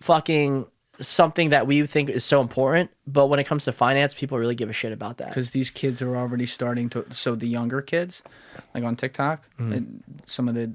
[0.00, 0.66] fucking
[1.00, 4.54] something that we think is so important, but when it comes to finance, people really
[4.54, 5.28] give a shit about that.
[5.28, 8.22] because these kids are already starting to so the younger kids
[8.74, 9.72] like on tiktok Mm-hmm.
[9.72, 10.72] and some of the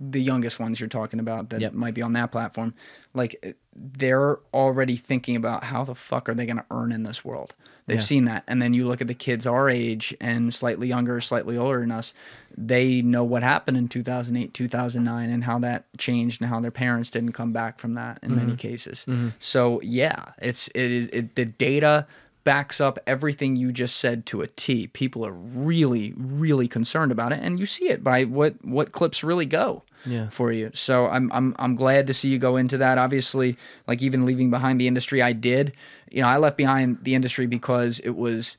[0.00, 1.72] the youngest ones you're talking about that Yep.
[1.74, 2.74] might be on that platform
[3.14, 7.24] like they're already thinking about how the fuck are they going to earn in this
[7.24, 7.54] world
[7.86, 8.04] they've Yeah.
[8.04, 11.56] seen that and then you look at the kids our age and slightly younger slightly
[11.56, 12.12] older than us
[12.56, 17.08] they know what happened in 2008 2009 and how that changed and how their parents
[17.10, 18.38] didn't come back from that in Mm-hmm.
[18.46, 19.06] many cases
[19.38, 22.08] so yeah it's it is it, the data
[22.44, 24.86] backs up everything you just said to a T.
[24.88, 29.22] People are really, really concerned about it, and you see it by what what clips
[29.22, 30.30] really go Yeah.
[30.30, 30.70] for you.
[30.74, 32.98] So I'm I'm I'm glad to see you go into that.
[32.98, 35.74] Obviously, like even leaving behind the industry, I did.
[36.10, 38.56] You know, I left behind the industry because it was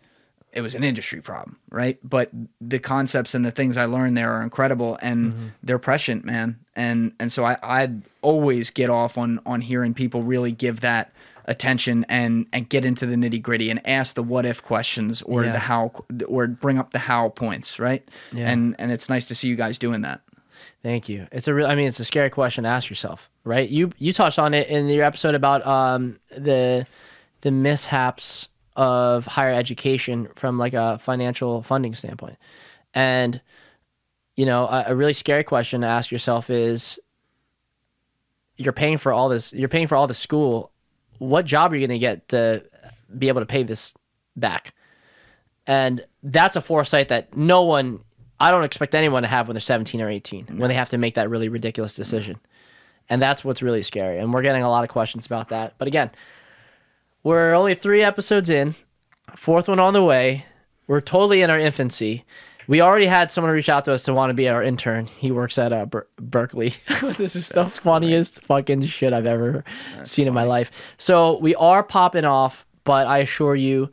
[0.54, 1.98] it was an industry problem, right?
[2.04, 2.30] But
[2.60, 5.48] the concepts and the things I learned there are incredible and mm-hmm.
[5.64, 6.60] they're prescient, man.
[6.76, 7.90] And and so I I
[8.22, 11.12] always get off on on hearing people really give that
[11.46, 15.44] attention and and get into the nitty gritty and ask the what if questions or
[15.44, 15.52] Yeah.
[15.54, 15.92] the how
[16.28, 18.08] or bring up the how points, right?
[18.32, 18.50] Yeah.
[18.50, 20.22] And and it's nice to see you guys doing that.
[20.84, 21.28] Thank you.
[21.32, 21.68] It's a real.
[21.68, 23.70] I mean, it's a scary question to ask yourself, right?
[23.70, 26.86] You you touched on it in your episode about um the
[27.42, 32.38] the mishaps of higher education from like a financial funding standpoint,
[32.94, 33.42] and
[34.36, 37.00] you know a, a really scary question to ask yourself is
[38.58, 40.71] you're paying for all this you're paying for all the school
[41.22, 42.64] what job are you going to get to
[43.16, 43.94] be able to pay this
[44.36, 44.74] back?
[45.68, 48.04] And that's a foresight that no one
[48.40, 50.98] i don't expect anyone to have when they're 17 or 18 when they have to
[50.98, 52.40] make that really ridiculous decision.
[53.08, 55.76] And that's what's really scary and we're getting a lot of questions about that.
[55.78, 56.10] But again
[57.22, 58.74] we're only three episodes in
[59.36, 60.46] fourth one on the way.
[60.88, 62.26] We're totally in our infancy
[62.72, 65.06] we already had someone reach out to us to want to be our intern.
[65.06, 66.74] He works at uh, Ber- Berkeley.
[67.18, 69.66] this is the funniest fucking shit I've ever
[70.06, 70.72] seen in my life.
[70.98, 73.92] So we are popping off, but I assure you,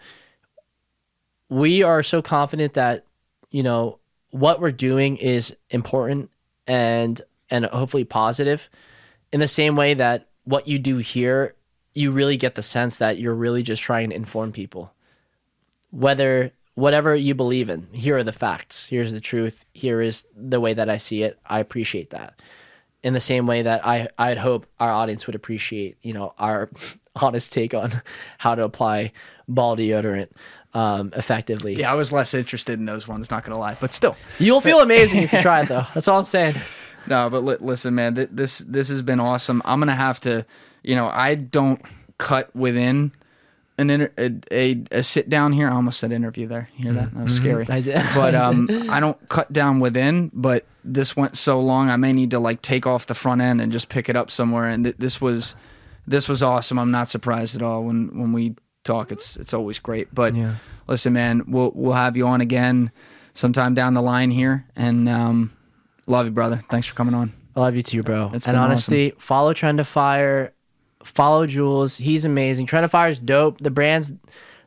[1.48, 3.04] we are so confident that
[3.50, 3.98] you know
[4.30, 6.30] what we're doing is important
[6.68, 8.70] and and hopefully positive.
[9.32, 11.56] In the same way that what you do here,
[11.94, 14.92] you really get the sense that you're really just trying to inform people
[15.90, 20.60] whether whatever you believe in here are the facts here's the truth here is the
[20.60, 22.40] way that i see it i appreciate that
[23.02, 26.68] in the same way that i i'd hope our audience would appreciate you know our
[27.20, 27.90] honest take on
[28.38, 29.10] how to apply
[29.48, 30.28] ball deodorant
[30.74, 34.14] um, effectively Yeah, I was less interested in those ones, not gonna lie, but still.
[34.38, 36.54] you'll feel amazing if you try it though that's all i'm saying
[37.08, 39.62] No, but li- listen, man, th- this this has been awesome.
[39.64, 40.44] I'm gonna have to,
[40.84, 41.80] you know, I don't
[42.18, 43.12] cut within
[43.78, 45.68] an inter- a, a, a sit down here.
[45.68, 46.68] I almost said interview there.
[46.76, 47.14] You hear that?
[47.14, 47.66] That was scary.
[47.68, 48.02] I did.
[48.14, 50.30] But um, I don't cut down within.
[50.34, 53.60] But this went so long, I may need to like take off the front end
[53.60, 54.66] and just pick it up somewhere.
[54.66, 55.54] And th- this was
[56.06, 56.78] this was awesome.
[56.78, 59.12] I'm not surprised at all when when we talk.
[59.12, 60.12] It's it's always great.
[60.14, 60.54] But Yeah.
[60.86, 62.90] listen, man, we'll we'll have you on again
[63.34, 64.66] sometime down the line here.
[64.74, 65.52] And um,
[66.06, 66.62] love you, brother.
[66.70, 67.32] Thanks for coming on.
[67.54, 68.30] I love you too, bro.
[68.34, 70.52] It's and honestly, follow Trend to Fire,
[71.08, 71.96] follow Jules.
[71.96, 72.66] He's amazing.
[72.66, 73.60] Trend to Fire is dope.
[73.60, 74.12] The brand's,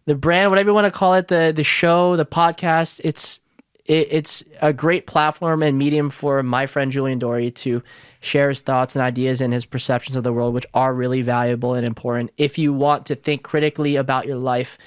[0.06, 3.02] the brand, whatever you want to call it, the the show, the podcast.
[3.04, 3.40] It's
[3.86, 7.84] it, it's a great platform and medium for my friend Julian Dory to
[8.20, 11.74] share his thoughts and ideas and his perceptions of the world, which are really valuable
[11.74, 14.78] and important if you want to think critically about your life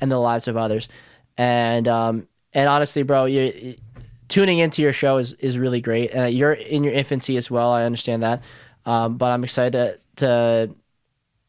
[0.00, 0.88] and the lives of others.
[1.36, 3.74] And um and honestly, bro, you
[4.28, 6.10] tuning into your show is, is really great.
[6.12, 7.70] And you're in your infancy as well.
[7.70, 8.42] I understand that.
[8.86, 10.74] Um, but I'm excited to, to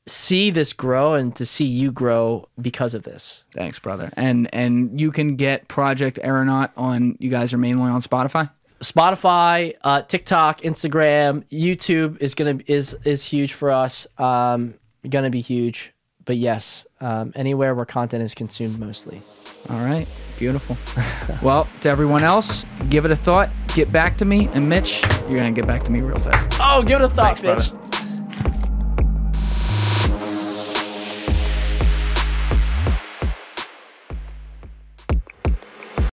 [0.08, 3.44] see this grow and to see you grow because of this.
[3.54, 4.12] Thanks, brother.
[4.16, 7.18] And and you can get Project Aeronaut on.
[7.20, 8.50] You guys are mainly on Spotify.
[8.82, 14.06] Spotify, uh, TikTok, Instagram, YouTube is gonna is is huge for us.
[14.18, 14.76] Um,
[15.10, 15.92] gonna be huge.
[16.26, 19.22] But yes, um, anywhere where content is consumed mostly.
[19.70, 20.78] All right, beautiful.
[21.42, 23.50] well, to everyone else, give it a thought.
[23.74, 26.58] Get back to me, and Mitch, you're gonna get back to me real fast.
[26.60, 27.62] Oh, give it a thought, Thanks, brother.
[27.62, 27.85] bitch.